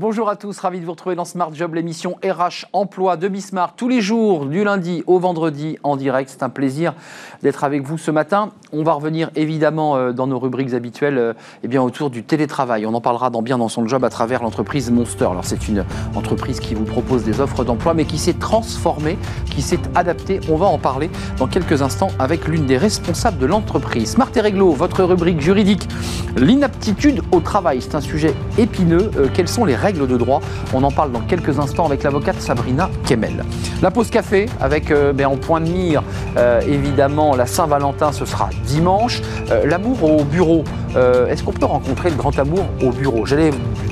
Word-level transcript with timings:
Bonjour 0.00 0.28
à 0.28 0.36
tous, 0.36 0.56
ravi 0.60 0.78
de 0.78 0.84
vous 0.84 0.92
retrouver 0.92 1.16
dans 1.16 1.24
Smart 1.24 1.52
Job, 1.52 1.74
l'émission 1.74 2.20
RH 2.24 2.66
Emploi 2.72 3.16
de 3.16 3.26
Bismarck, 3.26 3.74
tous 3.76 3.88
les 3.88 4.00
jours, 4.00 4.46
du 4.46 4.62
lundi 4.62 5.02
au 5.08 5.18
vendredi 5.18 5.76
en 5.82 5.96
direct. 5.96 6.30
C'est 6.30 6.44
un 6.44 6.50
plaisir 6.50 6.94
d'être 7.42 7.64
avec 7.64 7.82
vous 7.82 7.98
ce 7.98 8.12
matin. 8.12 8.50
On 8.72 8.84
va 8.84 8.92
revenir 8.92 9.32
évidemment 9.34 9.96
euh, 9.96 10.12
dans 10.12 10.28
nos 10.28 10.38
rubriques 10.38 10.72
habituelles 10.72 11.18
euh, 11.18 11.32
eh 11.64 11.66
bien, 11.66 11.82
autour 11.82 12.10
du 12.10 12.22
télétravail. 12.22 12.86
On 12.86 12.94
en 12.94 13.00
parlera 13.00 13.28
dans 13.30 13.42
bien 13.42 13.58
dans 13.58 13.68
son 13.68 13.88
job 13.88 14.04
à 14.04 14.08
travers 14.08 14.40
l'entreprise 14.40 14.88
Monster. 14.92 15.24
Alors 15.24 15.44
c'est 15.44 15.66
une 15.66 15.84
entreprise 16.14 16.60
qui 16.60 16.76
vous 16.76 16.84
propose 16.84 17.24
des 17.24 17.40
offres 17.40 17.64
d'emploi 17.64 17.92
mais 17.92 18.04
qui 18.04 18.18
s'est 18.18 18.34
transformée, 18.34 19.18
qui 19.50 19.62
s'est 19.62 19.80
adaptée. 19.96 20.38
On 20.48 20.54
va 20.54 20.66
en 20.66 20.78
parler 20.78 21.10
dans 21.38 21.48
quelques 21.48 21.82
instants 21.82 22.12
avec 22.20 22.46
l'une 22.46 22.66
des 22.66 22.76
responsables 22.76 23.38
de 23.38 23.46
l'entreprise. 23.46 24.12
Smart 24.12 24.30
et 24.36 24.40
Réglo, 24.42 24.70
votre 24.70 25.02
rubrique 25.02 25.40
juridique, 25.40 25.88
l'inaptitude 26.36 27.20
au 27.32 27.40
travail. 27.40 27.82
C'est 27.82 27.96
un 27.96 28.00
sujet 28.00 28.32
épineux. 28.58 29.10
Euh, 29.16 29.26
quelles 29.34 29.48
sont 29.48 29.64
les 29.64 29.74
règles 29.74 29.87
de 29.96 30.16
droit. 30.16 30.40
On 30.74 30.82
en 30.82 30.90
parle 30.90 31.12
dans 31.12 31.20
quelques 31.20 31.58
instants 31.58 31.86
avec 31.86 32.02
l'avocate 32.02 32.40
Sabrina 32.40 32.90
Kemel. 33.06 33.44
La 33.82 33.90
pause 33.90 34.10
café 34.10 34.46
avec 34.60 34.90
euh, 34.90 35.12
ben, 35.12 35.26
en 35.26 35.36
point 35.36 35.60
de 35.60 35.68
mire 35.68 36.02
euh, 36.36 36.60
évidemment 36.62 37.34
la 37.34 37.46
Saint-Valentin, 37.46 38.12
ce 38.12 38.24
sera 38.24 38.50
dimanche. 38.64 39.22
Euh, 39.50 39.66
l'amour 39.66 40.02
au 40.04 40.24
bureau. 40.24 40.64
Est-ce 41.28 41.44
qu'on 41.44 41.52
peut 41.52 41.64
rencontrer 41.64 42.10
le 42.10 42.16
grand 42.16 42.36
amour 42.40 42.64
au 42.82 42.90
bureau? 42.90 43.24
Je 43.24 43.36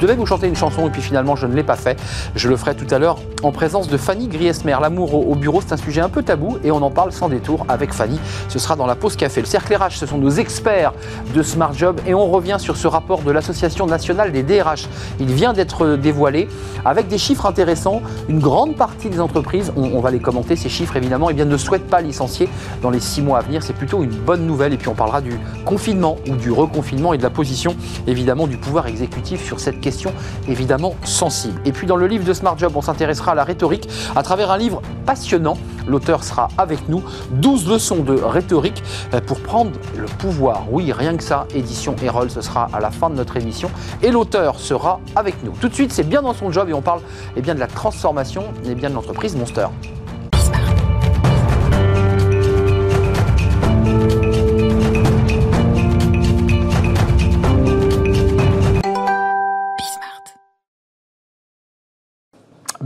devais 0.00 0.16
vous 0.16 0.26
chanter 0.26 0.48
une 0.48 0.56
chanson 0.56 0.88
et 0.88 0.90
puis 0.90 1.02
finalement 1.02 1.36
je 1.36 1.46
ne 1.46 1.54
l'ai 1.54 1.62
pas 1.62 1.76
fait. 1.76 1.96
Je 2.34 2.48
le 2.48 2.56
ferai 2.56 2.74
tout 2.74 2.92
à 2.92 2.98
l'heure 2.98 3.18
en 3.44 3.52
présence 3.52 3.88
de 3.88 3.96
Fanny 3.96 4.26
Griesmer. 4.26 4.76
L'amour 4.80 5.14
au, 5.14 5.36
bureau, 5.36 5.60
c'est 5.60 5.72
un 5.72 5.76
sujet 5.76 6.00
un 6.00 6.08
peu 6.08 6.24
tabou 6.24 6.58
et 6.64 6.72
on 6.72 6.82
en 6.82 6.90
parle 6.90 7.12
sans 7.12 7.28
détour 7.28 7.64
avec 7.68 7.92
Fanny. 7.92 8.18
Ce 8.48 8.58
sera 8.58 8.74
dans 8.74 8.86
la 8.86 8.96
pause 8.96 9.14
café. 9.14 9.40
Le 9.40 9.46
cercle 9.46 9.76
RH, 9.76 9.92
ce 9.98 10.06
sont 10.06 10.18
nos 10.18 10.30
experts 10.30 10.92
de 11.32 11.42
Smart 11.42 11.72
Job 11.72 12.00
et 12.06 12.14
on 12.14 12.26
revient 12.26 12.56
sur 12.58 12.76
ce 12.76 12.88
rapport 12.88 13.22
de 13.22 13.30
l'Association 13.30 13.86
nationale 13.86 14.32
des 14.32 14.42
DRH. 14.42 14.88
Il 15.20 15.32
vient 15.32 15.52
d'être 15.52 15.85
dévoilé 15.94 16.48
avec 16.84 17.08
des 17.08 17.18
chiffres 17.18 17.46
intéressants. 17.46 18.02
Une 18.28 18.40
grande 18.40 18.76
partie 18.76 19.08
des 19.08 19.20
entreprises, 19.20 19.72
on, 19.76 20.00
va 20.00 20.10
les 20.10 20.20
commenter, 20.20 20.56
ces 20.56 20.68
chiffres 20.68 20.96
évidemment, 20.96 21.30
eh 21.30 21.34
bien, 21.34 21.44
ne 21.44 21.56
souhaitent 21.56 21.88
pas 21.88 22.00
licencier 22.00 22.48
dans 22.82 22.90
les 22.90 23.00
six 23.00 23.22
mois 23.22 23.38
à 23.38 23.42
venir. 23.42 23.62
C'est 23.62 23.72
plutôt 23.72 24.02
une 24.02 24.10
bonne 24.10 24.46
nouvelle. 24.46 24.72
Et 24.72 24.76
puis 24.76 24.88
on 24.88 24.94
parlera 24.94 25.20
du 25.20 25.38
confinement 25.64 26.16
ou 26.28 26.36
du 26.36 26.50
reconfinement 26.50 27.14
et 27.14 27.18
de 27.18 27.22
la 27.22 27.30
position 27.30 27.76
évidemment 28.06 28.46
du 28.46 28.56
pouvoir 28.56 28.86
exécutif 28.86 29.44
sur 29.44 29.60
cette 29.60 29.80
question 29.80 30.12
évidemment 30.48 30.94
sensible. 31.04 31.60
Et 31.64 31.72
puis 31.72 31.86
dans 31.86 31.96
le 31.96 32.06
livre 32.06 32.24
de 32.24 32.32
Smart 32.32 32.58
Job, 32.58 32.72
on 32.74 32.82
s'intéressera 32.82 33.32
à 33.32 33.34
la 33.34 33.44
rhétorique 33.44 33.88
à 34.14 34.22
travers 34.22 34.50
un 34.50 34.58
livre 34.58 34.82
passionnant. 35.04 35.56
L'auteur 35.86 36.24
sera 36.24 36.48
avec 36.58 36.88
nous. 36.88 37.02
12 37.30 37.68
leçons 37.68 38.02
de 38.02 38.14
rhétorique 38.14 38.82
euh, 39.14 39.20
pour 39.20 39.40
prendre 39.40 39.70
le 39.96 40.06
pouvoir. 40.06 40.64
Oui, 40.70 40.92
rien 40.92 41.16
que 41.16 41.22
ça, 41.22 41.46
édition 41.54 41.94
Erol, 42.02 42.30
ce 42.30 42.40
sera 42.40 42.68
à 42.72 42.80
la 42.80 42.90
fin 42.90 43.08
de 43.08 43.14
notre 43.14 43.36
émission. 43.36 43.70
Et 44.02 44.10
l'auteur 44.10 44.58
sera 44.58 45.00
avec 45.14 45.42
nous. 45.44 45.52
Tout 45.60 45.68
de 45.68 45.74
suite, 45.76 45.92
c'est 45.92 46.08
bien 46.08 46.22
dans 46.22 46.32
son 46.32 46.50
job 46.50 46.70
et 46.70 46.72
on 46.72 46.80
parle 46.80 47.00
eh 47.36 47.42
bien, 47.42 47.54
de 47.54 47.60
la 47.60 47.66
transformation 47.66 48.44
eh 48.64 48.74
bien, 48.74 48.88
de 48.88 48.94
l'entreprise 48.94 49.36
Monster. 49.36 49.66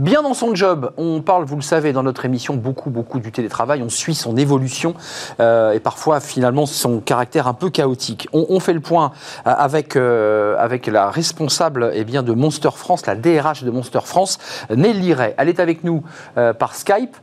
Bien 0.01 0.23
dans 0.23 0.33
son 0.33 0.55
job, 0.55 0.93
on 0.97 1.21
parle, 1.21 1.45
vous 1.45 1.57
le 1.57 1.61
savez, 1.61 1.93
dans 1.93 2.01
notre 2.01 2.25
émission 2.25 2.55
beaucoup, 2.55 2.89
beaucoup 2.89 3.19
du 3.19 3.31
télétravail. 3.31 3.83
On 3.83 3.89
suit 3.89 4.15
son 4.15 4.35
évolution 4.35 4.95
euh, 5.39 5.73
et 5.73 5.79
parfois 5.79 6.19
finalement 6.19 6.65
son 6.65 7.01
caractère 7.01 7.47
un 7.47 7.53
peu 7.53 7.69
chaotique. 7.69 8.27
On, 8.33 8.59
fait 8.59 8.73
le 8.73 8.79
point 8.79 9.11
euh, 9.45 9.53
avec, 9.55 9.95
euh, 9.95 10.55
avec 10.57 10.87
la 10.87 11.11
responsable 11.11 11.91
eh 11.93 12.03
bien, 12.03 12.23
de 12.23 12.33
Monster 12.33 12.71
France, 12.75 13.05
la 13.05 13.13
DRH 13.13 13.63
de 13.63 13.69
Monster 13.69 13.99
France, 14.03 14.39
Nelly 14.75 15.13
Ray. 15.13 15.35
Elle 15.37 15.49
est 15.49 15.59
avec 15.59 15.83
nous 15.83 16.03
par 16.33 16.73
Skype. 16.73 17.15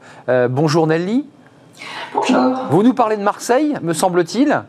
bonjour 0.48 0.86
Nelly. 0.86 1.26
Bonjour. 2.14 2.54
Vous 2.70 2.84
nous 2.84 2.94
parlez 2.94 3.16
de 3.16 3.22
Marseille, 3.22 3.74
me 3.82 3.92
semble-t-il 3.92 4.62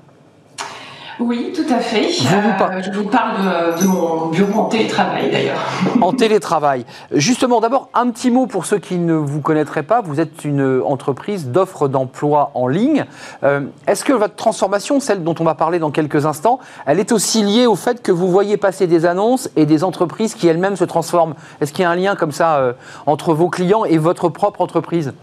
oui, 1.19 1.51
tout 1.53 1.73
à 1.73 1.79
fait. 1.79 2.05
Euh, 2.05 2.81
je 2.81 2.91
vous 2.91 3.09
parle 3.09 3.41
de, 3.81 3.85
mon 3.85 4.27
bureau 4.27 4.61
en 4.61 4.65
télétravail 4.65 5.29
d'ailleurs. 5.29 5.59
En 6.01 6.13
télétravail. 6.13 6.85
Justement, 7.11 7.59
d'abord, 7.59 7.89
un 7.93 8.09
petit 8.09 8.31
mot 8.31 8.47
pour 8.47 8.65
ceux 8.65 8.77
qui 8.77 8.97
ne 8.97 9.13
vous 9.13 9.41
connaîtraient 9.41 9.83
pas. 9.83 10.01
Vous 10.01 10.21
êtes 10.21 10.45
une 10.45 10.81
entreprise 10.85 11.49
d'offres 11.49 11.89
d'emploi 11.89 12.51
en 12.53 12.67
ligne. 12.67 13.05
Euh, 13.43 13.61
est-ce 13.85 14.05
que 14.05 14.13
votre 14.13 14.35
transformation, 14.35 15.01
celle 15.01 15.23
dont 15.23 15.35
on 15.39 15.43
va 15.43 15.55
parler 15.55 15.77
dans 15.79 15.91
quelques 15.91 16.25
instants, 16.25 16.59
elle 16.85 16.99
est 16.99 17.11
aussi 17.11 17.43
liée 17.43 17.65
au 17.65 17.75
fait 17.75 18.01
que 18.01 18.13
vous 18.13 18.29
voyez 18.29 18.55
passer 18.55 18.87
des 18.87 19.05
annonces 19.05 19.49
et 19.57 19.65
des 19.65 19.83
entreprises 19.83 20.35
qui 20.35 20.47
elles-mêmes 20.47 20.77
se 20.77 20.85
transforment? 20.85 21.33
Est-ce 21.59 21.73
qu'il 21.73 21.83
y 21.83 21.85
a 21.85 21.91
un 21.91 21.95
lien 21.95 22.15
comme 22.15 22.31
ça 22.31 22.57
euh, 22.57 22.73
entre 23.05 23.33
vos 23.33 23.49
clients 23.49 23.83
et 23.83 23.97
votre 23.97 24.29
propre 24.29 24.61
entreprise? 24.61 25.13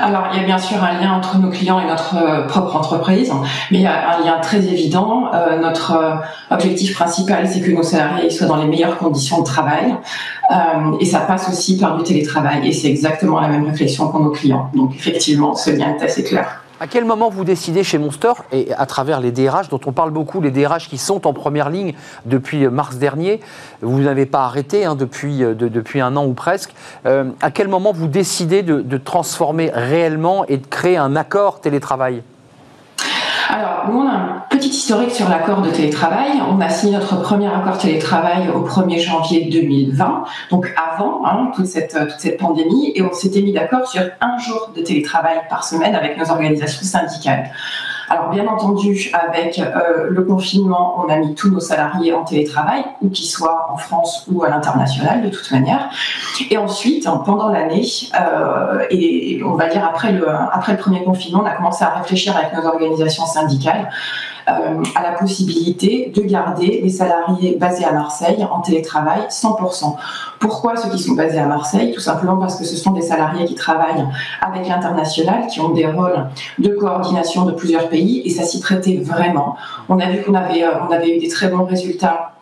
Alors, 0.00 0.28
il 0.32 0.40
y 0.40 0.42
a 0.42 0.46
bien 0.46 0.58
sûr 0.58 0.82
un 0.82 1.00
lien 1.00 1.12
entre 1.12 1.38
nos 1.38 1.50
clients 1.50 1.80
et 1.80 1.86
notre 1.86 2.16
euh, 2.16 2.46
propre 2.46 2.76
entreprise, 2.76 3.32
mais 3.70 3.78
il 3.78 3.82
y 3.82 3.86
a 3.86 4.16
un 4.16 4.24
lien 4.24 4.38
très 4.40 4.58
évident. 4.58 5.30
Euh, 5.32 5.58
notre 5.58 5.92
euh, 5.92 6.14
objectif 6.50 6.94
principal, 6.94 7.48
c'est 7.48 7.60
que 7.60 7.70
nos 7.70 7.82
salariés 7.82 8.30
soient 8.30 8.46
dans 8.46 8.56
les 8.56 8.66
meilleures 8.66 8.98
conditions 8.98 9.40
de 9.40 9.44
travail, 9.44 9.94
et 11.00 11.04
ça 11.06 11.20
passe 11.20 11.48
aussi 11.48 11.78
par 11.78 11.96
du 11.96 12.04
télétravail, 12.04 12.68
et 12.68 12.72
c'est 12.72 12.88
exactement 12.88 13.40
la 13.40 13.48
même 13.48 13.64
réflexion 13.64 14.08
pour 14.08 14.20
nos 14.20 14.30
clients. 14.30 14.70
Donc, 14.74 14.94
effectivement, 14.94 15.54
ce 15.54 15.70
lien 15.70 15.96
est 15.98 16.04
assez 16.04 16.22
clair. 16.22 16.63
À 16.84 16.86
quel 16.86 17.06
moment 17.06 17.30
vous 17.30 17.44
décidez 17.44 17.82
chez 17.82 17.96
Monster, 17.96 18.34
et 18.52 18.70
à 18.74 18.84
travers 18.84 19.18
les 19.18 19.32
DRH, 19.32 19.70
dont 19.70 19.80
on 19.86 19.92
parle 19.92 20.10
beaucoup, 20.10 20.42
les 20.42 20.50
DRH 20.50 20.90
qui 20.90 20.98
sont 20.98 21.26
en 21.26 21.32
première 21.32 21.70
ligne 21.70 21.94
depuis 22.26 22.68
mars 22.68 22.96
dernier, 22.96 23.40
vous 23.80 24.00
n'avez 24.00 24.26
pas 24.26 24.44
arrêté 24.44 24.84
hein, 24.84 24.94
depuis, 24.94 25.42
euh, 25.42 25.54
depuis 25.54 26.02
un 26.02 26.14
an 26.14 26.26
ou 26.26 26.34
presque, 26.34 26.74
euh, 27.06 27.30
à 27.40 27.50
quel 27.50 27.68
moment 27.68 27.94
vous 27.94 28.06
décidez 28.06 28.62
de 28.62 28.98
transformer 28.98 29.70
réellement 29.72 30.44
et 30.44 30.58
de 30.58 30.66
créer 30.66 30.98
un 30.98 31.16
accord 31.16 31.62
télétravail? 31.62 32.22
Alors, 33.48 33.88
nous, 33.90 33.98
on 33.98 34.08
a 34.08 34.12
un 34.12 34.44
petit 34.48 34.68
historique 34.68 35.10
sur 35.10 35.28
l'accord 35.28 35.60
de 35.60 35.70
télétravail. 35.70 36.40
On 36.50 36.60
a 36.60 36.68
signé 36.68 36.94
notre 36.94 37.20
premier 37.20 37.46
accord 37.46 37.78
télétravail 37.78 38.48
au 38.48 38.66
1er 38.66 39.00
janvier 39.00 39.48
2020, 39.50 40.24
donc 40.50 40.72
avant 40.76 41.24
hein, 41.26 41.50
toute, 41.54 41.66
cette, 41.66 41.92
toute 41.92 42.18
cette 42.18 42.38
pandémie, 42.38 42.92
et 42.94 43.02
on 43.02 43.12
s'était 43.12 43.42
mis 43.42 43.52
d'accord 43.52 43.86
sur 43.86 44.02
un 44.20 44.38
jour 44.38 44.70
de 44.74 44.82
télétravail 44.82 45.42
par 45.50 45.64
semaine 45.64 45.94
avec 45.94 46.16
nos 46.16 46.30
organisations 46.30 46.84
syndicales. 46.84 47.50
Alors 48.08 48.28
bien 48.30 48.46
entendu, 48.46 49.10
avec 49.12 49.58
euh, 49.58 50.08
le 50.10 50.22
confinement, 50.24 50.96
on 50.98 51.08
a 51.10 51.16
mis 51.16 51.34
tous 51.34 51.50
nos 51.50 51.60
salariés 51.60 52.12
en 52.12 52.24
télétravail, 52.24 52.84
ou 53.02 53.08
qu'ils 53.08 53.26
soient 53.26 53.68
en 53.70 53.76
France 53.76 54.26
ou 54.30 54.44
à 54.44 54.48
l'international 54.48 55.22
de 55.22 55.28
toute 55.28 55.50
manière. 55.50 55.90
Et 56.50 56.58
ensuite, 56.58 57.08
pendant 57.24 57.48
l'année, 57.48 57.86
euh, 58.20 58.84
et 58.90 59.40
on 59.44 59.54
va 59.54 59.68
dire 59.68 59.84
après 59.84 60.12
le, 60.12 60.26
premier 60.76 61.04
confinement, 61.04 61.40
on 61.42 61.46
a 61.46 61.52
commencé 61.52 61.84
à 61.84 61.90
réfléchir 61.90 62.36
avec 62.36 62.52
nos 62.54 62.66
organisations 62.66 63.26
syndicales 63.26 63.90
à 64.46 65.02
la 65.02 65.12
possibilité 65.12 66.12
de 66.14 66.22
garder 66.22 66.80
les 66.82 66.88
salariés 66.90 67.56
basés 67.58 67.84
à 67.84 67.92
Marseille 67.92 68.46
en 68.50 68.60
télétravail 68.60 69.22
100%. 69.30 69.96
Pourquoi 70.38 70.76
ceux 70.76 70.90
qui 70.90 70.98
sont 70.98 71.14
basés 71.14 71.38
à 71.38 71.46
Marseille? 71.46 71.92
Tout 71.92 72.00
simplement 72.00 72.36
parce 72.36 72.56
que 72.56 72.64
ce 72.64 72.76
sont 72.76 72.92
des 72.92 73.02
salariés 73.02 73.44
qui 73.46 73.54
travaillent 73.54 74.04
avec 74.40 74.68
l'international, 74.68 75.46
qui 75.46 75.60
ont 75.60 75.70
des 75.70 75.86
rôles 75.86 76.26
de 76.58 76.68
coordination 76.68 77.44
de 77.44 77.52
plusieurs 77.52 77.88
pays, 77.88 78.22
et 78.24 78.30
ça 78.30 78.44
s'y 78.44 78.60
prêtait 78.60 78.98
vraiment. 78.98 79.56
On 79.88 79.98
a 79.98 80.10
vu 80.10 80.22
qu'on 80.22 80.34
avait, 80.34 80.64
euh, 80.64 80.72
on 80.88 80.92
avait 80.92 81.16
eu 81.16 81.18
des 81.18 81.28
très 81.28 81.48
bons 81.48 81.64
résultats 81.64 82.33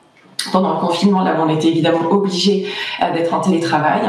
pendant 0.51 0.75
le 0.75 0.81
confinement, 0.81 1.23
là 1.23 1.37
où 1.39 1.43
on 1.43 1.49
était 1.49 1.69
évidemment 1.69 2.11
obligé 2.11 2.67
euh, 3.03 3.13
d'être 3.13 3.33
en 3.33 3.41
télétravail, 3.41 4.01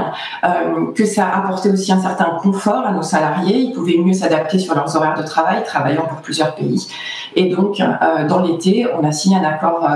euh, 0.43 0.91
que 0.95 1.05
ça 1.05 1.27
apportait 1.29 1.69
aussi 1.69 1.91
un 1.91 2.01
certain 2.01 2.37
confort 2.41 2.85
à 2.85 2.91
nos 2.91 3.01
salariés. 3.01 3.57
Ils 3.57 3.73
pouvaient 3.73 3.97
mieux 3.97 4.13
s'adapter 4.13 4.59
sur 4.59 4.75
leurs 4.75 4.95
horaires 4.95 5.17
de 5.17 5.23
travail, 5.23 5.63
travaillant 5.63 6.05
pour 6.05 6.17
plusieurs 6.21 6.55
pays. 6.55 6.87
Et 7.35 7.49
donc, 7.49 7.79
euh, 7.79 8.27
dans 8.27 8.41
l'été, 8.41 8.87
on 8.99 9.05
a 9.05 9.11
signé 9.11 9.37
un 9.37 9.43
accord 9.43 9.87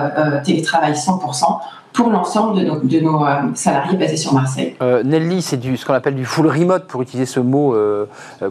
télétravail 0.44 0.94
100% 0.94 1.60
pour 1.94 2.10
l'ensemble 2.10 2.60
de 2.60 3.00
nos, 3.00 3.26
salariés 3.56 3.98
basés 3.98 4.18
sur 4.18 4.34
Marseille. 4.34 4.76
Nelly, 5.04 5.42
c'est 5.42 5.60
ce 5.62 5.86
qu'on 5.86 5.94
appelle 5.94 6.16
du 6.16 6.26
full 6.26 6.48
remote, 6.48 6.86
pour 6.86 7.02
utiliser 7.02 7.26
ce 7.26 7.40
mot 7.40 7.76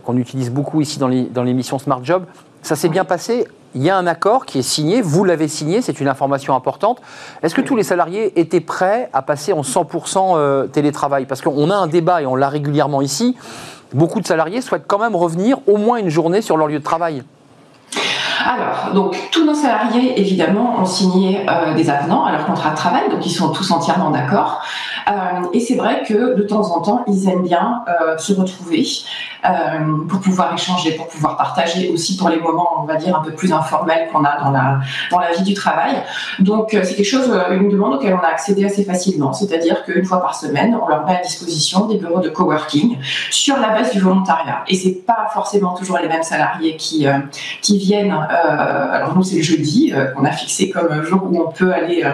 qu'on 0.05 0.17
utilise 0.17 0.51
beaucoup 0.51 0.81
ici 0.81 0.99
dans 0.99 1.43
l'émission 1.43 1.79
Smart 1.79 2.01
Job. 2.03 2.25
Ça 2.63 2.75
s'est 2.75 2.89
bien 2.89 3.05
passé 3.05 3.47
il 3.77 3.83
y 3.83 3.91
a 3.91 3.97
un 3.97 4.07
accord 4.07 4.47
qui 4.47 4.59
est 4.59 4.63
signé, 4.63 5.03
vous 5.03 5.23
l'avez 5.23 5.49
signé, 5.49 5.83
c'est 5.83 6.01
une 6.01 6.09
information 6.09 6.57
importante. 6.57 7.03
Est-ce 7.43 7.55
que 7.55 7.61
tous 7.61 7.77
les 7.77 7.83
salariés 7.83 8.41
étaient 8.41 8.63
prêts 8.63 9.11
à 9.13 9.21
passer 9.21 9.53
en 9.53 9.61
100% 9.61 10.33
euh, 10.35 10.67
télétravail? 10.67 11.27
Parce 11.27 11.43
qu'on 11.43 11.69
a 11.69 11.75
un 11.75 11.87
débat 11.87 12.23
et 12.23 12.27
on 12.27 12.37
l'a 12.37 12.49
régulièrement 12.49 13.03
ici. 13.03 13.37
Beaucoup 13.93 14.21
de 14.21 14.27
salariés 14.27 14.63
souhaitent 14.63 14.87
quand 14.87 14.99
même 14.99 15.15
revenir 15.15 15.59
au 15.67 15.77
moins 15.77 15.99
une 15.99 16.09
journée 16.09 16.41
sur 16.41 16.57
leur 16.57 16.69
lieu 16.69 16.79
de 16.79 16.85
travail. 16.85 17.23
Alors, 18.47 18.95
donc 18.95 19.17
tous 19.31 19.45
nos 19.45 19.55
salariés, 19.55 20.19
évidemment, 20.19 20.77
ont 20.81 20.87
signé 20.87 21.45
euh, 21.47 21.75
des 21.75 21.91
avenants 21.91 22.25
à 22.25 22.33
leur 22.33 22.47
contrat 22.47 22.71
de 22.71 22.77
travail, 22.77 23.11
donc 23.11 23.27
ils 23.27 23.31
sont 23.31 23.51
tous 23.51 23.71
entièrement 23.73 24.11
d'accord. 24.11 24.63
Euh, 25.09 25.13
et 25.53 25.61
c'est 25.61 25.77
vrai 25.77 26.03
que 26.07 26.35
de 26.35 26.43
temps 26.43 26.77
en 26.77 26.81
temps, 26.81 27.05
ils 27.07 27.29
aiment 27.29 27.45
bien 27.45 27.85
se 28.19 28.33
retrouver 28.33 28.87
pour 30.09 30.21
pouvoir 30.21 30.53
échanger, 30.55 30.93
pour 30.93 31.07
pouvoir 31.07 31.37
partager 31.37 31.89
aussi 31.91 32.17
pour 32.17 32.29
les 32.29 32.41
moments, 32.41 32.83
on 32.83 32.85
va 32.85 32.97
dire, 32.97 33.17
un 33.17 33.23
peu 33.23 33.33
plus 33.33 33.53
informels 33.53 34.09
qu'on 34.13 34.25
a 34.25 34.43
dans 34.43 34.51
la, 34.51 34.81
dans 35.11 35.21
la 35.21 35.33
vie 35.33 35.43
du 35.43 35.55
travail. 35.55 36.03
Donc, 36.41 36.71
c'est 36.71 36.95
quelque 36.95 37.05
chose, 37.05 37.31
une 37.51 37.69
demande 37.69 37.95
auquel 37.95 38.15
on 38.15 38.25
a 38.25 38.29
accédé 38.29 38.65
assez 38.65 38.85
facilement, 38.85 39.33
c'est-à-dire 39.33 39.85
qu'une 39.85 40.05
fois 40.05 40.21
par 40.21 40.35
semaine, 40.35 40.77
on 40.81 40.89
leur 40.89 41.07
met 41.07 41.17
à 41.19 41.23
disposition 41.23 41.87
des 41.87 41.99
bureaux 41.99 42.21
de 42.21 42.29
coworking 42.29 42.99
sur 43.31 43.57
la 43.59 43.69
base 43.69 43.93
du 43.93 44.01
volontariat. 44.01 44.65
Et 44.69 44.75
c'est 44.75 45.05
pas 45.07 45.29
forcément 45.33 45.75
toujours 45.75 45.99
les 45.99 46.09
mêmes 46.09 46.25
salariés 46.25 46.77
qui, 46.77 47.07
qui 47.63 47.79
viennent. 47.79 48.13
alors 48.13 49.15
nous, 49.15 49.23
c'est 49.23 49.37
le 49.37 49.43
jeudi 49.43 49.93
qu'on 50.15 50.25
a 50.25 50.33
fixé 50.33 50.71
comme 50.71 51.03
jour 51.03 51.23
où 51.31 51.41
on 51.41 51.53
peut 51.53 51.73
aller 51.73 52.05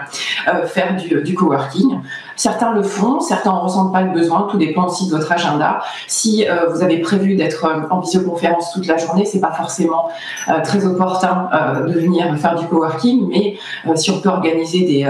faire 0.66 0.96
du 0.96 1.34
coworking. 1.34 2.00
Certains 2.42 2.72
le 2.72 2.82
font, 2.82 3.20
certains 3.20 3.52
ne 3.52 3.58
ressentent 3.60 3.92
pas 3.92 4.02
le 4.02 4.10
besoin, 4.10 4.48
tout 4.50 4.58
dépend 4.58 4.86
aussi 4.86 5.06
de 5.06 5.12
votre 5.12 5.30
agenda. 5.30 5.80
Si 6.08 6.44
euh, 6.44 6.66
vous 6.70 6.82
avez 6.82 6.98
prévu 6.98 7.36
d'être 7.36 7.64
euh, 7.66 7.82
en 7.88 8.00
visioconférence 8.00 8.72
toute 8.72 8.88
la 8.88 8.96
journée, 8.96 9.24
c'est 9.24 9.38
pas 9.38 9.52
forcément 9.52 10.08
euh, 10.48 10.60
très 10.64 10.84
opportun 10.84 11.48
de 11.86 11.92
venir 11.92 12.36
faire 12.38 12.56
du 12.56 12.66
coworking, 12.66 13.28
mais 13.28 13.58
si 13.94 14.10
on 14.10 14.20
peut 14.20 14.28
organiser 14.28 14.80
des 14.80 15.04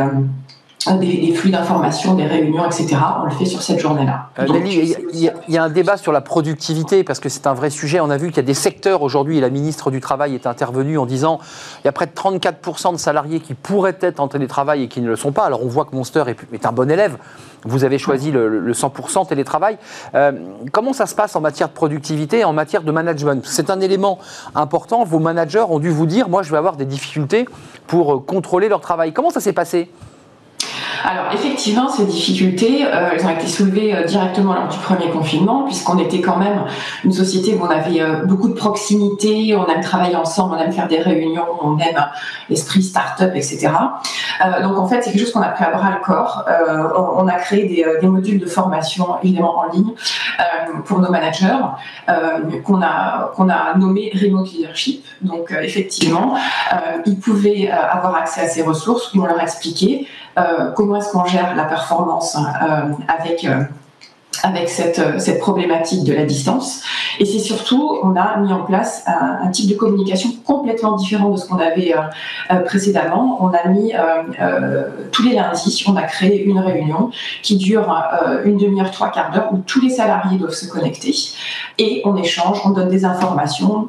des, 0.90 1.32
flux 1.34 1.50
d'informations, 1.50 2.14
des 2.14 2.26
réunions, 2.26 2.64
etc. 2.66 2.96
On 3.20 3.24
le 3.24 3.30
fait 3.30 3.44
sur 3.44 3.62
cette 3.62 3.78
journée-là. 3.78 4.28
Euh, 4.38 4.46
il 4.64 5.32
y, 5.48 5.58
a 5.58 5.62
un 5.62 5.68
débat 5.68 5.96
sur 5.96 6.12
la 6.12 6.20
productivité 6.20 7.04
parce 7.04 7.20
que 7.20 7.28
c'est 7.28 7.46
un 7.46 7.54
vrai 7.54 7.70
sujet. 7.70 8.00
On 8.00 8.10
a 8.10 8.16
vu 8.16 8.28
qu'il 8.28 8.36
y 8.36 8.40
a 8.40 8.44
des 8.44 8.54
secteurs 8.54 9.02
aujourd'hui, 9.02 9.38
et 9.38 9.40
la 9.40 9.50
ministre 9.50 9.90
du 9.90 10.00
Travail 10.00 10.34
est 10.34 10.46
intervenue 10.46 10.98
en 10.98 11.06
disant 11.06 11.38
il 11.82 11.86
y 11.86 11.88
a 11.88 11.92
près 11.92 12.06
de 12.06 12.12
34% 12.12 12.92
de 12.92 12.96
salariés 12.96 13.40
qui 13.40 13.54
pourraient 13.54 13.96
être 14.00 14.20
en 14.20 14.28
télétravail 14.28 14.82
et 14.84 14.88
qui 14.88 15.00
ne 15.00 15.08
le 15.08 15.16
sont 15.16 15.32
pas. 15.32 15.44
Alors 15.44 15.64
on 15.64 15.68
voit 15.68 15.84
que 15.84 15.94
Monster 15.94 16.24
est, 16.52 16.66
un 16.66 16.72
bon 16.72 16.90
élève. 16.90 17.16
Vous 17.64 17.84
avez 17.84 17.98
choisi 17.98 18.32
le, 18.32 18.72
100% 18.72 19.28
télétravail. 19.28 19.78
Euh, 20.14 20.32
comment 20.72 20.92
ça 20.92 21.06
se 21.06 21.14
passe 21.14 21.36
en 21.36 21.40
matière 21.40 21.68
de 21.68 21.74
productivité 21.74 22.40
et 22.40 22.44
en 22.44 22.52
matière 22.52 22.82
de 22.82 22.90
management? 22.90 23.44
C'est 23.46 23.70
un 23.70 23.80
élément 23.80 24.18
important. 24.54 25.04
Vos 25.04 25.20
managers 25.20 25.64
ont 25.68 25.78
dû 25.78 25.90
vous 25.90 26.06
dire 26.06 26.28
moi, 26.28 26.42
je 26.42 26.50
vais 26.50 26.58
avoir 26.58 26.76
des 26.76 26.86
difficultés 26.86 27.46
pour 27.86 28.14
euh, 28.14 28.18
contrôler 28.18 28.68
leur 28.68 28.80
travail. 28.80 29.12
Comment 29.12 29.30
ça 29.30 29.40
s'est 29.40 29.52
passé? 29.52 29.88
Alors 31.04 31.32
effectivement, 31.32 31.88
ces 31.88 32.04
difficultés, 32.04 32.84
euh, 32.84 33.10
elles 33.12 33.26
ont 33.26 33.30
été 33.30 33.46
soulevées 33.46 33.94
euh, 33.94 34.04
directement 34.04 34.54
lors 34.54 34.68
du 34.68 34.78
premier 34.78 35.08
confinement, 35.10 35.64
puisqu'on 35.64 35.98
était 35.98 36.20
quand 36.20 36.36
même 36.36 36.64
une 37.04 37.12
société 37.12 37.54
où 37.54 37.64
on 37.64 37.70
avait 37.70 38.00
euh, 38.00 38.24
beaucoup 38.24 38.48
de 38.48 38.54
proximité, 38.54 39.54
on 39.56 39.66
aime 39.66 39.80
travailler 39.80 40.16
ensemble, 40.16 40.54
on 40.56 40.58
aime 40.58 40.72
faire 40.72 40.88
des 40.88 41.00
réunions, 41.00 41.46
on 41.60 41.78
aime 41.78 42.04
l'esprit 42.48 42.82
start-up, 42.82 43.32
etc. 43.34 43.70
donc 44.62 44.78
en 44.78 44.86
fait, 44.86 45.02
c'est 45.02 45.10
quelque 45.10 45.22
chose 45.22 45.32
qu'on 45.32 45.42
a 45.42 45.48
pris 45.48 45.64
à 45.64 45.70
bras 45.70 45.90
le 45.90 46.04
corps. 46.04 46.44
On, 47.16 47.28
a 47.28 47.34
créé 47.34 47.66
des, 48.00 48.06
modules 48.06 48.38
de 48.38 48.46
formation, 48.46 49.06
évidemment 49.22 49.58
en 49.58 49.72
ligne, 49.72 49.92
pour 50.84 50.98
nos 51.00 51.10
managers, 51.10 51.58
qu'on 52.64 52.82
a, 52.82 53.32
qu'on 53.36 53.48
a 53.48 53.76
nommé 53.76 54.12
Remote 54.14 54.52
Leadership. 54.52 55.04
Donc 55.20 55.54
effectivement, 55.62 56.34
ils 57.06 57.18
pouvaient 57.18 57.70
avoir 57.70 58.16
accès 58.16 58.42
à 58.42 58.48
ces 58.48 58.62
ressources, 58.62 59.12
on 59.14 59.24
leur 59.24 59.40
expliquait 59.40 60.06
comment 60.74 60.96
est-ce 60.96 61.12
qu'on 61.12 61.24
gère 61.24 61.54
la 61.54 61.64
performance 61.64 62.36
euh, 62.36 62.92
avec 63.08 63.44
euh, 63.44 63.64
avec 64.42 64.68
cette, 64.68 64.98
euh, 64.98 65.18
cette 65.18 65.38
problématique 65.38 66.04
de 66.04 66.12
la 66.12 66.24
distance. 66.24 66.82
Et 67.18 67.24
c'est 67.24 67.38
surtout, 67.38 67.98
on 68.02 68.16
a 68.16 68.36
mis 68.38 68.52
en 68.52 68.64
place 68.64 69.04
un, 69.06 69.48
type 69.48 69.68
de 69.68 69.74
communication 69.74 70.30
complètement 70.44 70.96
différent 70.96 71.30
de 71.30 71.36
ce 71.36 71.46
qu'on 71.46 71.58
avait 71.58 71.94
précédemment. 72.64 73.38
On 73.42 73.48
a 73.48 73.68
mis 73.68 73.92
tous 75.10 75.22
les 75.22 75.34
lundis, 75.34 75.84
on 75.86 75.96
a 75.96 76.02
créé 76.04 76.42
une 76.42 76.58
réunion 76.58 77.10
qui 77.42 77.56
dure 77.56 77.94
une 78.44 78.56
demi-heure, 78.56 78.90
trois 78.90 79.10
quarts 79.10 79.30
d'heure, 79.30 79.50
où 79.52 79.58
tous 79.58 79.82
les 79.82 79.90
salariés 79.90 80.38
doivent 80.38 80.54
se 80.54 80.66
connecter 80.66 81.14
et 81.78 82.02
on 82.04 82.16
échange, 82.16 82.62
on 82.64 82.70
donne 82.70 82.88
des 82.88 83.04
informations 83.04 83.88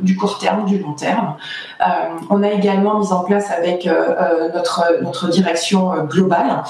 du 0.00 0.16
court 0.16 0.38
terme, 0.38 0.64
du 0.66 0.78
long 0.78 0.92
terme. 0.92 1.34
Euh, 1.80 1.84
on 2.30 2.42
a 2.42 2.50
également 2.50 2.98
mis 2.98 3.12
en 3.12 3.24
place 3.24 3.50
avec 3.50 3.86
euh, 3.86 4.14
euh, 4.20 4.52
notre, 4.52 5.30
direction 5.30 5.92
globale 6.04 6.62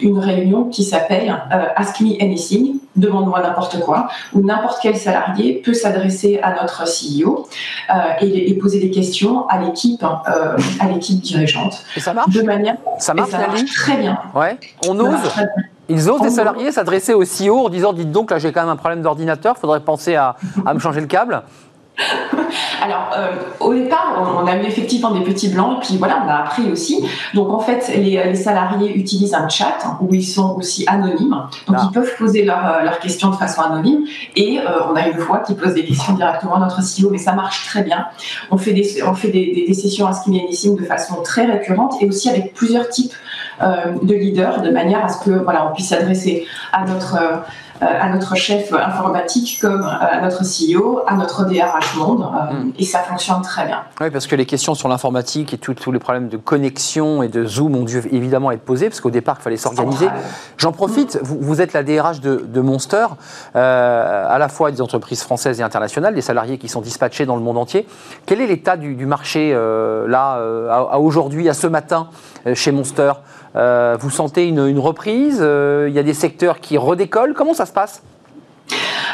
une 0.00 0.18
réunion 0.18 0.64
qui 0.64 0.84
s'appelle 0.84 1.34
Ask 1.76 2.00
Anything, 2.20 2.78
demande-moi 2.96 3.42
n'importe 3.42 3.80
quoi, 3.80 4.08
où 4.32 4.40
n'importe 4.40 4.78
quel 4.82 4.96
salarié 4.96 5.60
peut 5.64 5.74
s'adresser 5.74 6.40
à 6.42 6.54
notre 6.60 6.84
CEO 6.84 7.48
et, 8.20 8.54
poser 8.54 8.80
des 8.80 8.90
questions 8.90 9.46
à 9.48 9.58
l'équipe, 9.58 10.02
à 10.02 10.88
l'équipe 10.88 11.20
dirigeante. 11.20 11.84
Et 11.96 12.00
ça 12.00 12.12
marche 12.12 12.32
De 12.32 12.42
manière, 12.42 12.76
ça 12.98 13.14
marche, 13.14 13.30
très 13.76 13.96
bien. 13.96 14.18
Ouais. 14.34 14.58
On 14.88 14.98
ose. 14.98 15.16
Ils 15.90 16.10
osent, 16.10 16.20
des 16.20 16.30
salariés, 16.30 16.70
s'adresser 16.70 17.14
au 17.14 17.22
CEO 17.22 17.64
en 17.64 17.68
disant 17.70 17.94
Dites 17.94 18.12
donc, 18.12 18.30
là, 18.30 18.38
j'ai 18.38 18.52
quand 18.52 18.60
même 18.60 18.68
un 18.68 18.76
problème 18.76 19.00
d'ordinateur, 19.00 19.54
il 19.56 19.60
faudrait 19.60 19.80
penser 19.80 20.16
à, 20.16 20.36
à 20.66 20.74
me 20.74 20.78
changer 20.78 21.00
le 21.00 21.06
câble 21.06 21.42
Alors, 22.82 23.10
euh, 23.16 23.32
au 23.60 23.74
départ, 23.74 24.36
on, 24.40 24.46
a 24.46 24.56
eu 24.56 24.64
effectivement 24.64 25.10
des 25.10 25.20
petits 25.20 25.48
blancs, 25.48 25.78
et 25.78 25.86
puis 25.86 25.96
voilà, 25.96 26.22
on 26.24 26.28
a 26.28 26.36
appris 26.36 26.70
aussi. 26.70 27.04
Donc, 27.34 27.52
en 27.52 27.58
fait, 27.58 27.90
les, 27.96 28.34
salariés 28.34 28.94
utilisent 28.96 29.34
un 29.34 29.48
chat 29.48 29.78
où 30.00 30.14
ils 30.14 30.24
sont 30.24 30.54
aussi 30.56 30.84
anonymes. 30.86 31.36
Donc, 31.66 31.76
ah. 31.78 31.88
ils 31.88 31.92
peuvent 31.92 32.14
poser 32.16 32.48
euh, 32.48 32.82
leurs 32.82 32.98
questions 33.00 33.30
de 33.30 33.36
façon 33.36 33.62
anonyme. 33.62 34.04
Et 34.36 34.58
euh, 34.58 34.62
on 34.90 34.96
a 34.96 35.08
une 35.08 35.18
voix 35.18 35.40
qui 35.40 35.54
pose 35.54 35.74
des 35.74 35.84
questions 35.84 36.14
directement 36.14 36.54
à 36.56 36.60
notre 36.60 36.80
CEO, 36.80 37.10
mais 37.10 37.18
ça 37.18 37.32
marche 37.32 37.66
très 37.66 37.82
bien. 37.82 38.06
On 38.50 38.58
fait 38.58 38.72
des, 38.72 39.02
on 39.02 39.14
fait 39.14 39.28
des, 39.28 39.64
des, 39.66 39.74
sessions 39.74 40.06
à 40.06 40.12
de 40.12 40.84
façon 40.84 41.22
très 41.22 41.46
récurrente 41.46 41.94
et 42.00 42.06
aussi 42.06 42.28
avec 42.28 42.52
plusieurs 42.52 42.88
types 42.88 43.14
de 43.60 44.14
leaders, 44.14 44.62
de 44.62 44.70
manière 44.70 45.04
à 45.04 45.08
ce 45.08 45.24
que 45.24 45.30
voilà, 45.30 45.68
on 45.68 45.74
puisse 45.74 45.88
s'adresser 45.88 46.46
à 46.72 46.84
notre 46.84 47.16
à 47.80 48.08
notre 48.08 48.34
chef 48.36 48.72
informatique 48.72 49.58
comme 49.60 49.82
euh, 49.82 50.16
à 50.16 50.20
notre 50.20 50.42
CEO, 50.42 51.02
à 51.06 51.14
notre 51.14 51.44
DRH 51.44 51.96
monde, 51.96 52.22
euh, 52.22 52.52
hmm. 52.52 52.72
et 52.78 52.84
ça 52.84 53.00
fonctionne 53.00 53.42
très 53.42 53.66
bien. 53.66 53.82
Oui, 54.00 54.10
parce 54.10 54.26
que 54.26 54.36
les 54.36 54.46
questions 54.46 54.74
sur 54.74 54.88
l'informatique 54.88 55.54
et 55.54 55.58
tous 55.58 55.92
les 55.92 55.98
problèmes 55.98 56.28
de 56.28 56.36
connexion 56.36 57.22
et 57.22 57.28
de 57.28 57.44
Zoom 57.44 57.76
ont 57.76 57.84
dû 57.84 58.02
évidemment 58.10 58.50
être 58.50 58.62
posés, 58.62 58.88
parce 58.88 59.00
qu'au 59.00 59.10
départ, 59.10 59.36
il 59.40 59.42
fallait 59.42 59.56
s'organiser. 59.56 60.08
J'en 60.56 60.72
profite, 60.72 61.18
vous, 61.22 61.60
êtes 61.60 61.72
la 61.72 61.82
DRH 61.82 62.20
de, 62.20 62.60
Monster, 62.60 63.06
à 63.54 64.36
la 64.38 64.48
fois 64.48 64.70
des 64.70 64.80
entreprises 64.80 65.22
françaises 65.22 65.60
et 65.60 65.62
internationales, 65.62 66.14
des 66.14 66.22
salariés 66.22 66.58
qui 66.58 66.68
sont 66.68 66.80
dispatchés 66.80 67.26
dans 67.26 67.36
le 67.36 67.42
monde 67.42 67.58
entier. 67.58 67.86
Quel 68.26 68.40
est 68.40 68.46
l'état 68.46 68.76
du, 68.76 69.06
marché 69.06 69.52
là, 69.52 70.40
à 70.70 70.98
aujourd'hui, 70.98 71.48
à 71.48 71.54
ce 71.54 71.66
matin, 71.66 72.08
chez 72.54 72.72
Monster? 72.72 73.12
Euh, 73.56 73.96
vous 73.98 74.10
sentez 74.10 74.46
une, 74.46 74.78
reprise? 74.78 75.38
Euh, 75.40 75.86
Il 75.88 75.94
y 75.94 75.98
a 75.98 76.02
des 76.02 76.14
secteurs 76.14 76.60
qui 76.60 76.76
redécollent? 76.76 77.34
Comment 77.34 77.54
ça 77.54 77.66
se 77.68 77.72
passe 77.72 78.00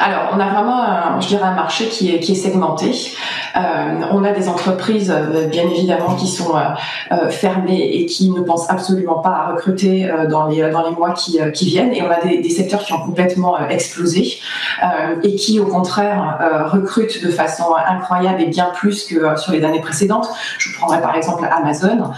alors, 0.01 0.31
on 0.33 0.41
a 0.41 0.49
vraiment, 0.49 0.83
un, 0.83 1.21
je 1.21 1.29
dirais, 1.29 1.45
un 1.45 1.55
marché 1.55 1.89
qui 1.89 2.11
est, 2.11 2.35
segmenté. 2.35 2.91
Euh, 3.57 3.61
on 4.11 4.25
a 4.25 4.33
des 4.33 4.49
entreprises, 4.49 5.11
euh, 5.11 5.47
bien 5.47 5.63
évidemment, 5.65 6.17
qui 6.17 6.27
sont 6.27 6.55
euh, 6.57 7.31
fermées 7.31 7.91
et 7.95 8.07
qui 8.07 8.31
ne 8.31 8.41
pensent 8.41 8.69
absolument 8.69 9.21
pas 9.21 9.31
à 9.31 9.53
recruter 9.53 10.11
dans, 10.29 10.47
les, 10.47 10.69
dans 10.71 10.89
les 10.89 10.95
mois 10.95 11.13
qui, 11.13 11.39
qui 11.53 11.67
viennent. 11.67 11.93
Et 11.93 12.03
on 12.03 12.11
a 12.11 12.21
des, 12.21 12.39
des, 12.39 12.51
secteurs 12.51 12.81
qui 12.81 12.93
ont 12.93 13.01
complètement 13.01 13.59
explosé 13.69 14.39
et 15.23 15.35
qui, 15.37 15.61
au 15.61 15.67
contraire, 15.67 16.39
recrutent 16.73 17.25
de 17.25 17.31
façon 17.31 17.65
incroyable 17.89 18.43
et 18.43 18.47
bien 18.47 18.71
plus 18.75 19.05
que 19.05 19.37
sur 19.37 19.53
les 19.53 19.65
années 19.65 19.81
précédentes. 19.81 20.29
Je 20.59 20.77
prendrai 20.77 21.01
par 21.01 21.17
exemple 21.17 21.49
Amazon, 21.51 22.11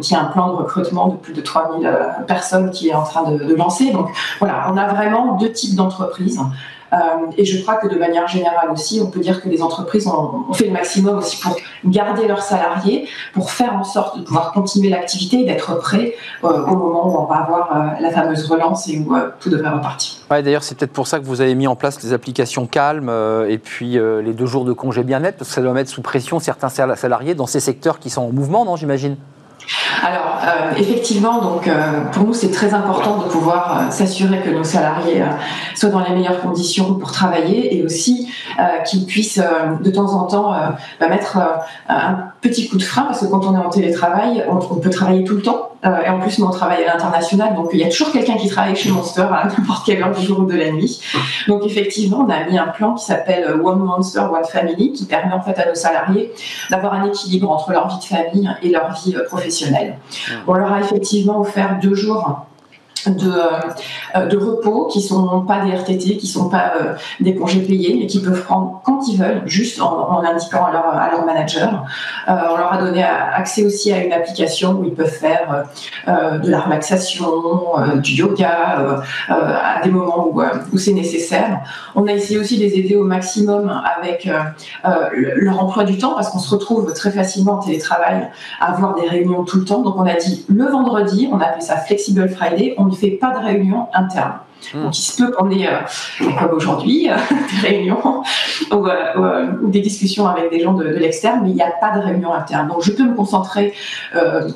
qui 0.00 0.14
a 0.14 0.20
un 0.20 0.24
plan 0.24 0.48
de 0.48 0.54
recrutement 0.54 1.08
de 1.08 1.16
plus 1.16 1.32
de 1.32 1.40
3000 1.40 1.90
personnes 2.26 2.70
qui 2.70 2.88
est 2.88 2.94
en 2.94 3.04
train 3.04 3.30
de, 3.30 3.44
de 3.44 3.54
lancer. 3.54 3.90
Donc 3.90 4.08
voilà, 4.38 4.66
on 4.72 4.76
a 4.76 4.86
vraiment 4.88 5.36
deux 5.36 5.52
types 5.52 5.76
d'entreprises. 5.76 6.40
Euh, 6.92 6.96
et 7.36 7.44
je 7.44 7.62
crois 7.62 7.76
que 7.76 7.88
de 7.88 7.98
manière 7.98 8.28
générale 8.28 8.70
aussi, 8.70 9.00
on 9.02 9.10
peut 9.10 9.20
dire 9.20 9.40
que 9.42 9.48
les 9.48 9.62
entreprises 9.62 10.06
ont, 10.06 10.52
fait 10.52 10.66
le 10.66 10.72
maximum 10.72 11.18
aussi 11.18 11.40
pour 11.40 11.56
garder 11.86 12.26
leurs 12.26 12.42
salariés, 12.42 13.08
pour 13.32 13.50
faire 13.50 13.74
en 13.74 13.84
sorte 13.84 14.18
de 14.18 14.24
pouvoir 14.24 14.52
continuer 14.52 14.90
l'activité 14.90 15.40
et 15.40 15.44
d'être 15.44 15.78
prêts 15.78 16.14
euh, 16.44 16.48
au 16.48 16.76
moment 16.76 17.08
où 17.08 17.18
on 17.18 17.24
va 17.24 17.36
avoir 17.36 17.76
euh, 17.76 18.00
la 18.00 18.10
fameuse 18.10 18.44
relance 18.46 18.88
et 18.88 18.98
où 18.98 19.14
tout 19.40 19.48
devrait 19.48 19.70
repartir. 19.70 20.20
D'ailleurs, 20.30 20.62
c'est 20.62 20.76
peut-être 20.76 20.92
pour 20.92 21.06
ça 21.06 21.18
que 21.18 21.24
vous 21.24 21.40
avez 21.40 21.54
mis 21.54 21.66
en 21.66 21.76
place 21.76 22.02
les 22.02 22.12
applications 22.12 22.66
calmes 22.66 23.12
et 23.48 23.58
puis 23.58 23.92
les 23.92 24.32
deux 24.32 24.46
jours 24.46 24.64
de 24.64 24.72
congé 24.72 25.02
bien-être, 25.02 25.36
parce 25.36 25.50
que 25.50 25.54
ça 25.54 25.60
doit 25.60 25.72
mettre 25.72 25.90
sous 25.90 26.02
pression 26.02 26.38
certains 26.38 26.68
salariés 26.68 27.34
dans 27.34 27.46
ces 27.46 27.60
secteurs 27.60 27.98
qui 27.98 28.10
sont 28.10 28.22
en 28.22 28.32
mouvement, 28.32 28.64
non, 28.64 28.76
j'imagine? 28.76 29.16
Alors, 30.02 30.40
euh, 30.42 30.74
effectivement, 30.76 31.40
donc, 31.40 31.68
euh, 31.68 32.04
pour 32.12 32.24
nous, 32.24 32.34
c'est 32.34 32.50
très 32.50 32.74
important 32.74 33.18
de 33.18 33.24
pouvoir 33.24 33.78
euh, 33.78 33.90
s'assurer 33.90 34.40
que 34.40 34.50
nos 34.50 34.64
salariés 34.64 35.22
soient 35.74 35.90
dans 35.90 36.00
les 36.00 36.14
meilleures 36.14 36.40
conditions 36.40 36.94
pour 36.94 37.12
travailler 37.12 37.76
et 37.76 37.84
aussi 37.84 38.28
qu'ils 38.86 39.06
puissent 39.06 39.40
de 39.82 39.90
temps 39.90 40.12
en 40.14 40.24
temps 40.24 40.54
bah, 41.00 41.08
mettre 41.08 41.38
un 41.88 42.32
petit 42.40 42.68
coup 42.68 42.76
de 42.76 42.82
frein 42.82 43.02
parce 43.02 43.20
que 43.20 43.26
quand 43.26 43.44
on 43.46 43.54
est 43.54 43.64
en 43.64 43.70
télétravail, 43.70 44.44
on, 44.48 44.76
peut 44.76 44.90
travailler 44.90 45.24
tout 45.24 45.36
le 45.36 45.42
temps. 45.42 45.70
et 45.84 46.08
en 46.08 46.20
plus, 46.20 46.38
nous, 46.38 46.46
on 46.46 46.50
travaille 46.50 46.84
à 46.84 46.92
l'international, 46.92 47.54
donc 47.54 47.70
il 47.72 47.80
y 47.80 47.84
a 47.84 47.88
toujours 47.88 48.12
quelqu'un 48.12 48.36
qui 48.36 48.48
travaille 48.48 48.76
chez 48.76 48.90
Monster 48.90 49.22
à 49.32 49.48
n'importe 49.58 49.86
quelle 49.86 50.02
heure 50.02 50.14
du 50.14 50.24
jour 50.24 50.40
ou 50.40 50.44
de 50.44 50.56
la 50.56 50.70
nuit. 50.70 51.00
Donc, 51.48 51.64
effectivement, 51.64 52.24
on 52.26 52.30
a 52.30 52.44
mis 52.44 52.58
un 52.58 52.68
plan 52.68 52.94
qui 52.94 53.04
s'appelle 53.04 53.46
One 53.62 53.78
Monster, 53.78 54.20
One 54.20 54.44
Family, 54.44 54.92
qui 54.92 55.04
permet 55.04 55.32
en 55.32 55.40
fait 55.40 55.58
à 55.58 55.68
nos 55.68 55.74
salariés 55.74 56.32
d'avoir 56.70 56.94
un 56.94 57.06
équilibre 57.06 57.50
entre 57.50 57.72
leur 57.72 57.88
vie 57.88 57.98
de 57.98 58.04
famille 58.04 58.50
et 58.62 58.68
leur 58.68 58.92
vie 58.92 59.14
professionnelle. 59.28 59.51
On 60.46 60.54
leur 60.54 60.72
a 60.72 60.80
effectivement 60.80 61.40
offert 61.40 61.78
deux 61.80 61.94
jours 61.94 62.46
de, 63.08 63.32
euh, 64.16 64.26
de 64.26 64.36
repos 64.36 64.86
qui 64.86 65.02
sont 65.02 65.42
pas 65.42 65.64
des 65.64 65.72
RTT, 65.72 66.16
qui 66.16 66.26
sont 66.26 66.48
pas 66.48 66.72
euh, 66.80 66.94
des 67.20 67.34
congés 67.34 67.60
payés, 67.60 67.96
mais 67.98 68.06
qui 68.06 68.20
peuvent 68.20 68.42
prendre 68.42 68.80
quand 68.84 69.06
ils 69.08 69.18
veulent, 69.18 69.42
juste 69.46 69.80
en, 69.80 70.22
indiquant 70.22 70.64
à 70.64 70.72
leur, 71.10 71.24
manager. 71.24 71.84
Euh, 72.28 72.32
on 72.50 72.56
leur 72.56 72.72
a 72.72 72.78
donné 72.78 73.02
accès 73.02 73.64
aussi 73.64 73.92
à 73.92 74.02
une 74.02 74.12
application 74.12 74.72
où 74.72 74.84
ils 74.84 74.94
peuvent 74.94 75.06
faire 75.06 75.66
euh, 76.08 76.38
de 76.38 76.50
la 76.50 76.60
relaxation, 76.60 77.26
euh, 77.78 77.96
du 77.96 78.12
yoga, 78.12 79.04
à 79.28 79.80
des 79.82 79.90
moments 79.90 80.28
où, 80.28 80.78
c'est 80.78 80.92
nécessaire. 80.92 81.60
On 81.94 82.06
a 82.06 82.12
essayé 82.12 82.38
aussi 82.38 82.56
de 82.56 82.62
les 82.62 82.78
aider 82.78 82.96
au 82.96 83.04
maximum 83.04 83.72
avec 84.00 84.28
leur 84.82 85.62
emploi 85.62 85.84
du 85.84 85.98
temps, 85.98 86.14
parce 86.14 86.30
qu'on 86.30 86.38
se 86.38 86.50
retrouve 86.50 86.92
très 86.92 87.10
facilement 87.10 87.54
en 87.54 87.58
télétravail 87.58 88.28
à 88.60 88.72
avoir 88.72 88.94
des 88.94 89.08
réunions 89.08 89.44
tout 89.44 89.58
le 89.58 89.64
temps. 89.64 89.82
Donc 89.82 89.96
on 89.96 90.06
a 90.06 90.14
dit 90.14 90.44
le 90.48 90.66
vendredi, 90.66 91.28
on 91.30 91.40
appelle 91.40 91.62
ça 91.62 91.76
Flexible 91.76 92.28
Friday, 92.28 92.74
on 92.78 92.86
ne 92.92 92.96
fait 92.96 93.10
pas 93.10 93.38
de 93.38 93.44
réunion 93.44 93.88
interne. 93.92 94.34
Hmm. 94.74 94.84
Donc 94.84 94.98
il 94.98 95.02
se 95.02 95.16
peut 95.16 95.30
qu'on 95.30 95.50
ait, 95.50 95.66
euh, 95.66 95.80
comme 96.38 96.56
aujourd'hui, 96.56 97.10
euh, 97.10 97.16
des 97.62 97.68
réunions 97.68 98.22
euh, 98.72 99.46
ou, 99.62 99.68
des 99.68 99.80
discussions 99.80 100.26
avec 100.26 100.50
des 100.50 100.60
gens 100.60 100.74
de, 100.74 100.84
l'externe, 100.84 101.40
mais 101.42 101.50
il 101.50 101.54
n'y 101.54 101.62
a 101.62 101.70
pas 101.80 101.96
de 101.98 102.02
réunion 102.02 102.32
interne. 102.32 102.68
Donc 102.68 102.82
je 102.82 102.92
peux 102.92 103.04
me 103.04 103.14
concentrer 103.14 103.74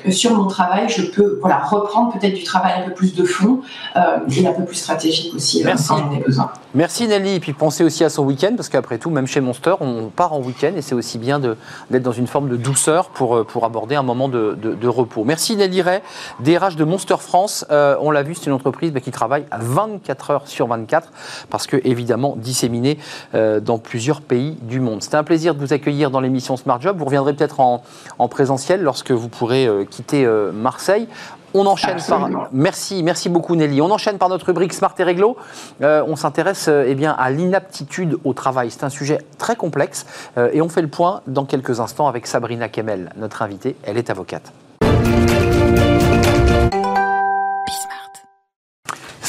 sur 0.09 0.33
mon 0.33 0.45
travail, 0.45 0.87
je 0.89 1.03
peux 1.03 1.39
voilà, 1.41 1.59
reprendre 1.59 2.13
peut-être 2.13 2.33
du 2.33 2.43
travail 2.43 2.73
un 2.81 2.87
peu 2.87 2.93
plus 2.93 3.15
de 3.15 3.23
fond 3.23 3.61
et 3.95 4.47
un 4.47 4.53
peu 4.53 4.63
plus 4.65 4.75
stratégique 4.75 5.33
aussi 5.35 5.63
Merci. 5.63 5.87
quand 5.89 5.97
j'en 5.97 6.11
ai 6.11 6.19
besoin. 6.19 6.51
Merci 6.75 7.07
Nelly, 7.07 7.35
et 7.35 7.39
puis 7.39 7.53
pensez 7.53 7.83
aussi 7.83 8.03
à 8.03 8.09
son 8.09 8.23
week-end, 8.23 8.53
parce 8.55 8.69
qu'après 8.69 8.97
tout, 8.97 9.09
même 9.09 9.25
chez 9.25 9.41
Monster, 9.41 9.75
on 9.79 10.09
part 10.15 10.33
en 10.33 10.39
week-end 10.39 10.73
et 10.75 10.81
c'est 10.81 10.95
aussi 10.95 11.17
bien 11.17 11.39
d'être 11.39 12.03
dans 12.03 12.11
une 12.11 12.27
forme 12.27 12.49
de 12.49 12.55
douceur 12.55 13.09
pour, 13.09 13.45
pour 13.45 13.65
aborder 13.65 13.95
un 13.95 14.03
moment 14.03 14.29
de, 14.29 14.55
de, 14.55 14.87
repos. 14.87 15.23
Merci 15.23 15.55
Nelly 15.55 15.81
Ray, 15.81 16.01
DRH 16.39 16.75
de 16.75 16.83
Monster 16.83 17.17
France. 17.19 17.65
on 17.69 18.11
l'a 18.11 18.23
vu, 18.23 18.35
c'est 18.35 18.45
une 18.45 18.53
entreprise 18.53 18.91
bah, 18.91 18.99
qui 18.99 19.11
travaille 19.11 19.45
à 19.51 19.57
20 19.57 19.96
24 19.97 20.31
heures 20.31 20.47
sur 20.47 20.67
24, 20.67 21.11
parce 21.49 21.67
que 21.67 21.77
évidemment 21.83 22.35
disséminé 22.37 22.97
euh, 23.33 23.59
dans 23.59 23.77
plusieurs 23.77 24.21
pays 24.21 24.57
du 24.61 24.79
monde. 24.79 25.01
C'était 25.03 25.17
un 25.17 25.23
plaisir 25.23 25.55
de 25.55 25.59
vous 25.59 25.73
accueillir 25.73 26.11
dans 26.11 26.19
l'émission 26.19 26.57
Smart 26.57 26.79
Job. 26.81 26.97
Vous 26.97 27.05
reviendrez 27.05 27.33
peut-être 27.33 27.59
en, 27.59 27.81
présentiel 28.29 28.81
lorsque 28.81 29.11
vous 29.11 29.29
pourrez 29.29 29.65
euh, 29.65 29.85
quitter 29.85 30.25
euh, 30.25 30.51
Marseille. 30.51 31.07
On 31.53 31.65
enchaîne 31.65 31.97
par. 32.07 32.29
Merci, 32.51 33.01
merci 33.03 33.29
beaucoup 33.29 33.55
Nelly. 33.55 33.81
On 33.81 33.89
enchaîne 33.89 34.17
par 34.17 34.29
notre 34.29 34.45
rubrique 34.47 34.73
Smart 34.73 34.93
et 34.99 35.03
Réglo. 35.03 35.37
on 35.81 36.15
s'intéresse 36.15 36.67
eh 36.67 36.93
bien 36.93 37.13
à 37.13 37.31
l'inaptitude 37.31 38.17
au 38.25 38.33
travail. 38.33 38.69
C'est 38.69 38.83
un 38.83 38.89
sujet 38.89 39.19
très 39.37 39.55
complexe 39.55 40.05
et 40.53 40.61
on 40.61 40.67
fait 40.67 40.81
le 40.81 40.89
point 40.89 41.21
dans 41.25 41.45
quelques 41.45 41.79
instants 41.79 42.07
avec 42.07 42.27
Sabrina 42.27 42.67
Kemel, 42.67 43.11
notre 43.15 43.41
invitée. 43.41 43.77
Elle 43.83 43.97
est 43.97 44.09
avocate. 44.09 44.51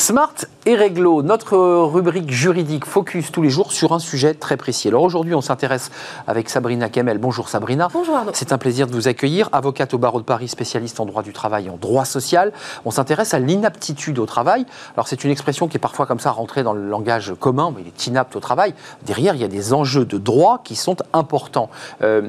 Smart 0.09 0.37
et 0.65 0.75
Réglo, 0.75 1.23
notre 1.23 1.59
rubrique 1.59 2.31
juridique 2.31 2.87
focus 2.87 3.31
tous 3.31 3.43
les 3.43 3.51
jours 3.51 3.73
sur 3.73 3.93
un 3.93 3.99
sujet 3.99 4.33
très 4.33 4.57
précis. 4.57 4.89
Alors 4.89 5.03
aujourd'hui, 5.03 5.35
on 5.35 5.43
s'intéresse 5.43 5.91
avec 6.27 6.49
Sabrina 6.49 6.89
Kemel. 6.89 7.19
Bonjour 7.19 7.51
Sabrina. 7.51 7.89
Bonjour 7.93 8.17
Arnaud. 8.17 8.31
C'est 8.33 8.55
un 8.55 8.57
plaisir 8.57 8.87
de 8.87 8.93
vous 8.93 9.07
accueillir, 9.07 9.51
avocate 9.53 9.93
au 9.93 9.99
barreau 9.99 10.21
de 10.21 10.25
Paris, 10.25 10.49
spécialiste 10.49 10.99
en 10.99 11.05
droit 11.05 11.23
du 11.23 11.35
travail 11.35 11.67
et 11.67 11.69
en 11.69 11.77
droit 11.77 12.07
social. 12.07 12.55
On 12.87 12.91
s'intéresse 12.91 13.35
à 13.35 13.39
l'inaptitude 13.39 14.19
au 14.19 14.25
travail. 14.25 14.65
Alors 14.95 15.09
c'est 15.09 15.25
une 15.25 15.31
expression 15.31 15.69
qui 15.69 15.77
est 15.77 15.79
parfois 15.79 16.07
comme 16.07 16.21
ça 16.21 16.31
rentrée 16.31 16.63
dans 16.63 16.73
le 16.73 16.89
langage 16.89 17.35
commun, 17.39 17.71
mais 17.77 17.83
il 17.83 17.89
est 17.89 18.07
inapte 18.07 18.35
au 18.35 18.41
travail. 18.41 18.73
Derrière, 19.05 19.35
il 19.35 19.43
y 19.43 19.45
a 19.45 19.49
des 19.49 19.75
enjeux 19.75 20.07
de 20.07 20.17
droit 20.17 20.63
qui 20.65 20.75
sont 20.75 20.97
importants. 21.13 21.69
Euh, 22.01 22.23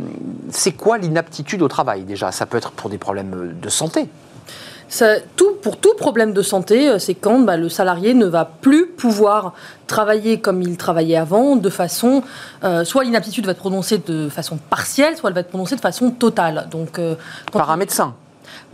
c'est 0.49 0.73
quoi 0.73 0.97
l'inaptitude 0.97 1.61
au 1.61 1.69
travail 1.69 2.03
déjà? 2.03 2.33
Ça 2.33 2.45
peut 2.45 2.57
être 2.57 2.71
pour 2.71 2.89
des 2.89 2.97
problèmes 2.97 3.55
de 3.57 3.69
santé 3.69 4.09
tout, 5.35 5.55
pour 5.61 5.77
tout 5.77 5.93
problème 5.97 6.33
de 6.33 6.41
santé, 6.41 6.89
euh, 6.89 6.99
c'est 6.99 7.13
quand 7.13 7.39
bah, 7.39 7.57
le 7.57 7.69
salarié 7.69 8.13
ne 8.13 8.25
va 8.25 8.45
plus 8.45 8.87
pouvoir 8.87 9.53
travailler 9.87 10.39
comme 10.39 10.61
il 10.61 10.77
travaillait 10.77 11.17
avant, 11.17 11.55
de 11.55 11.69
façon. 11.69 12.23
Euh, 12.63 12.83
soit 12.83 13.03
l'inaptitude 13.03 13.45
va 13.45 13.51
être 13.51 13.59
prononcée 13.59 13.99
de 13.99 14.29
façon 14.29 14.57
partielle, 14.57 15.15
soit 15.17 15.29
elle 15.29 15.35
va 15.35 15.41
être 15.41 15.49
prononcée 15.49 15.75
de 15.75 15.81
façon 15.81 16.11
totale. 16.11 16.67
Donc, 16.71 16.99
euh, 16.99 17.15
Par 17.51 17.69
un 17.69 17.77
médecin 17.77 18.15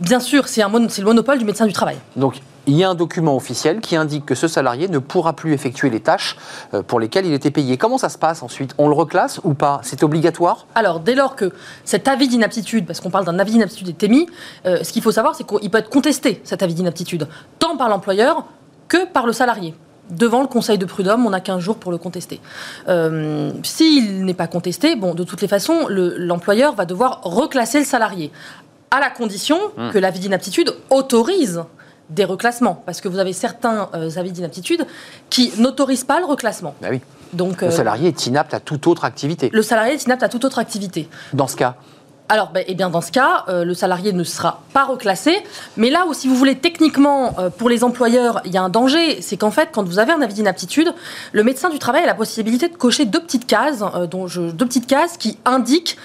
Bien 0.00 0.20
sûr, 0.20 0.48
c'est 0.48 0.62
le 0.62 1.04
monopole 1.04 1.38
du 1.38 1.44
médecin 1.44 1.66
du 1.66 1.72
travail. 1.72 1.96
Donc 2.16 2.40
il 2.66 2.76
y 2.76 2.84
a 2.84 2.90
un 2.90 2.94
document 2.94 3.36
officiel 3.36 3.80
qui 3.80 3.96
indique 3.96 4.26
que 4.26 4.34
ce 4.34 4.48
salarié 4.48 4.88
ne 4.88 4.98
pourra 4.98 5.34
plus 5.34 5.52
effectuer 5.52 5.90
les 5.90 6.00
tâches 6.00 6.36
euh, 6.74 6.82
pour 6.82 7.00
lesquelles 7.00 7.26
il 7.26 7.32
était 7.32 7.50
payé. 7.50 7.76
Comment 7.76 7.98
ça 7.98 8.08
se 8.08 8.18
passe 8.18 8.42
ensuite? 8.42 8.74
On 8.78 8.88
le 8.88 8.94
reclasse 8.94 9.40
ou 9.44 9.54
pas? 9.54 9.80
C'est 9.82 10.02
obligatoire? 10.02 10.66
Alors, 10.74 11.00
dès 11.00 11.14
lors 11.14 11.36
que 11.36 11.52
cet 11.84 12.08
avis 12.08 12.28
d'inaptitude, 12.28 12.86
parce 12.86 13.00
qu'on 13.00 13.10
parle 13.10 13.24
d'un 13.24 13.38
avis 13.38 13.52
d'inaptitude 13.52 13.88
est 13.88 14.02
émis, 14.02 14.26
euh, 14.66 14.82
ce 14.82 14.92
qu'il 14.92 15.02
faut 15.02 15.12
savoir, 15.12 15.34
c'est 15.34 15.46
qu'il 15.46 15.70
peut 15.70 15.78
être 15.78 15.90
contesté, 15.90 16.40
cet 16.44 16.62
avis 16.62 16.74
d'inaptitude, 16.74 17.28
tant 17.58 17.76
par 17.76 17.88
l'employeur 17.88 18.44
que 18.88 19.06
par 19.06 19.26
le 19.26 19.32
salarié 19.32 19.74
devant 20.10 20.40
le 20.40 20.46
Conseil 20.46 20.78
de 20.78 20.86
prud'homme, 20.86 21.26
on 21.26 21.32
a 21.32 21.40
15 21.40 21.58
jours 21.58 21.78
pour 21.78 21.90
le 21.90 21.98
contester. 21.98 22.40
Euh, 22.88 23.50
s'il 23.64 24.24
n'est 24.24 24.34
pas 24.34 24.46
contesté, 24.46 24.94
bon, 24.94 25.14
de 25.14 25.24
toutes 25.24 25.42
les 25.42 25.48
façons, 25.48 25.86
l'employeur 25.88 26.74
va 26.74 26.84
devoir 26.84 27.22
reclasser 27.24 27.80
le 27.80 27.84
salarié, 27.84 28.30
à 28.92 29.00
la 29.00 29.10
condition 29.10 29.58
mmh. 29.76 29.90
que 29.90 29.98
l'avis 29.98 30.20
d'inaptitude 30.20 30.72
autorise 30.90 31.64
des 32.10 32.24
reclassements, 32.24 32.82
parce 32.86 33.00
que 33.00 33.08
vous 33.08 33.18
avez 33.18 33.32
certains 33.32 33.88
euh, 33.94 34.10
avis 34.16 34.32
d'inaptitude 34.32 34.86
qui 35.30 35.52
n'autorisent 35.58 36.04
pas 36.04 36.20
le 36.20 36.26
reclassement. 36.26 36.74
Bah 36.80 36.88
oui. 36.90 37.00
Donc, 37.32 37.62
le 37.62 37.68
euh, 37.68 37.70
salarié 37.70 38.08
est 38.08 38.26
inapte 38.26 38.54
à 38.54 38.60
toute 38.60 38.86
autre 38.86 39.04
activité. 39.04 39.50
Le 39.52 39.62
salarié 39.62 39.94
est 39.94 40.04
inapte 40.04 40.22
à 40.22 40.28
toute 40.28 40.44
autre 40.44 40.58
activité. 40.58 41.08
Dans 41.32 41.48
ce 41.48 41.56
cas 41.56 41.76
alors, 42.28 42.50
bah, 42.50 42.58
eh 42.66 42.74
bien, 42.74 42.90
dans 42.90 43.02
ce 43.02 43.12
cas, 43.12 43.44
euh, 43.48 43.64
le 43.64 43.72
salarié 43.72 44.12
ne 44.12 44.24
sera 44.24 44.64
pas 44.72 44.84
reclassé. 44.84 45.44
Mais 45.76 45.90
là 45.90 46.06
où, 46.08 46.12
si 46.12 46.26
vous 46.26 46.34
voulez, 46.34 46.56
techniquement, 46.56 47.36
pour 47.56 47.68
les 47.68 47.84
employeurs, 47.84 48.40
il 48.44 48.52
y 48.52 48.56
a 48.56 48.62
un 48.62 48.68
danger, 48.68 49.22
c'est 49.22 49.36
qu'en 49.36 49.52
fait, 49.52 49.68
quand 49.70 49.84
vous 49.84 50.00
avez 50.00 50.10
un 50.10 50.20
avis 50.20 50.34
d'inaptitude, 50.34 50.92
le 51.30 51.44
médecin 51.44 51.70
du 51.70 51.78
travail 51.78 52.02
a 52.02 52.06
la 52.06 52.16
possibilité 52.16 52.66
de 52.66 52.74
cocher 52.74 53.04
deux 53.04 53.20
petites 53.20 53.46
cases, 53.46 53.84
dont 54.10 54.26
je, 54.26 54.40
deux 54.40 54.66
petites 54.66 54.88
cases 54.88 55.18
qui 55.18 55.38
indiquent 55.44 55.98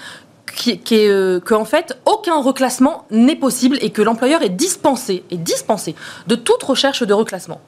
euh, 0.92 1.40
qu'en 1.40 1.64
fait 1.64 1.98
aucun 2.04 2.40
reclassement 2.40 3.06
n'est 3.10 3.36
possible 3.36 3.78
et 3.80 3.90
que 3.90 4.02
l'employeur 4.02 4.42
est 4.42 4.48
dispensé, 4.48 5.24
est 5.30 5.36
dispensé 5.36 5.94
de 6.26 6.34
toute 6.34 6.62
recherche 6.62 7.02
de 7.02 7.12
reclassement. 7.12 7.60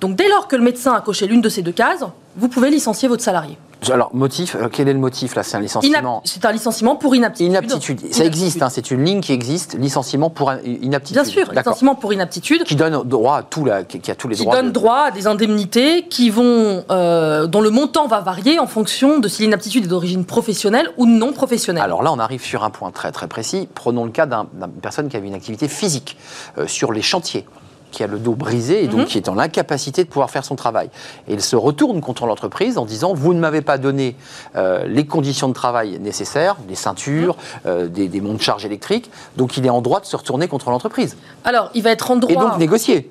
Donc 0.00 0.16
dès 0.16 0.28
lors 0.28 0.48
que 0.48 0.56
le 0.56 0.62
médecin 0.62 0.92
a 0.92 1.00
coché 1.00 1.26
l'une 1.26 1.40
de 1.40 1.48
ces 1.48 1.62
deux 1.62 1.72
cases, 1.72 2.04
vous 2.36 2.48
pouvez 2.48 2.70
licencier 2.70 3.08
votre 3.08 3.22
salarié. 3.22 3.58
Alors, 3.90 4.10
motif, 4.12 4.56
euh, 4.56 4.68
quel 4.70 4.88
est 4.88 4.92
le 4.92 4.98
motif 4.98 5.34
là? 5.34 5.42
C'est 5.42 5.56
un 5.56 5.60
licenciement 5.60 6.20
C'est 6.24 6.44
un 6.44 6.52
licenciement 6.52 6.96
pour 6.96 7.14
inaptitude. 7.14 7.52
Inaptitude. 7.52 8.12
Ça 8.12 8.24
existe, 8.24 8.60
hein, 8.60 8.70
c'est 8.70 8.90
une 8.90 9.04
ligne 9.04 9.20
qui 9.20 9.32
existe, 9.32 9.78
licenciement 9.78 10.30
pour 10.30 10.52
inaptitude. 10.64 11.22
Bien 11.22 11.24
sûr, 11.24 11.52
licenciement 11.52 11.94
pour 11.94 12.12
inaptitude. 12.12 12.64
Qui 12.64 12.74
donne 12.74 13.02
droit 13.04 13.36
à, 13.36 13.42
tout 13.44 13.64
la, 13.64 13.84
qui 13.84 14.10
a 14.10 14.14
tous 14.14 14.28
les 14.28 14.34
qui 14.34 14.42
droits. 14.42 14.56
Qui 14.56 14.62
donne 14.62 14.72
droit 14.72 15.04
à 15.06 15.10
des 15.10 15.26
indemnités 15.26 16.06
qui 16.08 16.28
vont, 16.30 16.84
euh, 16.90 17.46
dont 17.46 17.60
le 17.60 17.70
montant 17.70 18.08
va 18.08 18.20
varier 18.20 18.58
en 18.58 18.66
fonction 18.66 19.20
de 19.20 19.28
si 19.28 19.42
l'inaptitude 19.42 19.84
est 19.84 19.88
d'origine 19.88 20.24
professionnelle 20.24 20.90
ou 20.96 21.06
non 21.06 21.32
professionnelle. 21.32 21.84
Alors 21.84 22.02
là, 22.02 22.12
on 22.12 22.18
arrive 22.18 22.42
sur 22.42 22.64
un 22.64 22.70
point 22.70 22.90
très 22.90 23.12
très 23.12 23.28
précis. 23.28 23.68
Prenons 23.74 24.04
le 24.04 24.10
cas 24.10 24.26
d'une 24.26 24.46
personne 24.82 25.08
qui 25.08 25.16
avait 25.16 25.28
une 25.28 25.34
activité 25.34 25.68
physique 25.68 26.16
euh, 26.58 26.66
sur 26.66 26.92
les 26.92 27.02
chantiers 27.02 27.46
qui 27.90 28.02
a 28.02 28.06
le 28.06 28.18
dos 28.18 28.34
brisé 28.34 28.84
et 28.84 28.88
donc 28.88 29.00
mhm. 29.00 29.06
qui 29.06 29.18
est 29.18 29.28
en 29.28 29.38
incapacité 29.38 30.04
de 30.04 30.08
pouvoir 30.08 30.30
faire 30.30 30.44
son 30.44 30.56
travail. 30.56 30.90
Et 31.26 31.34
il 31.34 31.40
se 31.40 31.56
retourne 31.56 32.00
contre 32.00 32.26
l'entreprise 32.26 32.78
en 32.78 32.84
disant 32.84 33.14
Vous 33.14 33.34
ne 33.34 33.40
m'avez 33.40 33.62
pas 33.62 33.78
donné 33.78 34.16
euh, 34.56 34.86
les 34.86 35.06
conditions 35.06 35.48
de 35.48 35.54
travail 35.54 35.98
nécessaires, 36.00 36.56
des 36.68 36.74
ceintures, 36.74 37.36
mhm. 37.36 37.60
euh, 37.66 37.88
des, 37.88 38.08
des 38.08 38.20
monts 38.20 38.34
de 38.34 38.42
charge 38.42 38.64
électriques, 38.64 39.10
donc 39.36 39.56
il 39.56 39.66
est 39.66 39.70
en 39.70 39.82
droit 39.82 40.00
de 40.00 40.06
se 40.06 40.16
retourner 40.16 40.48
contre 40.48 40.70
l'entreprise. 40.70 41.16
Alors, 41.44 41.70
il 41.74 41.82
va 41.82 41.90
être 41.90 42.10
en 42.10 42.16
droit. 42.16 42.32
Et 42.32 42.36
donc 42.36 42.58
négocier. 42.58 43.10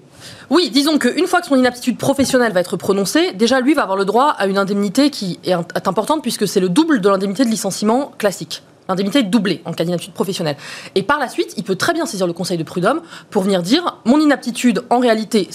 Oui, 0.50 0.69
disons 0.72 0.98
qu'une 0.98 1.27
fois 1.27 1.41
que 1.41 1.48
son 1.48 1.55
inaptitude 1.55 1.98
professionnelle 1.98 2.53
va 2.53 2.60
être 2.60 2.77
prononcée, 2.77 3.34
déjà 3.34 3.60
lui 3.60 3.74
va 3.74 3.84
avoir 3.84 3.98
le 3.98 4.05
droit 4.05 4.29
à 4.38 4.48
une 4.48 4.57
indemnité 4.57 5.10
qui 5.10 5.39
est 5.43 5.53
importante 5.88 6.22
puisque 6.22 6.48
c'est 6.48 6.60
le 6.60 6.69
double 6.69 7.01
de 7.01 7.10
l'indemnité 7.10 7.43
de 7.46 7.50
licenciement 7.50 8.12
classique. 8.17 8.63
L'indemnité 8.89 9.20
est 9.20 9.24
doublée 9.24 9.62
en 9.65 9.74
cas 9.74 9.84
d'inaptitude 9.84 10.13
professionnelle. 10.13 10.58
Et 10.96 11.03
par 11.03 11.20
la 11.20 11.27
suite, 11.27 11.53
il 11.58 11.63
peut 11.63 11.75
très 11.75 11.94
bien 11.94 12.06
saisir 12.06 12.27
le 12.27 12.34
conseil 12.34 12.58
de 12.58 12.63
prud'homme 12.63 13.01
pour 13.29 13.44
venir 13.44 13.62
dire 13.62 13.98
mon 14.06 14.20
inaptitude, 14.20 14.84
en 14.89 15.00
réalité, 15.00 15.50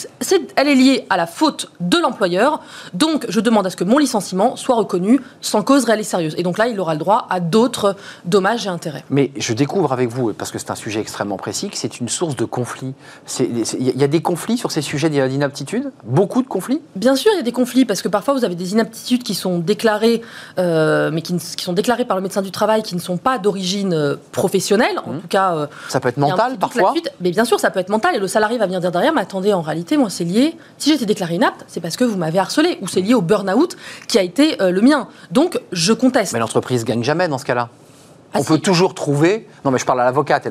elle 0.57 0.69
est 0.69 0.75
liée 0.75 1.07
à 1.11 1.17
la 1.17 1.27
faute 1.27 1.71
de 1.81 1.99
l'employeur, 1.99 2.61
donc 2.95 3.27
je 3.29 3.41
demande 3.41 3.67
à 3.67 3.71
ce 3.71 3.77
que 3.77 3.85
mon 3.85 3.99
licenciement 3.99 4.57
soit 4.57 4.77
reconnu 4.77 5.21
sans 5.41 5.63
cause 5.63 5.85
réelle 5.85 6.01
et 6.01 6.05
sérieuse. 6.05 6.35
Et 6.37 6.43
donc 6.43 6.59
là, 6.59 6.69
il 6.69 6.79
aura 6.79 6.95
le 6.95 6.99
droit 6.99 7.27
à 7.31 7.41
d'autres 7.41 7.97
dommages 8.25 8.67
et 8.67 8.69
intérêts. 8.69 9.05
Mais 9.11 9.31
je 9.37 9.53
découvre 9.53 9.93
avec 9.93 10.09
vous, 10.09 10.33
parce 10.33 10.51
que 10.51 10.59
c'est 10.59 10.71
un 10.71 10.75
sujet 10.75 11.01
extrêmement 11.01 11.37
précis, 11.37 11.71
que 11.71 11.77
c'est 11.77 12.01
une 12.01 12.09
source 12.09 12.37
de 12.37 12.45
conflits. 12.45 12.95
Il 13.39 13.99
y 13.99 14.05
a 14.05 14.09
des 14.09 14.23
conflits 14.23 14.59
sur 14.59 14.71
ces 14.71 14.83
sujets 14.83 15.11
d'inaptitude? 15.11 15.91
Beaucoup 16.05 16.43
de 16.43 16.49
conflits? 16.49 16.81
Bien 16.97 17.17
sûr, 17.17 17.31
il 17.35 17.37
y 17.37 17.41
a 17.41 17.45
des 17.45 17.53
conflits, 17.53 17.85
parce 17.85 18.03
que 18.03 18.09
parfois 18.09 18.35
vous 18.35 18.45
avez 18.45 18.55
des 18.55 18.73
inaptitudes 18.73 19.23
qui 19.23 19.35
sont 19.35 19.59
déclarées, 19.59 20.23
euh, 20.59 21.11
mais 21.13 21.23
qui, 21.23 21.37
qui 21.37 21.65
sont 21.65 21.73
déclarées 21.73 22.05
par 22.05 22.17
le 22.17 22.23
médecin 22.23 22.43
du 22.43 22.51
travail, 22.51 22.83
qui 22.83 22.95
ne 22.95 23.01
sont 23.01 23.17
pas 23.23 23.39
d'origine 23.39 23.95
euh, 23.95 24.17
professionnelle, 24.33 24.99
en 25.05 25.13
mmh. 25.13 25.21
tout 25.21 25.29
cas. 25.29 25.55
Euh, 25.55 25.67
ça 25.89 26.01
peut 26.01 26.09
être 26.09 26.17
mental 26.17 26.57
parfois. 26.59 26.95
Mais 27.21 27.31
bien 27.31 27.45
sûr, 27.45 27.61
ça 27.61 27.71
peut 27.71 27.81
être 27.81 27.89
mental 27.89 28.15
et 28.17 28.19
le 28.19 28.27
salarié 28.27 28.59
va 28.59 28.67
venir 28.67 28.81
dire 28.81 28.93
derrière, 28.93 29.13
mais 29.13 29.23
attendez, 29.23 29.53
en 29.53 29.63
réalité, 29.63 29.97
moi, 29.97 30.11
c'est 30.11 30.25
lié. 30.25 30.57
Si 30.79 30.91
j'ai 30.91 30.97
été 30.97 31.07
déclaré 31.07 31.37
inapte, 31.37 31.65
c'est 31.69 31.81
parce 31.81 31.97
que 31.97 32.05
vous 32.05 32.17
m'avez 32.17 32.39
harcelé 32.39 32.79
ou 32.81 32.89
c'est 32.89 33.01
lié 33.01 33.15
au 33.15 33.23
burn-out 33.23 33.77
qui 34.09 34.19
a 34.19 34.23
été 34.23 34.61
euh, 34.61 34.71
le 34.71 34.81
mien. 34.81 35.09
Donc, 35.31 35.61
je 35.73 35.93
conteste. 35.93 36.33
Mais 36.33 36.39
l'entreprise 36.39 36.85
gagne 36.85 37.03
jamais 37.03 37.29
dans 37.29 37.39
ce 37.39 37.45
cas-là. 37.45 37.69
On 38.35 38.43
peut 38.43 38.59
toujours 38.59 38.95
trouver. 38.95 39.49
Non, 39.65 39.71
mais 39.71 39.79
je 39.79 39.85
parle 39.85 40.01
à 40.01 40.05
l'avocate. 40.05 40.49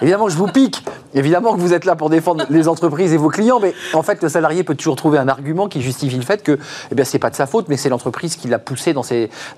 Évidemment, 0.00 0.28
je 0.28 0.36
vous 0.36 0.46
pique. 0.46 0.84
Évidemment 1.14 1.54
que 1.54 1.60
vous 1.60 1.72
êtes 1.72 1.84
là 1.84 1.96
pour 1.96 2.10
défendre 2.10 2.44
les 2.50 2.68
entreprises 2.68 3.12
et 3.12 3.16
vos 3.16 3.28
clients. 3.28 3.60
Mais 3.60 3.74
en 3.92 4.02
fait, 4.02 4.22
le 4.22 4.28
salarié 4.28 4.64
peut 4.64 4.74
toujours 4.74 4.96
trouver 4.96 5.18
un 5.18 5.28
argument 5.28 5.68
qui 5.68 5.80
justifie 5.82 6.16
le 6.16 6.22
fait 6.22 6.42
que, 6.42 6.58
eh 6.90 6.94
bien, 6.94 7.04
c'est 7.04 7.18
pas 7.18 7.30
de 7.30 7.36
sa 7.36 7.46
faute, 7.46 7.66
mais 7.68 7.76
c'est 7.76 7.88
l'entreprise 7.88 8.36
qui 8.36 8.48
l'a 8.48 8.58
poussé 8.58 8.92
dans, 8.92 9.04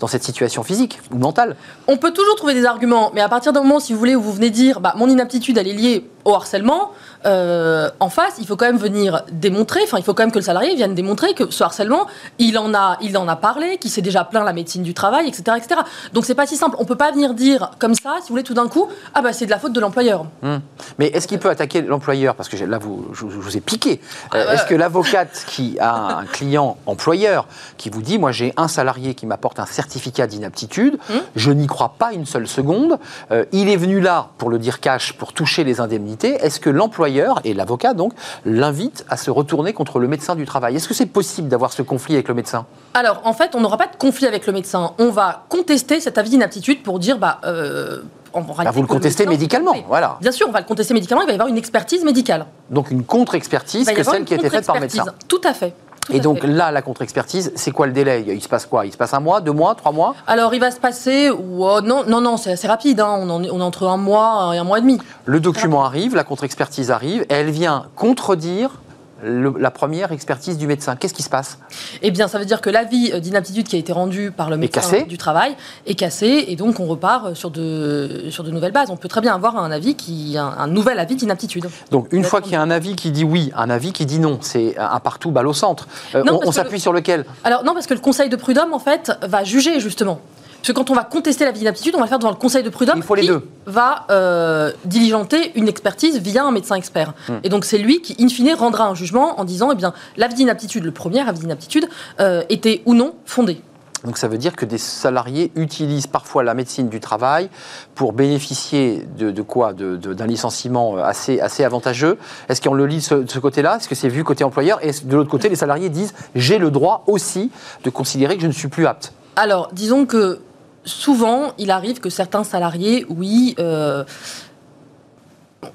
dans 0.01 0.07
cette 0.07 0.23
situation 0.23 0.63
physique 0.63 1.01
ou 1.13 1.19
mentale. 1.19 1.57
On 1.87 1.97
peut 1.97 2.13
toujours 2.13 2.37
trouver 2.37 2.55
des 2.55 2.65
arguments, 2.65 3.11
mais 3.15 3.21
à 3.21 3.29
partir 3.29 3.53
du 3.53 3.59
moment, 3.59 3.81
si 3.81 3.93
vous 3.93 3.99
voulez, 3.99 4.17
où 4.17 4.23
vous 4.23 4.33
venez 4.33 4.51
dire, 4.51 4.81
bah, 4.81 4.95
mon 4.97 5.09
inaptitude, 5.09 5.59
elle 5.59 5.69
est 5.69 5.75
liée 5.75 6.11
au 6.25 6.35
harcèlement, 6.35 6.93
euh, 7.27 7.91
en 8.01 8.09
face, 8.09 8.35
il 8.39 8.47
faut 8.47 8.57
quand 8.57 8.67
même 8.67 8.79
venir 8.79 9.25
démontrer, 9.31 9.81
enfin, 9.85 9.99
il 9.99 10.05
faut 10.05 10.15
quand 10.15 10.23
même 10.23 10.33
que 10.33 10.39
le 10.39 10.45
salarié 10.45 10.75
vienne 10.75 10.95
démontrer 10.95 11.35
que 11.35 11.51
ce 11.51 11.63
harcèlement, 11.63 12.07
il 12.39 12.59
en 12.59 12.75
a, 12.75 12.99
il 13.01 13.17
en 13.17 13.29
a 13.29 13.37
parlé, 13.37 13.79
qu'il 13.79 13.91
s'est 13.91 14.03
déjà 14.03 14.25
plaint 14.25 14.45
la 14.45 14.53
médecine 14.53 14.83
du 14.83 14.95
travail, 14.95 15.29
etc., 15.29 15.57
etc. 15.57 15.81
Donc 16.13 16.25
c'est 16.25 16.35
pas 16.35 16.47
si 16.47 16.57
simple. 16.57 16.77
On 16.79 16.85
peut 16.85 16.97
pas 16.97 17.13
venir 17.13 17.35
dire 17.35 17.73
comme 17.79 17.95
ça, 17.95 18.17
si 18.17 18.29
vous 18.29 18.35
voulez, 18.35 18.43
tout 18.43 18.55
d'un 18.55 18.69
coup, 18.69 18.89
ah 19.15 19.23
bah 19.23 19.33
c'est 19.33 19.47
de 19.47 19.51
la 19.51 19.59
faute 19.59 19.73
de 19.73 19.81
l'employeur. 19.81 20.27
Hum. 20.43 20.61
Mais 20.99 21.09
est-ce 21.09 21.29
qu'il 21.29 21.39
peut 21.39 21.51
attaquer 21.51 21.83
l'employeur? 21.83 22.35
Parce 22.35 22.49
que 22.49 22.57
là, 22.65 22.79
vous, 22.79 23.07
je, 23.13 23.25
vous 23.25 23.57
ai 23.57 23.61
piqué. 23.61 24.01
Euh, 24.35 24.53
est-ce 24.53 24.67
que 24.67 24.75
l'avocate 24.75 25.45
qui 25.47 25.79
a 25.81 26.19
un 26.19 26.25
client 26.25 26.77
employeur 26.87 27.47
qui 27.77 27.91
vous 27.91 28.03
dit, 28.03 28.19
moi 28.19 28.33
j'ai 28.33 28.53
un 28.57 28.69
salarié 28.69 29.15
qui 29.15 29.27
m'apporte 29.27 29.59
un 29.59 29.67
certificat 29.67 30.27
d'inaptitude, 30.27 30.99
hum. 31.11 31.21
je 31.37 31.51
n'y 31.51 31.67
crois 31.67 31.95
pas 31.99 32.13
une 32.13 32.27
seule 32.27 32.49
seconde, 32.49 32.99
euh, 33.31 33.45
il 33.53 33.69
est 33.69 33.77
venu 33.77 34.01
là, 34.01 34.31
pour 34.39 34.51
le 34.51 34.59
dire 34.59 34.81
cash, 34.81 35.13
pour 35.15 35.33
toucher 35.33 35.65
les 35.65 35.81
indemnités, 35.81 36.12
est-ce 36.25 36.61
que 36.61 36.71
l'employeur 36.71 37.41
et 37.45 37.55
l'avocat 37.55 37.95
donc 37.95 38.13
l'invite 38.45 39.05
à 39.09 39.17
se 39.17 39.31
retourner 39.31 39.73
contre 39.73 39.99
le 39.99 40.09
médecin 40.09 40.35
du 40.35 40.45
travail? 40.45 40.77
Est-ce 40.77 40.89
que 40.89 40.95
c'est 40.95 41.07
possible 41.07 41.49
d'avoir 41.49 41.73
ce 41.73 41.83
conflit 41.83 42.15
avec 42.15 42.29
le 42.29 42.35
médecin? 42.35 42.67
Alors 42.95 43.21
en 43.25 43.33
fait, 43.33 43.55
on 43.55 43.61
n'aura 43.61 43.79
pas 43.79 43.87
de 43.87 43.97
conflit 43.97 44.27
avec 44.27 44.47
le 44.47 44.53
médecin. 44.53 44.93
On 44.99 45.11
va 45.11 45.45
contester 45.49 46.01
cet 46.01 46.19
avis 46.19 46.31
d'inaptitude 46.31 46.83
pour 46.83 46.99
dire 46.99 47.19
bah. 47.19 47.41
Euh, 47.45 48.03
bah 48.35 48.71
vous 48.71 48.81
le 48.81 48.89
contestez 48.89 49.27
médicalement, 49.27 49.75
voilà. 49.87 50.17
Bien 50.23 50.33
sûr, 50.33 50.49
on 50.49 50.53
va 50.53 50.61
le 50.61 50.65
contester 50.65 50.95
médicalement, 50.95 51.23
il 51.23 51.27
va 51.27 51.33
y 51.33 51.35
avoir 51.35 51.49
une 51.49 51.59
expertise 51.59 52.03
médicale. 52.03 52.47
Donc 52.71 52.91
une 52.91 53.05
contre-expertise 53.05 53.87
que 53.87 54.03
celle 54.03 54.25
qui 54.25 54.33
a 54.33 54.39
été 54.39 54.49
faite 54.49 54.67
par 54.67 54.81
médecin. 54.81 55.05
Tout 55.29 55.43
à 55.45 55.53
fait 55.53 55.75
et 56.11 56.21
donc 56.21 56.43
là, 56.43 56.71
la 56.71 56.83
contre-expertise, 56.83 57.53
c'est 57.55 57.71
quoi 57.71 57.87
le 57.87 57.93
délai? 57.93 58.25
Il 58.27 58.43
se 58.43 58.49
passe 58.49 58.67
quoi? 58.67 58.85
Il 58.87 58.93
se 58.93 58.97
passe 58.97 59.15
un 59.15 59.21
mois, 59.21 59.41
deux 59.41 59.53
mois, 59.53 59.75
trois 59.75 59.93
mois? 59.93 60.15
Alors 60.27 60.53
il 60.53 60.61
va 60.61 60.71
se 60.71 60.81
passer, 60.81 61.31
oh, 61.31 61.81
non, 61.81 62.05
non, 62.07 62.21
non, 62.21 62.37
c'est 62.37 62.53
assez 62.53 62.67
rapide. 62.67 63.01
Hein. 63.01 63.19
On, 63.21 63.43
est, 63.43 63.51
on, 63.51 63.61
entre 63.61 63.87
un 63.87 63.97
mois 63.97 64.51
et 64.55 64.59
un 64.59 64.65
mois 64.65 64.79
et 64.79 64.83
demi. 64.83 64.99
Le 65.25 65.41
document 65.41 65.85
arrive, 65.85 66.15
la 66.15 66.25
contre-expertise 66.25 66.91
arrive, 66.91 67.23
et 67.23 67.35
elle 67.35 67.51
vient 67.51 67.87
contredire 67.95 68.82
la 69.23 69.71
première 69.71 70.13
expertise 70.13 70.59
du 70.59 70.67
médecin. 70.67 70.97
Qu'est-ce 70.97 71.15
qui 71.15 71.23
se 71.23 71.31
passe? 71.31 71.59
Eh 72.03 72.11
bien, 72.11 72.29
ça 72.29 72.39
veut 72.39 72.45
dire 72.45 72.61
que 72.61 72.71
l'avis 72.71 73.21
d'inaptitude 73.21 73.67
qui 73.67 73.77
a 73.77 73.79
été 73.79 73.93
rendu 73.93 74.31
par 74.31 74.51
le 74.51 74.57
médecin 74.57 75.03
du 75.03 75.19
travail 75.19 75.57
est 75.87 75.95
cassé, 75.95 76.47
et 76.49 76.57
donc 76.57 76.81
on 76.81 76.87
repart 76.87 77.35
sur 77.35 77.51
de, 77.51 78.27
sur 78.31 78.45
de 78.45 78.51
nouvelles 78.51 78.73
bases. 78.73 78.91
On 78.91 78.97
peut 78.97 79.09
très 79.09 79.21
bien 79.21 79.35
avoir 79.35 79.57
un 79.57 79.71
avis 79.71 79.95
qui, 79.95 80.37
un, 80.37 80.67
nouvel 80.67 80.99
avis 80.99 81.17
d'inaptitude. 81.17 81.69
Donc, 81.91 82.09
une 82.13 82.25
fois 82.25 82.41
qu'il 82.41 82.53
y 82.53 82.57
a 82.57 82.63
un 82.63 82.71
avis 82.71 82.97
qui 82.97 83.11
dit 83.11 83.25
oui, 83.25 83.53
un 83.57 83.71
avis 83.71 83.93
qui 83.93 84.07
dit 84.07 84.19
non, 84.19 84.39
c'est 84.41 84.77
un 84.79 85.01
partout 85.01 85.31
balle 85.31 85.47
au 85.47 85.53
centre. 85.53 85.87
Euh, 86.15 86.23
on, 86.31 86.41
on 86.49 86.53
s'appuie 86.53 86.81
sur 86.81 86.93
lequel? 86.93 87.25
Alors 87.45 87.65
non, 87.65 87.75
parce 87.75 87.87
que 87.87 87.95
le 87.95 88.01
Conseil 88.01 88.29
de 88.29 88.37
prud'homme 88.37 88.73
en 88.73 88.79
fait 88.79 89.13
va 89.23 89.45
juger 89.45 89.81
justement. 89.81 90.21
Parce 90.63 90.69
que 90.69 90.79
quand 90.79 90.91
on 90.91 90.95
va 90.95 91.03
contester 91.03 91.45
la 91.45 91.51
vie 91.51 91.59
d'inaptitude, 91.59 91.93
on 91.97 91.99
va 91.99 92.05
le 92.05 92.09
faire 92.09 92.21
devant 92.21 92.31
le 92.31 92.37
conseil 92.37 92.63
de 92.63 92.69
prud'homme 92.69 93.03
qui 93.03 93.31
va 93.67 94.07
euh, 94.11 94.71
diligenter 94.85 95.51
une 95.57 95.67
expertise 95.67 96.21
via 96.21 96.45
un 96.45 96.53
médecin 96.53 96.77
expert. 96.77 97.15
Hmm. 97.29 97.39
Et 97.43 97.49
donc 97.49 97.65
c'est 97.65 97.79
lui 97.79 98.01
qui, 98.01 98.15
in 98.23 98.29
fine, 98.29 98.55
rendra 98.55 98.87
un 98.87 98.95
jugement 98.95 99.41
en 99.41 99.45
disant, 99.45 99.71
eh 99.73 99.75
bien, 99.75 99.93
l'avis 100.17 100.35
d'inaptitude, 100.35 100.85
le 100.85 100.93
premier 100.93 101.29
avis 101.29 101.41
d'inaptitude, 101.41 101.89
euh, 102.21 102.45
était 102.49 102.83
ou 102.87 102.95
non 102.95 103.17
fondé. 103.25 103.61
Donc 104.05 104.19
ça 104.19 104.29
veut 104.29 104.39
dire 104.39 104.55
que 104.55 104.65
des 104.65 104.79
salariés 104.79 105.51
utilisent 105.57 106.07
parfois 106.07 106.45
la 106.45 106.55
médecine 106.55 106.89
du 106.89 107.01
travail 107.01 107.51
pour 107.97 108.13
bénéficier 108.13 109.05
de, 109.19 109.43
quoi? 109.43 109.73
D'un 109.73 110.27
licenciement 110.27 110.97
assez, 110.97 111.41
assez 111.41 111.65
avantageux. 111.65 112.19
Est-ce 112.49 112.61
qu'on 112.61 112.75
le 112.75 112.87
lit 112.87 112.99
de 112.99 113.27
ce, 113.29 113.39
côté-là? 113.41 113.79
Est-ce 113.79 113.89
que 113.89 113.97
c'est 113.97 114.09
vu 114.09 114.23
côté 114.23 114.45
employeur? 114.45 114.79
Et 114.85 114.93
de 115.05 115.17
l'autre 115.17 115.31
côté, 115.31 115.49
les 115.49 115.57
salariés 115.57 115.89
disent 115.89 116.15
j'ai 116.37 116.59
le 116.59 116.71
droit 116.71 117.03
aussi 117.09 117.51
de 117.83 117.91
considérer 117.91 118.37
que 118.37 118.43
je 118.43 118.49
ne 118.49 118.53
suis 118.53 118.69
plus 118.69 118.87
apte 118.87 119.13
Alors, 119.37 119.71
disons 119.73 120.07
que 120.07 120.41
souvent, 120.85 121.53
il 121.59 121.71
arrive 121.71 122.01
que 122.01 122.11
certains 122.11 122.45
salariés, 122.45 123.07
oui, 123.09 123.55
euh, 123.59 124.05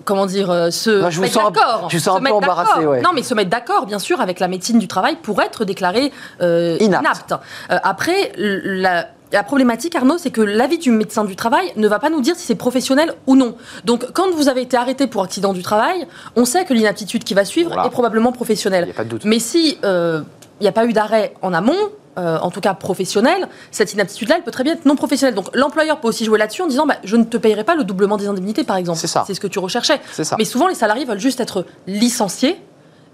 comment 0.05 0.25
dire, 0.25 0.49
euh, 0.51 0.71
se 0.71 1.19
mettent 1.19 1.33
d'accord. 1.33 1.87
Je 1.89 1.97
sens 1.97 2.19
un 2.19 2.23
peu 2.23 2.31
embarrassé, 2.31 2.85
Non, 3.03 3.11
mais 3.13 3.23
se 3.23 3.33
mettre 3.33 3.49
d'accord, 3.49 3.85
bien 3.85 3.99
sûr, 3.99 4.21
avec 4.21 4.39
la 4.39 4.47
médecine 4.47 4.79
du 4.79 4.87
travail 4.87 5.17
pour 5.21 5.41
être 5.41 5.65
déclaré 5.65 6.11
euh, 6.41 6.77
inapte. 6.79 7.33
après, 7.69 8.31
la, 8.37 9.07
la 9.31 9.43
problématique, 9.43 9.95
Arnaud, 9.95 10.17
c'est 10.17 10.31
que 10.31 10.41
l'avis 10.41 10.77
du 10.77 10.91
médecin 10.91 11.25
du 11.25 11.35
travail 11.35 11.71
ne 11.75 11.87
va 11.87 11.99
pas 11.99 12.09
nous 12.09 12.21
dire 12.21 12.35
si 12.35 12.45
c'est 12.45 12.55
professionnel 12.55 13.13
ou 13.27 13.35
non. 13.35 13.55
Donc, 13.85 14.11
quand 14.13 14.31
vous 14.31 14.49
avez 14.49 14.61
été 14.61 14.77
arrêté 14.77 15.07
pour 15.07 15.23
accident 15.23 15.53
du 15.53 15.63
travail, 15.63 16.07
on 16.35 16.45
sait 16.45 16.65
que 16.65 16.73
l'inaptitude 16.73 17.23
qui 17.23 17.33
va 17.33 17.45
suivre 17.45 17.73
est 17.85 17.89
probablement 17.89 18.31
professionnelle. 18.31 18.85
Il 18.87 18.91
a 18.91 18.93
pas 18.93 19.03
de 19.03 19.09
doute. 19.09 19.25
Mais 19.25 19.39
si 19.39 19.77
il 19.83 20.63
n'y 20.63 20.67
a 20.67 20.71
pas 20.71 20.85
eu 20.85 20.93
d'arrêt 20.93 21.33
en 21.41 21.53
amont, 21.53 21.75
euh, 22.17 22.39
en 22.39 22.51
tout 22.51 22.61
cas 22.61 22.73
professionnelle, 22.73 23.47
cette 23.71 23.93
inaptitude-là, 23.93 24.35
elle 24.37 24.43
peut 24.43 24.51
très 24.51 24.63
bien 24.63 24.73
être 24.73 24.85
non 24.85 24.95
professionnelle. 24.95 25.35
Donc 25.35 25.49
l'employeur 25.53 25.99
peut 25.99 26.07
aussi 26.07 26.25
jouer 26.25 26.39
là-dessus 26.39 26.61
en 26.61 26.67
disant 26.67 26.85
bah, 26.85 26.95
je 27.03 27.15
ne 27.15 27.23
te 27.23 27.37
payerai 27.37 27.63
pas 27.63 27.75
le 27.75 27.83
doublement 27.83 28.17
des 28.17 28.27
indemnités, 28.27 28.63
par 28.63 28.77
exemple. 28.77 28.99
C'est 28.99 29.07
ça. 29.07 29.23
C'est 29.27 29.33
ce 29.33 29.39
que 29.39 29.47
tu 29.47 29.59
recherchais. 29.59 30.01
C'est 30.11 30.23
ça. 30.23 30.35
Mais 30.37 30.45
souvent, 30.45 30.67
les 30.67 30.75
salariés 30.75 31.05
veulent 31.05 31.19
juste 31.19 31.39
être 31.39 31.65
licenciés. 31.85 32.59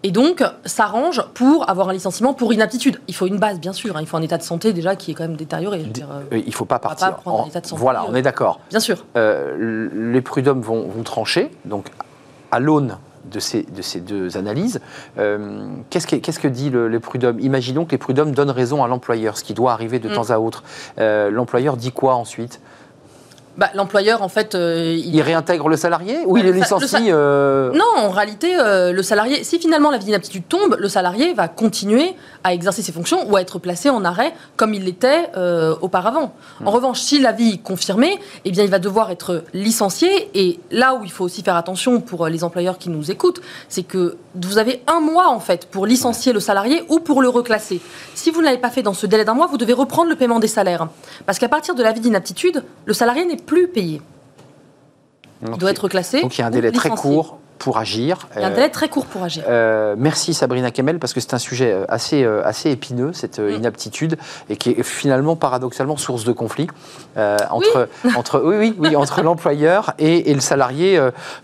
Et 0.06 0.12
donc, 0.12 0.44
s'arrange 0.66 1.24
pour 1.34 1.70
avoir 1.70 1.88
un 1.88 1.94
licenciement 1.94 2.34
pour 2.34 2.52
inaptitude. 2.52 3.00
Il 3.08 3.16
faut 3.16 3.26
une 3.26 3.40
base, 3.40 3.60
bien 3.62 3.72
sûr. 3.72 3.96
Hein. 3.96 4.02
Il 4.02 4.08
faut 4.08 4.18
un 4.18 4.22
état 4.22 4.38
de 4.38 4.44
santé 4.44 4.74
déjà 4.74 4.98
qui 4.98 5.12
est 5.12 5.14
quand 5.14 5.24
même 5.24 5.38
détérioré. 5.38 5.86
Euh, 6.02 6.38
il 6.38 6.46
ne 6.46 6.52
faut 6.52 6.66
pas 6.66 6.80
partir. 6.80 7.16
en... 7.26 7.48
état 7.48 7.62
de 7.62 7.68
santé, 7.68 7.82
voilà, 7.82 8.06
on 8.10 8.14
est 8.14 8.22
d'accord. 8.22 8.60
Bien 8.70 8.82
sûr. 8.82 9.06
Euh, 9.16 9.88
les 9.94 10.22
prud'hommes 10.22 10.62
vont, 10.62 10.90
vont 10.90 11.04
trancher. 11.04 11.52
Donc, 11.64 11.88
à 12.52 12.60
l'aune 12.60 12.98
de 13.26 13.40
ces, 13.40 13.64
de 13.64 13.82
ces 13.82 14.00
deux 14.00 14.38
analyses. 14.38 14.80
Euh, 15.18 15.68
qu'est-ce, 15.90 16.08
que, 16.08 16.16
qu'est-ce 16.16 16.40
que 16.40 16.48
dit 16.48 16.70
le, 16.70 16.88
le, 16.88 17.00
prud'homme? 17.00 17.40
Imaginons 17.40 17.86
que 17.86 17.92
les 17.92 17.98
prud'hommes 17.98 18.32
donnent 18.32 18.52
raison 18.52 18.84
à 18.84 18.88
l'employeur, 18.88 19.38
ce 19.38 19.44
qui 19.44 19.54
doit 19.54 19.72
arriver 19.72 20.00
de 20.00 20.10
mm. 20.10 20.14
temps 20.14 20.30
à 20.30 20.40
autre. 20.40 20.64
Euh, 21.00 21.30
l'employeur 21.30 21.78
dit 21.78 21.92
quoi 21.92 22.16
ensuite? 22.16 22.60
Bah, 23.58 23.70
L'employeur, 23.76 24.22
en 24.22 24.30
fait. 24.30 24.56
Euh, 24.56 24.98
il... 24.98 25.22
réintègre 25.22 25.70
le 25.70 25.78
salarié 25.78 26.20
ou 26.26 26.38
il 26.38 26.46
le 26.46 26.52
licencie 26.52 27.10
euh 27.10 27.72
Non, 27.74 27.86
en 27.98 28.10
réalité, 28.10 28.56
euh, 28.58 28.92
le 28.92 29.04
salarié, 29.04 29.44
si 29.44 29.60
finalement 29.60 29.92
la 29.92 29.98
vie 29.98 30.06
d'inaptitude 30.06 30.48
tombe, 30.48 30.76
le 30.80 30.90
salarié 30.90 31.34
va 31.34 31.48
continuer 31.48 32.16
à 32.44 32.54
exercer 32.54 32.82
ses 32.82 32.92
fonctions 32.92 33.30
ou 33.30 33.36
à 33.36 33.42
être 33.42 33.60
placé 33.60 33.90
en 33.90 34.04
arrêt 34.04 34.34
comme 34.58 34.74
il 34.74 34.84
l'était 34.84 35.32
auparavant. 35.82 36.34
En 36.60 36.66
hmm. 36.66 36.68
revanche, 36.68 37.00
si 37.00 37.20
la 37.20 37.32
vie 37.32 37.54
est 37.54 37.64
confirmée, 37.64 38.20
eh 38.46 38.52
bien, 38.52 38.64
il 38.64 38.70
va 38.70 38.80
devoir 38.80 39.12
être 39.12 39.44
licencié. 39.54 40.30
Et 40.34 40.60
là 40.72 40.96
où 40.96 41.04
il 41.04 41.12
faut 41.12 41.24
aussi 41.24 41.44
faire 41.44 41.56
attention 41.56 42.02
pour 42.02 42.28
les 42.28 42.44
employeurs 42.44 42.78
qui 42.78 42.90
nous 42.90 43.12
écoutent, 43.12 43.42
c'est 43.70 43.84
que 43.84 44.18
vous 44.36 44.58
avez 44.58 44.82
un 44.88 45.00
mois, 45.00 45.30
en 45.30 45.40
fait, 45.40 45.68
pour 45.68 45.86
licencier 45.86 46.34
le 46.34 46.40
salarié 46.40 46.84
ou 46.90 47.00
pour 47.00 47.22
le 47.22 47.30
reclasser. 47.30 47.82
Si 48.16 48.32
vous 48.32 48.40
ne 48.40 48.46
l'avez 48.46 48.58
pas 48.58 48.70
fait 48.70 48.82
dans 48.82 48.94
ce 48.94 49.06
délai 49.06 49.26
d'un 49.26 49.34
mois, 49.34 49.48
vous 49.48 49.58
devez 49.58 49.74
reprendre 49.74 50.10
le 50.10 50.16
paiement 50.16 50.40
des 50.40 50.48
salaires. 50.48 50.88
Parce 51.26 51.40
qu'à 51.40 51.50
partir 51.50 51.76
de 51.76 51.84
la 51.84 51.92
vie 51.92 52.00
d'inaptitude, 52.00 52.64
le 52.86 52.94
salarié 52.94 53.26
n'est 53.26 53.36
plus 53.46 53.68
payé. 53.68 54.02
Il 55.46 55.58
doit 55.58 55.72
être 55.72 55.90
classé. 55.90 56.22
Donc 56.22 56.38
il 56.38 56.42
y 56.42 56.44
a 56.44 56.48
un 56.48 56.52
délai 56.52 56.72
très 56.72 56.90
court 56.90 57.40
pour 57.64 57.78
agir. 57.78 58.28
Il 58.36 58.42
y 58.42 58.44
a 58.44 58.48
un 58.48 58.52
délai 58.52 58.70
très 58.70 58.90
court 58.90 59.06
pour 59.06 59.24
agir. 59.24 59.46
Euh, 59.48 59.96
merci 59.98 60.34
Sabrina 60.34 60.70
Kemel, 60.70 61.00
parce 61.00 61.14
que 61.14 61.22
c'est 61.22 61.34
un 61.34 61.40
sujet 61.40 61.72
euh, 61.72 61.86
assez, 61.88 62.22
euh, 62.22 62.46
assez 62.46 62.70
épineux, 62.70 63.14
cette 63.14 63.40
mm. 63.40 63.52
inaptitude, 63.52 64.18
et 64.50 64.58
qui 64.58 64.72
est 64.72 64.84
finalement 64.84 65.38
paradoxalement 65.38 65.96
source 65.96 66.26
de 66.26 66.34
conflit 66.34 66.68
entre, 67.16 67.88
oui. 68.04 68.12
entre, 68.18 68.42
oui, 68.44 68.56
oui, 68.58 68.76
oui, 68.80 68.96
entre 68.98 69.22
l'employeur 69.24 69.94
et, 69.98 70.34
le 70.34 70.42
salarié 70.42 71.00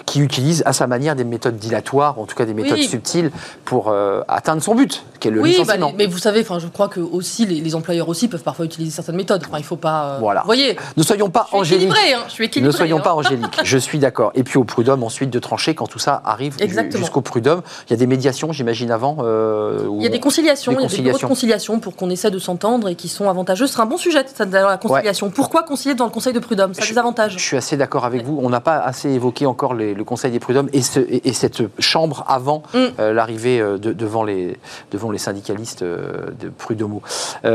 qui 0.06 0.20
utilise 0.20 0.62
à 0.66 0.74
sa 0.74 0.88
manière 0.88 1.16
des 1.16 1.24
méthodes 1.24 1.58
dilatoires, 1.58 2.20
en 2.20 2.26
tout 2.26 2.36
cas 2.36 2.46
des 2.46 2.54
méthodes 2.54 2.80
subtiles, 2.80 3.32
pour 3.64 3.94
atteindre 4.28 4.62
son 4.62 4.76
but, 4.76 5.06
qui 5.20 5.30
est 5.30 5.32
le 5.32 5.42
bah, 5.42 5.76
mais 5.96 6.08
vous 6.08 6.18
savez, 6.18 6.44
je 6.44 6.68
crois 6.68 6.90
que 6.90 7.00
aussi, 7.00 7.46
les, 7.46 7.76
employeurs 7.76 8.10
aussi 8.10 8.28
peuvent 8.28 8.44
parfois 8.44 8.66
utiliser 8.66 8.92
certaines 8.92 9.16
méthdes. 9.16 9.44
Enfin, 9.48 9.60
il 9.60 9.64
faut 9.64 9.76
pas. 9.76 10.18
voilà. 10.20 10.42
voyez 10.46 10.76
Ne 10.98 11.04
soyons 11.04 11.30
pas 11.30 11.48
angéliques. 11.52 11.92
Hein, 11.92 12.24
je 12.28 12.34
suis 12.34 12.46
équilibré. 12.46 12.72
Ne 12.72 12.76
soyons 12.76 12.98
hein. 12.98 13.02
pas 13.02 13.14
angéliques. 13.14 13.60
je 13.64 13.78
suis 13.78 14.00
d'accord. 14.00 14.32
Et 14.34 14.44
puis 14.44 14.58
au 14.58 14.64
prud'homme 14.64 15.04
ensuite 15.04 15.30
de 15.30 15.40
trancher 15.40 15.76
quand 15.76 15.88
tout 15.88 16.00
ça 16.00 16.09
arrive 16.24 16.58
jusqu'au 16.96 17.22
prud'homme. 17.22 17.62
Il 17.88 17.92
y 17.92 17.94
a 17.94 17.98
des 17.98 18.08
médiations, 18.08 18.52
j'imagine, 18.52 18.92
avant 18.92 19.18
euh, 19.20 19.88
Il 19.98 20.04
y 20.04 20.06
a 20.06 20.10
des 20.10 20.20
conciliations, 20.20 20.72
il 20.74 20.82
y 20.82 20.86
a 20.86 20.88
des 20.88 21.02
bureaux 21.02 21.18
de 21.18 21.26
conciliation 21.26 21.80
pour 21.80 21.96
qu'on 21.96 22.10
essaie 22.10 22.32
de 22.32 22.40
s'entendre 22.40 22.90
et 22.90 22.96
qui 22.96 23.08
sont 23.08 23.30
avantageux. 23.30 23.68
Ce 23.68 23.74
sera 23.74 23.84
un 23.84 23.88
bon 23.88 23.98
sujet, 23.98 24.24
la 24.52 24.78
conciliation. 24.78 25.30
Pourquoi 25.30 25.64
concilier 25.64 25.96
dans 25.96 26.06
le 26.06 26.12
conseil 26.12 26.34
de 26.34 26.40
prud'homme? 26.40 26.74
Ça 26.74 26.84
a 26.84 26.88
des 26.88 26.98
avantages. 26.98 27.34
Je 27.34 27.44
suis 27.44 27.58
assez 27.58 27.78
d'accord 27.78 28.06
avec 28.06 28.24
vous. 28.24 28.40
On 28.42 28.50
n'a 28.50 28.62
pas 28.62 28.80
assez 28.80 29.10
évoqué 29.10 29.46
encore 29.46 29.74
le 29.74 30.04
conseil 30.04 30.32
des 30.32 30.40
prud'hommes 30.40 30.70
et, 30.74 30.82
et, 31.28 31.34
cette 31.34 31.62
chambre 31.80 32.26
avant 32.28 32.64
mm. 32.74 32.78
euh, 33.00 33.14
l'arrivée 33.14 33.60
euh, 33.60 33.78
devant, 33.78 34.24
les, 34.24 34.58
devant 34.92 35.12
les 35.12 35.18
syndicalistes 35.18 35.84
de 35.84 36.50
prud'homo. 36.58 37.02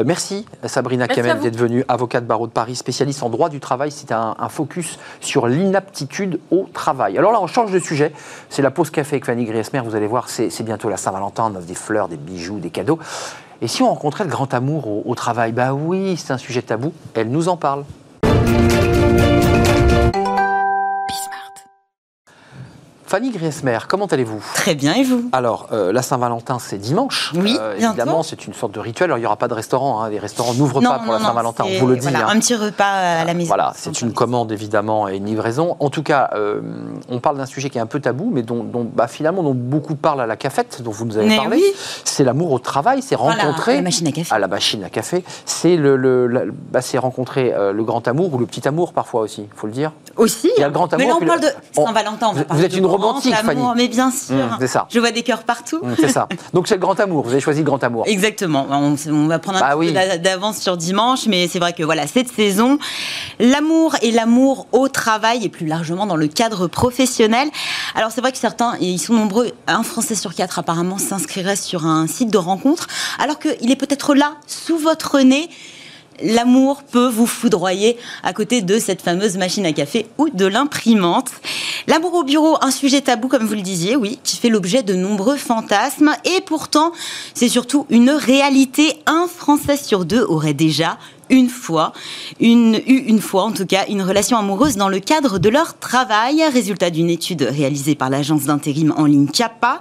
merci 0.05 0.47
Sabrina 0.67 1.09
Kamel 1.09 1.41
d'être 1.41 1.57
venue, 1.57 1.85
avocate 1.89 2.27
barreau 2.27 2.47
de 2.47 2.53
Paris, 2.53 2.77
spécialiste 2.77 3.23
en 3.23 3.29
droit 3.29 3.49
du 3.49 3.61
travail. 3.61 3.91
C'était 3.91 4.15
un, 4.15 4.35
un 4.39 4.49
focus 4.49 4.99
sur 5.21 5.47
l'inaptitude 5.47 6.41
au 6.51 6.67
travail. 6.73 7.19
Alors 7.19 7.33
là, 7.33 7.41
on 7.41 7.47
change 7.47 7.73
de 7.73 7.79
sujet. 7.79 8.13
C'est 8.49 8.63
la 8.63 8.71
pause 8.71 8.91
café 8.91 9.17
avec 9.17 9.27
Fanny 9.27 9.45
Griesmer. 9.45 9.81
Vous 9.81 9.95
allez 9.95 10.07
voir, 10.07 10.29
c'est 10.29 10.63
bientôt 10.63 10.89
la 10.89 10.97
Saint-Valentin. 10.97 11.53
On 11.55 11.61
des 11.61 11.75
fleurs, 11.75 12.09
des 12.09 12.17
bijoux, 12.17 12.59
des 12.59 12.71
cadeaux. 12.71 12.99
Et 13.63 13.69
si 13.69 13.83
on 13.83 13.89
rencontrait 13.89 14.25
le 14.25 14.31
grand 14.31 14.53
amour 14.53 14.87
au, 14.89 15.03
au 15.07 15.15
travail? 15.15 15.53
Bah 15.53 15.73
oui, 15.73 16.17
c'est 16.17 16.33
un 16.33 16.39
sujet 16.39 16.63
tabou. 16.63 16.93
Elle 17.15 17.31
nous 17.31 17.49
en 17.49 17.57
parle. 17.57 17.85
Fanny 23.15 23.31
Griesmer, 23.31 23.79
comment 23.87 24.07
allez-vous? 24.07 24.43
Très 24.57 24.75
bien, 24.75 24.93
et 24.95 25.05
vous? 25.05 25.29
Alors, 25.31 25.69
euh, 25.71 25.93
la 25.93 26.03
Saint-Valentin, 26.03 26.59
c'est 26.59 26.79
dimanche. 26.79 27.31
Oui, 27.37 27.57
Euh, 27.61 27.77
évidemment, 27.79 28.25
c'est 28.25 28.49
une 28.49 28.55
sorte 28.55 28.73
de 28.73 28.81
rituel. 28.81 29.05
Alors, 29.05 29.19
il 29.19 29.21
n'y 29.21 29.27
aura 29.27 29.37
pas 29.37 29.47
de 29.47 29.55
restaurant. 29.55 30.03
hein. 30.03 30.09
Les 30.11 30.19
restaurants 30.19 30.53
n'ouvrent 30.53 30.81
pas 30.81 30.99
pour 30.99 31.13
non, 31.13 31.21
la 31.21 31.25
Saint-Valentin, 31.25 31.63
on 31.65 31.79
vous 31.79 31.87
le 31.87 31.95
dit. 31.95 32.09
voilà, 32.09 32.27
hein. 32.27 32.31
Un 32.35 32.41
petit 32.41 32.57
repas 32.57 32.85
à 33.21 33.25
la 33.25 33.33
maison. 33.35 33.47
Voilà, 33.47 33.73
c'est 33.77 34.01
une 34.01 34.13
commande 34.13 34.51
évidemment 34.51 35.07
et 35.09 35.19
une 35.19 35.27
livraison. 35.27 35.77
En 35.79 35.91
tout 35.91 36.03
cas, 36.03 36.31
euh, 36.35 36.61
on 37.09 37.21
parle 37.21 37.37
d'un 37.37 37.47
sujet 37.47 37.71
qui 37.71 37.79
est 37.79 37.81
un 37.81 37.87
peu 37.87 38.01
tabou, 38.01 38.31
mais 38.33 38.43
dont, 38.43 38.65
dont, 38.65 38.83
bah, 38.93 39.07
finalement 39.07 39.45
dont 39.45 39.55
beaucoup 39.55 39.95
parlent 39.95 40.21
à 40.21 40.27
la 40.27 40.35
cafette, 40.35 40.83
dont 40.83 40.91
vous 40.91 41.05
nous 41.05 41.17
avez 41.17 41.29
Mais 41.29 41.37
parlé. 41.37 41.59
oui. 41.59 41.73
C'est 42.03 42.25
l'amour 42.25 42.51
au 42.51 42.59
travail, 42.59 43.01
c'est 43.01 43.15
rencontrer 43.15 43.75
à 43.75 43.77
la 43.77 43.83
machine 43.83 44.09
à 44.09 44.11
café. 44.11 44.35
à 44.35 44.39
la 44.41 44.49
machine 44.49 44.83
à 44.83 44.91
café. 44.91 45.23
C'est 45.47 45.77
le, 45.77 45.97
le- 45.97 46.53
bah, 46.73 46.81
rencontrer 46.99 47.55
euh, 47.55 47.73
le 47.73 47.85
grand 47.85 48.09
amour 48.09 48.35
ou 48.35 48.39
le 48.39 48.47
petit 48.47 48.67
amour 48.67 48.93
parfois 48.93 49.21
aussi, 49.21 49.43
il 49.43 49.57
faut 49.57 49.69
le 49.69 49.73
dire. 49.73 49.93
Aussi. 50.17 50.51
Il 50.57 50.61
y 50.61 50.65
a 50.65 50.67
le 50.67 50.73
grand 50.75 50.89
Mais 50.97 51.05
amour, 51.05 51.21
là, 51.21 51.23
on 51.23 51.27
parle 51.29 51.41
le- 51.43 51.47
de 51.47 51.53
Saint-Valentin. 51.87 52.33
vous- 52.51 52.65
êtes 52.65 52.77
une 52.77 52.83
grand 52.87 53.04
romantique, 53.07 53.35
amour, 53.35 53.69
Fanny. 53.69 53.83
Mais 53.83 53.89
bien 53.89 54.11
sûr. 54.11 54.35
Mmh, 54.35 54.57
c'est 54.61 54.67
ça. 54.67 54.87
Je 54.91 54.99
vois 55.01 55.11
des 55.11 55.23
cœurs 55.23 55.43
partout. 55.45 55.81
Hum, 55.83 55.95
c'est 55.99 56.09
ça. 56.09 56.29
Donc 56.55 56.69
c'est 56.69 56.75
le 56.75 56.81
grand 56.81 56.99
amour. 57.01 57.25
Vous 57.25 57.31
avez 57.33 57.41
choisi 57.41 57.61
le 57.61 57.65
grand 57.67 57.83
amour. 57.85 58.05
Exactement. 58.07 58.67
On, 58.71 58.97
on 59.09 59.27
va 59.27 59.39
prendre 59.39 59.59
un 59.59 59.61
Bah 59.61 59.77
oui. 59.77 59.89
peu 59.89 59.93
d'a- 59.93 60.19
d'avance 60.19 60.59
sur 60.59 60.77
dimanche, 60.77 61.27
mais 61.27 61.49
c'est 61.49 61.59
vrai 61.59 61.73
que 61.73 61.83
voilà, 61.83 62.07
cette 62.07 62.33
saison, 62.33 62.79
l'amour 63.39 63.97
et 64.03 64.11
l'amour 64.11 64.67
au 64.73 64.89
travail 64.89 65.45
et 65.45 65.49
plus 65.49 65.67
largement 65.67 66.07
dans 66.07 66.17
le 66.17 66.27
cadre 66.29 66.67
professionnel. 66.67 67.49
Alors 67.95 68.11
c'est 68.11 68.21
vrai 68.21 68.33
que 68.33 68.39
certains, 68.39 68.75
et 68.81 68.87
ils 68.87 68.99
sont 68.99 69.15
nombreux, 69.15 69.51
un 69.67 69.83
Français 69.83 70.15
sur 70.15 70.35
quatre 70.35 70.59
apparemment 70.59 70.99
s'inscrirait 70.99 71.57
sur 71.57 71.87
un 71.87 72.07
site 72.07 72.31
de 72.31 72.39
rencontre, 72.39 72.87
alors 73.19 73.39
qu'il 73.39 73.71
est 73.71 73.77
peut-être 73.77 74.15
là, 74.15 74.35
sous 74.47 74.79
votre 74.79 75.21
nez. 75.21 75.49
L'amour 76.23 76.83
peut 76.85 77.09
vous 77.09 77.27
foudroyer 77.27 77.97
à 78.23 78.33
côté 78.33 78.63
de 78.63 78.79
cette 78.79 79.03
fameuse 79.03 79.37
machine 79.37 79.67
à 79.67 79.73
café 79.73 80.07
ou 80.19 80.29
de 80.31 80.47
l'imprimante. 80.47 81.31
L'amour 81.87 82.15
au 82.15 82.23
bureau, 82.23 82.57
un 82.63 82.71
sujet 82.71 83.01
tabou, 83.01 83.29
comme 83.29 83.47
vous 83.47 83.55
le 83.55 83.63
disiez, 83.63 83.97
oui, 83.97 84.19
qui 84.23 84.37
fait 84.37 84.49
l'objet 84.49 84.83
de 84.83 84.95
nombreux 84.95 85.37
fantasmes. 85.37 86.13
Et 86.25 86.41
pourtant, 86.41 86.93
c'est 87.35 87.49
surtout 87.49 87.87
une 87.91 88.11
réalité. 88.11 88.95
Un 89.07 89.27
Français 89.27 89.77
sur 89.77 90.05
deux 90.05 90.23
aurait 90.23 90.55
déjà 90.55 90.99
une 91.31 91.49
fois, 91.49 91.93
une, 92.41 92.81
une 92.87 93.21
fois 93.21 93.45
en 93.45 93.53
tout 93.53 93.67
cas, 93.67 93.85
une 93.89 94.03
relation 94.03 94.37
amoureuse 94.37 94.77
dans 94.77 94.89
le 94.89 95.01
cadre 95.01 95.39
de 95.39 95.49
leur 95.49 95.79
travail. 95.79 96.43
Résultat 96.53 96.91
d'une 96.91 97.11
étude 97.11 97.43
réalisée 97.43 97.95
par 97.95 98.11
l'agence 98.11 98.45
d'intérim 98.45 98.95
en 98.97 99.07
ligne 99.07 99.27
CAPA. 99.27 99.81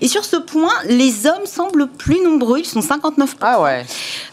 Et 0.00 0.08
sur 0.08 0.24
ce 0.24 0.36
point, 0.36 0.72
les 0.88 1.26
hommes 1.26 1.46
semblent 1.46 1.88
plus 1.88 2.22
nombreux, 2.22 2.60
ils 2.60 2.66
sont 2.66 2.80
59%. 2.80 3.34
Ah 3.40 3.60
ouais. 3.60 3.84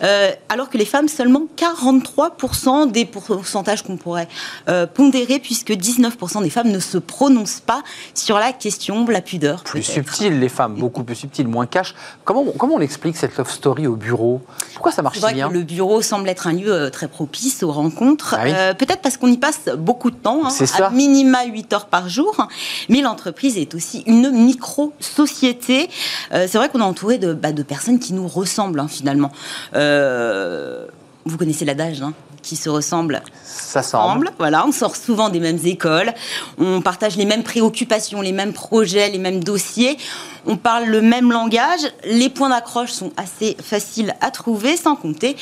Euh, 0.04 0.32
alors 0.50 0.70
que 0.70 0.78
les 0.78 0.86
femmes, 0.86 1.08
seulement 1.08 1.44
43% 1.58 2.92
des 2.92 3.06
pourcentages 3.06 3.84
qu'on 3.84 3.98
pourrait 3.98 4.28
euh, 4.70 4.86
pondérer, 4.88 5.40
puisque 5.40 5.72
19% 5.72 6.44
des 6.44 6.50
femmes 6.50 6.72
ne 6.72 6.80
se 6.80 6.98
prononcent 6.98 7.62
pas 7.62 7.84
sur 8.14 8.38
la 8.38 8.54
question, 8.54 9.06
la 9.08 9.22
pudeur. 9.22 9.64
Plus 9.64 9.84
subtil, 9.84 10.40
les 10.40 10.50
femmes, 10.50 10.76
beaucoup 10.76 11.04
plus 11.04 11.16
subtil, 11.16 11.48
moins 11.48 11.66
cash. 11.66 11.94
Comment, 12.24 12.46
comment 12.58 12.76
on 12.76 12.82
explique 12.82 13.18
cette 13.18 13.38
love 13.38 13.52
story 13.52 13.88
au 13.88 13.96
bureau? 13.96 14.42
Pourquoi 14.74 14.92
ça 14.92 15.02
marche 15.02 15.20
si 15.20 15.34
bien? 15.34 15.50
que 15.50 15.54
le 15.54 15.64
bureau 15.64 16.02
semble 16.02 16.30
être 16.30 16.48
un 16.48 16.51
lieu 16.54 16.72
euh, 16.72 16.90
très 16.90 17.08
propice 17.08 17.64
aux 17.64 17.72
rencontres. 17.72 18.36
Ah 18.38 18.44
oui. 18.44 18.52
Euh, 18.54 18.74
Peut-être 18.74 19.02
parce 19.02 19.18
qu'on 19.18 19.28
y 19.28 19.38
passe 19.38 19.62
beaucoup 19.78 20.12
de 20.12 20.16
temps, 20.16 20.42
hein, 20.46 20.66
à 20.80 20.90
minima 20.90 21.46
8 21.46 21.74
heures 21.74 21.86
par 21.86 22.10
jour. 22.10 22.48
Mais 22.90 23.02
l'entreprise 23.02 23.58
est 23.58 23.76
aussi 23.76 24.04
une 24.08 24.32
micro-société. 24.32 25.90
Euh, 26.34 26.48
c'est 26.50 26.58
vrai 26.58 26.70
qu'on 26.70 26.80
est 26.80 26.84
entouré 26.84 27.18
de, 27.18 27.34
bah, 27.34 27.52
de 27.52 27.64
personnes 27.64 28.00
qui 28.00 28.14
nous 28.14 28.28
ressemblent 28.28 28.80
hein, 28.80 28.88
finalement. 28.88 29.32
Euh, 29.76 30.86
vous 31.26 31.38
connaissez 31.38 31.66
l'adage 31.66 32.02
hein, 32.02 32.14
qui 32.42 32.56
se 32.56 32.70
ressemble 32.70 33.22
Ça 33.44 33.84
semble. 33.84 34.32
Voilà, 34.38 34.66
on 34.66 34.72
sort 34.72 34.96
souvent 34.96 35.30
des 35.30 35.40
mêmes 35.40 35.60
écoles, 35.64 36.14
on 36.58 36.82
partage 36.82 37.16
les 37.16 37.26
mêmes 37.26 37.44
préoccupations, 37.44 38.22
les 38.22 38.32
mêmes 38.32 38.54
projets, 38.54 39.10
les 39.10 39.20
mêmes 39.20 39.44
dossiers, 39.44 39.98
on 40.46 40.58
parle 40.58 40.86
le 40.86 41.02
même 41.02 41.32
langage, 41.32 41.82
les 42.04 42.30
points 42.30 42.50
d'accroche 42.50 42.92
sont 42.92 43.12
assez 43.18 43.56
faciles 43.62 44.16
à 44.22 44.32
trouver, 44.32 44.76
sans 44.76 44.96
compter 44.96 45.36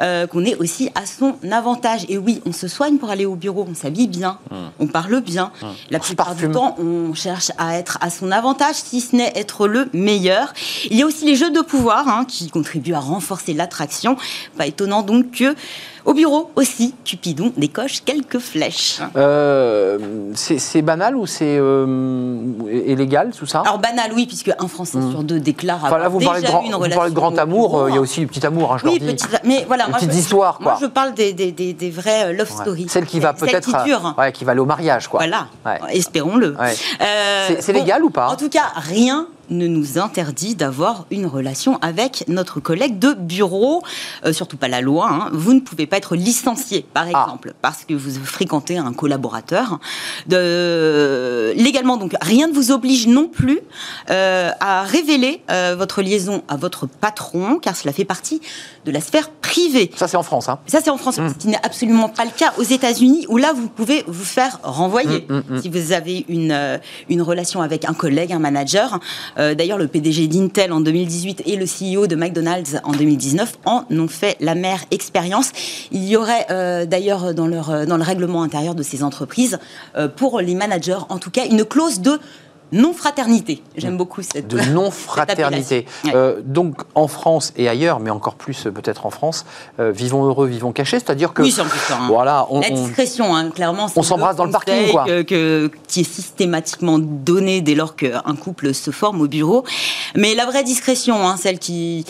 euh, 0.00 0.26
qu'on 0.26 0.44
est 0.44 0.56
aussi 0.56 0.90
à 0.94 1.04
son 1.04 1.36
avantage. 1.50 2.06
Et 2.08 2.16
oui, 2.16 2.40
on 2.46 2.52
se 2.52 2.68
soigne 2.68 2.96
pour 2.96 3.10
aller 3.10 3.26
au 3.26 3.34
bureau, 3.34 3.66
on 3.68 3.74
s'habille 3.74 4.08
bien, 4.08 4.38
on 4.78 4.86
parle 4.86 5.20
bien. 5.20 5.52
La 5.90 5.98
On 5.98 6.02
se 6.02 6.06
plupart 6.08 6.34
du 6.34 6.50
temps, 6.50 6.76
on 6.78 7.12
cherche 7.14 7.52
à 7.58 7.76
être 7.76 7.98
à 8.00 8.10
son 8.10 8.30
avantage, 8.30 8.76
si 8.76 9.00
ce 9.00 9.14
n'est 9.14 9.32
être 9.34 9.68
le 9.68 9.88
meilleur. 9.92 10.54
Il 10.90 10.96
y 10.96 11.02
a 11.02 11.06
aussi 11.06 11.26
les 11.26 11.36
jeux 11.36 11.50
de 11.50 11.60
pouvoir 11.60 12.08
hein, 12.08 12.24
qui 12.26 12.48
contribuent 12.48 12.94
à 12.94 13.00
renforcer 13.00 13.52
l'attraction. 13.52 14.16
Pas 14.56 14.66
étonnant 14.66 15.02
donc 15.02 15.25
que 15.30 15.54
au 16.06 16.14
bureau 16.14 16.50
aussi, 16.56 16.94
Cupidon 17.04 17.52
décoche 17.56 18.02
quelques 18.04 18.38
flèches. 18.38 19.00
Euh, 19.16 19.98
c'est 20.34 20.80
banal 20.82 21.16
ou 21.16 21.26
c'est 21.26 21.56
euh, 21.58 22.36
illégal 22.86 23.32
tout 23.36 23.46
ça? 23.46 23.60
Alors 23.60 23.78
banal, 23.78 24.12
oui, 24.14 24.26
puisque 24.26 24.50
un 24.58 24.68
Français 24.68 24.98
sur 25.10 25.22
deux 25.22 25.40
déclare 25.40 25.80
Enfin, 25.84 25.98
là, 25.98 26.06
avoir 26.06 26.10
vous 26.12 26.18
déjà 26.20 26.40
grand, 26.48 26.62
une 26.62 26.72
vous 26.72 26.78
relation 26.78 26.96
parlez 26.98 27.10
de 27.10 27.16
grand 27.16 27.38
amour, 27.38 27.78
euh, 27.78 27.90
il 27.90 27.94
y 27.94 27.98
a 27.98 28.00
aussi 28.00 28.20
le 28.20 28.26
petit 28.28 28.44
amour, 28.46 28.72
hein, 28.72 28.78
je 28.78 28.86
Oui, 28.88 28.98
leur 28.98 29.08
dis. 29.14 29.14
petit, 29.24 29.26
mais 29.44 29.64
voilà, 29.66 29.88
moi, 29.88 29.98
petite 29.98 30.12
je, 30.12 30.18
histoire, 30.18 30.58
moi 30.62 30.72
quoi. 30.72 30.80
je 30.80 30.86
parle 30.86 31.14
des, 31.14 31.32
des, 31.32 31.52
des, 31.52 31.72
des 31.72 31.90
vraies 31.90 32.32
love 32.32 32.50
Ouais. 32.56 32.62
stories. 32.62 32.86
Celle 32.88 33.06
qui 33.06 33.20
va 33.20 33.32
peut-être. 33.34 33.68
Ouais, 34.18 34.32
qui 34.32 34.44
va 34.44 34.52
aller 34.52 34.60
au 34.60 34.66
mariage, 34.66 35.08
quoi. 35.08 35.18
Voilà, 35.20 35.48
Ouais. 35.66 35.78
espérons-le. 35.96 36.56
C'est- 37.48 37.60
c'est 37.60 37.72
légal 37.72 38.04
ou 38.04 38.10
pas? 38.10 38.28
En 38.30 38.36
tout 38.36 38.48
cas, 38.48 38.72
rien 38.76 39.26
ne 39.48 39.68
nous 39.68 39.96
interdit 39.98 40.56
d'avoir 40.56 41.06
une 41.12 41.24
relation 41.26 41.78
avec 41.80 42.24
notre 42.26 42.58
collègue 42.58 42.98
de 42.98 43.14
bureau, 43.14 43.82
surtout 44.32 44.56
pas 44.56 44.66
la 44.66 44.80
loi. 44.80 45.08
hein. 45.08 45.28
Vous 45.32 45.52
ne 45.54 45.60
pouvez 45.60 45.86
pas 45.86 45.95
être 45.96 46.16
licencié, 46.16 46.84
par 46.94 47.06
Ah. 47.12 47.22
exemple, 47.24 47.54
parce 47.62 47.84
que 47.84 47.94
vous 47.94 48.10
fréquentez 48.24 48.78
un 48.78 48.92
collaborateur. 48.92 49.78
De... 50.26 51.52
Légalement, 51.56 51.96
donc, 51.96 52.14
rien 52.20 52.48
ne 52.48 52.52
vous 52.52 52.70
oblige 52.70 53.06
non 53.06 53.28
plus 53.28 53.60
euh, 54.10 54.50
à 54.60 54.82
révéler 54.82 55.42
euh, 55.50 55.74
votre 55.78 56.02
liaison 56.02 56.42
à 56.48 56.56
votre 56.56 56.86
patron, 56.86 57.58
car 57.60 57.76
cela 57.76 57.92
fait 57.92 58.04
partie 58.04 58.40
de 58.84 58.90
la 58.90 59.00
sphère 59.00 59.30
privée. 59.30 59.90
Ça, 59.96 60.08
c'est 60.08 60.16
en 60.16 60.22
France. 60.22 60.48
Hein. 60.48 60.58
Ça, 60.66 60.80
c'est 60.82 60.90
en 60.90 60.96
France, 60.98 61.18
Mm. 61.18 61.28
ce 61.30 61.34
qui 61.34 61.48
n'est 61.48 61.64
absolument 61.64 62.08
pas 62.08 62.24
le 62.24 62.30
cas 62.30 62.52
aux 62.58 62.62
États-Unis, 62.62 63.26
où 63.28 63.36
là, 63.36 63.52
vous 63.54 63.68
pouvez 63.68 64.04
vous 64.06 64.24
faire 64.24 64.58
renvoyer 64.62 65.26
Mm, 65.28 65.34
mm, 65.34 65.42
mm. 65.56 65.62
si 65.62 65.68
vous 65.68 65.92
avez 65.92 66.24
une, 66.28 66.52
euh, 66.52 66.78
une 67.08 67.22
relation 67.22 67.62
avec 67.62 67.84
un 67.84 67.94
collègue, 67.94 68.32
un 68.32 68.38
manager. 68.38 68.98
Euh, 69.38 69.54
D'ailleurs, 69.54 69.78
le 69.78 69.88
PDG 69.88 70.26
d'Intel 70.28 70.72
en 70.72 70.80
2018 70.80 71.42
et 71.46 71.56
le 71.56 71.64
CEO 71.66 72.06
de 72.06 72.16
McDonald's 72.16 72.76
en 72.84 72.92
2019 72.92 73.54
en 73.64 73.84
ont 73.90 74.08
fait 74.08 74.36
la 74.40 74.54
mère 74.54 74.84
expérience. 74.90 75.50
Il 75.92 76.04
y 76.04 76.16
aurait 76.16 76.46
euh, 76.50 76.86
d'ailleurs 76.86 77.34
dans, 77.34 77.50
euh, 77.50 77.86
dans 77.86 77.96
le 77.96 78.02
règlement 78.02 78.42
intérieur 78.42 78.74
de 78.74 78.82
ces 78.82 79.02
entreprises, 79.02 79.58
euh, 79.96 80.08
pour 80.08 80.40
les 80.40 80.54
managers, 80.54 80.98
en 81.08 81.18
tout 81.18 81.30
cas, 81.30 81.46
une 81.46 81.64
clause 81.64 82.00
de 82.00 82.18
non-fraternité. 82.72 83.62
J'aime 83.76 83.96
beaucoup 83.96 84.22
cette 84.22 84.48
De 84.48 84.58
non-fraternité. 84.72 85.86
Euh, 86.14 86.40
donc, 86.44 86.82
en 86.94 87.08
France 87.08 87.52
et 87.56 87.68
ailleurs, 87.68 88.00
mais 88.00 88.10
encore 88.10 88.34
plus 88.34 88.66
euh, 88.66 88.70
peut-être 88.70 89.06
en 89.06 89.10
France, 89.10 89.44
euh, 89.80 89.90
vivons 89.92 90.24
heureux, 90.24 90.46
vivons 90.46 90.72
cachés. 90.72 90.98
C'est-à-dire 90.98 91.32
que. 91.32 91.42
Oui, 91.42 91.54
hein. 91.58 91.64
Voilà, 92.08 92.46
on, 92.50 92.60
La 92.60 92.68
on- 92.70 92.74
discrétion, 92.84 93.34
hein, 93.34 93.50
clairement. 93.50 93.86
on 93.94 94.02
s'embrasse 94.02 94.36
dans 94.36 94.44
le 94.44 94.50
parking, 94.50 94.90
quoi. 94.90 95.04
Que, 95.04 95.22
que- 95.22 95.70
qui 95.88 96.00
est 96.00 96.04
systématiquement 96.10 96.98
donné 96.98 97.60
dès 97.60 97.74
lors 97.74 97.96
qu'un 97.96 98.36
couple 98.40 98.74
se 98.74 98.90
forme 98.90 99.20
au 99.20 99.28
bureau. 99.28 99.64
Mais 100.14 100.34
la 100.34 100.46
vraie 100.46 100.64
discrétion, 100.64 101.28
hein, 101.28 101.36
celle 101.36 101.58
qui, 101.58 102.04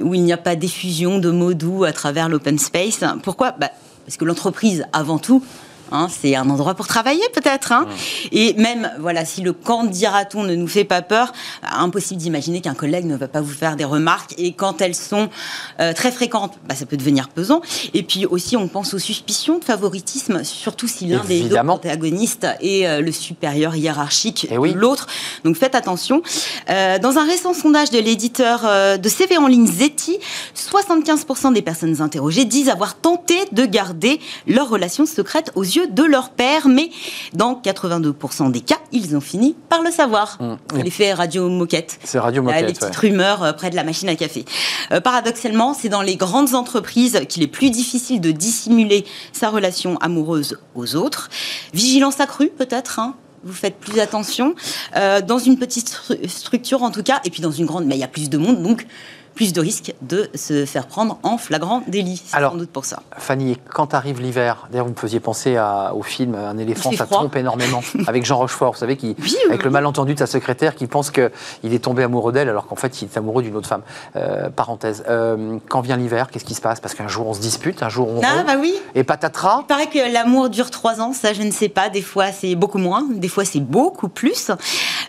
où 0.00 0.14
il 0.14 0.22
n'y 0.22 0.32
a 0.32 0.36
pas 0.36 0.56
d'effusion 0.56 1.18
de 1.18 1.30
mots 1.30 1.54
doux 1.54 1.84
à 1.84 1.92
travers 1.92 2.28
l'open 2.28 2.58
space. 2.58 3.00
Pourquoi? 3.22 3.52
Bah, 3.52 3.70
Parce 4.06 4.16
que 4.16 4.24
l'entreprise, 4.24 4.84
avant 4.92 5.18
tout, 5.18 5.42
hein, 5.92 6.08
c'est 6.10 6.34
un 6.36 6.48
endroit 6.50 6.74
pour 6.74 6.86
travailler 6.86 7.22
peut-être. 7.34 7.72
hein. 7.72 7.86
Et 8.32 8.54
même, 8.54 8.90
voilà, 8.98 9.24
si 9.24 9.40
le 9.42 9.52
quand 9.52 9.84
dira-t-on 9.84 10.42
ne 10.44 10.54
nous 10.54 10.66
fait 10.68 10.84
pas 10.84 11.02
peur, 11.02 11.32
impossible 11.62 12.20
d'imaginer 12.20 12.60
qu'un 12.60 12.74
collègue 12.74 13.04
ne 13.04 13.16
va 13.16 13.28
pas 13.28 13.40
vous 13.40 13.52
faire 13.52 13.76
des 13.76 13.84
remarques. 13.84 14.34
Et 14.38 14.52
quand 14.52 14.80
elles 14.80 14.94
sont 14.94 15.28
euh, 15.80 15.92
très 15.92 16.10
fréquentes, 16.12 16.54
bah, 16.68 16.74
ça 16.74 16.86
peut 16.86 16.96
devenir 16.96 17.28
pesant. 17.28 17.60
Et 17.94 18.02
puis 18.02 18.26
aussi, 18.26 18.56
on 18.56 18.68
pense 18.68 18.94
aux 18.94 18.98
suspicions 18.98 19.58
de 19.58 19.64
favoritisme, 19.64 20.42
surtout 20.44 20.88
si 20.88 21.06
l'un 21.06 21.22
des 21.24 21.42
deux 21.42 21.56
protagonistes 21.64 22.46
est 22.60 22.86
euh, 22.86 23.00
le 23.00 23.12
supérieur 23.12 23.74
hiérarchique 23.76 24.46
Eh 24.50 24.58
oui. 24.58 24.72
de 24.74 24.78
l'autre. 24.78 25.06
Donc 25.44 25.56
faites 25.56 25.74
attention. 25.74 26.22
Euh, 26.70 26.98
dans 26.98 27.18
un 27.18 27.26
récent 27.26 27.54
sondage 27.54 27.90
de 27.90 27.98
l'éditeur 27.98 28.62
de 28.98 29.08
CV 29.08 29.36
en 29.36 29.46
ligne 29.46 29.66
Zeti, 29.66 30.18
75% 30.56 31.52
des 31.52 31.62
personnes 31.62 32.00
interrogées 32.00 32.44
disent 32.44 32.68
avoir 32.68 32.96
tenté 32.96 33.36
de 33.52 33.64
garder 33.66 34.20
leur 34.46 34.68
relation 34.68 35.06
secrète 35.06 35.50
aux 35.54 35.62
yeux 35.62 35.81
de 35.90 36.02
leur 36.04 36.30
père, 36.30 36.68
mais 36.68 36.90
dans 37.32 37.54
82% 37.54 38.50
des 38.50 38.60
cas, 38.60 38.78
ils 38.92 39.16
ont 39.16 39.20
fini 39.20 39.54
par 39.68 39.82
le 39.82 39.90
savoir. 39.90 40.36
Mmh. 40.40 40.56
C'est 40.74 40.82
l'effet 40.82 41.12
radio 41.12 41.48
moquette. 41.48 41.98
C'est 42.04 42.18
Radio 42.18 42.42
Là, 42.44 42.56
les 42.60 42.62
Moquette. 42.62 42.78
petites 42.80 43.02
ouais. 43.02 43.08
rumeurs 43.10 43.42
euh, 43.42 43.52
près 43.52 43.70
de 43.70 43.76
la 43.76 43.84
machine 43.84 44.08
à 44.08 44.14
café. 44.16 44.44
Euh, 44.92 45.00
paradoxalement, 45.00 45.74
c'est 45.74 45.88
dans 45.88 46.02
les 46.02 46.16
grandes 46.16 46.54
entreprises 46.54 47.20
qu'il 47.28 47.42
est 47.42 47.46
plus 47.48 47.70
difficile 47.70 48.20
de 48.20 48.30
dissimuler 48.30 49.04
sa 49.32 49.50
relation 49.50 49.96
amoureuse 49.98 50.58
aux 50.74 50.96
autres. 50.96 51.30
Vigilance 51.74 52.20
accrue, 52.20 52.48
peut-être. 52.48 52.98
hein. 52.98 53.14
vous 53.44 53.52
faites 53.52 53.76
plus 53.78 53.98
attention. 54.00 54.54
Euh, 54.96 55.20
dans 55.20 55.38
une 55.38 55.58
petite 55.58 55.90
stru- 55.90 56.28
structure, 56.28 56.82
en 56.82 56.90
tout 56.90 57.02
cas, 57.02 57.20
et 57.24 57.30
puis 57.30 57.42
dans 57.42 57.50
une 57.50 57.66
grande, 57.66 57.86
mais 57.86 57.96
il 57.96 58.00
y 58.00 58.04
a 58.04 58.08
plus 58.08 58.30
de 58.30 58.38
monde, 58.38 58.62
donc 58.62 58.86
plus 59.34 59.52
de 59.52 59.60
risques 59.60 59.94
de 60.02 60.28
se 60.34 60.64
faire 60.66 60.86
prendre 60.86 61.18
en 61.22 61.38
flagrant 61.38 61.82
délit. 61.86 62.22
C'est 62.24 62.40
sans 62.40 62.54
doute 62.54 62.70
pour 62.70 62.84
ça. 62.84 63.02
Fanny, 63.18 63.58
quand 63.72 63.94
arrive 63.94 64.20
l'hiver, 64.20 64.68
d'ailleurs 64.70 64.86
vous 64.86 64.92
me 64.92 64.96
faisiez 64.96 65.20
penser 65.20 65.58
au 65.94 66.02
film 66.02 66.34
Un 66.34 66.58
éléphant, 66.58 66.92
ça 66.92 67.06
trompe 67.06 67.36
énormément, 67.36 67.80
avec 68.06 68.24
Jean 68.24 68.38
Rochefort, 68.38 68.72
vous 68.72 68.78
savez, 68.78 68.96
qui, 68.96 69.16
avec 69.48 69.64
le 69.64 69.70
malentendu 69.70 70.14
de 70.14 70.18
sa 70.18 70.26
secrétaire 70.26 70.74
qui 70.74 70.86
pense 70.86 71.10
qu'il 71.10 71.30
est 71.62 71.82
tombé 71.82 72.02
amoureux 72.02 72.32
d'elle 72.32 72.48
alors 72.48 72.66
qu'en 72.66 72.76
fait 72.76 73.02
il 73.02 73.06
est 73.06 73.16
amoureux 73.16 73.42
d'une 73.42 73.56
autre 73.56 73.68
femme. 73.68 73.82
Euh, 74.16 74.50
parenthèse. 74.50 75.04
Euh, 75.08 75.58
quand 75.68 75.80
vient 75.80 75.96
l'hiver, 75.96 76.28
qu'est-ce 76.30 76.44
qui 76.44 76.54
se 76.54 76.60
passe? 76.60 76.80
Parce 76.80 76.94
qu'un 76.94 77.08
jour 77.08 77.26
on 77.26 77.34
se 77.34 77.40
dispute, 77.40 77.82
un 77.82 77.88
jour 77.88 78.08
on. 78.08 78.20
Ah, 78.22 78.44
bah 78.46 78.54
oui. 78.60 78.74
Et 78.94 79.04
patatras? 79.04 79.60
Il 79.62 79.66
paraît 79.66 79.86
que 79.86 80.12
l'amour 80.12 80.50
dure 80.50 80.70
trois 80.70 81.00
ans, 81.00 81.12
ça 81.12 81.32
je 81.32 81.42
ne 81.42 81.50
sais 81.50 81.68
pas. 81.68 81.88
Des 81.88 82.02
fois 82.02 82.32
c'est 82.32 82.54
beaucoup 82.54 82.78
moins, 82.78 83.06
des 83.10 83.28
fois 83.28 83.44
c'est 83.44 83.60
beaucoup 83.60 84.08
plus. 84.08 84.50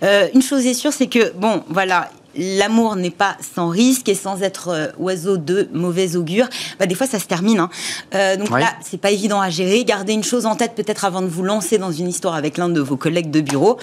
Euh, 0.04 0.28
une 0.34 0.42
chose 0.42 0.66
est 0.66 0.74
sûre, 0.74 0.94
c'est 0.94 1.08
que, 1.08 1.32
bon, 1.34 1.64
voilà, 1.70 2.10
l'amour 2.36 2.96
n'est 2.96 3.12
pas 3.12 3.38
sans 3.56 3.70
risque 3.70 4.10
et 4.10 4.16
sans 4.16 4.42
être 4.42 4.70
euh, 4.70 4.88
oiseau 4.98 5.38
de 5.38 5.70
mauvais 5.74 6.16
augure, 6.16 6.48
bah, 6.80 6.86
des 6.86 6.96
fois 6.96 7.08
ça 7.08 7.20
se 7.20 7.26
termine. 7.26 7.60
Hein. 7.60 7.70
Euh, 8.16 8.36
donc 8.38 8.50
là, 8.50 8.74
c'est 8.82 9.00
pas 9.00 9.12
évident 9.12 9.42
à 9.42 9.50
gérer. 9.50 9.84
Gardez 9.84 10.14
une 10.14 10.24
chose 10.24 10.46
en 10.46 10.56
tête 10.56 10.76
peut-être 10.76 11.06
avant 11.06 11.22
de 11.22 11.28
vous 11.28 11.44
lancer 11.44 11.78
dans 11.78 11.92
une 11.92 12.08
histoire 12.08 12.36
avec 12.36 12.58
l'un 12.58 12.70
de 12.70 12.82
vos 12.82 12.98
collègues 12.98 13.32
de 13.32 13.42
bureau. 13.42 13.78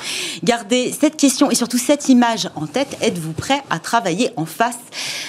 Gardez 0.44 0.92
cette 0.98 1.16
question 1.16 1.50
et 1.50 1.54
surtout 1.54 1.78
cette 1.78 2.08
image 2.08 2.48
en 2.54 2.66
tête. 2.66 2.96
Êtes-vous 3.00 3.32
prêt 3.32 3.62
à 3.70 3.78
travailler 3.78 4.30
en 4.36 4.46
face 4.46 4.78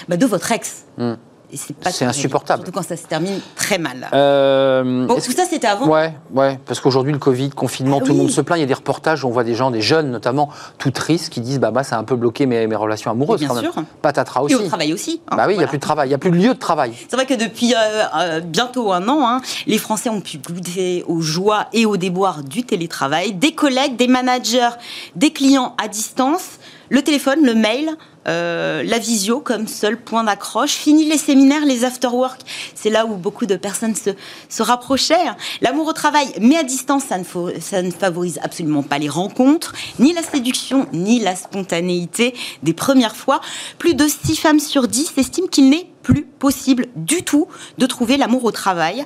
bah, 0.07 0.17
de 0.17 0.25
votre 0.25 0.51
ex? 0.51 0.85
Hmm. 0.97 1.15
C'est 1.53 2.05
insupportable. 2.05 2.63
Surtout 2.63 2.77
quand 2.77 2.85
ça 2.85 2.97
se 2.97 3.05
termine 3.05 3.39
très 3.55 3.77
mal. 3.77 4.09
Euh, 4.13 5.05
bon, 5.05 5.15
tout 5.15 5.31
ça, 5.31 5.45
c'était 5.49 5.67
avant. 5.67 5.87
Ouais, 5.87 6.13
ouais, 6.33 6.59
parce 6.65 6.79
qu'aujourd'hui, 6.79 7.13
le 7.13 7.19
Covid, 7.19 7.49
confinement, 7.49 7.99
ah 8.01 8.05
tout 8.05 8.13
le 8.13 8.17
monde 8.17 8.31
se 8.31 8.41
plaint. 8.41 8.57
Il 8.57 8.61
y 8.61 8.63
a 8.63 8.67
des 8.67 8.73
reportages 8.73 9.23
où 9.23 9.27
on 9.27 9.31
voit 9.31 9.43
des 9.43 9.55
gens, 9.55 9.71
des 9.71 9.81
jeunes 9.81 10.11
notamment, 10.11 10.49
tout 10.77 10.91
tristes, 10.91 11.29
qui 11.29 11.41
disent 11.41 11.59
Bah, 11.59 11.71
bah 11.71 11.83
ça 11.83 11.97
a 11.97 11.99
un 11.99 12.03
peu 12.03 12.15
bloqué 12.15 12.45
mes, 12.45 12.67
mes 12.67 12.75
relations 12.75 13.11
amoureuses. 13.11 13.39
bien 13.39 13.55
sûr. 13.55 13.73
Patatras 14.01 14.41
aussi. 14.41 14.53
Et 14.53 14.57
au 14.57 14.67
travail 14.67 14.93
aussi. 14.93 15.21
Hein, 15.29 15.35
bah 15.37 15.45
oui, 15.47 15.53
il 15.53 15.57
n'y 15.57 15.63
a 15.63 15.67
plus 15.67 15.77
de 15.77 15.83
travail, 15.83 16.07
il 16.07 16.11
n'y 16.11 16.15
a 16.15 16.19
plus 16.19 16.31
de 16.31 16.37
lieu 16.37 16.53
de 16.53 16.59
travail. 16.59 16.93
C'est 17.09 17.15
vrai 17.15 17.25
que 17.25 17.33
depuis 17.33 17.73
euh, 17.73 18.03
euh, 18.17 18.39
bientôt 18.39 18.91
un 18.91 19.07
an, 19.07 19.27
hein, 19.27 19.41
les 19.67 19.77
Français 19.77 20.09
ont 20.09 20.21
pu 20.21 20.37
goûter 20.37 21.03
aux 21.07 21.21
joies 21.21 21.67
et 21.73 21.85
aux 21.85 21.97
déboires 21.97 22.43
du 22.43 22.63
télétravail. 22.63 23.33
Des 23.33 23.53
collègues, 23.53 23.95
des 23.95 24.07
managers, 24.07 24.69
des 25.15 25.31
clients 25.31 25.75
à 25.81 25.87
distance, 25.87 26.59
le 26.89 27.01
téléphone, 27.01 27.45
le 27.45 27.55
mail. 27.55 27.89
Euh, 28.27 28.83
la 28.83 28.99
visio 28.99 29.39
comme 29.39 29.67
seul 29.67 29.97
point 29.97 30.23
d'accroche. 30.23 30.71
Fini 30.71 31.05
les 31.05 31.17
séminaires, 31.17 31.65
les 31.65 31.85
after-work. 31.85 32.41
C'est 32.75 32.89
là 32.89 33.05
où 33.05 33.15
beaucoup 33.15 33.45
de 33.45 33.55
personnes 33.55 33.95
se, 33.95 34.11
se 34.49 34.63
rapprochaient. 34.63 35.15
L'amour 35.61 35.87
au 35.87 35.93
travail, 35.93 36.27
mais 36.39 36.57
à 36.57 36.63
distance, 36.63 37.03
ça 37.09 37.17
ne, 37.17 37.23
ça 37.59 37.81
ne 37.81 37.91
favorise 37.91 38.39
absolument 38.43 38.83
pas 38.83 38.99
les 38.99 39.09
rencontres, 39.09 39.73
ni 39.99 40.13
la 40.13 40.21
séduction, 40.21 40.87
ni 40.93 41.19
la 41.19 41.35
spontanéité 41.35 42.35
des 42.63 42.73
premières 42.73 43.15
fois. 43.15 43.41
Plus 43.77 43.95
de 43.95 44.07
6 44.07 44.35
femmes 44.35 44.59
sur 44.59 44.87
10 44.87 45.13
estiment 45.17 45.47
qu'il 45.47 45.69
n'est 45.69 45.87
plus 46.01 46.23
possible 46.23 46.87
du 46.95 47.23
tout 47.23 47.47
de 47.77 47.85
trouver 47.85 48.17
l'amour 48.17 48.43
au 48.43 48.51
travail. 48.51 49.05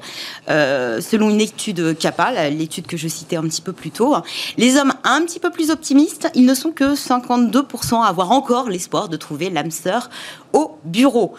Euh, 0.49 1.01
selon 1.01 1.29
une 1.29 1.41
étude 1.41 1.97
CAPA, 1.97 2.49
l'étude 2.49 2.87
que 2.87 2.97
je 2.97 3.07
citais 3.07 3.35
un 3.35 3.43
petit 3.43 3.61
peu 3.61 3.73
plus 3.73 3.91
tôt, 3.91 4.15
les 4.57 4.77
hommes 4.77 4.93
un 5.03 5.21
petit 5.21 5.39
peu 5.39 5.49
plus 5.49 5.71
optimistes, 5.71 6.29
ils 6.35 6.45
ne 6.45 6.53
sont 6.53 6.71
que 6.71 6.95
52% 6.95 8.01
à 8.01 8.07
avoir 8.07 8.31
encore 8.31 8.69
l'espoir 8.69 9.04
de 9.09 9.17
trouver 9.17 9.49
l'âme 9.49 9.71
sœur 9.71 10.09
au 10.53 10.77
bureau. 10.83 11.35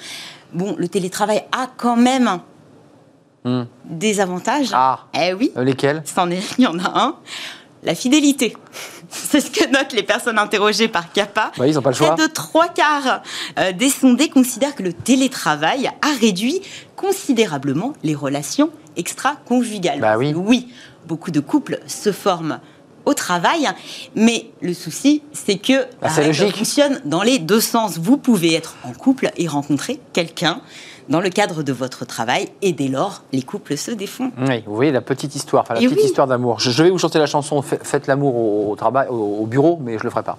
Bon, 0.52 0.74
le 0.78 0.88
télétravail 0.88 1.44
a 1.52 1.68
quand 1.76 1.96
même 1.96 2.40
hmm. 3.44 3.62
des 3.84 4.20
avantages. 4.20 4.70
Ah. 4.72 5.06
Eh 5.14 5.32
oui. 5.34 5.52
Euh, 5.56 5.64
lesquels? 5.64 6.02
Il 6.58 6.64
y 6.64 6.66
en 6.66 6.78
a 6.78 6.98
un. 6.98 7.16
La 7.82 7.94
fidélité. 7.94 8.56
C'est 9.08 9.40
ce 9.40 9.50
que 9.50 9.70
notent 9.70 9.92
les 9.92 10.02
personnes 10.02 10.38
interrogées 10.38 10.88
par 10.88 11.12
CAPA. 11.12 11.52
ils 11.58 11.74
n'ont 11.74 11.82
pas 11.82 11.90
le 11.90 11.96
choix. 11.96 12.14
Près 12.14 12.26
de 12.26 12.32
trois 12.32 12.68
quarts 12.68 13.22
euh, 13.58 13.72
des 13.72 13.90
sondés 13.90 14.28
considèrent 14.28 14.74
que 14.74 14.82
le 14.82 14.92
télétravail 14.92 15.90
a 16.02 16.12
réduit 16.20 16.62
considérablement 16.96 17.92
les 18.02 18.14
relations 18.14 18.70
extra-conjugales. 18.96 20.00
Bah 20.00 20.16
oui. 20.18 20.32
oui, 20.34 20.68
beaucoup 21.06 21.30
de 21.30 21.40
couples 21.40 21.80
se 21.86 22.12
forment 22.12 22.60
au 23.06 23.14
travail, 23.14 23.68
mais 24.14 24.50
le 24.60 24.74
souci, 24.74 25.22
c'est 25.32 25.56
que 25.56 25.86
bah, 26.02 26.10
ça 26.10 26.22
fonctionne 26.50 27.00
dans 27.04 27.22
les 27.22 27.38
deux 27.38 27.60
sens. 27.60 27.98
Vous 27.98 28.18
pouvez 28.18 28.54
être 28.54 28.76
en 28.84 28.92
couple 28.92 29.30
et 29.36 29.46
rencontrer 29.46 30.00
quelqu'un 30.12 30.60
dans 31.08 31.20
le 31.20 31.30
cadre 31.30 31.62
de 31.62 31.72
votre 31.72 32.04
travail 32.04 32.48
et 32.62 32.72
dès 32.72 32.88
lors, 32.88 33.22
les 33.32 33.42
couples 33.42 33.76
se 33.76 33.92
défont. 33.92 34.32
Oui, 34.38 34.64
vous 34.66 34.74
voyez 34.74 34.90
la 34.90 35.00
petite 35.00 35.34
histoire, 35.36 35.62
enfin, 35.62 35.74
la 35.74 35.80
petite 35.80 36.04
histoire 36.04 36.26
d'amour. 36.26 36.58
Je, 36.58 36.82
vais 36.82 36.90
vous 36.90 36.98
chanter 36.98 37.18
la 37.18 37.26
chanson 37.26 37.62
Faites 37.62 38.08
l'amour 38.08 38.68
au, 38.70 38.76
travail, 38.76 39.06
au, 39.08 39.46
bureau, 39.46 39.78
mais 39.80 39.98
je 39.98 40.04
le 40.04 40.10
ferai 40.10 40.24
pas. 40.24 40.38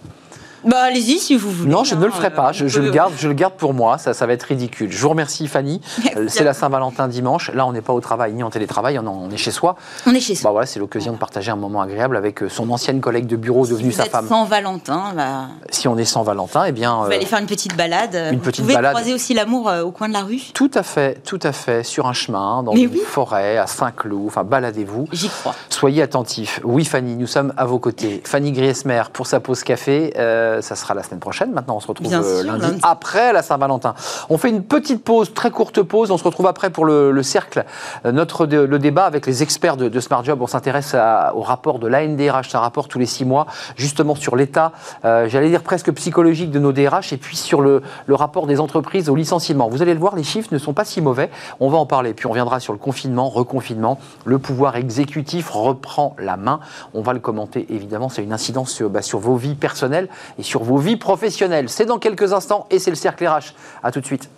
Bah 0.63 0.83
allez-y 0.83 1.19
si 1.19 1.35
vous 1.35 1.51
voulez. 1.51 1.71
Non, 1.71 1.83
je 1.83 1.95
ne 1.95 2.05
le 2.05 2.11
ferai 2.11 2.31
pas. 2.31 2.51
Je, 2.51 2.79
le 2.79 2.89
garde, 2.89 3.13
je 3.17 3.27
le 3.27 3.33
garde 3.33 3.53
pour 3.53 3.73
moi. 3.73 3.97
Ça, 3.97 4.13
ça 4.13 4.25
va 4.25 4.33
être 4.33 4.43
ridicule. 4.43 4.91
Je 4.91 5.01
vous 5.01 5.09
remercie, 5.09 5.47
Fanny. 5.47 5.81
Euh, 6.15 6.27
c'est 6.29 6.45
la 6.45 6.53
Saint-Valentin 6.53 7.07
dimanche. 7.09 7.51
Là, 7.53 7.67
on 7.67 7.73
n'est 7.73 7.81
pas 7.81 7.91
au 7.91 7.99
travail 7.99 8.33
ni 8.33 8.41
en 8.41 8.49
télétravail. 8.49 8.97
On, 8.97 9.29
est 9.29 9.37
chez 9.37 9.51
soi. 9.51 9.75
On 10.05 10.15
est 10.15 10.19
chez 10.19 10.35
soi. 10.35 10.49
Bah 10.49 10.51
voilà, 10.53 10.65
c'est 10.65 10.79
l'occasion 10.79 11.11
de 11.11 11.17
partager 11.17 11.51
un 11.51 11.57
moment 11.57 11.81
agréable 11.81 12.15
avec 12.15 12.41
euh, 12.41 12.49
son 12.49 12.69
ancienne 12.71 13.01
collègue 13.01 13.27
de 13.27 13.35
bureau 13.35 13.65
si 13.65 13.71
devenue 13.71 13.91
sa 13.91 14.05
femme. 14.05 14.27
Sans 14.27 14.45
Valentin, 14.45 15.11
bah... 15.15 15.47
Si 15.69 15.87
on 15.87 15.97
est 15.97 16.05
sans 16.05 16.23
Valentin, 16.23 16.63
eh 16.65 16.71
bien. 16.71 17.03
Vous 17.03 17.11
allez 17.11 17.25
faire 17.25 17.39
une 17.39 17.45
petite 17.45 17.75
balade. 17.75 18.15
Une 18.31 18.39
vous 18.39 18.45
petite 18.45 18.65
pouvez 18.65 18.75
croiser 18.75 19.13
aussi 19.13 19.33
l'amour 19.33 19.67
euh, 19.67 19.83
au 19.83 19.91
coin 19.91 20.07
de 20.07 20.13
la 20.13 20.21
rue. 20.21 20.41
Tout 20.53 20.71
à 20.73 20.81
fait, 20.81 21.21
tout 21.23 21.39
à 21.43 21.51
fait. 21.51 21.83
Sur 21.83 22.07
un 22.07 22.13
chemin, 22.13 22.63
dans 22.63 22.73
une 22.73 22.89
forêt, 22.95 23.57
à 23.57 23.67
Saint-Cloud. 23.67 24.27
Enfin, 24.27 24.43
baladez-vous. 24.43 25.09
J'y 25.11 25.29
crois. 25.29 25.55
Soyez 25.69 26.01
attentifs. 26.01 26.61
Oui, 26.63 26.85
Fanny, 26.85 27.15
nous 27.15 27.27
sommes 27.27 27.53
à 27.57 27.65
vos 27.65 27.79
côtés. 27.79 28.21
Fanny 28.23 28.53
Griesmer 28.53 29.03
pour 29.11 29.27
sa 29.27 29.39
pause 29.39 29.63
café. 29.63 30.13
Ça 30.61 30.75
sera 30.75 30.93
la 30.93 31.03
semaine 31.03 31.19
prochaine. 31.19 31.51
Maintenant, 31.51 31.77
on 31.77 31.79
se 31.79 31.87
retrouve 31.87 32.13
euh, 32.13 32.43
lundi, 32.43 32.79
après 32.83 33.33
la 33.33 33.41
Saint-Valentin. 33.41 33.93
On 34.29 34.37
fait 34.37 34.49
une 34.49 34.63
petite 34.63 35.03
pause, 35.03 35.33
très 35.33 35.51
courte 35.51 35.81
pause. 35.81 36.11
On 36.11 36.17
se 36.17 36.23
retrouve 36.23 36.47
après 36.47 36.69
pour 36.69 36.85
le, 36.85 37.23
cercle, 37.23 37.65
euh, 38.05 38.11
notre 38.11 38.45
le 38.45 38.79
débat 38.79 39.05
avec 39.05 39.25
les 39.25 39.43
experts 39.43 39.77
de, 39.77 39.99
Smart 39.99 40.23
Job. 40.23 40.41
On 40.41 40.47
s'intéresse 40.47 40.95
au 41.33 41.41
rapport 41.41 41.79
de 41.79 41.87
l'ANDRH, 41.87 42.49
c'est 42.49 42.57
un 42.57 42.61
rapport 42.61 42.87
tous 42.87 42.99
les 42.99 43.05
six 43.05 43.25
mois, 43.25 43.47
justement 43.75 44.15
sur 44.15 44.35
l'état, 44.35 44.71
euh, 45.05 45.27
j'allais 45.27 45.49
dire 45.49 45.63
presque 45.63 45.91
psychologique 45.91 46.51
de 46.51 46.59
nos 46.59 46.71
DRH, 46.71 47.13
et 47.13 47.17
puis 47.17 47.35
sur 47.35 47.61
le, 47.61 47.81
le 48.05 48.15
rapport 48.15 48.47
des 48.47 48.59
entreprises 48.59 49.09
au 49.09 49.15
licenciement. 49.15 49.69
Vous 49.69 49.81
allez 49.81 49.93
le 49.93 49.99
voir, 49.99 50.15
les 50.15 50.23
chiffres 50.23 50.49
ne 50.51 50.57
sont 50.57 50.73
pas 50.73 50.85
si 50.85 51.01
mauvais. 51.01 51.29
On 51.59 51.69
va 51.69 51.77
en 51.77 51.85
parler. 51.85 52.13
Puis 52.13 52.27
on 52.27 52.29
reviendra 52.29 52.59
sur 52.59 52.73
le 52.73 52.79
confinement, 52.79 53.29
reconfinement. 53.29 53.99
Le 54.25 54.39
pouvoir 54.39 54.75
exécutif 54.75 55.49
reprend 55.49 56.15
la 56.19 56.37
main. 56.37 56.59
On 56.93 57.01
va 57.01 57.13
le 57.13 57.19
commenter 57.19 57.65
évidemment. 57.69 58.09
C'est 58.09 58.23
une 58.23 58.33
incidence 58.33 58.71
sur, 58.71 58.89
bah, 58.89 59.01
sur 59.01 59.19
vos 59.19 59.35
vies 59.35 59.55
personnelles 59.55 60.09
et 60.37 60.43
sur 60.43 60.63
vos 60.63 60.77
vies 60.77 60.97
professionnelles 60.97 61.69
c'est 61.69 61.85
dans 61.85 61.99
quelques 61.99 62.33
instants 62.33 62.67
et 62.69 62.79
c'est 62.79 62.91
le 62.91 62.95
cercle 62.95 63.27
RH. 63.27 63.53
A 63.83 63.91
tout 63.91 64.01
de 64.01 64.05
suite. 64.05 64.29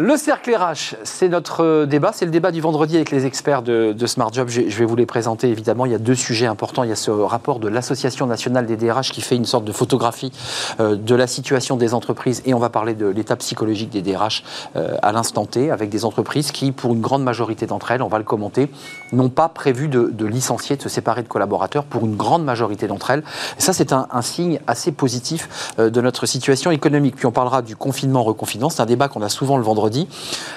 Le 0.00 0.16
cercle 0.16 0.54
RH, 0.54 0.94
c'est 1.02 1.28
notre 1.28 1.84
débat, 1.84 2.12
c'est 2.14 2.24
le 2.24 2.30
débat 2.30 2.52
du 2.52 2.60
vendredi 2.60 2.94
avec 2.94 3.10
les 3.10 3.26
experts 3.26 3.62
de, 3.62 4.06
Smart 4.06 4.32
Job. 4.32 4.48
Je, 4.48 4.60
vais 4.60 4.84
vous 4.84 4.94
les 4.94 5.06
présenter 5.06 5.48
évidemment. 5.48 5.86
Il 5.86 5.92
y 5.92 5.94
a 5.94 5.98
deux 5.98 6.14
sujets 6.14 6.46
importants. 6.46 6.84
Il 6.84 6.90
y 6.90 6.92
a 6.92 6.96
ce 6.96 7.10
rapport 7.10 7.58
de 7.58 7.66
l'Association 7.66 8.24
nationale 8.26 8.66
des 8.66 8.76
DRH 8.76 9.10
qui 9.10 9.22
fait 9.22 9.34
une 9.34 9.44
sorte 9.44 9.64
de 9.64 9.72
photographie 9.72 10.30
euh, 10.78 10.94
de 10.94 11.14
la 11.16 11.26
situation 11.26 11.76
des 11.76 11.94
entreprises 11.94 12.42
et 12.46 12.54
on 12.54 12.60
va 12.60 12.70
parler 12.70 12.94
de 12.94 13.06
l'état 13.06 13.34
psychologique 13.34 13.90
des 13.90 14.00
DRH 14.00 14.44
euh, 14.76 14.94
à 15.02 15.10
l'instant 15.10 15.46
T 15.46 15.68
avec 15.72 15.90
des 15.90 16.04
entreprises 16.04 16.52
qui, 16.52 16.70
pour 16.70 16.94
une 16.94 17.00
grande 17.00 17.24
majorité 17.24 17.66
d'entre 17.66 17.90
elles, 17.90 18.02
on 18.02 18.08
va 18.08 18.18
le 18.18 18.24
commenter, 18.24 18.70
n'ont 19.12 19.30
pas 19.30 19.48
prévu 19.48 19.88
de, 19.88 20.26
licencier, 20.26 20.76
de 20.76 20.82
se 20.82 20.88
séparer 20.88 21.24
de 21.24 21.28
collaborateurs 21.28 21.82
pour 21.82 22.06
une 22.06 22.14
grande 22.14 22.44
majorité 22.44 22.86
d'entre 22.86 23.10
elles. 23.10 23.24
Ça, 23.58 23.72
c'est 23.72 23.92
un, 23.92 24.06
signe 24.22 24.60
assez 24.68 24.92
positif 24.92 25.72
euh, 25.80 25.90
de 25.90 26.00
notre 26.00 26.24
situation 26.26 26.70
économique. 26.70 27.16
Puis 27.16 27.26
on 27.26 27.32
parlera 27.32 27.62
du 27.62 27.74
confinement, 27.74 28.22
reconfinement. 28.22 28.70
C'est 28.70 28.82
un 28.82 28.86
débat 28.86 29.08
qu'on 29.08 29.22
a 29.22 29.28
souvent 29.28 29.56
le 29.56 29.64
vendredi 29.64 29.87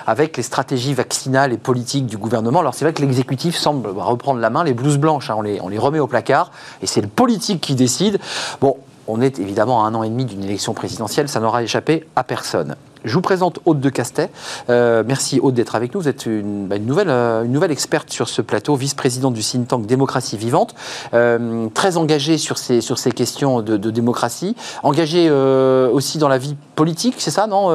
avec 0.08 0.38
les 0.38 0.44
stratégies 0.44 0.94
vaccinales 0.94 1.54
et 1.54 1.58
politiques 1.58 2.06
du 2.06 2.18
gouvernement. 2.18 2.60
Alors 2.60 2.74
c'est 2.74 2.86
vrai 2.86 2.94
que 2.94 3.02
l'exécutif 3.02 3.56
semble 3.56 3.90
reprendre 3.90 4.40
la 4.40 4.50
main, 4.50 4.64
les 4.64 4.74
blouses 4.74 4.98
blanches, 4.98 5.30
hein, 5.30 5.36
on, 5.38 5.42
les, 5.42 5.60
on 5.62 5.70
les 5.70 5.78
remet 5.78 6.00
au 6.00 6.08
placard, 6.08 6.52
et 6.82 6.88
c'est 6.88 7.02
le 7.02 7.08
politique 7.08 7.62
qui 7.62 7.76
décide. 7.76 8.20
Bon, 8.60 8.78
on 9.08 9.22
est 9.22 9.40
évidemment 9.40 9.84
à 9.84 9.88
un 9.88 9.96
an 9.96 10.04
et 10.04 10.10
demi 10.10 10.26
d'une 10.26 10.44
élection 10.44 10.74
présidentielle, 10.74 11.30
ça 11.30 11.40
n'aura 11.40 11.64
échappé 11.64 12.08
à 12.16 12.24
personne. 12.24 12.76
Je 13.04 13.14
vous 13.16 13.22
présente 13.22 13.60
Aude 13.66 13.80
de 13.80 13.90
Castet. 13.90 14.30
Euh, 14.70 15.04
merci 15.06 15.40
Aude 15.40 15.56
d'être 15.56 15.76
avec 15.76 15.94
nous. 15.96 16.02
Vous 16.02 16.08
êtes 16.08 16.28
une, 16.28 16.68
bah, 16.68 16.78
nouvelle, 16.78 17.10
euh, 17.10 17.44
une 17.44 17.52
nouvelle 17.52 17.72
experte 17.72 18.12
sur 18.12 18.30
ce 18.30 18.44
plateau, 18.44 18.76
vice-présidente 18.76 19.34
du 19.34 19.42
think 19.42 19.68
tank 19.68 19.88
Démocratie 19.88 20.38
Vivante, 20.38 20.76
euh, 21.14 21.68
très 21.74 21.98
engagée 21.98 22.38
sur 22.38 22.58
ces, 22.60 22.82
questions 23.16 23.62
de, 23.62 23.78
démocratie, 23.90 24.56
engagée 24.84 25.30
aussi 25.32 26.18
dans 26.18 26.28
la 26.28 26.38
vie 26.38 26.56
politique, 26.76 27.16
c'est 27.18 27.32
ça, 27.32 27.48
non 27.48 27.68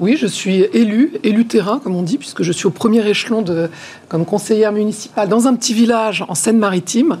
Oui, 0.00 0.16
je 0.16 0.26
suis 0.26 0.60
élue, 0.72 1.12
élue 1.24 1.46
terrain, 1.46 1.80
comme 1.82 1.96
on 1.96 2.02
dit, 2.02 2.18
puisque 2.18 2.42
je 2.42 2.52
suis 2.52 2.66
au 2.66 2.70
premier 2.70 3.06
échelon 3.06 3.44
comme 4.08 4.24
conseillère 4.24 4.72
municipale 4.72 5.28
dans 5.28 5.46
un 5.46 5.54
petit 5.54 5.74
village 5.74 6.24
en 6.28 6.34
Seine-Maritime 6.34 7.18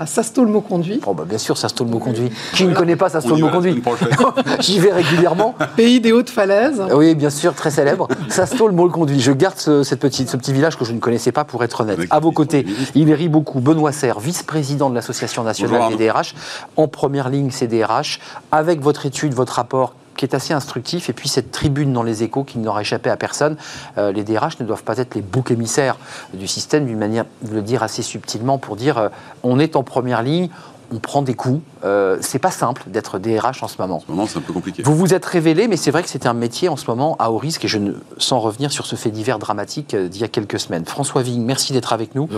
à 0.00 0.06
Sasto 0.06 0.44
le 0.44 0.50
mot 0.50 0.62
conduit. 0.62 0.98
Oh 1.06 1.12
bah 1.12 1.24
bien 1.28 1.36
sûr, 1.36 1.58
Sasto 1.58 1.84
le 1.84 1.90
mot 1.90 1.98
conduit. 1.98 2.30
Qui 2.54 2.64
ne 2.64 2.72
connaît 2.74 2.96
pas 2.96 3.10
Sasto 3.10 3.32
On 3.32 3.34
le 3.34 3.38
y 3.38 3.42
mot 3.42 3.48
va 3.48 3.52
la 3.52 3.58
conduit 3.58 3.82
semaine 3.82 3.82
prochaine. 3.82 4.56
J'y 4.60 4.80
vais 4.80 4.92
régulièrement. 4.92 5.54
Pays 5.76 6.00
des 6.00 6.12
hautes 6.12 6.30
falaises. 6.30 6.82
Oui, 6.94 7.14
bien 7.14 7.28
sûr, 7.28 7.54
très 7.54 7.70
célèbre. 7.70 8.08
Sasto 8.28 8.66
le 8.66 8.72
mot 8.72 8.88
conduit. 8.88 9.20
Je 9.20 9.32
garde 9.32 9.58
ce, 9.58 9.82
cette 9.82 10.00
petite, 10.00 10.30
ce 10.30 10.38
petit 10.38 10.54
village 10.54 10.78
que 10.78 10.86
je 10.86 10.92
ne 10.92 11.00
connaissais 11.00 11.32
pas 11.32 11.44
pour 11.44 11.62
être 11.64 11.82
honnête. 11.82 11.98
Avec 11.98 12.14
À 12.14 12.18
vos 12.18 12.32
côtés, 12.32 12.64
il 12.94 13.12
rit 13.12 13.28
beaucoup. 13.28 13.60
Benoît 13.60 13.92
Serre, 13.92 14.20
vice-président 14.20 14.88
de 14.88 14.94
l'Association 14.94 15.44
nationale 15.44 15.82
Bonjour, 15.82 15.98
des 15.98 16.06
DRH, 16.06 16.34
en 16.76 16.88
première 16.88 17.28
ligne 17.28 17.50
CDRH, 17.50 18.20
avec 18.52 18.80
votre 18.80 19.04
étude, 19.04 19.34
votre 19.34 19.52
rapport 19.52 19.94
qui 20.20 20.26
est 20.26 20.34
assez 20.34 20.52
instructif, 20.52 21.08
et 21.08 21.14
puis 21.14 21.30
cette 21.30 21.50
tribune 21.50 21.94
dans 21.94 22.02
les 22.02 22.22
échos 22.22 22.44
qui 22.44 22.58
n'aura 22.58 22.82
échappé 22.82 23.08
à 23.08 23.16
personne. 23.16 23.56
Euh, 23.96 24.12
les 24.12 24.22
DRH 24.22 24.60
ne 24.60 24.66
doivent 24.66 24.84
pas 24.84 24.98
être 24.98 25.14
les 25.14 25.22
boucs 25.22 25.50
émissaires 25.50 25.96
du 26.34 26.46
système, 26.46 26.84
d'une 26.84 26.98
manière 26.98 27.24
de 27.40 27.54
le 27.54 27.62
dire 27.62 27.82
assez 27.82 28.02
subtilement, 28.02 28.58
pour 28.58 28.76
dire 28.76 28.98
euh, 28.98 29.08
on 29.42 29.58
est 29.58 29.76
en 29.76 29.82
première 29.82 30.22
ligne, 30.22 30.50
on 30.92 30.98
prend 30.98 31.22
des 31.22 31.34
coups. 31.34 31.60
Euh, 31.84 32.18
c'est 32.20 32.38
pas 32.38 32.50
simple 32.50 32.82
d'être 32.88 33.18
DRH 33.18 33.62
en 33.62 33.68
ce 33.68 33.76
moment. 33.80 33.96
En 33.96 34.00
ce 34.00 34.06
moment, 34.10 34.26
c'est 34.26 34.38
un 34.38 34.42
peu 34.42 34.52
compliqué. 34.52 34.82
Vous 34.82 34.94
vous 34.94 35.14
êtes 35.14 35.24
révélé, 35.24 35.66
mais 35.68 35.76
c'est 35.76 35.90
vrai 35.90 36.02
que 36.02 36.08
c'était 36.08 36.28
un 36.28 36.34
métier 36.34 36.68
en 36.68 36.76
ce 36.76 36.84
moment 36.88 37.16
à 37.18 37.30
haut 37.30 37.38
risque, 37.38 37.64
et 37.64 37.68
je 37.68 37.78
ne, 37.78 37.92
sans 38.18 38.38
revenir 38.40 38.70
sur 38.72 38.86
ce 38.86 38.96
fait 38.96 39.10
divers 39.10 39.38
dramatique 39.38 39.94
euh, 39.94 40.08
d'il 40.08 40.20
y 40.20 40.24
a 40.24 40.28
quelques 40.28 40.60
semaines. 40.60 40.84
François 40.84 41.22
Vigne, 41.22 41.42
merci 41.42 41.72
d'être 41.72 41.92
avec 41.92 42.14
nous. 42.14 42.28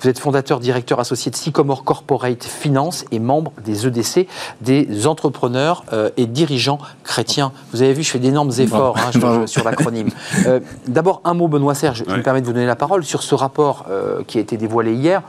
Vous 0.00 0.08
êtes 0.08 0.18
fondateur, 0.18 0.58
directeur 0.60 0.98
associé 1.00 1.30
de 1.30 1.36
Sycomore 1.36 1.84
Corporate 1.84 2.42
Finance 2.44 3.04
et 3.12 3.18
membre 3.18 3.52
des 3.64 3.86
EDC, 3.86 4.26
des 4.60 5.06
entrepreneurs 5.06 5.84
euh, 5.92 6.10
et 6.16 6.26
dirigeants 6.26 6.78
chrétiens. 7.04 7.52
Vous 7.72 7.82
avez 7.82 7.92
vu, 7.92 8.02
je 8.02 8.10
fais 8.10 8.18
d'énormes 8.18 8.52
efforts 8.58 8.96
hein, 8.98 9.10
je- 9.12 9.46
sur 9.46 9.64
l'acronyme. 9.64 10.08
Euh, 10.46 10.60
D'abord, 10.86 11.20
un 11.24 11.34
mot, 11.34 11.48
Benoît 11.48 11.74
Serge, 11.74 12.04
je 12.06 12.10
Ouais. 12.10 12.18
me 12.18 12.22
permets 12.22 12.40
de 12.40 12.46
vous 12.46 12.52
donner 12.52 12.66
la 12.66 12.76
parole 12.76 13.04
sur 13.04 13.22
ce 13.22 13.34
rapport 13.34 13.84
qui 14.26 14.38
a 14.38 14.40
été 14.40 14.56
dévoilé 14.56 14.94
hier. 14.94 15.22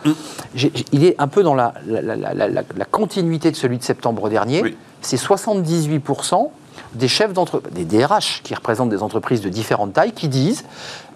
J'ai- 0.55 0.71
il 0.91 1.03
est 1.05 1.15
un 1.19 1.27
peu 1.27 1.43
dans 1.43 1.53
la, 1.55 1.73
la- 1.85 2.01
la- 2.01 2.15
la- 2.33 2.63
la- 2.77 2.85
continuité 2.85 3.51
de 3.51 3.55
celui 3.55 3.77
de 3.77 3.83
septembre 3.83 4.29
dernier. 4.29 4.61
Oui. 4.61 4.77
C'est 5.01 5.17
78% 5.17 6.51
des 6.93 7.07
chefs 7.07 7.33
d'entreprise, 7.33 7.73
des 7.73 7.85
DRH 7.85 8.41
qui 8.43 8.53
représentent 8.55 8.89
des 8.89 9.03
entreprises 9.03 9.41
de 9.41 9.49
différentes 9.49 9.93
tailles, 9.93 10.11
qui 10.13 10.27
disent 10.27 10.65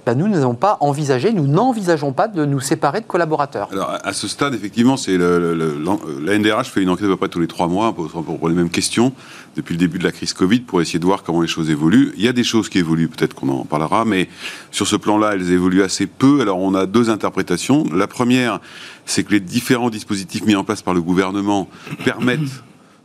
bah, 0.06 0.16
nous 0.16 0.28
n'avons 0.28 0.56
pas 0.56 0.78
envisagé, 0.82 1.32
nous 1.32 1.48
n'envisageons 1.48 2.12
pas 2.12 2.28
de 2.28 2.44
nous 2.46 2.60
séparer 2.60 3.00
de 3.02 3.06
collaborateurs. 3.06 3.70
Alors, 3.72 3.98
à- 4.04 4.14
ce 4.14 4.28
stade, 4.28 4.54
effectivement, 4.54 4.98
c'est 4.98 5.18
l'en- 5.18 6.00
la 6.22 6.34
NDRH 6.38 6.70
fait 6.70 6.82
une 6.84 6.90
enquête 6.90 7.06
à 7.06 7.10
peu 7.10 7.18
près 7.18 7.30
tous 7.30 7.40
les 7.40 7.48
trois 7.48 7.68
mois 7.68 7.94
pour, 7.94 8.50
les 8.50 8.56
mêmes 8.56 8.70
questions 8.70 9.14
depuis 9.56 9.74
le 9.74 9.80
début 9.80 10.00
de 10.00 10.04
la 10.04 10.12
crise 10.12 10.34
Covid 10.34 10.60
pour 10.62 10.82
essayer 10.82 11.00
de 11.00 11.06
voir 11.06 11.24
comment 11.24 11.42
les 11.42 11.48
choses 11.48 11.70
évoluent. 11.70 12.12
Il 12.18 12.24
y 12.24 12.28
a 12.28 12.34
des 12.34 12.44
choses 12.44 12.70
qui 12.70 12.80
évoluent, 12.80 13.08
peut-être 13.08 13.34
qu'on 13.36 13.50
en 13.50 13.66
parlera, 13.66 14.04
mais 14.04 14.28
sur 14.72 14.88
ce 14.88 14.96
plan-là, 14.96 15.32
elles 15.34 15.52
évoluent 15.52 15.84
assez 15.84 16.06
peu. 16.08 16.42
Alors, 16.42 16.60
on 16.60 16.74
a 16.76 16.86
deux 16.86 17.10
interprétations. 17.10 17.86
La 17.94 18.08
première, 18.08 18.60
c'est 19.06 19.24
que 19.24 19.32
les 19.32 19.40
différents 19.40 19.90
dispositifs 19.90 20.46
mis 20.46 20.56
en 20.56 20.64
place 20.64 20.82
par 20.82 20.94
le 20.94 21.02
gouvernement 21.02 21.70
permettent 22.04 22.40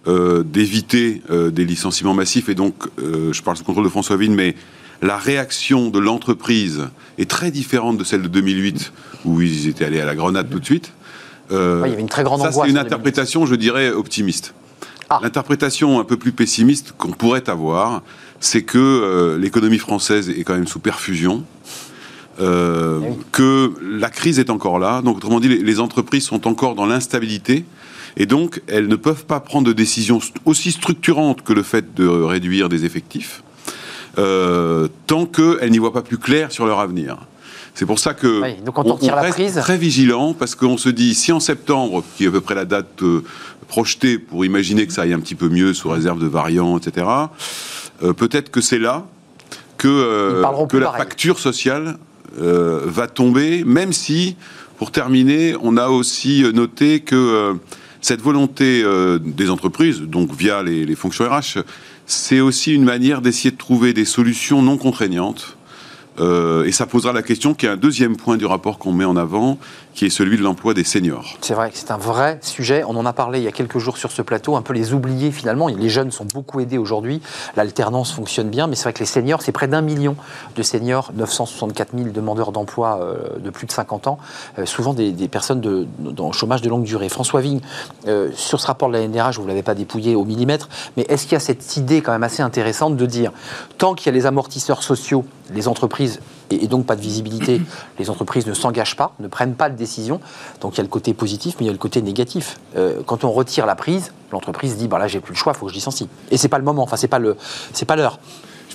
euh, 0.06 0.42
d'éviter 0.42 1.22
euh, 1.30 1.50
des 1.50 1.64
licenciements 1.66 2.14
massifs. 2.14 2.48
Et 2.48 2.54
donc, 2.54 2.74
euh, 2.98 3.32
je 3.32 3.42
parle 3.42 3.56
sous 3.56 3.64
contrôle 3.64 3.84
de 3.84 3.88
François 3.90 4.16
Vigne, 4.16 4.34
mais 4.34 4.54
la 5.02 5.16
réaction 5.16 5.90
de 5.90 5.98
l'entreprise 5.98 6.88
est 7.18 7.30
très 7.30 7.50
différente 7.50 7.98
de 7.98 8.04
celle 8.04 8.22
de 8.22 8.28
2008, 8.28 8.92
où 9.24 9.40
ils 9.40 9.68
étaient 9.68 9.84
allés 9.84 10.00
à 10.00 10.04
la 10.04 10.14
grenade 10.14 10.48
tout 10.50 10.60
de 10.60 10.64
suite. 10.64 10.92
Euh, 11.52 11.82
Ouais, 11.82 11.88
il 11.88 11.90
y 11.90 11.92
avait 11.94 12.02
une 12.02 12.08
très 12.08 12.24
grande 12.24 12.40
ça, 12.40 12.48
angoisse 12.48 12.64
c'est 12.66 12.68
une 12.70 12.74
2008. 12.74 12.86
interprétation, 12.86 13.46
je 13.46 13.54
dirais, 13.54 13.90
optimiste. 13.90 14.54
Ah. 15.10 15.20
L'interprétation 15.22 15.98
un 16.00 16.04
peu 16.04 16.16
plus 16.16 16.32
pessimiste 16.32 16.92
qu'on 16.98 17.12
pourrait 17.12 17.48
avoir, 17.48 18.02
c'est 18.40 18.62
que 18.62 18.76
euh, 18.78 19.38
l'économie 19.38 19.78
française 19.78 20.28
est 20.30 20.44
quand 20.44 20.54
même 20.54 20.66
sous 20.68 20.80
perfusion. 20.80 21.44
euh, 22.40 23.00
Eh 23.02 23.08
oui. 23.10 23.16
que 23.32 23.72
la 23.82 24.10
crise 24.10 24.38
est 24.38 24.50
encore 24.50 24.78
là. 24.78 25.00
Donc, 25.02 25.16
autrement 25.16 25.40
dit, 25.40 25.48
les, 25.48 25.58
les 25.62 25.80
entreprises 25.80 26.24
sont 26.24 26.46
encore 26.46 26.74
dans 26.74 26.86
l'instabilité. 26.86 27.64
Et 28.16 28.26
donc, 28.26 28.62
elles 28.66 28.88
ne 28.88 28.96
peuvent 28.96 29.24
pas 29.26 29.40
prendre 29.40 29.66
de 29.66 29.72
décisions 29.72 30.20
aussi 30.44 30.72
structurantes 30.72 31.42
que 31.42 31.52
le 31.52 31.62
fait 31.62 31.94
de 31.94 32.06
réduire 32.06 32.68
des 32.68 32.84
effectifs, 32.84 33.42
euh, 34.18 34.88
tant 35.06 35.24
qu'elles 35.26 35.70
n'y 35.70 35.78
voient 35.78 35.92
pas 35.92 36.02
plus 36.02 36.18
clair 36.18 36.50
sur 36.52 36.66
leur 36.66 36.80
avenir. 36.80 37.16
C'est 37.74 37.86
pour 37.86 37.98
ça 38.00 38.12
que 38.14 38.42
Oui, 38.42 38.54
donc 38.64 38.76
on 38.78 38.82
retire 38.82 39.14
la 39.14 39.22
reste 39.22 39.34
prise- 39.34 39.54
très 39.54 39.76
vigilant, 39.78 40.34
parce 40.34 40.54
qu'on 40.56 40.76
se 40.76 40.88
dit, 40.88 41.14
si 41.14 41.30
en 41.32 41.38
septembre, 41.40 42.02
qui 42.16 42.24
est 42.24 42.28
à 42.28 42.30
peu 42.32 42.40
près 42.40 42.56
la 42.56 42.64
date 42.64 43.02
euh, 43.02 43.22
projetée 43.68 44.18
pour 44.18 44.44
imaginer 44.44 44.86
que 44.86 44.92
ça 44.92 45.02
aille 45.02 45.12
un 45.12 45.20
petit 45.20 45.36
peu 45.36 45.48
mieux 45.48 45.72
sous 45.74 45.88
réserve 45.88 46.18
de 46.20 46.26
variants, 46.26 46.76
etc., 46.78 47.06
euh, 48.02 48.12
peut-être 48.12 48.50
que 48.50 48.60
c'est 48.60 48.78
là 48.80 49.06
que, 49.76 50.40
la 50.42 50.42
pareil. 50.42 50.98
facture 50.98 51.38
sociale 51.38 51.98
va 52.36 53.06
tomber, 53.06 53.62
même 53.64 53.92
si, 53.92 54.36
pour 54.76 54.90
terminer, 54.90 55.54
on 55.62 55.76
a 55.76 55.88
aussi 55.88 56.44
noté 56.52 57.00
que 57.00 57.54
cette 58.00 58.20
volonté 58.20 58.84
des 59.20 59.50
entreprises, 59.50 60.00
donc 60.02 60.32
via 60.34 60.62
les, 60.62 60.84
les 60.84 60.94
fonctions 60.96 61.24
RH, 61.28 61.58
c'est 62.08 62.40
aussi 62.40 62.74
une 62.74 62.84
manière 62.84 63.20
d'essayer 63.20 63.50
de 63.50 63.56
trouver 63.56 63.92
des 63.92 64.06
solutions 64.06 64.62
non 64.62 64.78
contraignantes. 64.78 65.57
Euh, 66.20 66.64
et 66.64 66.72
ça 66.72 66.86
posera 66.86 67.12
la 67.12 67.22
question 67.22 67.54
qui 67.54 67.66
est 67.66 67.68
un 67.68 67.76
deuxième 67.76 68.16
point 68.16 68.36
du 68.36 68.46
rapport 68.46 68.78
qu'on 68.78 68.92
met 68.92 69.04
en 69.04 69.16
avant, 69.16 69.58
qui 69.94 70.06
est 70.06 70.10
celui 70.10 70.36
de 70.36 70.42
l'emploi 70.42 70.74
des 70.74 70.84
seniors. 70.84 71.36
C'est 71.40 71.54
vrai 71.54 71.70
que 71.70 71.76
c'est 71.76 71.90
un 71.90 71.98
vrai 71.98 72.38
sujet. 72.42 72.84
On 72.86 72.96
en 72.96 73.04
a 73.04 73.12
parlé 73.12 73.40
il 73.40 73.44
y 73.44 73.48
a 73.48 73.52
quelques 73.52 73.78
jours 73.78 73.98
sur 73.98 74.12
ce 74.12 74.22
plateau, 74.22 74.56
un 74.56 74.62
peu 74.62 74.72
les 74.72 74.92
oubliés 74.94 75.32
finalement. 75.32 75.68
Les 75.68 75.88
jeunes 75.88 76.12
sont 76.12 76.24
beaucoup 76.24 76.60
aidés 76.60 76.78
aujourd'hui. 76.78 77.20
L'alternance 77.56 78.12
fonctionne 78.12 78.48
bien, 78.48 78.66
mais 78.68 78.76
c'est 78.76 78.84
vrai 78.84 78.92
que 78.92 79.00
les 79.00 79.06
seniors, 79.06 79.42
c'est 79.42 79.52
près 79.52 79.68
d'un 79.68 79.80
million 79.80 80.14
de 80.56 80.62
seniors, 80.62 81.10
964 81.16 81.96
000 81.96 82.10
demandeurs 82.10 82.52
d'emploi 82.52 83.00
euh, 83.02 83.38
de 83.38 83.50
plus 83.50 83.66
de 83.66 83.72
50 83.72 84.06
ans, 84.06 84.18
euh, 84.58 84.66
souvent 84.66 84.94
des, 84.94 85.12
personnes 85.28 85.60
de, 85.60 85.86
chômage 86.32 86.62
de 86.62 86.68
longue 86.68 86.84
durée. 86.84 87.08
François 87.08 87.40
Vigne, 87.40 87.60
sur 88.34 88.60
ce 88.60 88.66
rapport 88.66 88.88
de 88.88 88.94
la 88.94 89.06
NRH, 89.06 89.36
vous 89.36 89.42
ne 89.42 89.48
l'avez 89.48 89.62
pas 89.62 89.74
dépouillé 89.74 90.14
au 90.14 90.24
millimètre, 90.24 90.68
mais 90.96 91.04
est-ce 91.08 91.24
qu'il 91.24 91.32
y 91.32 91.36
a 91.36 91.40
cette 91.40 91.76
idée 91.76 92.02
quand 92.02 92.12
même 92.12 92.22
assez 92.22 92.42
intéressante 92.42 92.96
de 92.96 93.06
dire, 93.06 93.32
tant 93.78 93.94
qu'il 93.94 94.06
y 94.06 94.08
a 94.10 94.12
les 94.12 94.26
amortisseurs 94.26 94.82
sociaux, 94.82 95.24
les 95.52 95.68
entreprises 95.68 96.07
et, 96.50 96.66
donc 96.66 96.86
pas 96.86 96.96
de 96.96 97.00
visibilité, 97.00 97.60
les 97.98 98.10
entreprises 98.10 98.46
ne 98.46 98.54
s'engagent 98.54 98.96
pas, 98.96 99.12
ne 99.18 99.28
prennent 99.28 99.54
pas 99.54 99.68
de 99.68 99.76
décision. 99.76 100.20
Donc 100.60 100.74
il 100.74 100.78
y 100.78 100.80
a 100.80 100.84
le 100.84 100.88
côté 100.88 101.14
positif, 101.14 101.56
mais 101.58 101.64
il 101.64 101.66
y 101.66 101.70
a 101.70 101.72
le 101.72 101.78
côté 101.78 102.02
négatif. 102.02 102.58
Euh, 102.76 103.02
quand 103.06 103.24
on 103.24 103.30
retire 103.30 103.66
la 103.66 103.74
prise, 103.74 104.12
l'entreprise 104.32 104.76
dit 104.76 104.88
bah 104.88 104.98
là 104.98 105.08
j'ai 105.08 105.20
plus 105.20 105.32
le 105.32 105.38
choix, 105.38 105.52
il 105.54 105.58
faut 105.58 105.66
que 105.66 105.72
je 105.72 105.76
licencie. 105.76 106.08
Et 106.30 106.36
c'est 106.36 106.48
pas 106.48 106.58
le 106.58 106.64
moment, 106.64 106.82
enfin 106.82 106.96
c'est 106.96 107.08
pas 107.08 107.18
le, 107.18 107.36
c'est 107.72 107.86
pas 107.86 107.96
l'heure. 107.96 108.18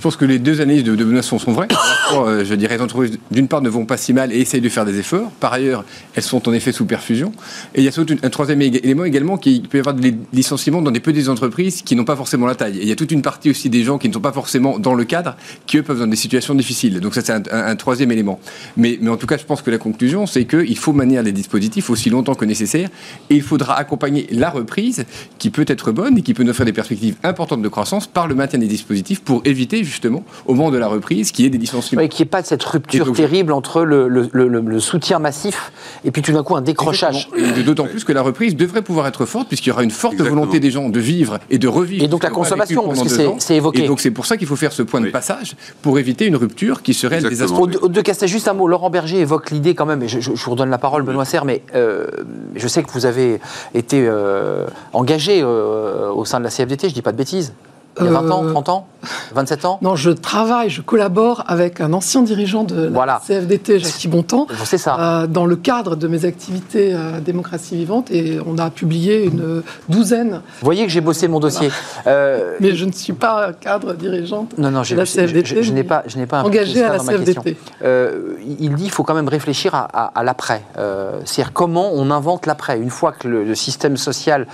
Pense 0.04 0.18
que 0.18 0.26
les 0.26 0.38
deux 0.38 0.60
analyses 0.60 0.84
de, 0.84 0.98
de 0.98 1.06
Benoît 1.06 1.22
sont, 1.22 1.38
vraies. 1.38 1.70
Euh, 2.14 2.46
je 2.46 2.54
dirais, 2.54 2.76
les 2.76 2.84
entreprises, 2.84 3.18
d'une 3.32 3.48
part, 3.48 3.62
ne 3.62 3.70
vont 3.70 3.86
pas 3.86 3.98
si 3.98 4.14
mal 4.14 4.32
et 4.32 4.40
essayent 4.40 4.62
de 4.62 4.70
faire 4.70 4.86
des 4.86 5.00
efforts. 5.00 5.32
Par 5.40 5.52
ailleurs, 5.52 5.84
elles 6.16 6.22
sont 6.22 6.48
en 6.48 6.54
effet 6.54 6.72
sous 6.72 6.86
perfusion. 6.86 7.32
Et 7.74 7.80
il 7.80 7.84
y 7.84 7.88
a 7.88 7.92
surtout 7.92 8.16
un 8.22 8.30
troisième 8.30 8.62
élément 8.62 9.06
également, 9.06 9.38
qui 9.38 9.62
peut 9.62 9.78
y 9.78 9.80
avoir 9.80 9.96
des 9.96 10.14
licenciements 10.32 10.82
dans 10.82 10.92
des 10.92 11.00
petites 11.00 11.30
entreprises 11.30 11.82
qui 11.82 11.96
n'ont 11.96 12.04
pas 12.04 12.16
forcément 12.16 12.46
la 12.46 12.56
taille. 12.56 12.78
Et 12.78 12.82
il 12.84 12.88
y 12.88 12.92
a 12.92 12.96
toute 12.96 13.12
une 13.12 13.24
partie 13.24 13.50
aussi 13.50 13.70
des 13.70 13.84
gens 13.84 13.98
qui 13.98 14.10
ne 14.10 14.14
sont 14.14 14.20
pas 14.20 14.34
forcément 14.34 14.78
dans 14.78 14.94
le 14.94 15.06
cadre, 15.06 15.36
qui 15.66 15.78
eux 15.78 15.84
peuvent 15.84 16.00
dans 16.00 16.08
des 16.08 16.18
situations 16.18 16.54
difficiles. 16.54 17.00
Donc 17.00 17.16
ça, 17.16 17.22
c'est 17.22 17.52
un, 17.52 17.76
troisième 17.76 18.12
élément. 18.12 18.40
Mais, 18.78 19.00
en 19.08 19.18
tout 19.18 19.28
cas, 19.28 19.38
je 19.38 19.46
pense 19.46 19.62
que 19.62 19.72
la 19.72 19.80
conclusion, 19.80 20.28
c'est 20.28 20.46
qu'il 20.46 20.78
faut 20.78 20.94
maintenir 20.94 21.24
les 21.24 21.32
dispositifs 21.32 21.90
aussi 21.90 22.10
longtemps 22.10 22.36
que 22.36 22.46
nécessaire. 22.46 22.90
Et 23.30 23.36
il 23.36 23.42
faudra 23.42 23.76
accompagner 23.76 24.28
la 24.30 24.50
reprise, 24.52 25.06
qui 25.40 25.50
peut 25.50 25.66
être 25.68 25.92
bonne 25.92 26.18
et 26.18 26.22
qui 26.22 26.34
peut 26.34 26.44
nous 26.44 26.54
faire 26.54 26.66
des 26.66 26.74
perspectives 26.74 27.16
importantes 27.24 27.62
de 27.62 27.70
croissance, 27.70 28.06
par 28.06 28.28
le 28.28 28.36
maintien 28.36 28.60
des 28.60 28.68
dispositifs 28.68 29.22
pour 29.22 29.42
éviter 29.46 29.84
justement, 29.94 30.24
au 30.46 30.54
moment 30.56 30.72
de 30.72 30.78
la 30.78 30.88
reprise, 30.88 31.32
qu'il 31.32 31.46
y 31.46 31.48
ait 31.48 31.52
des 31.52 31.58
licenciements. 31.58 32.02
Ouais, 32.02 32.10
qu'il 32.10 32.24
n'y 32.24 32.28
ait 32.28 32.30
pas 32.32 32.42
de 32.42 32.48
cette 32.48 32.64
rupture 32.64 33.14
terrible 33.14 33.54
entre 33.54 33.84
le, 33.84 34.08
le- 34.08 34.28
le- 34.34 34.48
le- 34.48 34.60
le 34.62 34.80
soutien 34.80 35.20
massif 35.20 35.72
et 36.04 36.12
puis 36.12 36.22
tout 36.22 36.32
d'un 36.34 36.44
coup 36.44 36.56
un 36.56 36.62
décrochage. 36.62 37.30
D'autant 37.66 37.86
plus 37.86 38.04
que 38.04 38.12
la 38.12 38.22
reprise 38.22 38.56
devrait 38.56 38.82
pouvoir 38.82 39.08
être 39.08 39.26
forte, 39.26 39.48
puisqu'il 39.48 39.70
y 39.70 39.72
aura 39.72 39.84
une 39.84 39.92
forte 39.92 40.14
Exactement. 40.14 40.42
volonté 40.42 40.60
des 40.60 40.72
gens 40.72 40.90
de 40.90 41.00
vivre 41.00 41.40
et 41.50 41.58
de 41.60 41.68
revivre. 41.68 42.04
Et 42.04 42.08
donc 42.08 42.24
la 42.24 42.30
consommation, 42.32 42.84
parce 42.88 43.04
que 43.04 43.10
c'est- 43.40 43.56
évoqué. 43.56 43.84
Et 43.84 43.88
donc 43.88 44.00
c'est 44.00 44.12
pour 44.12 44.26
ça 44.26 44.36
qu'il 44.38 44.48
faut 44.48 44.56
faire 44.56 44.74
ce 44.74 44.82
point 44.82 45.00
de 45.00 45.06
Oui. 45.06 45.12
passage 45.12 45.56
pour 45.84 46.00
éviter 46.00 46.26
une 46.26 46.36
rupture 46.36 46.82
qui 46.82 46.94
serait 46.94 47.22
désastreuse. 47.22 47.80
De 47.90 48.02
Castel, 48.02 48.28
juste 48.28 48.48
un 48.48 48.54
mot. 48.54 48.68
Laurent 48.68 48.90
Berger 48.90 49.20
évoque 49.20 49.52
l'idée 49.52 49.76
quand 49.76 49.86
même, 49.86 50.02
et 50.02 50.08
je, 50.08 50.20
je- 50.20 50.34
je 50.36 50.44
vous 50.44 50.52
redonne 50.52 50.70
la 50.72 50.78
parole, 50.80 51.04
Benoît 51.04 51.26
Serre, 51.26 51.46
mais 51.46 51.62
euh, 51.76 52.08
je 52.56 52.68
sais 52.68 52.82
que 52.82 52.90
vous 52.92 53.06
avez 53.06 53.40
été 53.76 54.04
euh, 54.08 54.66
engagé 54.94 55.42
euh, 55.44 56.10
au 56.12 56.26
sein 56.26 56.40
de 56.40 56.44
la 56.46 56.50
CFDT, 56.50 56.90
je 56.90 56.94
dis 56.96 57.02
pas 57.04 57.12
de 57.12 57.18
bêtises. 57.18 57.54
Il 58.00 58.06
y 58.06 58.08
a 58.08 58.12
20 58.12 58.32
ans, 58.32 58.44
Euh, 58.46 58.52
30 58.52 58.70
ans, 58.70 58.88
27 59.36 59.66
ans 59.66 59.78
Non, 59.82 59.96
je 59.96 60.10
travaille, 60.10 60.70
je 60.70 60.82
collabore 60.82 61.44
avec 61.48 61.80
un 61.82 61.94
ancien 61.94 62.22
dirigeant 62.24 62.64
de 62.64 62.86
la 62.86 62.90
Voilà. 62.90 63.22
CFDT, 63.28 63.80
Jacques 63.80 64.08
Bontemps, 64.08 64.48
ça. 64.78 64.98
euh, 65.24 65.28
dans 65.28 65.46
le 65.46 65.56
cadre 65.56 65.96
de 65.96 66.08
mes 66.08 66.26
activités 66.26 66.94
euh, 66.94 67.20
démocratie 67.20 67.76
vivante, 67.76 68.10
et 68.12 68.40
on 68.48 68.58
a 68.58 68.70
publié 68.70 69.26
une 69.26 69.62
douzaine. 69.90 70.42
Vous 70.60 70.66
voyez 70.66 70.86
que 70.86 70.92
j'ai 70.92 71.02
bossé 71.02 71.28
mon 71.28 71.40
dossier. 71.40 71.70
Euh, 72.08 72.56
Mais 72.60 72.76
je 72.76 72.86
ne 72.86 72.92
suis 72.92 73.14
pas 73.14 73.52
cadre 73.54 73.94
dirigeante 73.94 74.58
non, 74.58 74.72
non, 74.72 74.84
j'ai- 74.84 74.96
la 74.96 75.06
je, 75.06 75.12
CFDT, 75.12 75.56
je- 75.58 75.62
je 75.62 75.72
n'ai 75.74 75.84
pas, 75.84 76.04
je 76.08 76.18
n'ai 76.18 76.26
pas 76.26 76.42
ça 76.42 76.90
à 76.90 76.94
la. 76.94 77.00
CFDT. 77.00 77.58
Euh, 77.84 78.34
il 78.60 78.74
dit 78.76 78.84
qu'il 78.84 78.92
faut 78.92 79.04
quand 79.04 79.14
même 79.14 79.28
réfléchir 79.28 79.76
à, 79.76 79.82
à- 79.94 80.12
à 80.20 80.24
l'après. 80.24 80.64
Euh, 80.78 81.20
C'est-à-dire 81.26 81.54
comment 81.54 81.92
on 81.94 82.10
invente 82.12 82.46
l'après. 82.48 82.80
Une 82.80 82.90
fois 82.90 83.12
que 83.12 83.28
le, 83.28 83.44
le 83.44 83.56
système 83.56 83.98
social 83.98 84.48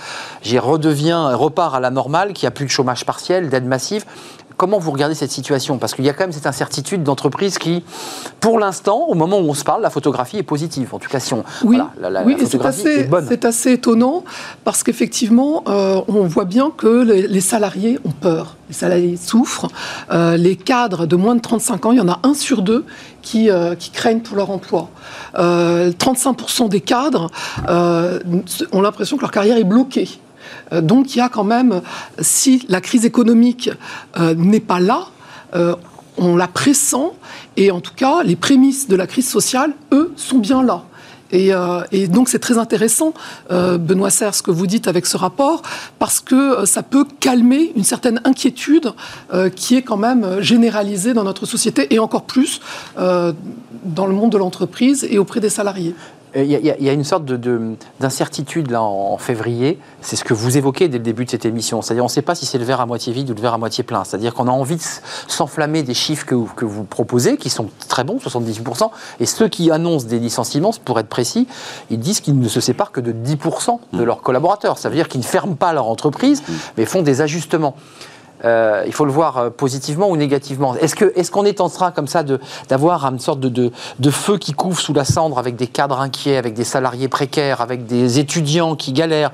redevient, 0.58 1.30
repart 1.34 1.74
à 1.74 1.80
la 1.80 1.90
normale, 1.90 2.32
qu'il 2.32 2.44
n'y 2.46 2.48
a 2.48 2.52
plus 2.52 2.66
de 2.66 2.70
chômage 2.70 3.04
partiel, 3.04 3.29
d'aide 3.38 3.64
massive, 3.66 4.04
comment 4.56 4.78
vous 4.78 4.90
regardez 4.90 5.14
cette 5.14 5.30
situation? 5.30 5.78
Parce 5.78 5.94
qu'il 5.94 6.04
y 6.04 6.08
a 6.10 6.12
quand 6.12 6.24
même 6.24 6.32
cette 6.32 6.46
incertitude 6.46 7.02
d'entreprise 7.02 7.56
qui, 7.58 7.82
pour 8.40 8.58
l'instant, 8.58 9.04
au 9.08 9.14
moment 9.14 9.38
où 9.38 9.48
on 9.48 9.54
se 9.54 9.64
parle, 9.64 9.80
la 9.80 9.88
photographie 9.90 10.36
est 10.38 10.42
positive. 10.42 10.92
En 10.94 10.98
tout 10.98 11.08
cas, 11.08 11.18
si 11.20 11.32
on. 11.32 11.44
Oui, 11.64 11.76
voilà, 11.76 11.90
la, 12.00 12.10
la- 12.10 12.22
oui 12.26 12.32
la 12.34 12.38
et 12.38 12.40
c'est 12.42 12.50
photographie 12.52 12.80
assez, 12.82 13.00
est 13.00 13.04
bonne. 13.04 13.24
c'est 13.28 13.44
assez 13.46 13.72
étonnant 13.72 14.24
parce 14.64 14.82
qu'effectivement, 14.82 15.62
euh, 15.68 16.00
on 16.08 16.24
voit 16.26 16.44
bien 16.44 16.70
que 16.76 17.02
les, 17.04 17.26
les 17.28 17.40
salariés 17.40 17.98
ont 18.04 18.10
peur. 18.10 18.56
Les 18.68 18.74
salariés 18.74 19.16
souffrent. 19.16 19.68
Euh, 20.12 20.36
les 20.36 20.56
cadres 20.56 21.06
de 21.06 21.16
moins 21.16 21.34
de 21.36 21.40
35 21.40 21.86
ans, 21.86 21.92
il 21.92 21.98
y 21.98 22.02
en 22.02 22.08
a 22.08 22.20
un 22.22 22.34
sur 22.34 22.60
deux 22.62 22.84
qui, 23.22 23.48
euh, 23.50 23.74
qui 23.74 23.90
craignent 23.90 24.20
pour 24.20 24.36
leur 24.36 24.50
emploi. 24.50 24.90
Euh, 25.38 25.90
35% 25.92 26.68
des 26.68 26.80
cadres 26.82 27.30
ont 27.66 28.80
l'impression 28.82 29.16
que 29.16 29.22
leur 29.22 29.30
carrière 29.30 29.56
est 29.56 29.64
bloquée. 29.64 30.08
Euh, 30.72 30.80
donc 30.80 31.14
il 31.14 31.18
y 31.18 31.22
a 31.22 31.28
quand 31.28 31.44
même, 31.44 31.82
si 32.20 32.64
la 32.68 32.80
crise 32.80 33.04
économique 33.04 33.70
euh, 34.18 34.34
n'est 34.34 34.60
pas 34.60 34.80
là, 34.80 35.06
euh, 35.54 35.74
on 36.16 36.36
la 36.36 36.48
pressent 36.48 37.14
et 37.56 37.70
en 37.70 37.80
tout 37.80 37.94
cas 37.94 38.22
les 38.22 38.36
prémices 38.36 38.88
de 38.88 38.96
la 38.96 39.06
crise 39.06 39.28
sociale, 39.28 39.72
eux, 39.92 40.12
sont 40.16 40.38
bien 40.38 40.62
là. 40.62 40.84
Et, 41.32 41.52
donc 42.08 42.28
c'est 42.28 42.40
très 42.40 42.58
intéressant, 42.58 43.14
Benoît 43.48 44.10
Serre, 44.10 44.34
ce 44.34 44.42
que 44.42 44.50
vous 44.50 44.66
dites 44.66 44.88
avec 44.88 45.06
ce 45.06 45.16
rapport, 45.16 45.62
parce 46.00 46.18
que 46.18 46.66
ça 46.66 46.82
peut 46.82 47.06
calmer 47.20 47.70
une 47.76 47.84
certaine 47.84 48.20
inquiétude 48.24 48.92
qui 49.54 49.76
est 49.76 49.82
quand 49.82 49.96
même 49.96 50.40
généralisée 50.40 51.14
dans 51.14 51.22
notre 51.22 51.46
société 51.46 51.94
et 51.94 52.00
encore 52.00 52.24
plus 52.24 52.60
dans 52.96 54.06
le 54.08 54.12
monde 54.12 54.32
de 54.32 54.38
l'entreprise 54.38 55.06
et 55.08 55.18
auprès 55.18 55.38
des 55.38 55.50
salariés. 55.50 55.94
Euh, 56.36 56.44
Il 56.44 56.50
y, 56.50 56.54
a- 56.70 56.76
il 56.78 56.84
y 56.84 56.88
a- 56.88 56.92
une 56.92 57.04
sorte 57.04 57.24
de- 57.24 57.36
de- 57.36 57.74
d'incertitude 57.98 58.70
là 58.70 58.82
en, 58.82 59.12
en 59.14 59.18
février. 59.18 59.78
C'est 60.00 60.16
ce 60.16 60.24
que 60.24 60.32
vous 60.34 60.56
évoquez 60.56 60.88
dès 60.88 60.98
le 60.98 61.04
début 61.04 61.24
de 61.24 61.30
cette 61.30 61.44
émission. 61.44 61.82
C'est-à-dire, 61.82 62.04
on 62.04 62.06
ne 62.06 62.10
sait 62.10 62.22
pas 62.22 62.34
si 62.34 62.46
c'est 62.46 62.58
le 62.58 62.64
verre 62.64 62.80
à 62.80 62.86
moitié 62.86 63.12
vide 63.12 63.30
ou 63.30 63.34
le 63.34 63.40
verre 63.40 63.54
à 63.54 63.58
moitié 63.58 63.82
plein. 63.84 64.04
C'est-à-dire 64.04 64.34
qu'on 64.34 64.46
a 64.46 64.50
envie 64.52 64.76
de 64.76 64.82
s'enflammer 65.28 65.82
des 65.82 65.94
chiffres 65.94 66.26
que, 66.26 66.34
vous- 66.34 66.52
que 66.54 66.64
vous 66.64 66.84
proposez, 66.84 67.36
qui 67.36 67.50
sont 67.50 67.68
très 67.88 68.04
bons, 68.04 68.18
78%. 68.20 68.90
Et 69.18 69.26
ceux 69.26 69.48
qui 69.48 69.70
annoncent 69.70 70.06
des 70.06 70.18
licenciements, 70.18 70.70
pour 70.84 70.98
être 71.00 71.08
précis, 71.08 71.48
ils 71.90 71.98
disent 71.98 72.20
qu'ils 72.20 72.38
ne 72.38 72.48
se 72.48 72.60
séparent 72.60 72.92
que 72.92 73.00
de 73.00 73.12
10% 73.12 73.80
de 73.92 74.02
leurs 74.02 74.22
collaborateurs. 74.22 74.78
Ça 74.78 74.88
veut 74.88 74.94
dire 74.96 75.08
qu'ils 75.08 75.20
ne 75.20 75.26
ferment 75.26 75.54
pas 75.56 75.72
leur 75.72 75.86
entreprise, 75.88 76.42
mais 76.76 76.84
font 76.86 77.02
des 77.02 77.20
ajustements. 77.20 77.74
Euh, 78.44 78.84
il 78.86 78.92
faut 78.92 79.04
le 79.04 79.12
voir 79.12 79.36
euh, 79.36 79.50
positivement 79.50 80.08
ou 80.10 80.16
négativement. 80.16 80.74
Est-ce 80.76 81.30
qu'on 81.30 81.44
est 81.44 81.60
en 81.60 81.68
train 81.68 81.90
comme 81.90 82.06
ça 82.06 82.24
d'avoir 82.68 83.04
une 83.04 83.18
sorte 83.18 83.40
de, 83.40 83.48
de, 83.48 83.70
de 83.98 84.10
feu 84.10 84.38
qui 84.38 84.52
couvre 84.52 84.80
sous 84.80 84.94
la 84.94 85.04
cendre 85.04 85.38
avec 85.38 85.56
des 85.56 85.66
cadres 85.66 86.00
inquiets, 86.00 86.36
avec 86.36 86.54
des 86.54 86.64
salariés 86.64 87.08
précaires, 87.08 87.60
avec 87.60 87.86
des 87.86 88.18
étudiants 88.18 88.76
qui 88.76 88.92
galèrent? 88.92 89.30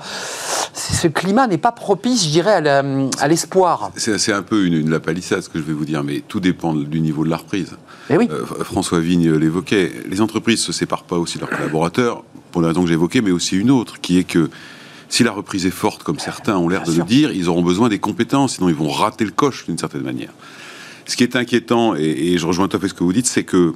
Ce 0.73 1.07
climat 1.07 1.47
n'est 1.47 1.57
pas 1.57 1.71
propice, 1.71 2.25
je 2.25 2.29
dirais, 2.29 2.53
à 2.53 2.61
la- 2.61 3.27
l'espoir. 3.27 3.91
C'est 3.95 4.33
un 4.33 4.41
peu 4.43 4.65
une, 4.65 4.73
une 4.73 4.89
lapalissade 4.89 5.41
ce 5.41 5.49
que 5.49 5.59
je 5.59 5.63
vais 5.63 5.73
vous 5.73 5.85
dire, 5.85 6.03
mais 6.03 6.21
tout 6.27 6.39
dépend 6.39 6.73
du 6.73 6.99
niveau 6.99 7.23
de 7.23 7.29
la 7.29 7.37
reprise. 7.37 7.75
Oui. 8.09 8.29
Euh, 8.31 8.45
François 8.63 8.99
Vigne 8.99 9.31
l'évoquait, 9.33 9.91
les 10.09 10.21
entreprises 10.21 10.59
ne 10.61 10.65
se 10.65 10.71
séparent 10.73 11.03
pas 11.03 11.17
aussi 11.17 11.37
de 11.37 11.41
leurs 11.41 11.49
collaborateurs, 11.49 12.23
pour 12.51 12.61
la 12.61 12.69
raison 12.69 12.81
que 12.83 12.87
j'évoquais, 12.87 13.21
mais 13.21 13.31
aussi 13.31 13.57
une 13.57 13.71
autre, 13.71 13.99
qui 14.01 14.17
est 14.19 14.23
que 14.23 14.49
si 15.09 15.23
la 15.23 15.31
reprise 15.31 15.65
est 15.65 15.71
forte, 15.71 16.03
comme 16.03 16.19
certains 16.19 16.57
ont 16.57 16.69
l'air 16.69 16.83
de 16.83 16.91
le 16.91 17.03
dire, 17.03 17.31
ils 17.31 17.47
auront 17.49 17.61
besoin 17.63 17.89
des 17.89 17.99
compétences, 17.99 18.55
sinon 18.55 18.69
ils 18.69 18.75
vont 18.75 18.89
rater 18.89 19.25
le 19.25 19.31
coche 19.31 19.65
d'une 19.65 19.77
certaine 19.77 20.01
manière. 20.03 20.31
Ce 21.05 21.15
qui 21.15 21.23
est 21.23 21.35
inquiétant, 21.35 21.95
et, 21.95 22.01
et 22.01 22.37
je 22.37 22.45
rejoins 22.45 22.67
tout 22.67 22.75
à 22.77 22.79
fait 22.79 22.89
ce 22.89 22.93
que 22.93 23.03
vous 23.03 23.13
dites, 23.13 23.27
c'est 23.27 23.43
que, 23.45 23.73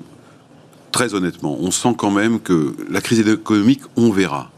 très 0.91 1.13
honnêtement, 1.13 1.57
on 1.59 1.71
sent 1.71 1.95
quand 1.97 2.11
même 2.11 2.39
que 2.41 2.75
la 2.89 2.99
crise 3.01 3.19
économique, 3.21 3.82
on 3.95 4.11
verra. 4.11 4.51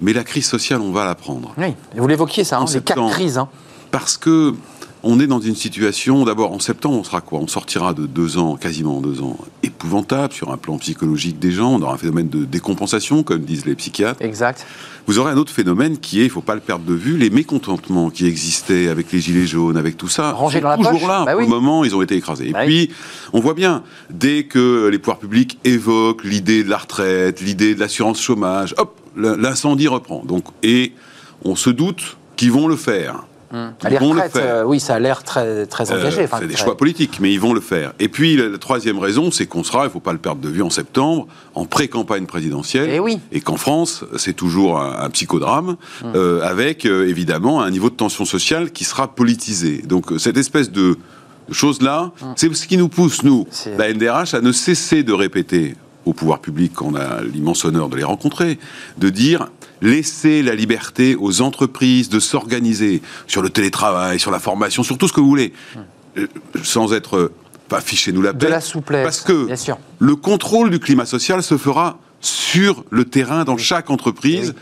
Mais 0.00 0.12
la 0.12 0.24
crise 0.24 0.46
sociale, 0.46 0.80
on 0.80 0.92
va 0.92 1.04
la 1.04 1.14
prendre. 1.14 1.52
Oui. 1.58 1.74
Et 1.96 2.00
vous 2.00 2.06
l'évoquiez 2.06 2.44
ça, 2.44 2.58
hein, 2.58 2.64
les 2.72 2.80
quatre 2.80 3.10
crises. 3.10 3.36
hein. 3.38 3.48
Parce 3.90 4.16
que 4.16 4.54
on 5.02 5.18
est 5.20 5.26
dans 5.26 5.40
une 5.40 5.54
situation, 5.54 6.24
d'abord 6.24 6.52
en 6.52 6.58
septembre, 6.58 6.98
on 6.98 7.04
sera 7.04 7.20
quoi? 7.20 7.38
On 7.40 7.46
sortira 7.46 7.94
de 7.94 8.06
deux 8.06 8.36
ans, 8.38 8.56
quasiment 8.56 9.00
deux 9.00 9.22
ans, 9.22 9.38
épouvantables 9.62 10.32
sur 10.34 10.52
un 10.52 10.56
plan 10.56 10.76
psychologique 10.78 11.38
des 11.38 11.52
gens. 11.52 11.72
On 11.74 11.82
aura 11.82 11.94
un 11.94 11.98
phénomène 11.98 12.28
de 12.28 12.44
décompensation, 12.44 13.22
comme 13.22 13.40
disent 13.40 13.64
les 13.64 13.74
psychiatres. 13.74 14.20
Exact. 14.22 14.66
Vous 15.06 15.18
aurez 15.18 15.32
un 15.32 15.36
autre 15.38 15.52
phénomène 15.52 15.98
qui 15.98 16.20
est, 16.20 16.24
il 16.24 16.26
ne 16.26 16.32
faut 16.32 16.42
pas 16.42 16.54
le 16.54 16.60
perdre 16.60 16.84
de 16.84 16.94
vue, 16.94 17.16
les 17.16 17.30
mécontentements 17.30 18.10
qui 18.10 18.26
existaient 18.26 18.88
avec 18.88 19.10
les 19.12 19.20
gilets 19.20 19.46
jaunes, 19.46 19.76
avec 19.76 19.96
tout 19.96 20.08
ça. 20.08 20.32
Rangés 20.32 20.60
dans 20.60 20.68
la 20.68 20.76
toujours 20.76 20.92
poche. 20.92 21.02
là. 21.08 21.24
Bah 21.24 21.32
Pour 21.32 21.40
oui. 21.40 21.46
le 21.46 21.50
moment, 21.50 21.84
ils 21.84 21.94
ont 21.96 22.02
été 22.02 22.16
écrasés. 22.16 22.48
Et 22.48 22.52
Bah 22.52 22.64
puis, 22.66 22.90
on 23.32 23.40
voit 23.40 23.54
bien, 23.54 23.82
dès 24.10 24.44
que 24.44 24.88
les 24.88 24.98
pouvoirs 24.98 25.18
publics 25.18 25.58
évoquent 25.64 26.24
l'idée 26.24 26.62
de 26.62 26.68
la 26.70 26.76
retraite, 26.78 27.40
l'idée 27.40 27.74
de 27.74 27.80
l'assurance 27.80 28.20
chômage, 28.20 28.74
hop, 28.76 28.94
l'incendie 29.16 29.88
reprend. 29.88 30.22
Donc, 30.24 30.44
et 30.62 30.92
on 31.44 31.56
se 31.56 31.70
doute 31.70 32.16
qu'ils 32.36 32.52
vont 32.52 32.68
le 32.68 32.76
faire. 32.76 33.24
Ils 33.52 33.98
vont 33.98 34.12
le 34.14 34.20
faire. 34.22 34.30
euh, 34.36 34.64
oui, 34.64 34.78
ça 34.80 34.94
a 34.94 34.98
l'air 35.00 35.22
très, 35.24 35.66
très 35.66 35.90
Euh, 35.90 35.98
engagé. 35.98 36.26
C'est 36.32 36.46
des 36.46 36.54
très- 36.54 36.64
choix 36.64 36.76
politiques, 36.76 37.18
mais 37.20 37.32
ils 37.32 37.40
vont 37.40 37.52
le 37.52 37.60
faire. 37.60 37.92
Et 37.98 38.08
puis, 38.08 38.36
la, 38.36 38.48
la 38.48 38.58
troisième 38.58 38.98
raison, 38.98 39.30
c'est 39.30 39.46
qu'on 39.46 39.64
sera, 39.64 39.80
il 39.82 39.84
ne 39.86 39.90
faut 39.90 40.00
pas 40.00 40.12
le 40.12 40.18
perdre 40.18 40.40
de 40.40 40.48
vue, 40.48 40.62
en 40.62 40.70
septembre, 40.70 41.26
en 41.54 41.64
pré-campagne 41.64 42.26
présidentielle. 42.26 42.88
Eh 42.92 43.00
oui. 43.00 43.18
Et 43.32 43.40
qu'en 43.40 43.56
France, 43.56 44.04
c'est 44.16 44.34
toujours 44.34 44.78
un, 44.80 45.00
un 45.00 45.10
psychodrame, 45.10 45.76
Hum. 46.04 46.12
euh, 46.14 46.42
avec 46.42 46.84
évidemment 46.84 47.60
un 47.62 47.70
niveau 47.70 47.90
de 47.90 47.96
tension 47.96 48.24
sociale 48.24 48.70
qui 48.70 48.84
sera 48.84 49.08
politisé. 49.14 49.82
Donc, 49.86 50.06
cette 50.18 50.36
espèce 50.36 50.70
de 50.70 50.96
de 51.48 51.54
choses-là, 51.54 52.12
c'est 52.36 52.54
ce 52.54 52.64
qui 52.68 52.76
nous 52.76 52.88
pousse, 52.88 53.24
nous, 53.24 53.44
Hum. 53.66 53.72
La 53.76 53.88
NDRH, 53.92 54.34
à 54.34 54.40
ne 54.40 54.52
cesser 54.52 55.02
de 55.02 55.12
répéter 55.12 55.74
au 56.04 56.12
pouvoir 56.12 56.38
public, 56.38 56.72
qu'on 56.74 56.94
a 56.94 57.22
l'immense 57.22 57.64
honneur 57.64 57.88
de 57.88 57.96
les 57.96 58.04
rencontrer, 58.04 58.60
de 58.98 59.08
dire 59.10 59.48
laissez 59.82 60.42
la 60.42 60.54
liberté 60.54 61.16
aux 61.18 61.40
entreprises 61.40 62.08
de 62.08 62.20
s'organiser 62.20 63.02
sur 63.26 63.42
le 63.42 63.50
télétravail, 63.50 64.18
sur 64.18 64.30
la 64.30 64.38
formation, 64.38 64.82
sur 64.82 64.98
tout 64.98 65.08
ce 65.08 65.12
que 65.12 65.20
vous 65.20 65.28
voulez, 65.28 65.52
Euh, 66.16 66.26
sans 66.64 66.92
être, 66.92 67.16
euh, 67.16 67.32
pas 67.68 67.80
fichez-nous 67.80 68.20
la 68.20 68.32
de 68.32 68.38
paix. 68.44 68.50
la 68.50 68.60
souplesse. 68.60 69.04
Parce 69.04 69.20
que 69.20 69.46
bien 69.46 69.54
sûr. 69.54 69.78
le 70.00 70.16
contrôle 70.16 70.70
du 70.70 70.80
climat 70.80 71.06
social 71.06 71.40
se 71.42 71.56
fera 71.56 71.98
sur 72.20 72.84
le 72.90 73.04
terrain, 73.04 73.44
dans 73.44 73.56
chaque 73.56 73.90
entreprise. 73.90 74.54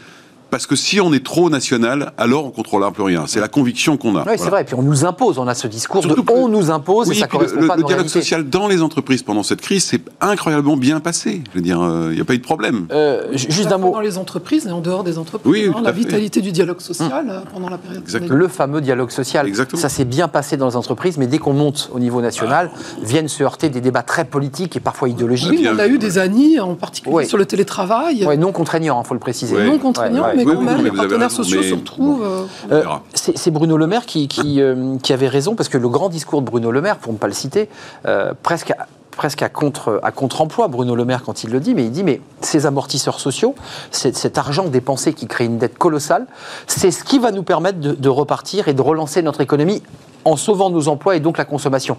Parce 0.50 0.66
que 0.66 0.76
si 0.76 1.00
on 1.00 1.12
est 1.12 1.24
trop 1.24 1.50
national, 1.50 2.12
alors 2.16 2.46
on 2.46 2.50
contrôlera 2.50 2.90
plus 2.90 3.02
rien. 3.02 3.24
C'est 3.26 3.40
la 3.40 3.48
conviction 3.48 3.96
qu'on 3.96 4.16
a. 4.16 4.24
Oui, 4.26 4.32
c'est 4.36 4.48
vrai. 4.48 4.62
Et 4.62 4.64
puis 4.64 4.74
on 4.74 4.82
nous 4.82 5.04
impose, 5.04 5.38
on 5.38 5.46
a 5.46 5.54
ce 5.54 5.66
discours 5.66 6.02
Surtout 6.02 6.22
de 6.22 6.26
que- 6.26 6.32
on 6.32 6.48
nous 6.48 6.70
impose 6.70 7.08
Oui, 7.08 7.16
et 7.16 7.20
ça 7.20 7.26
correspond 7.26 7.60
le, 7.60 7.66
pas 7.66 7.74
à 7.74 7.76
le 7.76 7.82
dialogue 7.82 8.06
social 8.08 8.48
dans 8.48 8.66
les 8.66 8.80
entreprises 8.82 9.22
pendant 9.22 9.42
cette 9.42 9.60
crise, 9.60 9.84
c'est 9.84 10.00
incroyablement 10.20 10.76
bien 10.76 11.00
passé. 11.00 11.42
Je 11.52 11.56
veux 11.58 11.62
dire, 11.62 11.78
il 12.10 12.14
n'y 12.14 12.20
a 12.20 12.24
pas 12.24 12.34
eu 12.34 12.38
de 12.38 12.42
problème. 12.44 12.86
Euh, 12.92 13.24
ju- 13.32 13.50
juste 13.50 13.66
À 13.66 13.70
la 13.70 13.76
un 13.76 13.78
fois 13.78 13.88
mot. 13.88 13.94
Dans 13.94 14.00
les 14.00 14.16
entreprises 14.18 14.66
et 14.66 14.70
en 14.70 14.80
dehors 14.80 15.04
des 15.04 15.18
entreprises. 15.18 15.50
Oui, 15.52 15.66
oui, 15.68 15.74
hein, 15.76 15.80
la 15.82 15.92
vitalité 15.92 16.40
du 16.40 16.52
dialogue 16.52 16.80
social 16.80 17.26
euh, 17.28 17.40
pendant 17.52 17.68
la 17.68 17.76
période. 17.78 18.02
Exactement. 18.02 18.34
Le 18.38 18.48
fameux 18.48 18.80
dialogue 18.80 19.10
social. 19.10 19.46
Exactement. 19.46 19.80
Ça 19.82 19.88
s'est 19.88 20.04
bien 20.06 20.28
passé 20.28 20.56
dans 20.56 20.68
les 20.68 20.76
entreprises, 20.76 21.18
mais 21.18 21.26
dès 21.26 21.38
qu'on 21.38 21.52
monte 21.52 21.90
au 21.92 21.98
niveau 21.98 22.20
national, 22.22 22.70
viennent 23.02 23.28
se 23.28 23.42
heurter 23.42 23.68
des 23.68 23.80
débats 23.80 24.02
très 24.02 24.24
politiques 24.24 24.76
et 24.76 24.80
parfois 24.80 25.08
idéologiques. 25.08 25.50
Oui, 25.50 25.68
on 25.70 25.78
a 25.78 25.86
eu 25.88 25.98
des 25.98 26.18
années, 26.18 26.58
en 26.60 26.74
particulier 26.74 27.24
sur 27.26 27.36
le 27.36 27.44
télétravail, 27.44 28.24
Ouais, 28.24 28.36
non 28.36 28.52
contraignant, 28.52 29.00
il 29.02 29.06
faut 29.06 29.14
le 29.14 29.20
préciser. 29.20 29.54
Ouais. 29.56 29.66
non 29.66 29.78
contraignant, 29.78 30.24
ouais. 30.24 30.37
Mais 30.38 30.44
Oui, 30.44 30.52
quand 30.54 30.60
oui, 30.60 30.66
même, 30.66 30.76
mais 30.78 30.90
les 30.90 30.96
partenaires 30.96 31.28
raison, 31.28 31.42
sociaux 31.42 31.62
se 31.62 31.74
retrouvent. 31.74 32.22
euh, 32.22 32.44
Euh, 32.72 32.82
c'est 33.14 33.50
Bruno 33.50 33.76
Le 33.76 33.86
Maire 33.86 34.06
qui, 34.06 34.28
qui, 34.28 34.60
euh, 34.60 34.96
qui 35.02 35.12
avait 35.12 35.28
raison, 35.28 35.54
parce 35.54 35.68
que 35.68 35.78
le 35.78 35.88
grand 35.88 36.08
discours 36.08 36.40
de 36.40 36.46
Bruno 36.46 36.70
Le 36.70 36.80
Maire, 36.80 36.96
pour 36.98 37.12
ne 37.12 37.18
pas 37.18 37.26
le 37.26 37.32
citer, 37.32 37.68
euh, 38.06 38.32
presque, 38.42 38.70
à, 38.72 38.86
presque 39.16 39.42
à 39.42 39.48
contre 39.48 40.00
à 40.02 40.12
contre-emploi, 40.12 40.68
Bruno 40.68 40.94
Le 40.94 41.04
Maire, 41.04 41.22
quand 41.24 41.42
il 41.44 41.50
le 41.50 41.60
dit, 41.60 41.74
mais 41.74 41.84
il 41.84 41.90
dit, 41.90 42.04
mais 42.04 42.20
ces 42.40 42.66
amortisseurs 42.66 43.20
sociaux, 43.20 43.54
cet 43.90 44.38
argent 44.38 44.64
dépensé 44.68 45.12
qui 45.12 45.26
crée 45.26 45.44
une 45.46 45.58
dette 45.58 45.76
colossale, 45.78 46.26
c'est 46.66 46.90
ce 46.90 47.02
qui 47.04 47.18
va 47.18 47.32
nous 47.32 47.42
permettre 47.42 47.80
de, 47.80 47.92
de 47.92 48.08
repartir 48.08 48.68
et 48.68 48.74
de 48.74 48.82
relancer 48.82 49.22
notre 49.22 49.40
économie 49.40 49.82
en 50.24 50.36
sauvant 50.36 50.70
nos 50.70 50.88
emplois 50.88 51.16
et 51.16 51.20
donc 51.20 51.38
la 51.38 51.44
consommation. 51.44 51.96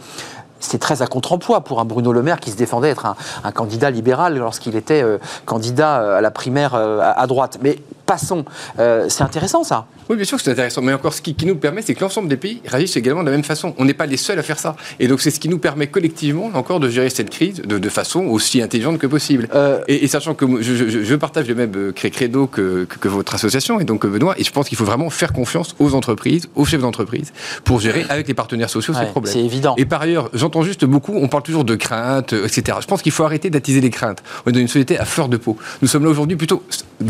C'est 0.62 0.78
très 0.78 1.02
à 1.02 1.08
contre-emploi 1.08 1.62
pour 1.62 1.80
un 1.80 1.86
Bruno 1.86 2.12
Le 2.12 2.22
Maire 2.22 2.42
qui 2.42 2.52
se 2.52 2.58
défendait 2.58 2.90
être 2.90 3.06
un, 3.06 3.16
un 3.46 3.52
candidat 3.54 3.90
libéral 3.92 4.38
lorsqu'il 4.38 4.76
était 4.76 5.02
euh, 5.02 5.18
candidat 5.46 6.18
à 6.18 6.22
la 6.22 6.32
primaire 6.32 6.76
euh, 6.76 7.00
à, 7.00 7.12
à 7.22 7.28
droite. 7.28 7.60
Mais 7.62 7.80
passons, 8.14 8.44
Euh, 8.80 9.06
c'est 9.10 9.24
intéressant 9.24 9.64
ça. 9.64 9.86
Oui, 10.10 10.16
bien 10.16 10.26
sûr 10.26 10.38
que 10.38 10.44
c'est 10.44 10.52
intéressant. 10.52 10.82
Mais 10.82 10.94
encore, 10.94 11.14
ce 11.14 11.22
qui, 11.22 11.36
qui 11.36 11.46
nous 11.46 11.56
permet, 11.66 11.82
c'est 11.84 11.94
que 11.94 12.02
l'ensemble 12.02 12.28
des 12.28 12.38
pays 12.46 12.62
réagissent 12.66 12.98
également 12.98 13.22
de 13.22 13.30
la 13.30 13.36
même 13.38 13.44
façon. 13.54 13.68
On 13.78 13.86
n'est 13.86 13.94
pas 14.02 14.08
les 14.08 14.18
seuls 14.18 14.40
à 14.40 14.44
faire 14.44 14.58
ça. 14.60 14.76
Et 15.00 15.08
donc, 15.08 15.22
c'est 15.22 15.30
ce 15.32 15.40
qui 15.40 15.50
nous 15.50 15.60
permet 15.60 15.88
collectivement, 15.88 16.50
encore, 16.56 16.80
de 16.80 16.90
gérer 16.90 17.10
cette 17.12 17.30
crise 17.30 17.58
de, 17.62 17.78
de 17.78 17.90
façon 17.90 18.22
aussi 18.36 18.62
intelligente 18.62 18.98
que 18.98 19.08
possible. 19.08 19.48
Euh, 19.54 19.82
Et, 19.88 20.04
et 20.04 20.08
sachant 20.08 20.34
que 20.34 20.46
je, 20.62 20.74
je- 20.76 21.04
je 21.04 21.16
partage 21.16 21.48
le 21.48 21.56
même 21.56 21.72
euh, 21.76 21.92
credo 21.92 22.48
que, 22.48 22.86
que- 22.86 22.98
que 22.98 23.08
votre 23.08 23.34
association, 23.36 23.80
et 23.80 23.86
donc 23.86 24.04
euh, 24.06 24.10
Benoît, 24.10 24.34
et 24.40 24.44
je 24.44 24.52
pense 24.52 24.68
qu'il 24.70 24.78
faut 24.78 24.86
vraiment 24.86 25.10
faire 25.12 25.32
confiance 25.34 25.76
aux 25.80 25.94
entreprises, 25.94 26.48
aux 26.56 26.66
chefs 26.66 26.82
d'entreprise, 26.82 27.32
pour 27.64 27.80
gérer 27.80 28.06
avec 28.10 28.28
les 28.28 28.34
partenaires 28.34 28.70
sociaux 28.70 28.94
Ouais, 28.96 29.02
ces 29.06 29.12
problèmes. 29.12 29.34
c'est 29.34 29.44
évident. 29.52 29.76
Et 29.78 29.86
par 29.86 30.02
ailleurs, 30.02 30.30
j'entends 30.34 30.64
juste 30.64 30.86
beaucoup, 30.86 31.14
on 31.16 31.28
parle 31.28 31.44
toujours 31.44 31.66
de 31.66 31.76
craintes, 31.76 32.34
etc. 32.34 32.78
Je 32.82 32.88
pense 32.88 33.02
qu'il 33.04 33.12
faut 33.12 33.24
arrêter 33.24 33.50
d'attiser 33.52 33.82
les 33.82 33.92
craintes. 33.92 34.24
On 34.46 34.50
est 34.50 34.54
dans 34.54 34.60
une 34.60 34.68
société 34.68 34.98
à 34.98 35.06
fleur 35.06 35.30
de 35.30 35.38
peau. 35.38 35.58
Nous 35.84 35.88
sommes 35.88 36.04
là 36.06 36.10
aujourd'hui 36.10 36.38
plutôt, 36.38 36.64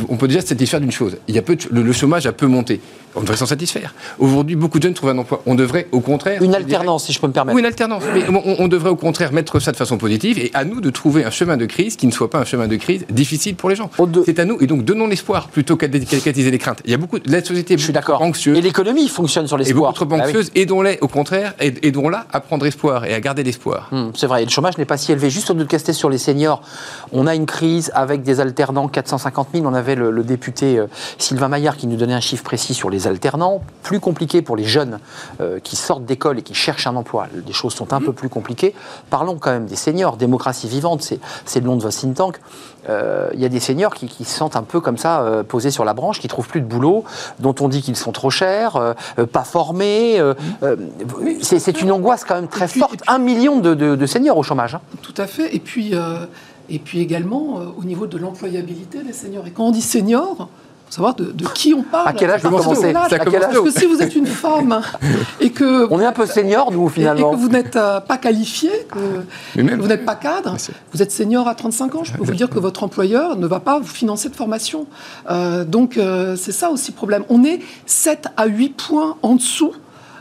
on 0.10 0.18
peut 0.18 0.28
déjà 0.28 0.42
se 0.42 0.48
satisfaire 0.48 0.82
d'une 0.82 0.89
chose. 0.92 1.18
Il 1.28 1.36
y 1.36 1.38
a 1.38 1.42
peu 1.42 1.56
de- 1.56 1.68
le, 1.72 1.82
le 1.84 1.92
chômage 1.94 2.26
a 2.28 2.32
peu 2.32 2.48
monté. 2.48 2.80
On 3.16 3.22
devrait 3.22 3.38
s'en 3.38 3.46
satisfaire. 3.46 3.94
Aujourd'hui, 4.20 4.56
beaucoup 4.56 4.78
de 4.80 4.84
jeunes 4.84 4.94
trouvent 4.94 5.10
un 5.10 5.18
emploi. 5.18 5.42
On 5.46 5.56
devrait, 5.56 5.88
au 5.92 6.00
contraire. 6.00 6.42
Une 6.44 6.56
alternance, 6.56 7.06
si 7.06 7.14
je 7.14 7.20
peux 7.20 7.28
me 7.28 7.34
permettre. 7.34 7.56
Oui, 7.56 7.62
une 7.62 7.66
alternance. 7.66 8.04
Mais 8.14 8.24
on, 8.30 8.56
on 8.64 8.68
devrait 8.68 8.90
au 8.90 8.96
contraire 8.96 9.32
mettre 9.34 9.60
ça 9.60 9.72
de 9.72 9.78
façon 9.78 9.98
positive 9.98 10.38
et 10.40 10.52
à 10.54 10.66
nous 10.66 10.82
de 10.82 10.90
trouver 10.90 11.24
un 11.26 11.32
chemin 11.32 11.58
de 11.58 11.66
crise 11.66 11.96
qui 11.96 12.08
ne 12.08 12.12
soit 12.12 12.30
pas 12.30 12.40
un 12.40 12.46
chemin 12.46 12.68
de 12.68 12.76
crise 12.76 13.06
difficile 13.10 13.56
pour 13.56 13.70
les 13.70 13.76
gens. 13.76 13.90
Au 13.98 14.06
de- 14.06 14.24
C'est 14.26 14.40
à 14.40 14.46
nous. 14.46 14.58
Et 14.62 14.68
donc, 14.68 14.84
donnons 14.84 15.08
l'espoir 15.08 15.48
plutôt 15.50 15.76
qu'à 15.78 15.88
qu'attiser 15.88 16.52
les 16.52 16.58
craintes. 16.58 16.82
Il 16.86 16.92
y 16.92 16.94
a 16.94 16.98
beaucoup. 16.98 17.18
La 17.26 17.44
société 17.44 17.74
est 17.74 17.78
Je 17.78 17.84
suis 17.84 17.94
beaucoup 17.94 18.04
trop 18.04 18.12
d'accord. 18.14 18.28
anxieuse. 18.28 18.58
Et 18.58 18.62
l'économie 18.62 19.08
fonctionne 19.10 19.48
sur 19.48 19.58
Et 19.60 19.64
l'espoir. 19.64 19.92
beaucoup 19.94 20.06
trop 20.06 20.06
Bah 20.06 20.16
oui. 20.18 20.30
anxieuse. 20.30 20.52
Aidons-les, 20.56 20.98
au 21.02 21.08
contraire, 21.08 21.54
aid- 21.60 21.80
aidons-la 21.84 22.26
à 22.32 22.40
prendre 22.42 22.66
espoir 22.66 23.06
et 23.06 23.14
à 23.14 23.20
garder 23.20 23.44
l'espoir. 23.44 23.90
Hum, 23.92 24.12
c'est 24.16 24.28
vrai, 24.28 24.42
et 24.44 24.46
le 24.46 24.52
chômage 24.52 24.78
n'est 24.78 24.86
pas 24.86 24.98
si 24.98 25.12
élevé. 25.12 25.30
Juste 25.30 25.50
au 25.50 25.54
de 25.54 25.64
caster 25.64 25.94
sur 25.94 26.10
les 26.10 26.18
seniors, 26.18 26.62
on 27.12 27.28
a 27.28 27.36
une 27.36 27.46
crise 27.46 27.92
avec 27.94 28.24
des 28.24 28.40
alternants, 28.40 28.88
450 28.88 29.50
000. 29.54 29.66
On 29.66 29.74
avait 29.74 29.96
le, 29.96 30.12
le 30.12 30.24
député 30.24 30.78
euh, 30.78 30.88
Sylvain 31.18 31.48
Maillard 31.50 31.76
qui 31.78 31.88
nous 31.88 31.98
donnait 31.98 32.14
un 32.14 32.20
chiffre 32.20 32.44
précis 32.44 32.74
sur 32.74 32.90
les 32.90 32.99
alternants. 33.08 33.62
Plus 33.84 34.00
compliqué 34.00 34.42
pour 34.42 34.56
les 34.56 34.64
jeunes 34.64 35.00
euh, 35.42 35.60
qui 35.60 35.76
sortent 35.76 36.06
d'école 36.06 36.40
et 36.40 36.42
qui 36.42 36.54
cherchent 36.54 36.88
un 36.88 36.96
emploi. 36.96 37.28
Les 37.46 37.54
choses 37.54 37.74
sont 37.74 37.94
un 37.94 38.02
peu 38.02 38.14
plus 38.14 38.30
compliquées. 38.30 38.74
Parlons 39.10 39.38
quand 39.40 39.52
même 39.52 39.66
des 39.66 39.76
seniors. 39.76 40.18
Démocratie 40.18 40.68
vivante, 40.68 41.02
c'est 41.46 41.60
le 41.60 41.66
nom 41.66 41.76
de 41.76 41.82
votre 41.82 41.96
think 41.98 42.16
tank. 42.16 42.40
Euh, 42.90 43.30
Il 43.34 43.40
y 43.42 43.46
a 43.46 43.50
des 43.50 43.60
seniors 43.60 43.94
qui, 43.94 44.08
qui 44.08 44.24
se 44.26 44.36
sentent 44.38 44.56
un 44.56 44.64
peu 44.64 44.80
comme 44.80 44.98
ça, 44.98 45.22
euh, 45.22 45.44
posés 45.44 45.72
sur 45.72 45.86
la 45.86 45.94
branche, 45.94 46.20
qui 46.20 46.28
trouvent 46.28 46.48
plus 46.48 46.62
de 46.62 46.66
boulot, 46.66 47.04
dont 47.40 47.56
on 47.60 47.68
dit 47.68 47.82
qu'ils 47.82 47.96
sont 47.96 48.12
trop 48.12 48.30
chers, 48.30 48.96
pas 49.32 49.44
formés. 49.44 50.22
c'est 51.42 51.82
une 51.82 51.92
angoisse 51.92 52.24
quand 52.26 52.36
même 52.36 52.48
très 52.48 52.68
puis- 52.68 52.80
forte. 52.80 52.92
puis- 52.92 53.02
Un 53.08 53.20
million 53.20 53.60
de, 53.60 53.74
de- 53.74 53.96
de 53.96 54.06
seniors 54.06 54.38
au 54.38 54.44
chômage. 54.44 54.76
hein. 54.76 54.82
Tout 55.02 55.14
à 55.18 55.28
fait. 55.28 55.56
Et 55.56 55.60
puis, 55.60 55.94
et 56.70 56.80
puis 56.80 57.00
également, 57.02 57.60
au 57.78 57.84
niveau 57.84 58.08
de 58.08 58.18
l'employabilité 58.18 59.04
des 59.04 59.14
seniors. 59.14 59.46
Et 59.48 59.52
quand 59.52 59.64
on 59.66 59.72
dit 59.72 59.82
senior, 59.82 60.36
il 60.38 60.38
faut 60.38 60.48
savoir 60.90 61.16
de, 61.16 61.26
de 61.32 61.46
qui 61.48 61.74
on 61.74 61.84
parle. 61.84 62.08
À 62.08 62.14
quel 62.14 62.30
âge 62.32 62.42
vous 62.44 62.50
commencez. 62.58 62.94
Parce 62.94 63.14
que 63.14 63.72
si 63.72 63.86
vous 63.86 64.02
êtes 64.02 64.16
une 64.16 64.26
femme 64.28 64.82
et 65.40 65.52
que, 65.52 65.88
On 65.92 66.00
est 66.00 66.06
un 66.06 66.12
peu 66.12 66.26
senior, 66.26 66.72
nous, 66.72 66.84
et- 66.84 66.88
et 66.88 66.94
finalement. 66.94 67.32
que 67.32 67.36
vous 67.38 67.50
n'êtes 67.50 67.76
euh, 67.76 68.00
pas 68.00 68.18
qualifié, 68.18 68.72
que, 68.92 69.60
même- 69.62 69.78
que 69.78 69.82
vous 69.82 69.88
n'êtes 69.88 70.06
pas 70.06 70.16
cadre, 70.16 70.56
vous 70.94 71.02
êtes 71.02 71.12
senior 71.12 71.48
à 71.48 71.56
35 71.56 71.96
ans, 71.96 72.04
je 72.04 72.14
peux 72.14 72.24
vous 72.24 72.34
dire 72.34 72.50
que 72.50 72.60
votre 72.60 72.84
employeur 72.84 73.36
ne 73.36 73.48
va 73.48 73.60
pas 73.60 73.80
vous 73.80 73.88
financer 73.88 74.30
de 74.30 74.36
formation. 74.36 74.88
Euh, 75.30 75.64
donc 75.66 75.98
euh, 75.98 76.36
c'est 76.36 76.52
ça 76.52 76.70
aussi 76.70 76.92
le 76.92 76.96
problème. 76.96 77.24
On 77.30 77.44
est 77.44 77.60
7 77.86 78.28
à 78.38 78.46
8 78.48 78.70
points 78.70 79.18
en 79.22 79.36
dessous 79.36 79.74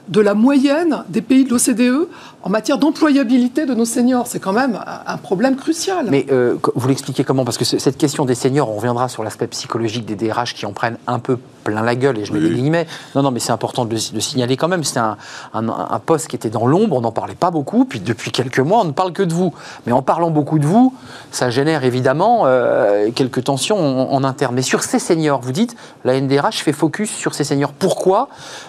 de 0.09 0.21
la 0.21 0.35
moyenne 0.35 1.05
des 1.09 1.21
pays 1.23 1.45
de 1.45 1.51
l'OCDE 1.51 2.09
en 2.43 2.49
matière 2.51 2.79
d'employabilité 2.79 3.67
de 3.67 3.75
nos 3.75 3.85
seniors. 3.85 4.27
C'est 4.27 4.39
quand 4.41 4.53
même 4.53 4.79
un- 5.07 5.17
problème 5.19 5.57
crucial. 5.57 6.07
Mais 6.11 6.27
euh, 6.31 6.57
vous 6.75 6.89
l'expliquez 6.89 7.25
comment? 7.25 7.45
Parce 7.45 7.59
que 7.59 7.65
ce- 7.65 7.79
cette 7.79 7.99
question 7.99 8.25
des 8.25 8.35
seniors, 8.35 8.71
on 8.71 8.77
reviendra 8.77 9.09
sur 9.09 9.23
l'aspect 9.25 9.47
psychologique 9.49 10.07
des 10.07 10.15
DRH 10.17 10.55
qui 10.55 10.65
en 10.67 10.73
prennent 10.73 10.99
un 11.07 11.19
peu 11.19 11.37
plein 11.71 11.83
la 11.83 11.95
gueule, 11.95 12.19
et 12.19 12.25
je 12.25 12.33
mets 12.33 12.39
Oui. 12.41 12.49
des 12.49 12.55
guillemets. 12.55 12.87
Non, 13.15 13.23
non, 13.23 13.31
mais 13.31 13.41
c'est 13.41 13.53
important 13.53 13.85
de 13.85 13.95
le 13.95 13.99
de 13.99 14.15
le 14.15 14.21
signaler 14.21 14.57
quand 14.57 14.69
même. 14.69 14.85
C'était 14.85 15.01
un, 15.01 15.17
un- 15.55 15.69
un 15.69 15.99
poste 15.99 16.29
qui 16.29 16.37
était 16.37 16.51
dans 16.51 16.67
l'ombre, 16.67 16.97
on 16.97 17.01
n'en 17.01 17.13
parlait 17.13 17.35
pas 17.35 17.51
beaucoup, 17.51 17.85
puis 17.85 18.01
depuis 18.01 18.31
quelques 18.31 18.61
mois, 18.61 18.81
on 18.81 18.85
ne 18.85 18.93
parle 18.93 19.13
que 19.13 19.23
de 19.23 19.33
vous. 19.35 19.53
Mais 19.87 19.93
en 19.93 20.03
parlant 20.03 20.31
beaucoup 20.31 20.59
de 20.59 20.67
vous, 20.67 20.95
ça 21.31 21.51
génère 21.51 21.85
évidemment 21.85 22.43
euh, 22.47 23.11
quelques 23.15 23.45
tensions 23.45 23.79
en, 23.79 24.13
en 24.15 24.25
interne. 24.25 24.55
Mais 24.55 24.63
sur 24.63 24.83
ces 24.83 24.99
seniors, 24.99 25.41
vous 25.41 25.53
dites, 25.53 25.77
la 26.05 26.21
NDRH 26.21 26.63
fait 26.63 26.73
focus 26.73 27.11
sur 27.11 27.35
ces 27.35 27.45
seniors. 27.45 27.73
Pourquoi 27.73 28.29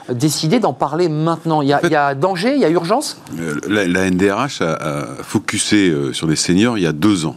décider 0.09 0.59
d'en 0.59 0.73
parler 0.73 1.09
maintenant? 1.09 1.61
Il 1.61 1.69
y, 1.69 1.73
a, 1.73 1.77
En 1.77 1.79
fait- 1.81 1.87
il 1.87 1.93
y 1.93 1.95
a 1.95 2.15
danger, 2.15 2.53
il 2.55 2.61
y 2.61 2.65
a 2.65 2.69
urgence? 2.69 3.21
Euh, 3.39 3.59
La, 3.67 3.87
la 3.87 4.09
NDRH 4.09 4.61
a, 4.61 4.73
a 4.73 5.05
focusé 5.23 5.89
euh, 5.89 6.13
sur 6.13 6.27
les 6.27 6.35
seniors 6.35 6.77
il 6.77 6.83
y 6.83 6.87
a 6.87 6.91
deux 6.91 7.25
ans. 7.25 7.35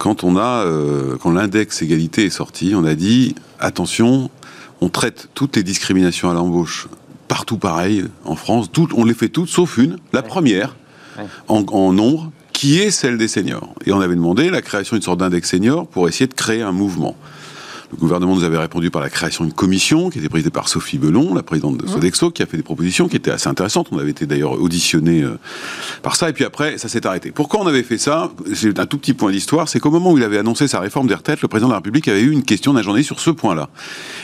Quand 0.00 0.24
on 0.24 0.38
a, 0.38 0.64
euh, 0.64 1.18
quand 1.20 1.30
l'index 1.30 1.82
égalité 1.82 2.24
est 2.24 2.30
sorti, 2.30 2.72
on 2.74 2.84
a 2.86 2.94
dit 2.94 3.34
attention, 3.58 4.30
on 4.80 4.88
traite 4.88 5.28
toutes 5.34 5.56
les 5.56 5.62
discriminations 5.62 6.30
à 6.30 6.32
l'embauche 6.32 6.88
partout 7.28 7.58
pareil 7.58 8.06
en 8.24 8.34
France. 8.34 8.72
Toutes, 8.72 8.94
on 8.94 9.04
les 9.04 9.12
fait 9.12 9.28
toutes 9.28 9.50
sauf 9.50 9.76
une, 9.76 9.98
la 10.14 10.22
première 10.22 10.74
Ouais. 11.18 11.24
en, 11.48 11.64
en 11.66 11.92
nombre, 11.92 12.32
qui 12.54 12.78
est 12.78 12.90
celle 12.90 13.18
des 13.18 13.28
seniors. 13.28 13.74
Et 13.84 13.92
on 13.92 14.00
avait 14.00 14.14
demandé 14.14 14.48
la 14.48 14.62
création 14.62 14.96
d'une 14.96 15.02
sorte 15.02 15.18
d'index 15.18 15.50
senior 15.50 15.86
pour 15.86 16.08
essayer 16.08 16.28
de 16.28 16.34
créer 16.34 16.62
un 16.62 16.72
mouvement. 16.72 17.14
Le 17.92 17.96
gouvernement 17.96 18.34
nous 18.34 18.44
avait 18.44 18.58
répondu 18.58 18.90
par 18.90 19.02
la 19.02 19.10
création 19.10 19.44
d'une 19.44 19.52
commission 19.52 20.10
qui 20.10 20.18
était 20.18 20.28
présidée 20.28 20.50
par 20.50 20.68
Sophie 20.68 20.98
Belon, 20.98 21.34
la 21.34 21.42
présidente 21.42 21.76
de 21.78 21.86
Sodexo, 21.88 22.30
qui 22.30 22.42
a 22.42 22.46
fait 22.46 22.56
des 22.56 22.62
propositions 22.62 23.08
qui 23.08 23.16
étaient 23.16 23.30
assez 23.30 23.48
intéressantes. 23.48 23.88
On 23.90 23.98
avait 23.98 24.10
été 24.10 24.26
d'ailleurs 24.26 24.60
auditionné 24.60 25.22
euh, 25.22 25.38
par 26.02 26.14
ça. 26.14 26.28
Et 26.28 26.32
puis 26.32 26.44
après, 26.44 26.78
ça 26.78 26.88
s'est 26.88 27.06
arrêté. 27.06 27.32
Pourquoi 27.32 27.60
on 27.60 27.66
avait 27.66 27.82
fait 27.82 27.98
ça? 27.98 28.30
C'est 28.54 28.78
un 28.78 28.86
tout 28.86 28.98
petit 28.98 29.12
point 29.12 29.32
d'histoire. 29.32 29.68
C'est 29.68 29.80
qu'au 29.80 29.90
moment 29.90 30.12
où 30.12 30.18
il 30.18 30.24
avait 30.24 30.38
annoncé 30.38 30.68
sa 30.68 30.78
réforme 30.78 31.08
des 31.08 31.14
retraites, 31.14 31.42
le 31.42 31.48
président 31.48 31.68
de 31.68 31.72
la 31.72 31.78
République 31.78 32.06
avait 32.08 32.20
eu 32.20 32.30
une 32.30 32.44
question 32.44 32.74
d'un 32.74 32.82
journaliste 32.82 33.08
sur 33.08 33.20
ce 33.20 33.30
point-là. 33.30 33.68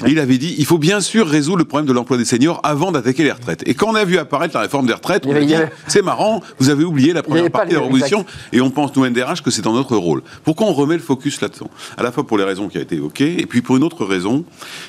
Et 0.07 0.11
il 0.11 0.19
avait 0.21 0.39
dit 0.39 0.55
il 0.59 0.65
faut 0.65 0.79
bien 0.79 1.01
sûr 1.01 1.27
résoudre 1.27 1.59
le 1.59 1.65
problème 1.65 1.87
de 1.87 1.93
l'emploi 1.93 2.17
des 2.19 2.25
seniors 2.25 2.61
avant 2.63 2.93
d'attaquer 2.93 3.25
les 3.25 3.33
retraites. 3.33 3.63
Et 3.67 3.75
quand 3.75 3.89
on 3.89 3.95
a 3.95 4.05
vu 4.05 4.19
apparaître 4.19 4.55
la 4.55 4.61
réforme 4.61 4.87
des 4.87 4.93
retraites, 4.93 5.25
on 5.27 5.35
a 5.35 5.41
dit 5.41 5.55
c'est 5.89 6.03
marrant, 6.03 6.41
vous 6.59 6.71
avez 6.71 6.85
oublié 6.85 7.13
la 7.13 7.23
première 7.23 7.51
partie 7.51 7.71
de 7.71 7.75
la 7.75 7.81
proposition 7.81 8.25
et 8.53 8.61
on 8.61 8.71
pense, 8.71 8.95
nous, 8.95 9.07
NDRH, 9.07 9.43
que 9.43 9.51
c'est 9.51 9.63
dans 9.63 9.73
notre 9.73 9.97
rôle. 9.97 10.23
Pourquoi 10.45 10.67
on 10.67 10.73
remet 10.73 10.95
le 10.95 11.03
focus 11.03 11.41
là-dedans? 11.41 11.71
À 11.97 12.03
la 12.03 12.13
fois 12.13 12.27
pour 12.27 12.39
les 12.39 12.45
raisons 12.45 12.69
qui 12.69 12.79
ont 12.79 12.83
été 12.83 12.97
évoquées, 12.97 13.41
et 13.41 13.47
puis 13.47 13.56
pour 13.63 13.77
une 13.77 13.85
autre 13.85 14.05
raison, 14.05 14.45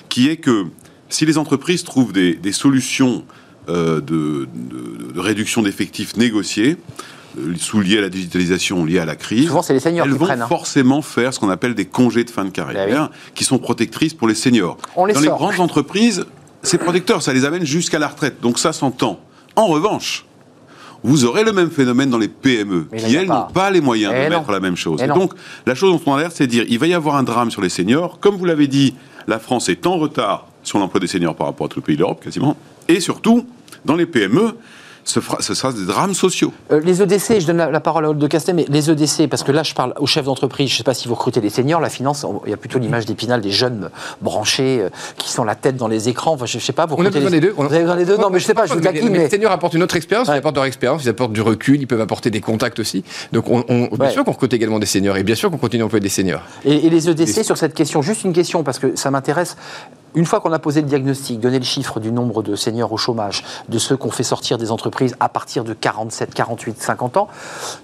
qui 0.09 0.29
est 0.29 0.37
que 0.37 0.65
si 1.09 1.25
les 1.25 1.37
entreprises 1.37 1.83
trouvent 1.83 2.13
des, 2.13 2.33
des 2.35 2.51
solutions 2.51 3.23
euh, 3.69 3.99
de, 4.01 4.47
de- 4.53 5.11
de 5.13 5.19
réduction 5.19 5.61
d'effectifs 5.61 6.15
négociées, 6.17 6.77
euh, 7.37 7.53
sous 7.57 7.81
liées 7.81 7.97
à 7.97 8.01
la 8.01 8.09
digitalisation, 8.09 8.85
liées 8.85 8.99
à 8.99 9.05
la 9.05 9.15
crise, 9.15 9.47
Souvent, 9.47 9.61
c'est 9.61 9.73
les 9.73 9.79
seniors 9.79 10.05
elles 10.05 10.13
qui 10.13 10.17
vont 10.19 10.25
prennent. 10.25 10.41
hein. 10.41 10.47
forcément 10.47 11.01
faire 11.01 11.33
ce 11.33 11.39
qu'on 11.39 11.49
appelle 11.49 11.75
des 11.75 11.85
congés 11.85 12.23
de 12.23 12.29
fin 12.29 12.45
de 12.45 12.49
carrière, 12.49 13.09
qui 13.35 13.43
sont 13.43 13.57
protectrices 13.59 14.13
pour 14.13 14.27
les 14.27 14.35
seniors. 14.35 14.77
On 14.95 15.05
les 15.05 15.13
Dans 15.13 15.21
sort. 15.21 15.33
les 15.33 15.37
grandes 15.37 15.59
entreprises, 15.59 16.25
c'est 16.63 16.77
protecteur, 16.77 17.21
ça 17.21 17.33
les 17.33 17.45
amène 17.45 17.65
jusqu'à 17.65 17.99
la 17.99 18.07
retraite. 18.07 18.41
Donc 18.41 18.59
ça 18.59 18.73
s'entend. 18.73 19.19
En 19.55 19.67
revanche, 19.67 20.25
vous 21.03 21.25
aurez 21.25 21.43
le 21.43 21.51
même 21.53 21.69
phénomène 21.69 22.09
dans 22.09 22.17
les 22.17 22.27
PME, 22.27 22.87
Mais 22.91 22.97
qui 22.97 23.15
elles 23.15 23.27
n'ont 23.27 23.47
pas 23.53 23.69
les 23.71 23.81
moyens 23.81 24.13
Eh 24.15 24.25
de 24.25 24.29
non. 24.33 24.39
mettre 24.39 24.51
la 24.51 24.59
même 24.59 24.75
chose. 24.75 24.99
Eh 25.01 25.05
Et 25.05 25.07
non. 25.07 25.15
donc, 25.15 25.33
la 25.65 25.75
chose 25.75 25.91
dont 25.93 26.11
on 26.11 26.15
a 26.15 26.19
l'air, 26.19 26.31
c'est 26.31 26.47
de 26.47 26.51
dire, 26.51 26.65
il 26.67 26.79
va 26.79 26.87
y 26.87 26.93
avoir 26.93 27.15
un 27.15 27.23
drame 27.23 27.51
sur 27.51 27.61
les 27.61 27.69
seniors. 27.69 28.19
Comme 28.19 28.35
vous 28.35 28.45
l'avez 28.45 28.67
dit, 28.67 28.95
la 29.27 29.39
France 29.39 29.69
est 29.69 29.85
en 29.87 29.97
retard 29.97 30.47
sur 30.63 30.79
l'emploi 30.79 30.99
des 30.99 31.07
seniors 31.07 31.35
par 31.35 31.47
rapport 31.47 31.65
à 31.65 31.69
tous 31.69 31.79
les 31.79 31.85
pays 31.85 31.97
d'Europe, 31.97 32.23
quasiment. 32.23 32.57
Et 32.87 32.99
surtout, 32.99 33.45
dans 33.85 33.95
les 33.95 34.05
PME, 34.05 34.53
ce, 35.07 35.19
fera- 35.21 35.41
ce 35.41 35.53
sera 35.53 35.71
des 35.71 35.85
drames 35.85 36.13
sociaux. 36.13 36.51
Euh, 36.71 36.81
les 36.83 37.01
EDC, 37.01 37.39
je 37.39 37.47
donne 37.47 37.57
la, 37.57 37.71
la 37.71 37.79
parole 37.79 38.05
à 38.05 38.09
Aude 38.09 38.17
de 38.19 38.27
Castet, 38.27 38.51
mais 38.53 38.65
les 38.67 38.89
EDC, 38.91 39.27
parce 39.29 39.43
que 39.43 39.51
là 39.51 39.63
je 39.63 39.73
parle 39.73 39.93
aux 39.99 40.05
chefs 40.05 40.25
d'entreprise, 40.25 40.67
je 40.69 40.73
ne 40.73 40.77
sais 40.79 40.83
pas 40.83 40.93
si 40.93 41.07
vous 41.07 41.15
recrutez 41.15 41.39
les 41.41 41.49
seniors, 41.49 41.79
la 41.79 41.89
finance, 41.89 42.25
il 42.45 42.49
y 42.51 42.53
a 42.53 42.57
plutôt 42.57 42.77
l'image 42.77 43.05
d'Épinal 43.05 43.39
des 43.41 43.51
jeunes 43.51 43.89
branchés 44.21 44.79
euh, 44.81 44.89
qui 45.17 45.31
sont 45.31 45.43
la 45.45 45.55
tête 45.55 45.77
dans 45.77 45.87
les 45.87 46.09
écrans, 46.09 46.33
enfin, 46.33 46.45
je 46.45 46.57
ne 46.57 46.61
sais 46.61 46.73
pas, 46.73 46.85
vous 46.85 46.95
On 46.95 47.01
a 47.01 47.05
recrutez 47.05 47.19
besoin 47.19 47.31
les... 47.31 47.39
des 47.39 47.47
deux. 47.47 47.53
On- 47.57 47.63
Vous 47.65 47.73
avez 47.73 47.83
besoin 47.83 47.95
des 47.97 48.05
deux? 48.05 48.17
Non, 48.17 48.29
mais 48.29 48.39
je 48.39 48.43
ne 48.43 48.47
sais 48.47 48.53
pas, 48.53 48.65
je 48.65 48.73
vous 48.73 48.79
Mais- 48.79 48.85
taquine, 48.85 49.05
mais 49.05 49.17
mais... 49.17 49.23
Les 49.25 49.29
seniors 49.29 49.51
apportent 49.51 49.73
une 49.75 49.83
autre 49.83 49.95
expérience, 49.95 50.27
Ouais. 50.27 50.35
ils 50.35 50.39
apportent 50.39 50.55
leur 50.55 50.65
expérience, 50.65 51.03
ils 51.05 51.09
apportent 51.09 51.33
du 51.33 51.41
recul, 51.41 51.79
ils 51.81 51.87
peuvent 51.87 52.01
apporter 52.01 52.29
des 52.29 52.41
contacts 52.41 52.79
aussi. 52.79 53.03
Donc, 53.31 53.49
on, 53.49 53.63
on- 53.69 53.87
bien 53.95 54.07
Ouais. 54.07 54.11
sûr 54.11 54.23
qu'on 54.25 54.31
recrute 54.31 54.53
également 54.53 54.79
des 54.79 54.85
seniors 54.85 55.15
et 55.17 55.23
bien 55.23 55.35
sûr 55.35 55.49
qu'on 55.49 55.57
continue 55.57 55.83
à 55.83 55.85
employer 55.85 56.03
des 56.03 56.09
seniors. 56.09 56.41
Et, 56.65 56.85
et 56.85 56.89
les 56.89 57.09
EDC 57.09 57.43
sur 57.45 57.57
cette 57.57 57.73
question, 57.73 58.01
juste 58.01 58.23
une 58.25 58.33
question, 58.33 58.63
parce 58.63 58.79
que 58.79 58.95
ça 58.95 59.09
m'intéresse. 59.11 59.55
Une 60.15 60.25
fois 60.25 60.39
qu'on 60.39 60.51
a 60.53 60.59
posé 60.59 60.81
le 60.81 60.87
diagnostic, 60.87 61.39
donné 61.39 61.59
le 61.59 61.65
chiffre 61.65 61.99
du 61.99 62.11
nombre 62.11 62.41
de 62.41 62.55
seniors 62.55 62.91
au 62.91 62.97
chômage, 62.97 63.43
de 63.69 63.77
ceux 63.77 63.97
qu'on 63.97 64.09
fait 64.09 64.23
sortir 64.23 64.57
des 64.57 64.71
entreprises 64.71 65.15
à 65.19 65.29
partir 65.29 65.63
de 65.63 65.73
47, 65.73 66.33
48, 66.33 66.81
50 66.81 67.17
ans, 67.17 67.27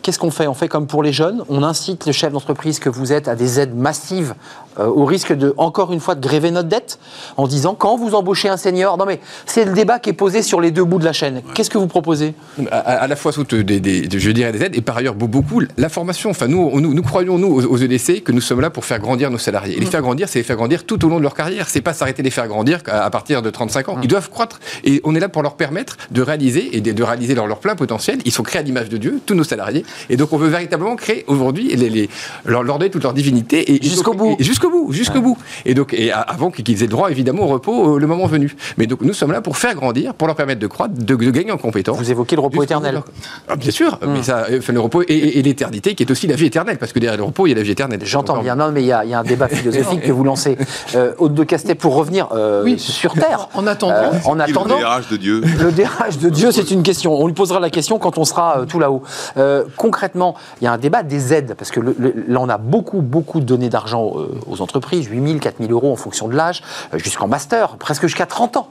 qu'est-ce 0.02 0.20
qu'on 0.20 0.32
fait? 0.32 0.48
On 0.48 0.54
fait 0.54 0.68
comme 0.68 0.88
pour 0.88 1.04
les 1.04 1.14
jeunes, 1.14 1.44
on 1.50 1.64
incite 1.64 2.06
le 2.06 2.12
chef 2.12 2.32
d'entreprise 2.32 2.80
que 2.80 2.90
vous 2.90 3.12
êtes 3.12 3.28
à 3.28 3.36
des 3.36 3.60
aides 3.60 3.76
massives 3.76 4.36
euh, 4.80 4.86
au 4.88 5.06
risque 5.06 5.34
de, 5.34 5.54
encore 5.58 5.92
une 5.94 6.00
fois, 6.00 6.16
de 6.16 6.22
gréver 6.22 6.52
notre 6.52 6.70
dette, 6.70 7.00
en 7.38 7.48
disant 7.48 7.76
quand 7.76 7.96
vous 7.98 8.16
embauchez 8.16 8.50
un 8.50 8.58
senior, 8.58 8.98
non 8.98 9.06
mais 9.06 9.20
c'est 9.46 9.66
le 9.66 9.74
débat 9.74 10.00
qui 10.00 10.10
est 10.10 10.14
posé 10.14 10.42
sur 10.42 10.62
les 10.62 10.72
deux 10.72 10.84
bouts 10.84 11.00
de 11.00 11.06
la 11.06 11.14
chaîne. 11.14 11.42
Qu'est-ce 11.54 11.70
que 11.70 11.78
vous 11.78 11.88
proposez? 11.88 12.34
À, 12.72 13.08
la 13.08 13.16
fois 13.16 13.32
sous 13.32 13.44
des, 13.44 13.64
des- 13.80 14.20
je 14.20 14.32
dirais 14.32 14.52
des 14.52 14.64
aides 14.64 14.76
et 14.76 14.82
par 14.82 14.98
ailleurs 14.98 15.16
beau- 15.16 15.28
beaucoup 15.28 15.62
la 15.78 15.90
formation. 15.90 16.30
Enfin, 16.30 16.48
nous, 16.48 16.80
nous, 16.80 16.94
nous 16.94 17.02
croyons, 17.04 17.38
nous, 17.38 17.48
aux, 17.48 17.66
aux 17.66 17.78
EDC, 17.78 18.24
que 18.24 18.32
nous 18.32 18.42
sommes 18.42 18.62
là 18.62 18.70
pour 18.70 18.86
faire 18.86 19.00
grandir 19.00 19.30
nos 19.32 19.38
salariés. 19.38 19.76
Et 19.76 19.80
les 19.80 19.86
faire 19.86 20.02
grandir, 20.02 20.28
c'est 20.30 20.40
les 20.40 20.44
faire 20.44 20.56
grandir 20.56 20.86
tout 20.86 21.04
au 21.06 21.10
long 21.10 21.18
de 21.18 21.24
leur 21.24 21.34
carrière. 21.36 21.68
C'est 21.70 21.82
pas 21.82 21.94
s'arrêter 21.94 22.22
de 22.22 22.28
les 22.28 22.32
faire 22.32 22.48
grandir 22.48 22.80
à, 22.88 23.04
à 23.06 23.10
partir 23.10 23.42
de 23.42 23.50
35 23.50 23.90
ans. 23.90 23.98
Ils 24.02 24.08
doivent 24.08 24.30
croître. 24.30 24.60
Et 24.84 25.02
on 25.04 25.16
est 25.16 25.20
là 25.20 25.30
pour 25.30 25.42
leur 25.44 25.56
permettre 25.56 25.98
de 26.12 26.22
réaliser 26.22 26.76
et 26.76 26.82
de, 26.82 26.92
de 26.92 27.04
réaliser 27.04 27.36
leur, 27.36 27.48
leur 27.48 27.60
plein 27.60 27.76
potentiel. 27.76 28.20
Ils 28.26 28.32
sont 28.32 28.44
créés 28.44 28.60
à 28.60 28.64
l'image 28.64 28.90
de 28.90 28.98
Dieu, 28.98 29.20
tous 29.26 29.36
nos 29.36 29.44
salariés. 29.44 29.86
Et 30.10 30.18
donc, 30.18 30.34
on 30.34 30.38
veut 30.38 30.48
véritablement 30.50 30.96
créer 30.96 31.24
aujourd'hui 31.28 31.76
les, 31.76 31.90
les- 31.90 32.10
leur, 32.46 32.64
leur 32.64 32.80
donner 32.80 32.90
toute 32.92 33.04
leur 33.04 33.14
divinité. 33.14 33.74
Et, 33.74 33.84
Jusqu'au 33.84 34.14
bout. 34.14 34.36
et 34.40 34.44
jusqu'au 34.64 34.70
bout, 34.86 34.92
jusqu'au 34.94 35.22
bout. 35.22 35.38
Et 35.66 35.74
donc, 35.74 35.94
et 35.94 36.12
avant 36.12 36.52
qu'ils 36.52 36.78
aient 36.80 36.86
le 36.86 36.92
droit, 36.92 37.10
évidemment, 37.12 37.44
au 37.44 37.48
repos 37.48 37.96
euh, 37.96 38.00
le 38.00 38.08
moment 38.08 38.26
venu. 38.28 38.56
Mais 38.78 38.88
donc, 38.88 39.02
nous 39.02 39.14
sommes 39.14 39.32
là 39.32 39.42
pour 39.42 39.58
faire 39.58 39.76
grandir, 39.76 40.14
pour 40.14 40.28
leur 40.28 40.36
permettre 40.36 40.60
de 40.60 40.68
croître, 40.68 40.94
de, 40.94 41.16
de 41.16 41.32
gagner 41.32 41.52
en 41.52 41.58
compétences. 41.58 41.98
Vous 41.98 42.12
évoquez 42.12 42.36
le 42.36 42.42
repos 42.42 42.64
éternel. 42.64 42.94
leur- 42.96 43.06
Ah, 43.50 43.56
bien 43.56 43.72
sûr, 43.72 44.00
mais 44.08 44.24
ça, 44.24 44.46
euh, 44.50 44.60
enfin, 44.60 44.74
le 44.74 44.80
repos 44.80 45.02
et, 45.04 45.06
et- 45.14 45.40
et 45.40 45.42
l'éternité, 45.42 45.96
qui 45.96 46.04
est 46.04 46.12
aussi 46.12 46.28
la 46.28 46.36
vie 46.36 46.46
éternelle, 46.46 46.78
parce 46.78 46.94
que 46.94 47.00
derrière 47.00 47.18
le 47.18 47.24
repos, 47.24 47.48
il 47.48 47.52
y 47.52 47.54
a 47.54 47.56
la 47.58 47.64
vie 47.64 47.72
éternelle. 47.72 48.00
J'entends 48.04 48.42
bien, 48.42 48.56
non, 48.56 48.72
mais 48.72 48.82
il 48.82 48.88
y, 48.88 48.92
a 48.92 49.04
il 49.04 49.10
y 49.10 49.14
a 49.14 49.20
un 49.20 49.24
débat 49.24 49.48
philosophique 49.50 50.02
que 50.02 50.12
vous 50.12 50.24
lancez. 50.24 50.58
Euh, 50.96 51.14
Aude 51.18 51.34
de 51.34 51.44
Castet, 51.44 51.74
pour 51.76 51.96
revenir 51.96 52.28
euh, 52.34 52.64
Oui. 52.64 52.78
sur 52.78 53.14
Terre. 53.14 53.48
En 53.56 53.66
attendant. 53.66 53.94
Euh, 53.96 54.12
en 54.26 54.40
attendant, 54.40 54.76
Le 54.78 54.82
DRH 54.84 55.10
de 55.10 55.18
Dieu. 55.18 55.42
le 55.42 55.72
DRH 55.72 56.18
de 56.20 56.30
Dieu, 56.30 56.52
c'est 56.52 56.70
une 56.72 56.84
question. 56.84 57.14
On 57.20 57.26
lui 57.26 57.34
posera 57.34 57.60
la 57.60 57.70
question 57.72 57.98
quand 57.98 58.18
on 58.20 58.26
sera 58.26 58.60
euh, 58.60 58.66
tout 58.66 58.80
là-haut. 58.80 59.02
Euh, 59.38 59.64
concrètement, 59.78 60.36
il 60.62 60.66
y 60.66 60.68
a 60.68 60.72
un 60.74 60.78
débat 60.78 61.02
des 61.02 61.34
aides, 61.34 61.56
parce 61.58 61.72
que 61.72 61.80
le- 61.80 61.96
le- 61.98 62.14
là, 62.28 62.40
on 62.42 62.50
a 62.50 62.58
beaucoup, 62.60 63.02
beaucoup 63.02 63.40
donné 63.40 63.70
d'argent 63.70 64.14
euh, 64.18 64.28
aux 64.54 64.62
entreprises, 64.62 65.06
8 65.08 65.28
000, 65.28 65.40
4 65.40 65.56
000 65.60 65.72
euros 65.72 65.92
en 65.92 65.96
fonction 65.96 66.28
de 66.28 66.36
l'âge, 66.36 66.62
euh, 66.94 66.98
jusqu'en 66.98 67.28
master, 67.28 67.76
presque 67.78 68.04
jusqu'à 68.04 68.26
30 68.26 68.58
ans. 68.58 68.68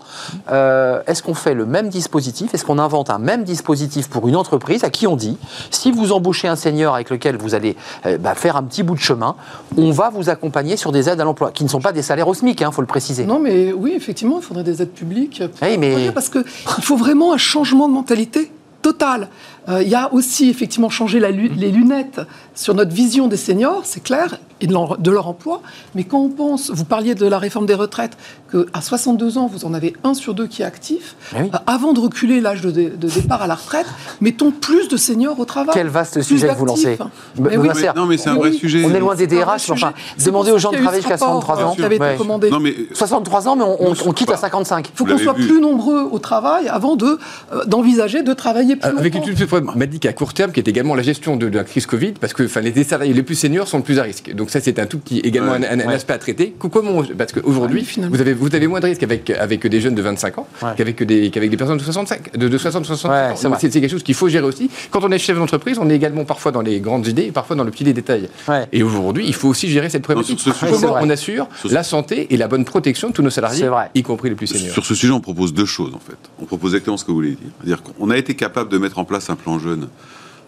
Euh, 0.51 1.03
Est-ce 1.07 1.23
qu'on 1.23 1.35
fait 1.35 1.55
le 1.55 1.67
même 1.67 1.89
dispositif? 1.89 2.55
Est-ce 2.55 2.65
qu'on 2.65 2.79
invente 2.79 3.11
un 3.11 3.19
même 3.19 3.45
dispositif 3.45 4.09
pour 4.09 4.29
une 4.29 4.37
entreprise 4.37 4.85
à 4.85 4.91
qui 4.91 5.07
on 5.07 5.17
dit, 5.17 5.37
si 5.71 5.91
vous 5.93 6.13
embauchez 6.13 6.49
un 6.49 6.57
senior 6.57 6.95
avec 6.95 7.11
lequel 7.11 7.37
vous 7.37 7.55
allez 7.55 7.77
euh, 8.07 8.17
bah, 8.19 8.35
faire 8.35 8.57
un 8.57 8.63
petit 8.63 8.83
bout 8.83 8.95
de 8.95 9.01
chemin, 9.01 9.35
on 9.77 9.91
va 9.91 10.11
vous 10.11 10.31
accompagner 10.31 10.77
sur 10.77 10.93
des 10.93 11.09
aides 11.09 11.21
à 11.21 11.25
l'emploi, 11.25 11.51
qui 11.51 11.65
ne 11.65 11.69
sont 11.69 11.81
pas 11.81 11.93
des 11.93 12.03
salaires 12.03 12.29
au 12.29 12.35
SMIC, 12.35 12.61
il 12.61 12.73
faut 12.73 12.81
le 12.81 12.87
préciser. 12.87 13.27
Non, 13.27 13.39
mais 13.41 13.73
oui, 13.73 13.93
effectivement, 13.97 14.39
il 14.39 14.43
faudrait 14.45 14.65
des 14.65 14.81
aides 14.83 14.93
publiques. 14.93 15.43
pour 15.59 15.69
Oui, 15.69 15.77
mais- 15.79 16.11
Parce 16.13 16.29
qu'il 16.29 16.45
faut 16.83 16.97
vraiment 16.97 17.33
un 17.33 17.39
changement 17.39 17.89
de 17.89 17.93
mentalité 17.93 18.53
total. 18.83 19.29
Euh, 19.69 19.83
Il 19.83 19.89
y 19.89 19.95
a 19.95 20.13
aussi 20.13 20.49
effectivement 20.51 20.91
changé 20.91 21.21
la 21.21 21.31
les 21.31 21.71
lunettes 21.71 22.21
sur 22.55 22.75
notre 22.75 22.93
vision 22.93 23.29
des 23.29 23.37
seniors, 23.37 23.83
c'est 23.85 24.03
clair, 24.03 24.39
et 24.61 24.67
de 24.67 24.73
leur, 24.73 24.99
de 24.99 25.11
leur 25.11 25.29
emploi. 25.29 25.63
Mais 25.95 26.05
quand 26.05 26.19
on 26.19 26.29
pense, 26.29 26.71
vous 26.71 26.85
parliez 26.85 27.15
de 27.15 27.27
la 27.27 27.39
réforme 27.39 27.67
des 27.67 27.75
retraites, 27.75 28.17
qu'à 28.51 28.81
62 28.81 29.39
ans, 29.39 29.49
vous 29.53 29.65
en 29.65 29.73
avez 29.73 29.95
un 30.05 30.15
sur 30.15 30.35
deux 30.35 30.47
qui 30.47 30.63
est 30.63 30.65
actif. 30.65 31.17
Eh 31.35 31.43
oui. 31.43 31.51
Euh, 31.55 31.59
avant 31.67 31.93
de 31.93 32.01
reculer 32.01 32.41
l'âge 32.41 32.61
de, 32.61 32.71
dé- 32.71 32.91
de 32.91 33.09
départ 33.09 33.41
à 33.43 33.47
la 33.47 33.55
retraite, 33.55 33.87
mettons 34.21 34.51
plus 34.51 34.89
de 34.89 34.97
seniors 34.97 35.39
au 35.41 35.45
travail. 35.45 35.73
Quel 35.75 35.89
vaste 35.89 36.21
sujet 36.23 36.49
que 36.49 36.55
vous 36.55 36.67
lancez. 36.67 36.99
Mais 37.39 37.51
Mais 37.51 37.57
oui. 37.57 37.69
Non, 37.97 38.07
mais 38.07 38.19
c'est 38.19 38.29
un 38.29 38.35
vrai 38.35 38.51
oui. 38.51 38.59
sujet. 38.59 38.85
On 38.85 38.95
est 38.95 39.01
loin 39.01 39.15
des 39.15 39.27
DRH, 39.27 39.69
mais 39.69 39.75
enfin, 39.75 39.93
pour 40.31 40.41
aux 40.41 40.59
gens 40.59 40.71
de 40.71 40.77
travailler 40.79 41.03
jusqu'à 41.03 41.17
rapport, 41.17 41.41
63 41.43 41.65
ans. 41.65 41.75
qui 41.75 41.85
avait 41.85 41.97
été 41.97 42.17
commandé. 42.19 42.51
Non, 42.51 42.61
mais 42.61 42.75
63 42.93 43.49
ans, 43.49 43.57
mais 43.57 43.65
on, 43.65 43.91
on- 43.91 43.95
on 44.07 44.13
quitte 44.13 44.31
à 44.31 44.37
55. 44.37 44.89
Il 44.93 44.97
faut 44.97 45.05
qu'on 45.07 45.19
soit 45.19 45.33
vu. 45.33 45.47
plus 45.47 45.61
nombreux 45.61 46.03
au 46.11 46.19
travail 46.19 46.69
avant 46.69 46.97
de, 46.97 47.19
euh, 47.53 47.65
d'envisager 47.65 48.23
de 48.23 48.33
travailler 48.35 48.77
plus 48.77 48.89
Avec 48.99 49.15
longtemps. 49.15 49.27
Étude 49.59 49.67
problématique 49.69 50.07
à 50.07 50.13
court 50.13 50.35
terme 50.35 50.53
qui 50.53 50.61
est 50.61 50.69
également 50.69 50.95
la 50.95 51.03
gestion 51.03 51.37
de, 51.37 51.49
de 51.49 51.57
la 51.57 51.65
crise 51.65 51.87
Covid, 51.87 52.13
parce 52.13 52.33
que 52.33 52.43
enfin, 52.45 52.61
les 52.61 52.85
salariés 52.85 53.13
les 53.13 53.23
plus 53.23 53.35
seniors 53.35 53.69
sont 53.69 53.79
le 53.79 53.83
plus 53.83 53.99
à 53.99 54.03
risque. 54.03 54.33
Donc 54.35 54.51
ça, 54.51 54.61
c'est 54.61 54.79
un 54.79 54.87
tout 54.87 54.99
petit 54.99 55.21
également 55.21 55.53
Ouais. 55.53 55.67
un, 55.69 55.81
un 55.81 55.87
Ouais. 55.87 55.95
aspect 55.95 56.13
à 56.15 56.19
traiter. 56.19 56.55
Co- 56.59 56.69
Comment 56.69 57.03
Parce 57.19 57.33
qu'aujourd'hui, 57.33 57.81
Ah 57.85 57.89
finalement. 57.89 58.15
vous, 58.17 58.21
avez, 58.21 58.33
vous 58.35 58.55
avez 58.55 58.67
moins 58.67 58.81
de 58.81 58.87
risques 58.87 59.03
avec, 59.03 59.29
avec 59.31 59.67
des 59.67 59.81
jeunes 59.81 59.95
de 59.95 60.03
25 60.03 60.39
ans 60.39 60.47
Ouais. 60.63 60.71
qu'avec 60.77 61.03
des, 61.03 61.31
qu'avec 61.31 61.51
des 61.51 61.57
personnes 61.57 61.77
de 61.79 61.83
65, 61.83 62.37
de, 62.37 62.49
de 62.49 62.59
60, 62.59 62.85
65 62.87 63.09
Ouais, 63.11 63.47
ans. 63.55 63.59
c'est 63.61 63.71
quelque 63.71 63.89
chose 63.91 64.03
qu'il 64.03 64.15
faut 64.15 64.29
gérer 64.29 64.47
aussi. 64.47 64.71
Quand 64.91 65.05
on 65.05 65.11
est 65.11 65.19
chef 65.19 65.37
d'entreprise, 65.37 65.79
on 65.79 65.89
est 65.91 65.95
également 65.97 66.25
parfois 66.25 66.53
dans 66.53 66.63
les 66.63 66.81
grandes 66.81 67.07
idées 67.07 67.25
et 67.25 67.33
parfois 67.33 67.57
dans 67.57 67.65
le 67.65 67.71
petit 67.71 67.85
des 67.85 67.93
détails. 67.93 68.29
Ouais. 68.49 68.67
Et 68.73 68.83
aujourd'hui, 68.83 69.25
il 69.27 69.35
faut 69.35 69.49
aussi 69.49 69.69
gérer 69.69 69.91
cette 69.91 70.03
problématique. 70.03 70.41
sur 70.41 70.55
ce 70.55 70.65
Ouais, 70.65 70.71
Comment 70.81 70.97
on 71.01 71.11
assure 71.11 71.49
la 71.71 71.83
santé 71.83 72.29
et 72.33 72.37
la 72.37 72.49
bonne 72.49 72.65
protection 72.65 73.09
de 73.09 73.13
tous 73.15 73.23
nos 73.23 73.31
salariés, 73.31 73.69
y 73.95 74.03
compris 74.03 74.29
les 74.31 74.35
plus 74.35 74.47
seniors? 74.47 74.73
Sur 74.73 74.87
ce 74.87 74.95
sujet, 74.95 75.13
on 75.13 75.21
propose 75.21 75.53
deux 75.53 75.67
choses 75.67 75.95
en 75.95 75.99
fait. 75.99 76.17
On 76.41 76.45
propose 76.45 76.73
exactement 76.73 76.97
ce 76.97 77.05
que 77.05 77.11
vous 77.11 77.17
voulez 77.17 77.31
dire. 77.31 77.39
C'est-à-dire 77.59 77.83
qu'on 77.83 78.11
a 78.11 78.17
été 78.17 78.35
capable 78.35 78.71
de 78.71 78.79
mettre 78.79 78.99
en 78.99 79.05
place 79.05 79.29
un 79.31 79.37
plan 79.43 79.59
jeune. 79.59 79.89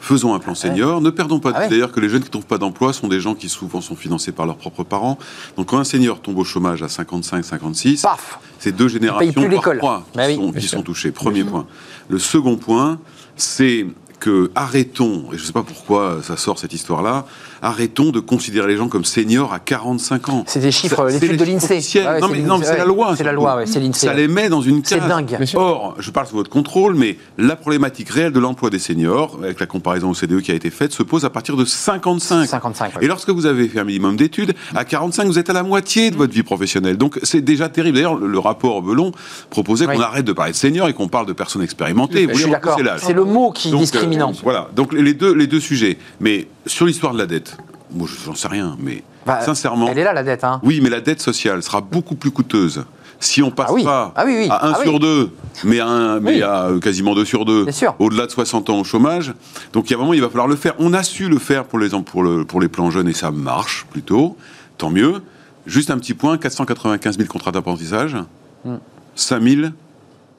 Faisons 0.01 0.35
un 0.35 0.39
plan 0.39 0.55
senior. 0.55 1.01
Ne 1.01 1.09
perdons 1.11 1.39
pas 1.41 1.53
Ah 1.55 1.61
ouais. 1.61 1.69
d'ailleurs 1.71 1.91
que 1.91 1.99
les 2.01 2.11
jeunes 2.11 2.21
qui 2.21 2.27
ne 2.29 2.33
trouvent 2.33 2.45
pas 2.47 2.59
d'emploi 2.59 2.93
sont 2.93 3.09
des 3.09 3.21
gens 3.21 3.35
qui 3.35 3.49
souvent 3.49 3.81
sont 3.81 3.97
financés 3.97 4.33
par 4.33 4.45
leurs 4.45 4.57
propres 4.59 4.85
parents. 4.85 5.19
Donc 5.57 5.69
quand 5.69 5.79
un 5.79 5.85
senior 5.85 6.21
tombe 6.21 6.37
au 6.39 6.45
chômage 6.45 6.83
à 6.83 6.89
55, 6.89 7.43
56, 7.43 8.03
Paf 8.03 8.39
c'est 8.59 8.73
deux 8.73 8.89
générations 8.89 9.33
par 9.63 9.77
trois 9.79 10.07
Bah 10.15 10.27
qui, 10.27 10.33
oui. 10.33 10.37
sont, 10.37 10.51
Bien 10.51 10.61
qui 10.61 10.69
sûr. 10.69 10.79
sont 10.79 10.85
touchées. 10.85 11.11
Premier 11.11 11.43
point. 11.45 11.67
Le 12.09 12.19
second 12.19 12.57
point, 12.57 12.99
c'est 13.37 13.87
que 14.25 14.51
arrêtons, 14.55 15.25
et 15.33 15.37
je 15.37 15.43
ne 15.43 15.47
sais 15.47 15.53
pas 15.53 15.63
pourquoi 15.63 16.21
ça 16.23 16.39
sort 16.39 16.59
cette 16.59 16.73
histoire-là, 16.73 17.27
arrêtons 17.61 18.11
de 18.11 18.21
considérer 18.21 18.69
les 18.69 18.77
gens 18.79 18.89
comme 18.89 19.05
seniors 19.05 19.53
à 19.53 19.59
45 19.59 20.29
ans. 20.31 20.45
C'est 20.47 20.61
des 20.61 20.71
chiffres, 20.73 21.07
c'est 21.11 21.21
l'étude 21.21 21.39
de 21.39 21.45
l'INSEE. 21.45 21.75
Ouais, 22.07 22.21
non, 22.21 22.29
c'est 22.29 22.33
mais, 22.33 22.39
l'INSEE, 22.39 22.49
non, 22.49 22.59
mais 22.59 22.65
c'est 22.65 22.71
ouais. 22.73 22.79
la 22.79 22.85
loi. 22.87 23.15
C'est 23.17 23.25
la 23.25 23.33
loi, 23.33 23.57
ouais, 23.57 23.67
c'est 23.67 23.81
l'INSEE. 23.81 24.07
Ça 24.07 24.15
les 24.15 24.27
met 24.27 24.49
dans 24.49 24.63
une 24.63 24.83
C'est 24.83 24.99
case. 24.99 25.09
dingue. 25.09 25.27
Bien 25.37 25.45
sûr. 25.45 25.61
Or, 25.61 25.95
je 25.99 26.11
parle 26.11 26.27
sous 26.27 26.37
votre 26.37 26.49
contrôle, 26.49 26.95
mais 26.95 27.19
la 27.37 27.55
problématique 27.55 28.09
réelle 28.09 28.33
de 28.33 28.41
l'emploi 28.41 28.71
des 28.71 28.79
seniors, 28.79 29.39
avec 29.43 29.61
la 29.61 29.67
comparaison 29.67 30.09
au 30.09 30.15
CDE 30.15 30.41
qui 30.41 30.53
a 30.53 30.55
été 30.55 30.71
faite, 30.71 30.93
se 30.93 31.03
pose 31.03 31.27
à 31.27 31.31
partir 31.31 31.57
de 31.59 31.67
55. 31.67 32.47
55, 32.47 32.97
ouais. 32.97 33.05
Et 33.05 33.07
lorsque 33.07 33.29
vous 33.29 33.45
avez 33.45 33.69
fait 33.69 33.81
un 33.81 33.85
minimum 33.85 34.17
d'études, 34.17 34.55
à 34.75 34.87
45, 34.87 35.27
vous 35.27 35.39
êtes 35.39 35.51
à 35.51 35.53
la 35.53 35.63
moitié 35.63 36.11
de 36.11 36.17
votre 36.17 36.33
vie 36.33 36.43
professionnelle. 36.43 36.97
Donc 36.97 37.19
c'est 37.25 37.43
déjà 37.43 37.69
terrible. 37.69 37.97
D'ailleurs, 37.97 38.17
le, 38.17 38.27
le 38.27 38.39
rapport 38.39 38.81
Belon 38.81 39.13
proposait 39.51 39.87
Oui. 39.87 39.97
qu'on 39.97 40.03
arrête 40.03 40.25
de 40.25 40.33
parler 40.33 40.53
de 40.53 40.57
seniors 40.57 40.89
et 40.89 40.95
qu'on 40.95 41.09
parle 41.09 41.27
de 41.27 41.35
personnes 41.35 41.63
expérimentées. 41.63 42.23
Je 42.29 42.33
Vous 42.33 42.39
suis 42.39 42.51
d'accord. 42.51 42.79
C'est 42.99 43.13
le 43.13 43.25
mot 43.25 43.51
qui 43.53 43.69
est 43.69 44.14
Voilà. 44.43 44.69
Donc 44.75 44.93
les 44.93 45.15
deux, 45.15 45.35
les 45.35 45.47
deux 45.47 45.61
sujets. 45.61 45.99
Mais 46.21 46.47
sur 46.67 46.87
l'histoire 46.87 47.13
de 47.13 47.19
la 47.19 47.27
dette, 47.27 47.57
moi 47.93 48.09
je 48.09 48.29
n'en 48.29 48.35
sais 48.35 48.49
rien, 48.49 48.77
mais 48.81 49.03
Bah, 49.27 49.41
sincèrement, 49.41 49.89
Elle 49.89 49.99
est 49.99 50.05
là, 50.05 50.13
la 50.13 50.23
dette. 50.23 50.45
Hein. 50.45 50.61
oui, 50.63 50.81
mais 50.83 50.91
la 50.91 51.01
dette 51.01 51.21
sociale 51.21 51.63
sera 51.63 51.81
beaucoup 51.81 52.15
plus 52.15 52.31
coûteuse 52.31 52.85
si 53.21 53.43
on 53.43 53.51
passe 53.51 53.69
Ah 53.71 53.73
oui. 53.73 53.85
pas 53.85 54.13
Ah 54.17 54.25
oui, 54.27 54.35
oui. 54.37 54.49
à 54.51 54.67
1 54.67 54.73
Ah 54.77 54.83
sur 54.83 55.01
2, 55.01 55.31
mais 55.65 55.81
à, 55.81 55.87
un- 55.87 56.21
mais 56.21 56.35
Oui. 56.37 56.43
à 56.43 56.65
euh, 56.65 56.79
quasiment 56.81 57.15
2 57.15 57.25
sur 57.25 57.45
2, 57.47 57.63
Bien 57.65 57.73
sûr. 57.73 57.95
au-delà 57.99 58.27
de 58.27 58.31
60 58.31 58.69
ans 58.69 58.81
au 58.81 58.85
chômage. 58.85 59.33
Donc 59.73 59.89
il 59.89 59.93
y 59.93 59.95
a 59.95 59.99
un 59.99 60.01
moment, 60.01 60.13
il 60.13 60.21
va 60.21 60.29
falloir 60.29 60.47
le 60.49 60.57
faire. 60.57 60.75
On 60.79 60.93
a 60.93 61.03
su 61.03 61.29
le 61.29 61.39
faire 61.39 61.65
pour 61.65 61.79
les, 61.79 61.89
pour 62.05 62.23
le, 62.23 62.45
pour 62.45 62.61
les 62.61 62.69
plans 62.69 62.91
jeunes 62.91 63.09
et 63.09 63.15
ça 63.15 63.31
marche 63.31 63.87
plutôt, 63.91 64.37
tant 64.77 64.91
mieux. 64.91 65.23
Juste 65.65 65.91
un 65.91 65.97
petit 65.99 66.13
point, 66.13 66.37
495 66.37 67.17
000 67.17 67.29
contrats 67.29 67.53
d'apprentissage, 67.53 68.17
Hmm. 68.65 68.77
5 69.15 69.43
000 69.43 69.63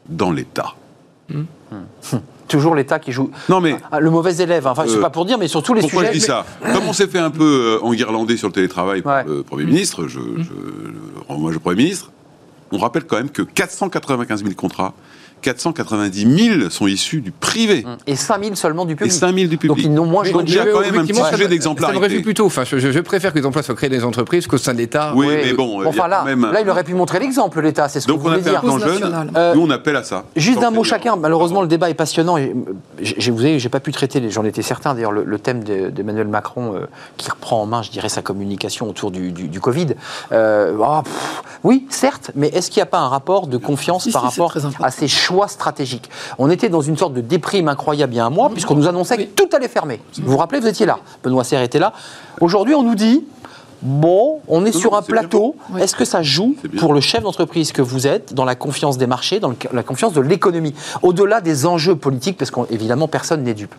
dans 0.07 0.31
l'État. 0.31 0.75
Toujours 2.47 2.75
l'État 2.75 2.99
qui 2.99 3.11
joue. 3.11 3.31
Non 3.49 3.59
mais 3.59 3.75
Ah, 3.91 3.99
le 3.99 4.09
mauvais 4.11 4.35
élève. 4.37 4.67
hein. 4.67 4.71
Enfin, 4.71 4.83
c'est 4.87 4.97
Euh, 4.97 5.01
pas 5.01 5.09
pour 5.09 5.25
dire, 5.25 5.37
mais 5.39 5.47
sur 5.47 5.63
tous 5.63 5.73
les 5.73 5.81
Pourquoi 5.81 6.01
sujets. 6.01 6.13
je 6.13 6.19
dis 6.19 6.25
ça? 6.25 6.45
Comme 6.73 6.87
on 6.87 6.93
s'est 6.93 7.07
fait 7.07 7.19
un 7.19 7.31
peu 7.31 7.79
euh, 7.81 7.85
enguirlander 7.85 8.37
sur 8.37 8.47
le 8.49 8.53
télétravail 8.53 9.01
par 9.01 9.17
Ouais. 9.17 9.23
le 9.27 9.43
Premier 9.43 9.65
ministre, 9.65 10.07
je, 10.07 10.19
je, 10.37 10.43
je- 10.43 11.33
moi 11.35 11.51
je 11.51 11.57
Premier 11.57 11.77
ministre, 11.83 12.11
on 12.71 12.77
rappelle 12.77 13.05
quand 13.05 13.17
même 13.17 13.29
que 13.29 13.41
495 13.41 14.43
000 14.43 14.53
contrats, 14.55 14.93
490 15.45 16.57
000 16.59 16.69
sont 16.69 16.87
issus 16.87 17.21
du 17.21 17.31
privé 17.31 17.85
Et 18.07 18.15
5000 18.15 18.55
seulement 18.55 18.85
du 18.85 18.93
et 18.93 18.95
public. 18.95 19.11
5 19.13 19.35
000 19.35 19.47
du 19.49 19.57
public. 19.57 19.67
Donc 19.77 19.79
ils 19.85 19.93
n'ont 19.93 20.05
moins 20.05 20.23
donc, 20.29 20.43
il 20.47 20.55
y 20.55 20.59
a 20.59 20.65
quand 20.65 20.81
même 20.81 20.97
un 20.97 21.05
petit 21.05 21.13
sujet 21.31 21.47
d'exemplarité. 21.47 21.93
Ça 21.95 21.99
me 21.99 22.03
réjouit 22.05 22.23
plutôt. 22.23 22.45
Enfin, 22.45 22.63
je, 22.65 22.99
préfère 22.99 23.31
que 23.33 23.39
les 23.39 23.45
emplois 23.45 23.61
soient 23.63 23.75
créés 23.75 23.89
dans 23.89 23.95
les 23.95 24.03
entreprises 24.03 24.47
qu'au 24.47 24.57
sein 24.57 24.73
de 24.73 24.79
l'État. 24.79 25.13
Oui, 25.15 25.27
Ouais. 25.27 25.41
mais 25.45 25.53
bon, 25.53 25.85
Enfin 25.87 26.07
là, 26.07 26.23
même- 26.23 26.51
là, 26.51 26.61
il 26.61 26.69
aurait 26.69 26.83
pu 26.83 26.93
montrer 26.95 27.19
l'exemple, 27.19 27.61
l'État, 27.61 27.87
c'est 27.89 27.99
ce 27.99 28.07
Donc 28.07 28.17
que 28.17 28.21
vous 28.23 28.27
on 28.29 28.31
voulez 28.31 28.41
dire. 28.43 28.61
Cause 28.61 28.81
jeune, 28.81 28.89
nationale. 28.93 29.29
Euh, 29.35 29.53
nous 29.55 29.61
on 29.61 29.69
appelle 29.69 29.95
à 29.95 30.03
ça. 30.03 30.23
Juste 30.35 30.59
d'un 30.59 30.71
mot 30.71 30.83
chacun. 30.83 31.15
Malheureusement, 31.15 31.61
le 31.61 31.67
débat 31.67 31.89
est 31.89 31.93
passionnant. 31.93 32.37
Et, 32.37 32.53
euh, 32.55 33.31
vous 33.31 33.37
savez, 33.37 33.59
j'ai 33.59 33.69
pas 33.69 33.79
pu 33.79 33.91
traiter, 33.91 34.27
j'en 34.31 34.43
étais 34.45 34.61
certain 34.63 34.93
d'ailleurs, 34.95 35.11
le, 35.11 35.23
le 35.23 35.39
thème 35.39 35.63
de- 35.63 35.89
d'Emmanuel 35.89 36.27
Macron 36.27 36.73
euh, 36.75 36.85
qui 37.17 37.29
reprend 37.29 37.61
en 37.61 37.65
main, 37.65 37.81
je 37.83 37.91
dirais, 37.91 38.09
sa 38.09 38.21
communication 38.21 38.89
autour 38.89 39.11
du, 39.11 39.31
du- 39.31 39.47
du 39.47 39.59
Covid. 39.59 39.87
Euh, 40.31 40.75
ah, 40.83 41.01
pff, 41.03 41.43
oui, 41.63 41.85
certes, 41.89 42.31
mais 42.35 42.47
est-ce 42.49 42.69
qu'il 42.71 42.79
n'y 42.79 42.83
a 42.83 42.87
pas 42.87 42.99
un 42.99 43.07
rapport 43.09 43.47
de 43.47 43.57
confiance 43.57 44.07
par 44.11 44.23
rapport 44.23 44.55
à 44.81 44.91
ces 44.91 45.07
choix 45.07 45.34
stratégiques 45.47 46.09
On 46.39 46.49
était 46.49 46.69
dans 46.69 46.81
une 46.81 46.97
sorte 46.97 47.13
de 47.13 47.21
déprime 47.21 47.67
incroyable 47.67 48.13
il 48.13 48.17
y 48.17 48.19
a 48.19 48.25
un 48.25 48.29
mois, 48.29 48.49
puisqu'on 48.49 48.75
nous 48.75 48.87
annonçait 48.87 49.15
Oui. 49.17 49.27
que 49.27 49.41
tout 49.43 49.49
allait 49.55 49.67
fermer. 49.67 49.99
Vous 50.21 50.31
vous 50.31 50.37
rappelez, 50.37 50.59
vous 50.59 50.67
étiez 50.67 50.85
là. 50.85 50.99
Benoît 51.23 51.43
Serre 51.43 51.61
était 51.61 51.79
là. 51.79 51.93
Aujourd'hui, 52.41 52.73
on 52.75 52.83
nous 52.83 52.95
dit. 52.95 53.23
Bon, 53.81 54.39
on 54.47 54.65
est 54.65 54.73
Non, 54.73 54.79
sur 54.79 54.91
non, 54.93 54.97
un 54.97 55.01
plateau. 55.03 55.55
Oui. 55.69 55.81
Est-ce 55.81 55.95
que 55.95 56.05
ça 56.05 56.23
joue 56.23 56.55
pour 56.79 56.93
le 56.93 57.01
chef 57.01 57.21
d'entreprise 57.21 57.71
que 57.71 57.81
vous 57.83 58.07
êtes 58.07 58.33
dans 58.33 58.45
la 58.45 58.55
confiance 58.55 58.97
des 58.97 59.05
marchés, 59.05 59.39
dans 59.39 59.49
le- 59.49 59.55
la 59.73 59.83
confiance 59.83 60.13
de 60.13 60.21
l'économie, 60.21 60.73
au-delà 61.03 61.39
des 61.41 61.65
enjeux 61.67 61.95
politiques, 61.95 62.37
parce 62.37 62.49
qu'évidemment, 62.49 63.07
personne 63.07 63.43
n'est 63.43 63.53
dupe 63.53 63.75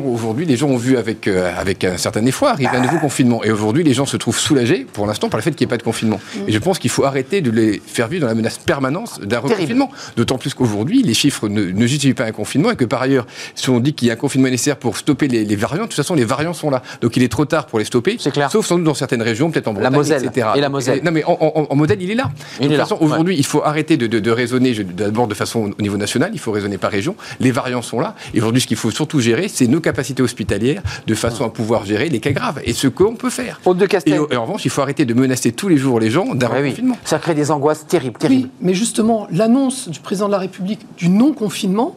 Qu'aujourd'hui, 0.00 0.46
les 0.46 0.56
gens 0.56 0.68
ont 0.68 0.76
vu 0.76 0.96
avec, 0.96 1.26
euh, 1.28 1.50
avec 1.56 1.84
un 1.84 1.96
certain 1.96 2.24
effroi 2.26 2.50
arriver 2.50 2.70
un 2.76 2.80
nouveau 2.80 2.98
confinement. 2.98 3.42
Et 3.44 3.50
aujourd'hui, 3.50 3.82
les 3.84 3.94
gens 3.94 4.06
se 4.06 4.16
trouvent 4.16 4.38
soulagés, 4.38 4.86
pour 4.92 5.06
l'instant, 5.06 5.28
par 5.28 5.38
le 5.38 5.42
fait 5.42 5.50
qu'il 5.52 5.66
n'y 5.66 5.70
ait 5.70 5.74
pas 5.74 5.76
de 5.78 5.82
confinement. 5.82 6.20
Et 6.46 6.52
je 6.52 6.58
pense 6.58 6.78
qu'il 6.78 6.90
faut 6.90 7.04
arrêter 7.04 7.40
de 7.40 7.50
les 7.50 7.80
faire 7.86 8.08
vivre 8.08 8.22
dans 8.22 8.28
la 8.28 8.34
menace 8.34 8.58
permanente 8.58 9.20
d'un 9.24 9.38
reconfinement. 9.40 9.90
D'autant 10.16 10.38
plus 10.38 10.54
qu'aujourd'hui, 10.54 11.02
les 11.02 11.14
chiffres 11.14 11.48
ne, 11.48 11.64
ne 11.64 11.86
justifient 11.86 12.14
pas 12.14 12.24
un 12.24 12.32
confinement 12.32 12.70
et 12.70 12.76
que 12.76 12.84
par 12.84 13.02
ailleurs, 13.02 13.26
si 13.54 13.70
on 13.70 13.80
dit 13.80 13.92
qu'il 13.94 14.08
y 14.08 14.10
a 14.10 14.14
un 14.14 14.16
confinement 14.16 14.48
nécessaire 14.48 14.76
pour 14.76 14.96
stopper 14.96 15.28
les, 15.28 15.44
les 15.44 15.56
variants, 15.56 15.82
de 15.84 15.88
toute 15.88 15.94
façon, 15.94 16.14
les 16.14 16.24
variants 16.24 16.52
sont 16.54 16.70
là. 16.70 16.82
Donc 17.00 17.16
il 17.16 17.22
est 17.22 17.28
trop 17.28 17.44
tard 17.44 17.66
pour 17.66 17.78
les 17.78 17.84
stopper. 17.84 18.16
C'est 18.18 18.30
clair. 18.32 18.50
Sauf 18.50 18.66
sans 18.66 18.76
doute 18.76 18.84
dans 18.84 18.94
certaines 18.94 19.22
régions, 19.22 19.50
peut-être 19.50 19.68
en 19.68 19.72
La 19.72 19.90
Bretagne, 19.90 19.96
Moselle. 19.98 20.24
etc. 20.24 20.48
Et 20.56 20.60
la 20.60 20.68
Moselle. 20.68 21.00
non, 21.04 21.10
mais 21.12 21.24
en, 21.24 21.32
en- 21.40 21.66
en 21.70 21.76
modèle, 21.76 22.00
il 22.02 22.10
est 22.10 22.14
là. 22.14 22.30
Il 22.60 22.68
de 22.68 22.74
est 22.74 22.76
là, 22.76 22.84
toute 22.84 22.90
façon, 22.90 23.02
aujourd'hui, 23.04 23.36
il 23.36 23.44
faut 23.46 23.62
arrêter 23.64 23.96
de, 23.96 24.06
de- 24.06 24.20
de 24.20 24.30
raisonner 24.30 24.72
d'abord 24.84 25.26
de 25.26 25.34
façon 25.34 25.70
au 25.78 25.82
niveau 25.82 25.96
national, 25.96 26.30
il 26.32 26.38
faut 26.40 26.52
raisonner 26.52 26.78
par 26.78 26.90
région. 26.90 27.16
Les 27.40 27.50
variants 27.50 27.82
sont 27.82 28.00
là. 28.00 28.14
Et 28.34 28.38
aujourd'hui, 28.38 28.60
ce 28.60 28.66
qu'il 28.66 28.76
faut 28.76 28.90
surtout 28.90 29.20
gérer, 29.26 29.48
c'est 29.48 29.66
nos 29.66 29.80
capacités 29.80 30.22
hospitalières 30.22 30.82
de 31.06 31.14
façon 31.14 31.44
à 31.44 31.50
pouvoir 31.50 31.84
gérer 31.84 32.08
les 32.08 32.20
cas 32.20 32.32
graves 32.32 32.60
et 32.64 32.72
ce 32.72 32.86
qu'on 32.88 33.14
peut 33.16 33.30
faire. 33.30 33.60
Aude 33.64 33.78
de 33.78 33.84
Et, 33.84 33.88
Castel. 33.88 34.20
et 34.30 34.36
en 34.36 34.44
revanche, 34.46 34.64
il 34.64 34.70
faut 34.70 34.82
arrêter 34.82 35.04
de 35.04 35.14
menacer 35.14 35.52
tous 35.52 35.68
les 35.68 35.76
jours 35.76 35.98
les 36.00 36.10
gens 36.10 36.34
d'un 36.34 36.48
Ouais, 36.50 36.62
oui. 36.62 36.70
confinement. 36.70 36.96
Ça 37.04 37.18
crée 37.18 37.34
des 37.34 37.50
angoisses 37.50 37.86
terribles, 37.86 38.18
terribles. 38.18 38.44
Oui, 38.44 38.50
mais 38.60 38.74
justement, 38.74 39.26
l'annonce 39.30 39.88
du 39.88 40.00
président 40.00 40.26
de 40.28 40.32
la 40.32 40.38
République 40.38 40.80
du 40.96 41.08
non-confinement, 41.08 41.96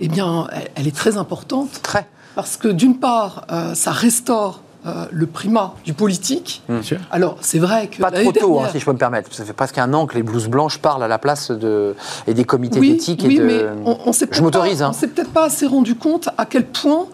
eh 0.00 0.08
bien, 0.08 0.46
elle, 0.52 0.68
elle 0.76 0.86
est 0.86 0.94
très 0.96 1.16
importante 1.16 1.80
Très. 1.82 2.06
parce 2.36 2.56
que 2.56 2.68
d'une 2.68 2.96
part, 2.98 3.46
euh, 3.50 3.74
ça 3.74 3.90
restaure 3.90 4.62
euh, 4.86 5.06
le 5.10 5.26
primat 5.26 5.74
du 5.84 5.92
politique. 5.92 6.62
Alors, 7.10 7.36
c'est 7.40 7.58
vrai 7.58 7.88
que 7.88 8.00
Pas 8.00 8.10
trop 8.10 8.32
tôt, 8.32 8.60
hein, 8.60 8.68
si 8.70 8.78
je 8.78 8.84
peux 8.84 8.92
me 8.92 8.98
permettre. 8.98 9.32
Ça 9.34 9.44
fait 9.44 9.52
presque 9.52 9.78
un 9.78 9.92
an 9.92 10.06
que 10.06 10.14
les 10.14 10.22
blouses 10.22 10.48
blanches 10.48 10.78
parlent 10.78 11.02
à 11.02 11.08
la 11.08 11.18
place 11.18 11.50
de, 11.50 11.94
et 12.26 12.34
des 12.34 12.44
comités 12.44 12.78
oui, 12.78 12.90
d'éthique 12.92 13.22
oui, 13.26 13.36
et 13.36 13.38
de. 13.38 13.44
mais 13.44 13.64
on, 13.84 14.12
Je 14.12 14.24
peut-être 14.24 14.40
m'autorise. 14.42 14.78
pas- 14.78 14.84
hein. 14.86 14.90
On 14.90 14.92
s'est 14.92 15.08
peut-être 15.08 15.32
pas 15.32 15.44
assez 15.44 15.66
rendu 15.66 15.94
compte 15.96 16.28
à 16.38 16.46
quel 16.46 16.66
point, 16.66 17.06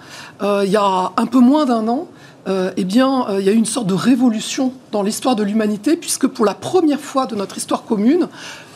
euh, 0.43 0.63
il 0.67 0.71
y 0.73 0.77
a 0.77 1.13
un 1.17 1.27
peu 1.27 1.41
moins 1.41 1.65
d'un 1.65 1.89
an, 1.89 2.07
euh, 2.47 2.71
eh 2.77 2.85
bien, 2.85 3.27
euh, 3.31 3.41
il 3.41 3.47
y 3.47 3.49
a 3.49 3.53
eu 3.53 3.57
une 3.57 3.65
sorte 3.65 3.87
de 3.87 3.95
révolution 3.95 4.73
dans 4.93 5.03
l'histoire 5.03 5.35
de 5.35 5.43
l'humanité, 5.43 5.97
puisque 5.97 6.27
pour 6.27 6.45
la 6.45 6.55
première 6.55 7.01
fois 7.01 7.25
de 7.27 7.35
notre 7.35 7.57
histoire 7.57 7.85
commune, 7.85 8.29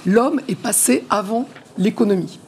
l'homme 0.07 0.41
est 0.49 0.55
passé 0.55 1.05
avant 1.11 1.47
l'économie. 1.77 2.39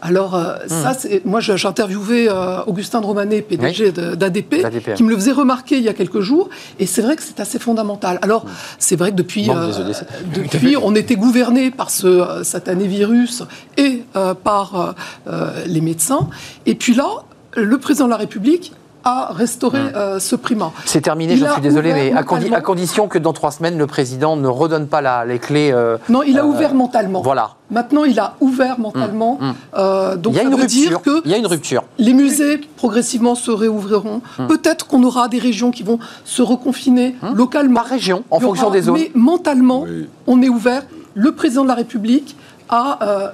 Alors, 0.00 0.34
euh, 0.34 0.56
ça, 0.66 0.94
c'est. 0.94 1.24
Moi, 1.24 1.40
j'ai 1.40 1.66
interviewé 1.66 2.28
euh, 2.28 2.62
Augustin 2.64 3.00
de 3.00 3.06
Romanet, 3.06 3.42
PDG 3.42 3.92
d'ADP, 3.92 4.66
qui 4.94 5.02
me 5.02 5.10
le 5.10 5.16
faisait 5.16 5.32
remarquer 5.32 5.76
il 5.76 5.82
y 5.82 5.88
a 5.88 5.94
quelques 5.94 6.20
jours, 6.20 6.48
et 6.78 6.86
c'est 6.86 7.02
vrai 7.02 7.16
que 7.16 7.22
c'est 7.22 7.40
assez 7.40 7.58
fondamental. 7.58 8.18
Alors, 8.22 8.44
c'est 8.78 8.96
vrai 8.96 9.10
que 9.10 9.16
depuis, 9.16 9.50
euh, 9.50 9.92
depuis 10.34 10.76
on 10.76 10.94
était 10.94 11.16
gouverné 11.16 11.70
par 11.70 11.90
ce 11.90 12.42
satané 12.42 12.86
virus 12.86 13.42
et 13.76 14.02
par 14.44 14.94
les 15.66 15.80
médecins, 15.80 16.28
et 16.66 16.74
puis 16.74 16.94
là, 16.94 17.08
le 17.56 17.78
président 17.78 18.06
de 18.06 18.10
la 18.10 18.16
République 18.16 18.72
a 19.04 19.32
restauré 19.32 19.78
euh, 19.94 20.18
ce 20.20 20.36
primat. 20.36 20.72
C'est 20.84 21.00
terminé, 21.00 21.34
Il 21.34 21.44
a 21.46 21.52
suis 21.54 21.62
désolé, 21.62 21.92
mais 21.92 22.12
à, 22.12 22.22
condi- 22.22 22.52
à 22.54 22.60
condition 22.60 23.08
que 23.08 23.18
dans 23.18 23.32
trois 23.32 23.50
semaines, 23.50 23.76
le 23.78 23.86
président 23.86 24.36
ne 24.36 24.48
redonne 24.48 24.86
pas 24.86 25.00
la- 25.00 25.24
les 25.24 25.38
clés. 25.38 25.70
euh, 25.72 25.96
Non, 26.08 26.22
il 26.22 26.38
a 26.38 26.42
euh, 26.44 26.46
ouvert 26.46 26.74
mentalement. 26.74 27.20
Voilà. 27.22 27.52
Maintenant, 27.70 28.04
il 28.04 28.18
a 28.20 28.34
ouvert 28.40 28.78
mentalement. 28.78 29.38
Hum, 29.40 29.54
euh, 29.76 30.16
donc, 30.16 30.34
il 30.34 30.36
y 30.36 30.38
a 30.40 30.42
ça 30.42 30.48
une 30.48 30.54
veut 30.54 30.62
rupture. 30.62 30.88
dire 30.88 31.02
que 31.02 31.22
Il 31.24 31.30
y 31.30 31.34
a 31.34 31.38
une 31.38 31.46
rupture. 31.46 31.84
les 31.98 32.12
musées 32.14 32.60
progressivement 32.76 33.34
se 33.34 33.50
réouvriront. 33.50 34.20
Hum. 34.38 34.46
Peut-être 34.46 34.86
qu'on 34.86 35.02
aura 35.04 35.28
des 35.28 35.38
régions 35.38 35.70
qui 35.70 35.82
vont 35.82 35.98
se 36.24 36.42
reconfiner 36.42 37.16
localement. 37.34 37.80
Par 37.80 37.86
région, 37.86 38.22
en 38.30 38.38
fonction 38.40 38.70
des 38.70 38.82
zones. 38.82 38.94
Mais 38.94 39.10
mentalement, 39.14 39.82
Oui. 39.82 40.06
on 40.26 40.42
est 40.42 40.48
ouvert. 40.48 40.82
Le 41.14 41.32
président 41.32 41.62
de 41.62 41.68
la 41.68 41.74
République 41.74 42.36
a 42.72 42.98
euh, 43.02 43.28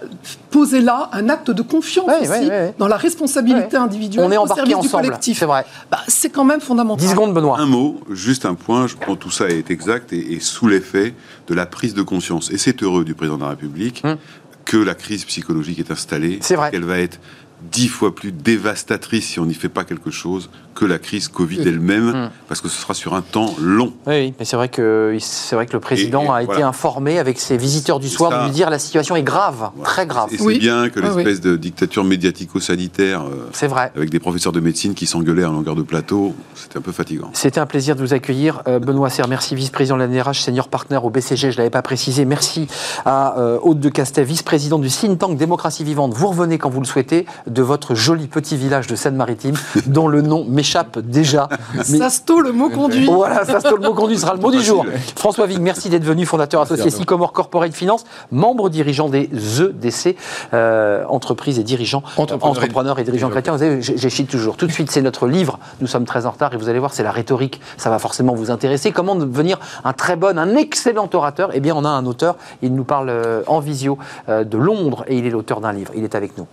posé 0.51 0.81
là 0.81 1.09
un 1.13 1.29
acte 1.29 1.51
de 1.51 1.63
confiance 1.63 2.07
Ouais, 2.09 2.21
aussi 2.21 2.29
ouais, 2.31 2.39
ouais, 2.41 2.49
ouais. 2.49 2.75
dans 2.77 2.89
la 2.89 2.97
responsabilité 2.97 3.77
Ouais. 3.77 3.83
individuelle 3.85 4.25
On 4.27 4.33
est 4.33 4.37
au 4.37 4.47
service 4.49 4.79
du 4.81 4.89
collectif. 4.89 5.39
c'est 5.39 5.47
vrai. 5.47 5.65
Bah, 5.91 6.01
c'est 6.09 6.29
quand 6.31 6.45
même 6.45 6.61
fondamental. 6.61 7.05
10 7.07 7.11
secondes, 7.13 7.33
Benoît. 7.33 7.59
Un 7.61 7.67
mot, 7.67 8.01
juste 8.11 8.45
un 8.45 8.55
point, 8.55 8.87
je 8.89 8.97
prends 8.97 9.15
tout 9.17 9.31
ça 9.31 9.49
est 9.49 9.71
exact 9.71 10.13
et, 10.13 10.33
et 10.35 10.41
sous 10.41 10.67
l'effet 10.67 11.15
de 11.47 11.55
la 11.55 11.65
prise 11.67 11.95
de 11.95 12.03
conscience. 12.03 12.51
Et 12.51 12.59
c'est 12.59 12.83
heureux 12.83 13.05
du 13.05 13.15
président 13.15 13.37
de 13.39 13.43
la 13.45 13.51
République 13.51 14.03
Hum. 14.05 14.17
que 14.65 14.77
la 14.77 14.95
crise 14.95 15.25
psychologique 15.25 15.79
est 15.79 15.91
installée. 15.91 16.39
C'est 16.43 16.57
vrai. 16.57 16.71
Qu'elle 16.71 16.85
va 16.85 16.99
être 16.99 17.19
dix 17.63 17.89
fois 17.89 18.15
plus 18.15 18.33
dévastatrice 18.33 19.27
si 19.27 19.41
on 19.41 19.47
n'y 19.47 19.55
fait 19.55 19.69
pas 19.69 19.85
quelque 19.85 20.11
chose 20.11 20.51
que 20.75 20.85
la 20.85 20.99
crise 21.01 21.27
Covid 21.27 21.61
elle-même, 21.67 22.09
Hum. 22.15 22.31
parce 22.47 22.61
que 22.61 22.69
ce 22.69 22.81
sera 22.81 22.95
sur 22.95 23.15
un 23.15 23.21
temps 23.21 23.57
long. 23.61 23.93
Oui, 24.07 24.33
mais 24.39 24.45
c'est 24.45 24.55
vrai 24.55 24.69
que 24.69 25.17
c'est 25.21 25.57
vrai 25.57 25.67
que 25.67 25.73
le 25.73 25.81
président 25.81 26.23
Et- 26.23 26.27
et 26.27 26.31
a 26.31 26.43
été 26.55 26.63
informé 26.63 27.19
avec 27.19 27.41
ses 27.41 27.57
visiteurs 27.57 27.99
du 27.99 28.07
Et 28.07 28.11
soir 28.11 28.31
ça- 28.31 28.39
de 28.41 28.45
lui 28.45 28.53
dire 28.53 28.71
la 28.71 28.79
situation 28.79 29.17
est 29.17 29.25
grave, 29.25 29.71
Voilà. 29.75 29.91
très 29.91 30.07
grave. 30.07 30.29
Et 30.33 30.39
c'est 30.39 30.45
Oui. 30.45 30.61
bien 30.61 30.89
que 30.89 31.01
Ah 31.03 31.09
oui. 31.11 31.25
l'espèce 31.25 31.41
de 31.41 31.57
dictature 31.57 32.05
médiatico-sanitaire 32.05 33.23
euh, 33.23 33.49
C'est 33.53 33.67
vrai. 33.67 33.91
avec 33.97 34.11
des 34.11 34.21
professeurs 34.21 34.53
de 34.53 34.61
médecine 34.61 34.95
qui 34.95 35.07
s'engueulaient 35.07 35.45
en 35.45 35.53
longueur 35.53 35.75
de 35.75 35.83
plateau, 35.83 36.35
c'était 36.55 36.79
un 36.79 36.81
peu 36.81 36.93
fatigant. 36.93 37.31
C'était 37.33 37.59
un 37.61 37.67
plaisir 37.67 37.97
de 37.97 38.01
vous 38.01 38.15
accueillir. 38.15 38.63
Euh, 38.69 38.79
Benoît 38.79 39.11
Serre, 39.11 39.27
merci, 39.29 39.57
vice-président 39.57 39.97
de 39.97 40.03
la 40.03 40.07
NRH, 40.09 40.41
senior 40.43 40.69
partner 40.69 40.99
au 41.03 41.11
BCG, 41.11 41.51
je 41.51 41.57
ne 41.57 41.59
l'avais 41.59 41.71
pas 41.71 41.83
précisé. 41.83 42.25
Merci 42.25 42.69
à 43.05 43.37
euh, 43.39 43.59
Aude 43.63 43.81
de 43.81 43.89
Castet, 43.89 44.23
vice-président 44.23 44.79
du 44.79 44.89
think 44.89 45.19
tank 45.19 45.37
Démocratie 45.37 45.83
Vivante. 45.83 46.15
Vous 46.15 46.29
revenez 46.29 46.59
quand 46.59 46.71
vous 46.71 46.81
le 46.81 46.87
souhaitez 46.87 47.27
de 47.49 47.63
votre 47.63 47.95
joli 47.95 48.27
petit 48.27 48.57
village 48.57 48.87
de 48.87 48.95
Seine-Maritime, 48.97 49.55
dont 49.87 50.09
le 50.09 50.23
nom 50.23 50.45
m'échappe 50.49 50.99
déjà. 50.99 51.49
Mais- 51.75 51.83
Sasto, 51.99 52.41
le 52.41 52.53
mot 52.53 52.71
conduit. 52.71 53.07
Voilà, 53.07 53.45
ça 53.45 53.61
c'est 53.61 53.71
le 53.71 53.79
mot 53.79 53.95
conduit, 53.95 54.19
sera 54.19 54.35
le 54.35 54.41
mot 54.41 54.51
du 54.51 54.63
jour. 54.63 54.85
François 55.17 55.47
Vigue, 55.47 55.61
merci 55.61 55.89
d'être 55.89 56.05
venu, 56.05 56.27
fondateur 56.27 56.61
associé 56.63 56.91
Sycomore 56.91 57.33
Corporate 57.33 57.73
Finance, 57.73 58.05
membre 58.31 58.69
dirigeant 58.69 59.09
des 59.09 59.29
EDC, 59.61 60.17
euh, 60.55 61.05
entreprises 61.09 61.59
et 61.59 61.65
dirigeants, 61.65 62.03
Entrepreneurs 62.17 62.57
et- 62.57 62.59
entrepreneurs 62.61 62.99
et 62.99 63.05
dirigeants 63.05 63.31
chrétiens. 63.31 63.53
Vous 63.53 63.59
savez, 63.59 63.83
j'échite 63.83 64.29
toujours. 64.31 64.57
Tout 64.57 64.67
de 64.67 64.73
suite, 64.73 64.91
c'est 64.91 65.03
notre 65.03 65.27
livre. 65.27 65.59
Nous 65.81 65.87
sommes 65.87 66.05
très 66.05 66.27
en 66.27 66.31
retard 66.31 66.53
et 66.55 66.57
vous 66.57 66.69
allez 66.69 66.79
voir, 66.79 66.93
c'est 66.93 67.03
la 67.03 67.13
rhétorique. 67.13 67.61
Ça 67.77 67.91
va 67.91 67.99
forcément 67.99 68.35
vous 68.35 68.51
intéresser. 68.51 68.93
Comment 68.93 69.15
devenir 69.15 69.59
un 69.85 69.93
très 69.93 70.17
bon, 70.17 70.37
un 70.39 70.55
excellent 70.57 71.09
orateur? 71.13 71.51
Eh 71.55 71.61
bien, 71.61 71.75
on 71.77 71.85
a 71.85 71.89
un 71.89 72.07
auteur. 72.07 72.37
Il 72.63 72.75
nous 72.75 72.85
parle 72.85 73.09
euh, 73.11 73.43
en 73.47 73.61
visio 73.61 73.99
euh, 74.29 74.45
de 74.45 74.59
Londres 74.59 75.05
et 75.09 75.17
il 75.19 75.27
est 75.27 75.31
l'auteur 75.31 75.61
d'un 75.61 75.73
livre. 75.73 75.93
Il 75.97 76.05
est 76.05 76.15
avec 76.15 76.37
nous. 76.39 76.47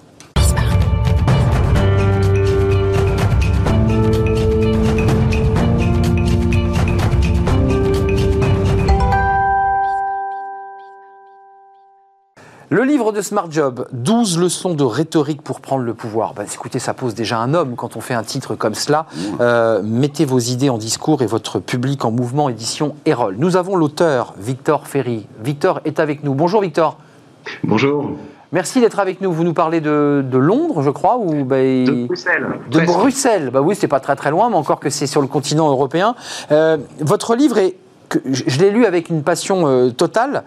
Le 12.70 12.84
livre 12.84 13.12
de 13.12 13.22
Smart 13.22 13.46
Job, 13.52 13.88
12 13.94 14.40
leçons 14.40 14.74
de 14.74 14.84
rhétorique 14.84 15.44
pour 15.44 15.62
prendre 15.62 15.84
le 15.84 15.94
pouvoir. 15.94 16.34
Ben, 16.34 16.46
écoutez, 16.52 16.80
ça 16.80 16.96
pose 16.96 17.14
déjà 17.14 17.38
un 17.38 17.54
homme 17.54 17.76
quand 17.76 17.96
on 17.96 18.02
fait 18.02 18.16
un 18.16 18.24
titre 18.24 18.56
comme 18.56 18.74
cela. 18.74 19.06
Euh, 19.40 19.82
mettez 19.84 20.26
vos 20.26 20.40
idées 20.40 20.70
en 20.70 20.80
discours 20.80 21.22
et 21.22 21.28
votre 21.28 21.60
public 21.60 22.06
en 22.06 22.12
mouvement, 22.12 22.50
édition 22.50 22.96
Erol. 23.06 23.36
Nous 23.38 23.56
avons 23.56 23.76
l'auteur, 23.76 24.34
Victor 24.40 24.88
Ferry. 24.88 25.28
Victor 25.44 25.80
est 25.86 26.00
avec 26.00 26.24
nous. 26.24 26.34
Bonjour 26.34 26.62
Victor. 26.62 26.98
Bonjour. 27.64 28.10
Merci 28.52 28.82
d'être 28.82 29.00
avec 29.00 29.22
nous. 29.22 29.32
Vous 29.32 29.44
nous 29.44 29.54
parlez 29.54 29.80
de, 29.82 30.24
de 30.28 30.38
Londres, 30.38 30.82
je 30.82 30.90
crois, 30.90 31.18
ou 31.18 31.44
ben, 31.44 31.86
De 31.86 32.06
Bruxelles. 32.08 32.48
de 32.72 32.78
Presque. 32.80 32.94
Bruxelles. 32.98 33.50
Bah 33.52 33.62
oui, 33.62 33.76
c'est 33.78 33.88
pas 33.88 34.00
très 34.00 34.16
très 34.16 34.32
loin, 34.32 34.50
mais 34.50 34.56
encore 34.56 34.80
que 34.80 34.90
c'est 34.90 35.08
sur 35.08 35.22
le 35.22 35.28
continent 35.28 35.70
européen. 35.70 36.16
Euh, 36.52 36.78
votre 37.02 37.36
livre 37.36 37.58
est 37.60 37.76
je 38.26 38.60
l'ai 38.60 38.72
lu 38.72 38.86
avec 38.86 39.10
une 39.10 39.24
passion 39.24 39.68
euh, 39.68 39.90
totale. 39.90 40.44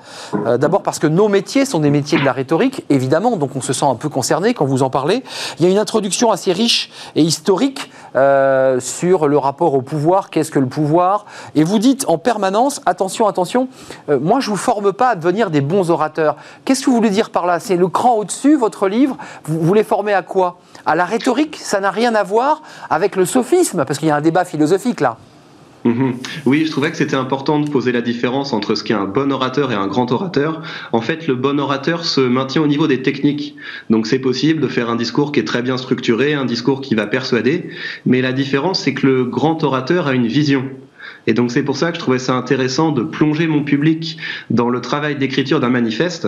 Euh, 0.46 0.58
D'abord 0.58 0.82
parce 0.82 0.98
que 0.98 1.06
nos 1.06 1.28
métiers 1.28 1.64
sont 1.64 1.80
des 1.80 1.90
métiers 1.90 2.18
de 2.18 2.24
la 2.24 2.32
rhétorique, 2.32 2.84
évidemment, 2.90 3.36
donc 3.36 3.56
on 3.56 3.60
se 3.60 3.72
sent 3.72 3.86
un 3.86 3.94
peu 3.94 4.08
concerné 4.08 4.54
quand 4.54 4.64
vous 4.64 4.82
en 4.82 4.90
parlez. 4.90 5.22
Il 5.58 5.64
y 5.64 5.68
a 5.68 5.70
une 5.70 5.78
introduction 5.78 6.30
assez 6.30 6.52
riche 6.52 6.90
et 7.14 7.22
historique 7.22 7.90
euh, 8.16 8.80
sur 8.80 9.28
le 9.28 9.38
rapport 9.38 9.74
au 9.74 9.82
pouvoir, 9.82 10.30
qu'est-ce 10.30 10.50
que 10.50 10.58
le 10.58 10.66
pouvoir, 10.66 11.26
et 11.54 11.64
vous 11.64 11.78
dites 11.78 12.04
en 12.08 12.18
permanence, 12.18 12.80
attention, 12.86 13.26
attention, 13.26 13.68
moi 14.08 14.40
je 14.40 14.50
vous 14.50 14.56
forme 14.56 14.92
pas 14.92 15.10
à 15.10 15.14
devenir 15.14 15.50
des 15.50 15.60
bons 15.60 15.90
orateurs. 15.90 16.36
Qu'est-ce 16.64 16.80
que 16.80 16.90
vous 16.90 16.96
voulez 16.96 17.10
dire 17.10 17.30
par 17.30 17.46
là? 17.46 17.60
C'est 17.60 17.76
le 17.76 17.88
cran 17.88 18.14
au-dessus, 18.14 18.56
votre 18.56 18.88
livre? 18.88 19.16
Vous 19.44 19.74
les 19.74 19.84
formez 19.84 20.14
à 20.14 20.22
quoi? 20.22 20.58
À 20.86 20.94
la 20.94 21.04
rhétorique? 21.04 21.56
Ça 21.60 21.80
n'a 21.80 21.90
rien 21.90 22.14
à 22.14 22.22
voir 22.22 22.62
avec 22.90 23.16
le 23.16 23.24
sophisme, 23.24 23.84
parce 23.84 23.98
qu'il 23.98 24.08
y 24.08 24.10
a 24.10 24.16
un 24.16 24.20
débat 24.20 24.44
philosophique 24.44 25.00
là. 25.00 25.16
Mhm. 25.84 26.14
Oui, 26.44 26.66
je 26.66 26.70
trouvais 26.70 26.90
que 26.90 26.96
c'était 26.96 27.16
important 27.16 27.60
de 27.60 27.70
poser 27.70 27.92
la 27.92 28.00
différence 28.00 28.52
entre 28.52 28.74
ce 28.74 28.82
qu'est 28.82 28.94
un 28.94 29.06
bon 29.06 29.32
orateur 29.32 29.70
et 29.72 29.74
un 29.74 29.86
grand 29.86 30.10
orateur. 30.10 30.62
En 30.92 31.00
fait, 31.00 31.26
le 31.26 31.34
bon 31.34 31.58
orateur 31.60 32.04
se 32.04 32.20
maintient 32.20 32.62
au 32.62 32.66
niveau 32.66 32.86
des 32.86 33.02
techniques. 33.02 33.54
Donc 33.88 34.06
c'est 34.06 34.18
possible 34.18 34.60
de 34.60 34.68
faire 34.68 34.90
un 34.90 34.96
discours 34.96 35.32
qui 35.32 35.40
est 35.40 35.44
très 35.44 35.62
bien 35.62 35.78
structuré, 35.78 36.34
un 36.34 36.44
discours 36.44 36.80
qui 36.80 36.94
va 36.94 37.06
persuader, 37.06 37.70
mais 38.06 38.20
la 38.20 38.32
différence 38.32 38.80
c'est 38.80 38.94
que 38.94 39.06
le 39.06 39.24
grand 39.24 39.62
orateur 39.64 40.06
a 40.08 40.14
une 40.14 40.26
vision. 40.26 40.64
Et 41.28 41.34
donc 41.34 41.52
c'est 41.52 41.62
pour 41.62 41.76
ça 41.76 41.90
que 41.90 41.96
je 41.96 42.00
trouvais 42.00 42.18
ça 42.18 42.34
intéressant 42.34 42.90
de 42.90 43.02
plonger 43.02 43.46
mon 43.46 43.62
public 43.62 44.16
dans 44.48 44.70
le 44.70 44.80
travail 44.80 45.14
d'écriture 45.16 45.60
d'un 45.60 45.68
manifeste, 45.68 46.26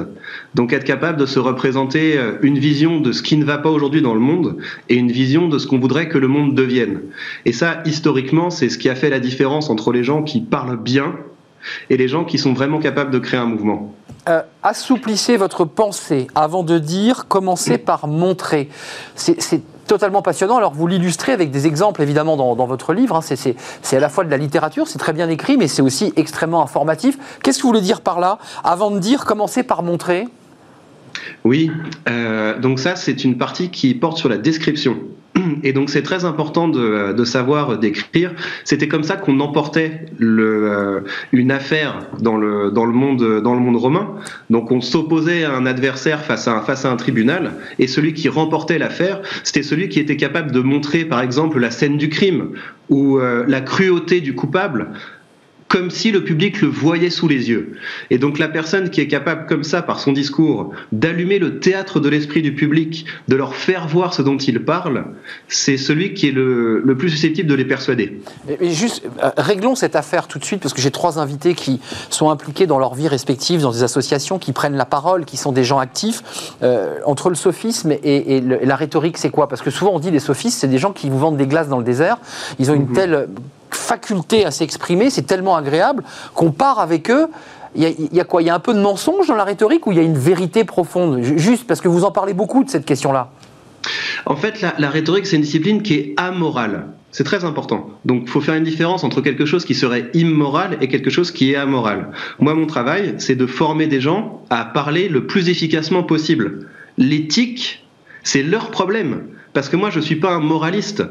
donc 0.54 0.74
être 0.74 0.84
capable 0.84 1.18
de 1.18 1.24
se 1.24 1.38
représenter 1.38 2.18
euh, 2.18 2.36
une 2.42 2.58
vision 2.58 3.00
de 3.00 3.10
ce 3.10 3.22
qui 3.22 3.38
ne 3.38 3.44
va 3.46 3.56
pas 3.56 3.70
aujourd'hui 3.70 4.02
dans 4.02 4.12
le 4.12 4.20
monde 4.20 4.58
et 4.90 4.96
une 4.96 5.10
vision 5.10 5.48
de 5.48 5.58
ce 5.58 5.66
qu'on 5.66 5.78
voudrait 5.78 6.08
que 6.08 6.18
le 6.18 6.28
monde 6.28 6.54
devienne. 6.54 7.00
Et 7.46 7.52
ça, 7.52 7.82
historiquement, 7.86 8.50
c'est 8.50 8.68
ce 8.68 8.76
qui 8.76 8.90
a 8.90 8.94
fait 8.94 9.08
la 9.08 9.20
différence 9.20 9.70
entre 9.70 9.90
les 9.90 10.04
gens 10.04 10.22
qui 10.22 10.42
parlent 10.42 10.76
bien 10.76 11.14
et 11.88 11.96
les 11.96 12.06
gens 12.06 12.26
qui 12.26 12.36
sont 12.36 12.52
vraiment 12.52 12.78
capables 12.78 13.10
de 13.10 13.18
créer 13.18 13.40
un 13.40 13.46
mouvement. 13.46 13.94
Euh, 14.28 14.42
assouplissez 14.62 15.38
votre 15.38 15.64
pensée 15.64 16.26
avant 16.34 16.62
de 16.62 16.78
dire, 16.78 17.26
commencez 17.26 17.78
par 17.78 18.06
montrer. 18.06 18.68
C'est 19.14 19.62
totalement 19.90 20.22
passionnant. 20.22 20.56
Alors 20.56 20.72
vous 20.72 20.86
l'illustrez 20.86 21.32
avec 21.32 21.50
des 21.50 21.66
exemples 21.66 22.00
évidemment 22.00 22.36
dans, 22.36 22.66
votre 22.66 22.94
livre. 22.94 23.16
hein. 23.16 23.20
C'est 23.22 23.96
à 23.96 24.00
la 24.00 24.08
fois 24.08 24.24
de 24.24 24.30
la 24.30 24.36
littérature, 24.36 24.86
c'est 24.86 24.98
très 24.98 25.12
bien 25.12 25.28
écrit, 25.28 25.56
mais 25.56 25.66
c'est 25.66 25.82
aussi 25.82 26.12
extrêmement 26.16 26.62
informatif. 26.62 27.18
Qu'est-ce 27.42 27.58
que 27.58 27.62
vous 27.62 27.70
voulez 27.70 27.80
dire 27.80 28.00
par 28.00 28.20
là 28.20 28.38
Avant 28.62 28.92
de 28.92 29.00
dire, 29.00 29.24
commencez 29.24 29.64
par 29.64 29.82
montrer? 29.82 30.28
Oui, 31.42 31.72
euh, 32.08 32.56
donc 32.60 32.78
ça 32.78 32.94
c'est 32.94 33.24
une 33.24 33.36
partie 33.36 33.70
qui 33.70 33.92
porte 33.94 34.16
sur 34.16 34.28
la 34.28 34.36
description. 34.36 34.96
Et 35.62 35.72
donc 35.72 35.90
c'est 35.90 36.02
très 36.02 36.24
important 36.24 36.68
de, 36.68 37.12
de 37.12 37.24
savoir 37.24 37.78
décrire. 37.78 38.32
C'était 38.64 38.88
comme 38.88 39.02
ça 39.02 39.16
qu'on 39.16 39.40
emportait 39.40 40.06
le, 40.18 40.70
euh, 40.70 41.00
une 41.32 41.50
affaire 41.50 42.06
dans 42.20 42.36
le, 42.36 42.70
dans, 42.70 42.84
le 42.84 42.92
monde, 42.92 43.40
dans 43.42 43.54
le 43.54 43.60
monde 43.60 43.76
romain. 43.76 44.14
Donc 44.48 44.70
on 44.72 44.80
s'opposait 44.80 45.44
à 45.44 45.54
un 45.54 45.66
adversaire 45.66 46.24
face 46.24 46.48
à 46.48 46.56
un, 46.56 46.60
face 46.62 46.84
à 46.84 46.90
un 46.90 46.96
tribunal, 46.96 47.52
et 47.78 47.86
celui 47.86 48.14
qui 48.14 48.28
remportait 48.28 48.78
l'affaire, 48.78 49.20
c'était 49.44 49.62
celui 49.62 49.88
qui 49.88 50.00
était 50.00 50.16
capable 50.16 50.52
de 50.52 50.60
montrer 50.60 51.04
par 51.04 51.20
exemple 51.20 51.58
la 51.58 51.70
scène 51.70 51.96
du 51.96 52.08
crime 52.08 52.50
ou 52.88 53.18
euh, 53.18 53.44
la 53.46 53.60
cruauté 53.60 54.20
du 54.20 54.34
coupable 54.34 54.88
comme 55.70 55.90
si 55.90 56.10
le 56.10 56.24
public 56.24 56.60
le 56.62 56.68
voyait 56.68 57.10
sous 57.10 57.28
les 57.28 57.48
yeux. 57.48 57.74
Et 58.10 58.18
donc 58.18 58.38
la 58.40 58.48
personne 58.48 58.90
qui 58.90 59.00
est 59.00 59.06
capable 59.06 59.46
comme 59.46 59.62
ça, 59.62 59.82
par 59.82 60.00
son 60.00 60.10
discours, 60.12 60.72
d'allumer 60.90 61.38
le 61.38 61.60
théâtre 61.60 62.00
de 62.00 62.08
l'esprit 62.08 62.42
du 62.42 62.52
public, 62.54 63.06
de 63.28 63.36
leur 63.36 63.54
faire 63.54 63.86
voir 63.86 64.12
ce 64.12 64.20
dont 64.20 64.36
il 64.36 64.64
parle, 64.64 65.04
c'est 65.46 65.76
celui 65.76 66.12
qui 66.12 66.26
est 66.28 66.32
le, 66.32 66.82
le 66.84 66.94
plus 66.96 67.08
susceptible 67.10 67.48
de 67.48 67.54
les 67.54 67.64
persuader. 67.64 68.20
Mais- 68.48 68.70
juste, 68.70 69.04
euh, 69.22 69.30
réglons 69.36 69.76
cette 69.76 69.94
affaire 69.94 70.26
tout 70.26 70.40
de 70.40 70.44
suite, 70.44 70.60
parce 70.60 70.74
que 70.74 70.82
j'ai 70.82 70.90
trois 70.90 71.20
invités 71.20 71.54
qui 71.54 71.80
sont 72.10 72.30
impliqués 72.30 72.66
dans 72.66 72.80
leur 72.80 72.94
vie 72.96 73.06
respective, 73.06 73.60
dans 73.62 73.70
des 73.72 73.84
associations, 73.84 74.40
qui 74.40 74.52
prennent 74.52 74.76
la 74.76 74.86
parole, 74.86 75.24
qui 75.24 75.36
sont 75.36 75.52
des 75.52 75.62
gens 75.64 75.78
actifs. 75.78 76.22
Euh, 76.64 76.96
entre 77.06 77.28
le 77.28 77.36
sophisme 77.36 77.92
et, 77.92 78.36
et 78.36 78.40
le- 78.40 78.60
et 78.60 78.66
la 78.66 78.74
rhétorique, 78.74 79.18
c'est 79.18 79.30
quoi? 79.30 79.48
Parce 79.48 79.62
que 79.62 79.70
souvent 79.70 79.92
on 79.94 80.00
dit 80.00 80.10
les 80.10 80.18
sophistes, 80.18 80.58
c'est 80.58 80.66
des 80.68 80.78
gens 80.78 80.92
qui 80.92 81.08
vous 81.08 81.18
vendent 81.20 81.36
des 81.36 81.46
glaces 81.46 81.68
dans 81.68 81.78
le 81.78 81.84
désert. 81.84 82.18
Ils 82.58 82.72
ont 82.72 82.74
une 82.74 82.92
telle 82.92 83.28
faculté 83.74 84.44
à 84.44 84.50
s'exprimer, 84.50 85.10
c'est 85.10 85.22
tellement 85.26 85.56
agréable 85.56 86.02
qu'on 86.34 86.50
part 86.52 86.78
avec 86.78 87.10
eux. 87.10 87.28
Il 87.76 87.84
y, 88.12 88.20
a, 88.20 88.24
quoi? 88.24 88.42
Il 88.42 88.46
y 88.46 88.50
a 88.50 88.54
un 88.54 88.60
peu 88.60 88.74
de 88.74 88.80
mensonge 88.80 89.28
dans 89.28 89.36
la 89.36 89.44
rhétorique 89.44 89.86
ou 89.86 89.92
il 89.92 89.96
y 89.96 90.00
a 90.00 90.02
une 90.02 90.18
vérité 90.18 90.64
profonde? 90.64 91.22
Juste 91.22 91.68
parce 91.68 91.80
que 91.80 91.86
vous 91.86 92.04
en 92.04 92.10
parlez 92.10 92.34
beaucoup 92.34 92.64
de 92.64 92.70
cette 92.70 92.84
question-là. 92.84 93.30
En 94.26 94.34
fait, 94.34 94.60
la, 94.60 94.74
la 94.78 94.90
rhétorique, 94.90 95.26
c'est 95.26 95.36
une 95.36 95.42
discipline 95.42 95.82
qui 95.82 95.94
est 95.94 96.14
amorale. 96.16 96.86
C'est 97.12 97.24
très 97.24 97.44
important. 97.44 97.90
Donc, 98.04 98.22
il 98.24 98.28
faut 98.28 98.40
faire 98.40 98.54
une 98.54 98.64
différence 98.64 99.04
entre 99.04 99.20
quelque 99.20 99.44
chose 99.44 99.64
qui 99.64 99.74
serait 99.74 100.10
immoral 100.14 100.78
et 100.80 100.88
quelque 100.88 101.10
chose 101.10 101.30
qui 101.30 101.52
est 101.52 101.56
amoral. 101.56 102.08
Moi, 102.38 102.54
mon 102.54 102.66
travail, 102.66 103.14
c'est 103.18 103.34
de 103.34 103.46
former 103.46 103.86
des 103.86 104.00
gens 104.00 104.42
à 104.50 104.64
parler 104.64 105.08
le 105.08 105.26
plus 105.26 105.48
efficacement 105.48 106.02
possible. 106.02 106.68
L'éthique, 106.98 107.84
c'est 108.22 108.42
leur 108.42 108.70
problème. 108.70 109.22
Parce 109.52 109.68
que 109.68 109.76
moi, 109.76 109.90
je 109.90 109.98
ne 109.98 110.04
suis 110.04 110.16
pas 110.16 110.32
un 110.32 110.40
moraliste. 110.40 111.02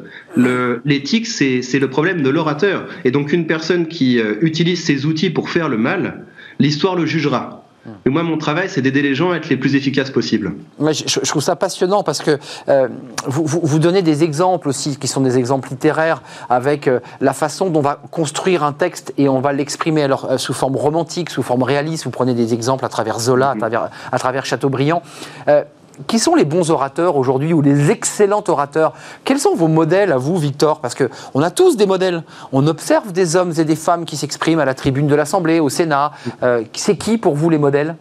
L'éthique, 0.86 1.28
c'est 1.28 1.80
le 1.80 1.90
problème 1.90 2.22
de 2.22 2.30
l'orateur. 2.30 2.88
Et 3.04 3.12
donc, 3.12 3.34
une 3.34 3.48
personne 3.48 3.88
qui 3.88 4.20
euh, 4.20 4.36
utilise 4.42 4.84
ces 4.84 5.06
outils 5.06 5.30
pour 5.30 5.50
faire 5.50 5.70
le 5.70 5.78
mal, 5.78 6.26
l'histoire 6.60 6.96
le 6.96 7.06
jugera. 7.06 7.66
Et 8.06 8.10
moi, 8.10 8.24
mon 8.24 8.38
travail, 8.38 8.70
c'est 8.70 8.82
d'aider 8.82 9.02
les 9.02 9.16
gens 9.16 9.32
à 9.32 9.38
être 9.38 9.50
les 9.50 9.58
plus 9.58 9.76
efficaces 9.76 10.12
possibles. 10.12 10.54
je, 10.80 11.20
trouve 11.22 11.42
ça 11.42 11.56
passionnant 11.56 12.04
parce 12.04 12.20
que 12.20 12.38
euh, 12.68 12.88
vous, 13.26 13.46
vous, 13.46 13.80
donnez 13.80 14.02
des 14.02 14.24
exemples 14.24 14.68
aussi, 14.68 14.98
qui 14.98 15.08
sont 15.08 15.22
des 15.22 15.38
exemples 15.38 15.70
littéraires, 15.70 16.22
avec 16.50 16.88
euh, 16.88 17.00
la 17.20 17.34
façon 17.34 17.70
dont 17.70 17.80
on 17.80 17.84
va 17.84 18.00
construire 18.12 18.64
un 18.64 18.74
texte 18.74 19.14
et 19.18 19.28
on 19.28 19.40
va 19.40 19.54
l'exprimer 19.54 20.04
alors 20.04 20.40
sous 20.40 20.54
forme 20.54 20.76
romantique, 20.76 21.30
sous 21.30 21.42
forme 21.42 21.64
réaliste. 21.64 22.04
Vous 22.04 22.12
prenez 22.12 22.36
des 22.36 22.54
exemples 22.54 22.86
à 22.86 22.90
travers 22.90 23.20
Zola, 23.20 23.52
à 23.52 23.56
travers, 23.56 23.90
à 24.12 24.20
travers 24.20 24.46
Chateaubriand 24.46 25.02
qui 26.08 26.20
sont 26.20 26.36
les 26.36 26.45
bons 26.45 26.72
orateurs 26.72 27.16
aujourd'hui 27.16 27.54
ou 27.54 27.62
les 27.62 27.91
excellents 27.91 28.43
orateurs? 28.47 28.93
Quels 29.24 29.39
sont 29.39 29.56
vos 29.56 29.68
modèles 29.68 30.12
à 30.12 30.18
vous, 30.18 30.38
Victor? 30.38 30.80
Parce 30.80 30.95
qu'on 30.95 31.41
a 31.41 31.52
tous 31.52 31.78
des 31.78 31.86
modèles. 31.86 32.24
On 32.52 32.68
observe 32.68 33.12
des 33.12 33.36
hommes 33.36 33.54
et 33.58 33.66
des 33.66 33.76
femmes 33.76 34.06
qui 34.06 34.18
s'expriment 34.18 34.60
à 34.60 34.66
la 34.66 34.74
tribune 34.74 35.08
de 35.08 35.16
l'Assemblée, 35.16 35.60
au 35.60 35.70
Sénat. 35.70 36.12
Euh, 36.43 36.64
c'est 36.74 36.97
qui 36.97 37.18
pour 37.18 37.36
vous 37.36 37.50
les 37.50 37.58
modèles? 37.58 37.95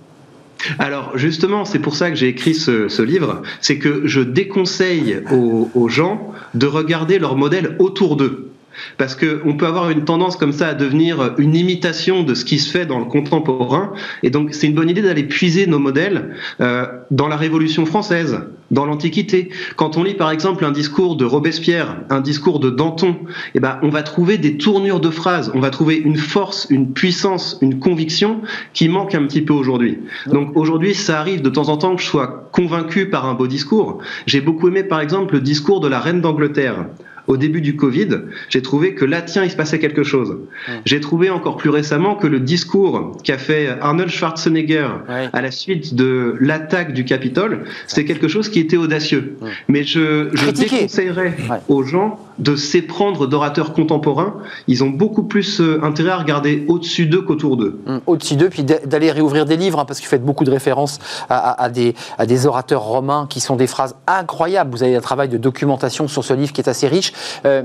Alors 0.78 1.16
justement, 1.16 1.64
c'est 1.64 1.78
pour 1.78 1.94
ça 1.94 2.11
que 2.11 2.16
j'ai 2.16 2.28
écrit 2.28 2.55
ce, 2.55 3.03
livre, 3.03 3.42
c'est 3.61 3.78
que 3.78 4.03
je 4.07 4.20
déconseille 4.20 5.22
aux, 5.30 5.88
gens 5.88 6.32
de 6.55 6.66
regarder 6.66 7.18
leurs 7.18 7.36
modèles 7.36 7.76
autour 7.78 8.16
d'eux. 8.16 8.47
Parce 8.96 9.14
qu'on 9.14 9.56
peut 9.56 9.66
avoir 9.66 9.90
une 9.90 10.04
tendance 10.04 10.36
comme 10.36 10.52
ça 10.52 10.68
à 10.68 10.74
devenir 10.74 11.34
une 11.38 11.54
imitation 11.54 12.22
de 12.22 12.34
ce 12.34 12.44
qui 12.44 12.58
se 12.58 12.70
fait 12.70 12.86
dans 12.86 12.98
le 12.98 13.04
contemporain. 13.04 13.92
Et 14.22 14.30
donc, 14.30 14.54
c'est 14.54 14.66
une 14.66 14.74
bonne 14.74 14.90
idée 14.90 15.02
d'aller 15.02 15.24
puiser 15.24 15.66
nos 15.66 15.78
modèles 15.78 16.34
euh, 16.60 16.86
dans 17.10 17.28
la 17.28 17.36
Révolution 17.36 17.86
française, 17.86 18.40
dans 18.70 18.84
l'Antiquité. 18.84 19.50
Quand 19.76 19.96
on 19.96 20.02
lit, 20.02 20.14
par 20.14 20.30
exemple, 20.30 20.64
un 20.64 20.72
discours 20.72 21.16
de 21.16 21.24
Robespierre, 21.24 21.96
un 22.10 22.20
discours 22.20 22.60
de 22.60 22.70
Danton, 22.70 23.16
eh 23.54 23.60
ben, 23.60 23.78
on 23.82 23.88
va 23.88 24.02
trouver 24.02 24.38
des 24.38 24.56
tournures 24.56 25.00
de 25.00 25.10
phrases, 25.10 25.50
on 25.54 25.60
va 25.60 25.70
trouver 25.70 25.96
une 25.96 26.16
force, 26.16 26.66
une 26.70 26.92
puissance, 26.92 27.58
une 27.62 27.78
conviction 27.78 28.42
qui 28.72 28.88
manque 28.88 29.14
un 29.14 29.24
petit 29.24 29.42
peu 29.42 29.52
aujourd'hui. 29.52 29.98
Donc, 30.26 30.56
aujourd'hui, 30.56 30.94
ça 30.94 31.18
arrive 31.20 31.42
de 31.42 31.50
temps 31.50 31.68
en 31.68 31.76
temps 31.76 31.96
que 31.96 32.02
je 32.02 32.06
sois 32.06 32.48
convaincu 32.52 33.08
par 33.08 33.26
un 33.26 33.34
beau 33.34 33.46
discours. 33.46 33.98
J'ai 34.26 34.40
beaucoup 34.40 34.68
aimé, 34.68 34.82
par 34.82 35.00
exemple, 35.00 35.34
le 35.34 35.40
discours 35.40 35.80
de 35.80 35.88
la 35.88 36.00
reine 36.00 36.20
d'Angleterre 36.20 36.86
au 37.28 37.36
début 37.36 37.60
du 37.60 37.76
Covid, 37.76 38.08
j'ai 38.48 38.62
trouvé 38.62 38.94
que 38.94 39.04
là, 39.04 39.22
tiens, 39.22 39.44
il 39.44 39.50
se 39.50 39.56
passait 39.56 39.78
quelque 39.78 40.02
chose. 40.02 40.36
J'ai 40.84 41.00
trouvé 41.00 41.30
encore 41.30 41.56
plus 41.56 41.70
récemment 41.70 42.16
que 42.16 42.26
le 42.26 42.40
discours 42.40 43.16
qu'a 43.22 43.38
fait 43.38 43.68
Arnold 43.80 44.10
Schwarzenegger 44.10 44.88
à 45.08 45.42
la 45.42 45.50
suite 45.50 45.94
de 45.94 46.36
l'attaque 46.40 46.92
du 46.94 47.04
Capitole, 47.04 47.64
c'était 47.86 48.04
quelque 48.04 48.28
chose 48.28 48.48
qui 48.48 48.60
était 48.60 48.76
audacieux. 48.76 49.36
Mais 49.68 49.84
je, 49.84 50.30
je 50.32 50.50
déconseillerais 50.50 51.36
aux 51.68 51.82
gens 51.84 52.18
de 52.39 52.57
s'éprendre 52.57 53.26
d'orateurs 53.26 53.72
contemporains. 53.72 54.34
Ils 54.66 54.84
ont 54.84 54.91
beaucoup 54.91 55.24
plus 55.24 55.61
euh, 55.61 55.82
intérêt 55.82 56.11
à 56.11 56.16
regarder 56.16 56.64
au-dessus 56.68 57.07
d'eux 57.07 57.22
qu'autour 57.22 57.57
d'eux. 57.57 57.80
Hum, 57.86 58.01
au-dessus 58.07 58.36
d'eux, 58.36 58.49
puis 58.49 58.62
d'aller 58.62 59.11
réouvrir 59.11 59.45
des 59.45 59.57
livres, 59.57 59.80
hein, 59.80 59.84
parce 59.84 59.99
que 60.01 60.05
vous 60.05 60.11
faites 60.11 60.24
beaucoup 60.24 60.45
de 60.45 60.51
références 60.51 60.99
à, 61.28 61.68
des, 61.68 62.47
orateurs 62.47 62.82
romains 62.82 63.26
qui 63.28 63.41
sont 63.41 63.57
des 63.57 63.66
phrases 63.66 63.97
incroyables. 64.07 64.70
Vous 64.70 64.82
avez 64.82 64.97
un 64.97 65.01
travail 65.01 65.28
de 65.28 65.36
documentation 65.36 66.09
sur 66.09 66.24
ce 66.24 66.32
livre 66.34 66.53
qui 66.53 66.61
est 66.61 66.68
assez 66.68 66.86
riche. 66.86 67.12
Euh, 67.45 67.62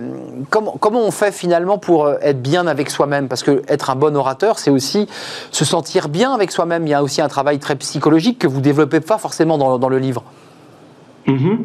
comment, 0.50 0.78
on 0.82 1.12
fait 1.12 1.32
finalement 1.32 1.78
pour 1.78 2.06
euh, 2.06 2.16
être 2.22 2.42
bien 2.42 2.68
avec 2.68 2.90
soi-même? 2.90 3.28
Parce 3.28 3.44
que 3.44 3.62
être 3.68 3.90
un 3.90 3.96
bon 3.96 4.16
orateur, 4.16 4.60
c'est 4.60 4.72
aussi 4.72 5.08
se 5.52 5.66
sentir 5.66 6.10
bien 6.10 6.34
avec 6.34 6.52
soi-même. 6.52 6.88
Il 6.88 6.90
y 6.90 6.94
a 6.94 7.04
aussi 7.04 7.22
un 7.22 7.28
travail 7.28 7.60
très 7.60 7.76
psychologique 7.76 8.40
que 8.40 8.48
vous 8.48 8.62
développez 8.62 9.00
pas 9.00 9.18
forcément 9.18 9.58
dans 9.58 9.90
le 9.90 10.00
livre. 10.00 10.24
Mm-hmm. 11.28 11.58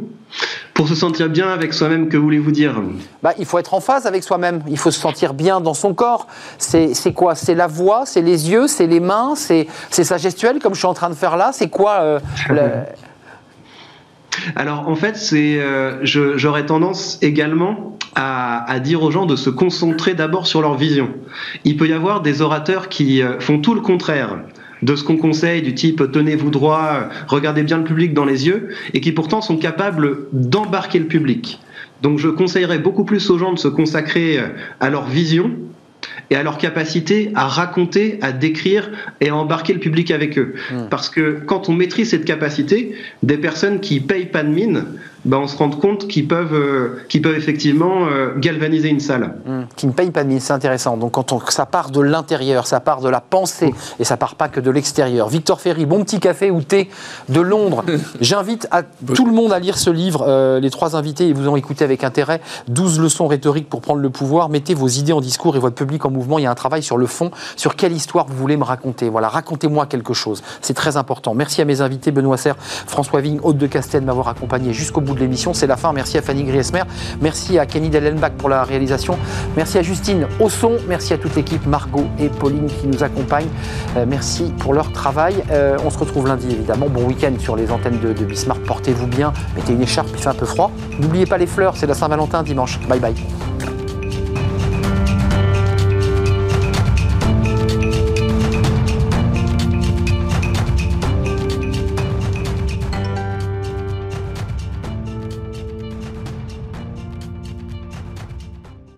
Pour 0.74 0.88
se 0.88 0.94
sentir 0.94 1.28
bien 1.28 1.48
avec 1.48 1.74
soi-même, 1.74 2.08
que 2.08 2.16
voulez-vous 2.16 2.52
dire 2.52 2.80
bah, 3.22 3.34
Il 3.38 3.46
faut 3.46 3.58
être 3.58 3.74
en 3.74 3.80
phase 3.80 4.06
avec 4.06 4.22
soi-même. 4.22 4.62
Il 4.68 4.78
faut 4.78 4.90
se 4.90 5.00
sentir 5.00 5.34
bien 5.34 5.60
dans 5.60 5.74
son 5.74 5.94
corps. 5.94 6.28
C'est 6.58 7.12
quoi? 7.14 7.34
C'est 7.34 7.54
la 7.54 7.66
voix, 7.66 8.04
c'est 8.06 8.22
les 8.22 8.50
yeux, 8.50 8.68
c'est 8.68 8.86
les 8.86 9.00
mains, 9.00 9.34
c'est 9.34 9.66
sa 9.90 10.18
gestuelle, 10.18 10.60
comme 10.60 10.74
je 10.74 10.78
suis 10.78 10.86
en 10.86 10.94
train 10.94 11.10
de 11.10 11.14
faire 11.14 11.36
là. 11.36 11.50
C'est 11.52 11.68
quoi 11.68 12.00
euh, 12.02 12.20
Alors 14.54 14.88
en 14.88 14.94
fait, 14.94 15.16
c'est, 15.16 15.58
euh, 15.58 15.98
j'aurais 16.04 16.66
tendance 16.66 17.18
également 17.22 17.98
à, 18.14 18.70
à, 18.70 18.78
dire 18.78 19.02
aux 19.02 19.10
gens 19.10 19.26
de 19.26 19.34
se 19.34 19.50
concentrer 19.50 20.14
d'abord 20.14 20.46
sur 20.46 20.62
leur 20.62 20.76
vision. 20.76 21.10
Il 21.64 21.76
peut 21.76 21.88
y 21.88 21.92
avoir 21.92 22.20
des 22.20 22.40
orateurs 22.40 22.88
qui 22.88 23.22
euh, 23.22 23.40
font 23.40 23.58
tout 23.58 23.74
le 23.74 23.80
contraire 23.80 24.38
de 24.82 24.96
ce 24.96 25.04
qu'on 25.04 25.16
conseille, 25.16 25.62
du 25.62 25.74
type 25.74 26.02
tenez-vous 26.12 26.50
droit, 26.50 27.08
regardez 27.26 27.62
bien 27.62 27.78
le 27.78 27.84
public 27.84 28.14
dans 28.14 28.24
les 28.24 28.46
yeux, 28.46 28.68
et 28.94 29.00
qui 29.00 29.12
pourtant 29.12 29.40
sont 29.40 29.56
capables 29.56 30.26
d'embarquer 30.32 30.98
le 30.98 31.06
public. 31.06 31.60
Donc 32.02 32.18
je 32.18 32.28
conseillerais 32.28 32.78
beaucoup 32.78 33.04
plus 33.04 33.30
aux 33.30 33.38
gens 33.38 33.52
de 33.52 33.58
se 33.58 33.68
consacrer 33.68 34.38
à 34.80 34.90
leur 34.90 35.06
vision 35.06 35.52
et 36.30 36.36
à 36.36 36.42
leur 36.42 36.58
capacité 36.58 37.32
à 37.34 37.46
raconter, 37.46 38.18
à 38.22 38.32
décrire 38.32 38.90
et 39.20 39.30
à 39.30 39.36
embarquer 39.36 39.72
le 39.72 39.80
public 39.80 40.10
avec 40.10 40.38
eux. 40.38 40.54
Hmm. 40.70 40.88
Parce 40.90 41.08
que 41.08 41.40
quand 41.46 41.68
on 41.68 41.72
maîtrise 41.72 42.10
cette 42.10 42.24
capacité, 42.24 42.94
des 43.22 43.38
personnes 43.38 43.80
qui 43.80 44.00
payent 44.00 44.26
pas 44.26 44.42
de 44.42 44.50
mine, 44.50 44.84
ben 45.24 45.38
on 45.38 45.46
se 45.46 45.56
rend 45.56 45.70
compte 45.70 46.06
qu'ils 46.06 46.28
peuvent, 46.28 46.54
euh, 46.54 47.04
peuvent 47.22 47.36
effectivement 47.36 48.06
euh, 48.06 48.34
galvaniser 48.36 48.88
une 48.88 49.00
salle. 49.00 49.34
Hmm. 49.44 49.62
Qui 49.76 49.86
ne 49.86 49.92
payent 49.92 50.10
pas 50.10 50.24
de 50.24 50.28
mine, 50.28 50.40
c'est 50.40 50.52
intéressant. 50.52 50.96
Donc 50.96 51.12
quand 51.12 51.32
on, 51.32 51.40
ça 51.48 51.66
part 51.66 51.90
de 51.90 52.00
l'intérieur, 52.00 52.66
ça 52.66 52.80
part 52.80 53.00
de 53.00 53.08
la 53.08 53.20
pensée 53.20 53.74
et 53.98 54.04
ça 54.04 54.16
part 54.16 54.36
pas 54.36 54.48
que 54.48 54.60
de 54.60 54.70
l'extérieur. 54.70 55.28
Victor 55.28 55.60
Ferry, 55.60 55.86
bon 55.86 56.04
petit 56.04 56.20
café 56.20 56.50
ou 56.50 56.62
thé 56.62 56.88
de 57.28 57.40
Londres. 57.40 57.84
J'invite 58.20 58.68
à 58.70 58.82
tout 58.82 59.26
le 59.26 59.32
monde 59.32 59.52
à 59.52 59.58
lire 59.58 59.78
ce 59.78 59.90
livre. 59.90 60.24
Euh, 60.26 60.60
les 60.60 60.70
trois 60.70 60.96
invités, 60.96 61.28
ils 61.28 61.34
vous 61.34 61.48
ont 61.48 61.56
écouté 61.56 61.84
avec 61.84 62.04
intérêt. 62.04 62.40
12 62.68 63.00
leçons 63.00 63.26
rhétoriques 63.26 63.68
pour 63.68 63.80
prendre 63.80 64.00
le 64.00 64.10
pouvoir. 64.10 64.48
Mettez 64.48 64.74
vos 64.74 64.88
idées 64.88 65.12
en 65.12 65.20
discours 65.20 65.56
et 65.56 65.58
votre 65.58 65.76
public 65.76 66.04
en 66.04 66.10
mouvement. 66.10 66.38
Il 66.38 66.42
y 66.42 66.46
a 66.46 66.50
un 66.50 66.54
travail 66.54 66.82
sur 66.82 66.96
le 66.96 67.06
fond, 67.06 67.30
sur 67.56 67.76
quelle 67.76 67.92
histoire 67.92 68.26
vous 68.26 68.36
voulez 68.36 68.56
me 68.56 68.64
raconter? 68.64 69.08
Voilà, 69.08 69.28
racontez-moi 69.28 69.86
quelque 69.86 70.14
chose. 70.14 70.42
C'est 70.60 70.74
très 70.74 70.96
important. 70.96 71.34
Merci 71.34 71.60
à 71.60 71.64
mes 71.64 71.80
invités, 71.80 72.12
Benoît 72.12 72.36
Serre, 72.36 72.56
François 72.58 73.20
Vigne, 73.20 73.40
Haute 73.42 73.58
de 73.58 73.66
Castel, 73.66 74.02
de 74.02 74.06
m'avoir 74.06 74.28
accompagné 74.28 74.72
jusqu'au 74.72 75.00
de 75.14 75.20
l'émission. 75.20 75.54
C'est 75.54 75.66
la 75.66 75.76
fin. 75.76 75.92
Merci 75.92 76.18
à 76.18 76.22
Fanny 76.22 76.44
Griesmer. 76.44 76.82
Merci 77.20 77.58
à 77.58 77.66
Kenny 77.66 77.90
Dellenbach 77.90 78.32
pour 78.32 78.48
la 78.48 78.64
réalisation. 78.64 79.18
Merci 79.56 79.78
à 79.78 79.82
Justine 79.82 80.26
au 80.40 80.48
son. 80.48 80.72
Merci 80.88 81.14
à 81.14 81.18
toute 81.18 81.34
l'équipe, 81.36 81.66
Margot 81.66 82.06
et 82.18 82.28
Pauline 82.28 82.66
qui 82.66 82.86
nous 82.86 83.02
accompagnent. 83.02 83.48
Euh, 83.96 84.04
merci 84.06 84.52
pour 84.58 84.74
leur 84.74 84.92
travail. 84.92 85.42
Euh, 85.50 85.76
on 85.84 85.90
se 85.90 85.98
retrouve 85.98 86.26
lundi, 86.26 86.48
évidemment. 86.50 86.86
Bon 86.88 87.04
week-end 87.04 87.32
sur 87.38 87.56
les 87.56 87.70
antennes 87.70 88.00
de, 88.00 88.12
de 88.12 88.24
Bismarck. 88.24 88.60
Portez-vous 88.64 89.06
bien. 89.06 89.32
Mettez 89.56 89.72
une 89.72 89.82
écharpe, 89.82 90.08
il 90.12 90.20
fait 90.20 90.28
un 90.28 90.34
peu 90.34 90.46
froid. 90.46 90.70
N'oubliez 91.00 91.26
pas 91.26 91.38
les 91.38 91.46
fleurs, 91.46 91.76
c'est 91.76 91.86
la 91.86 91.94
Saint-Valentin 91.94 92.42
dimanche. 92.42 92.78
Bye 92.88 93.00
bye. 93.00 93.14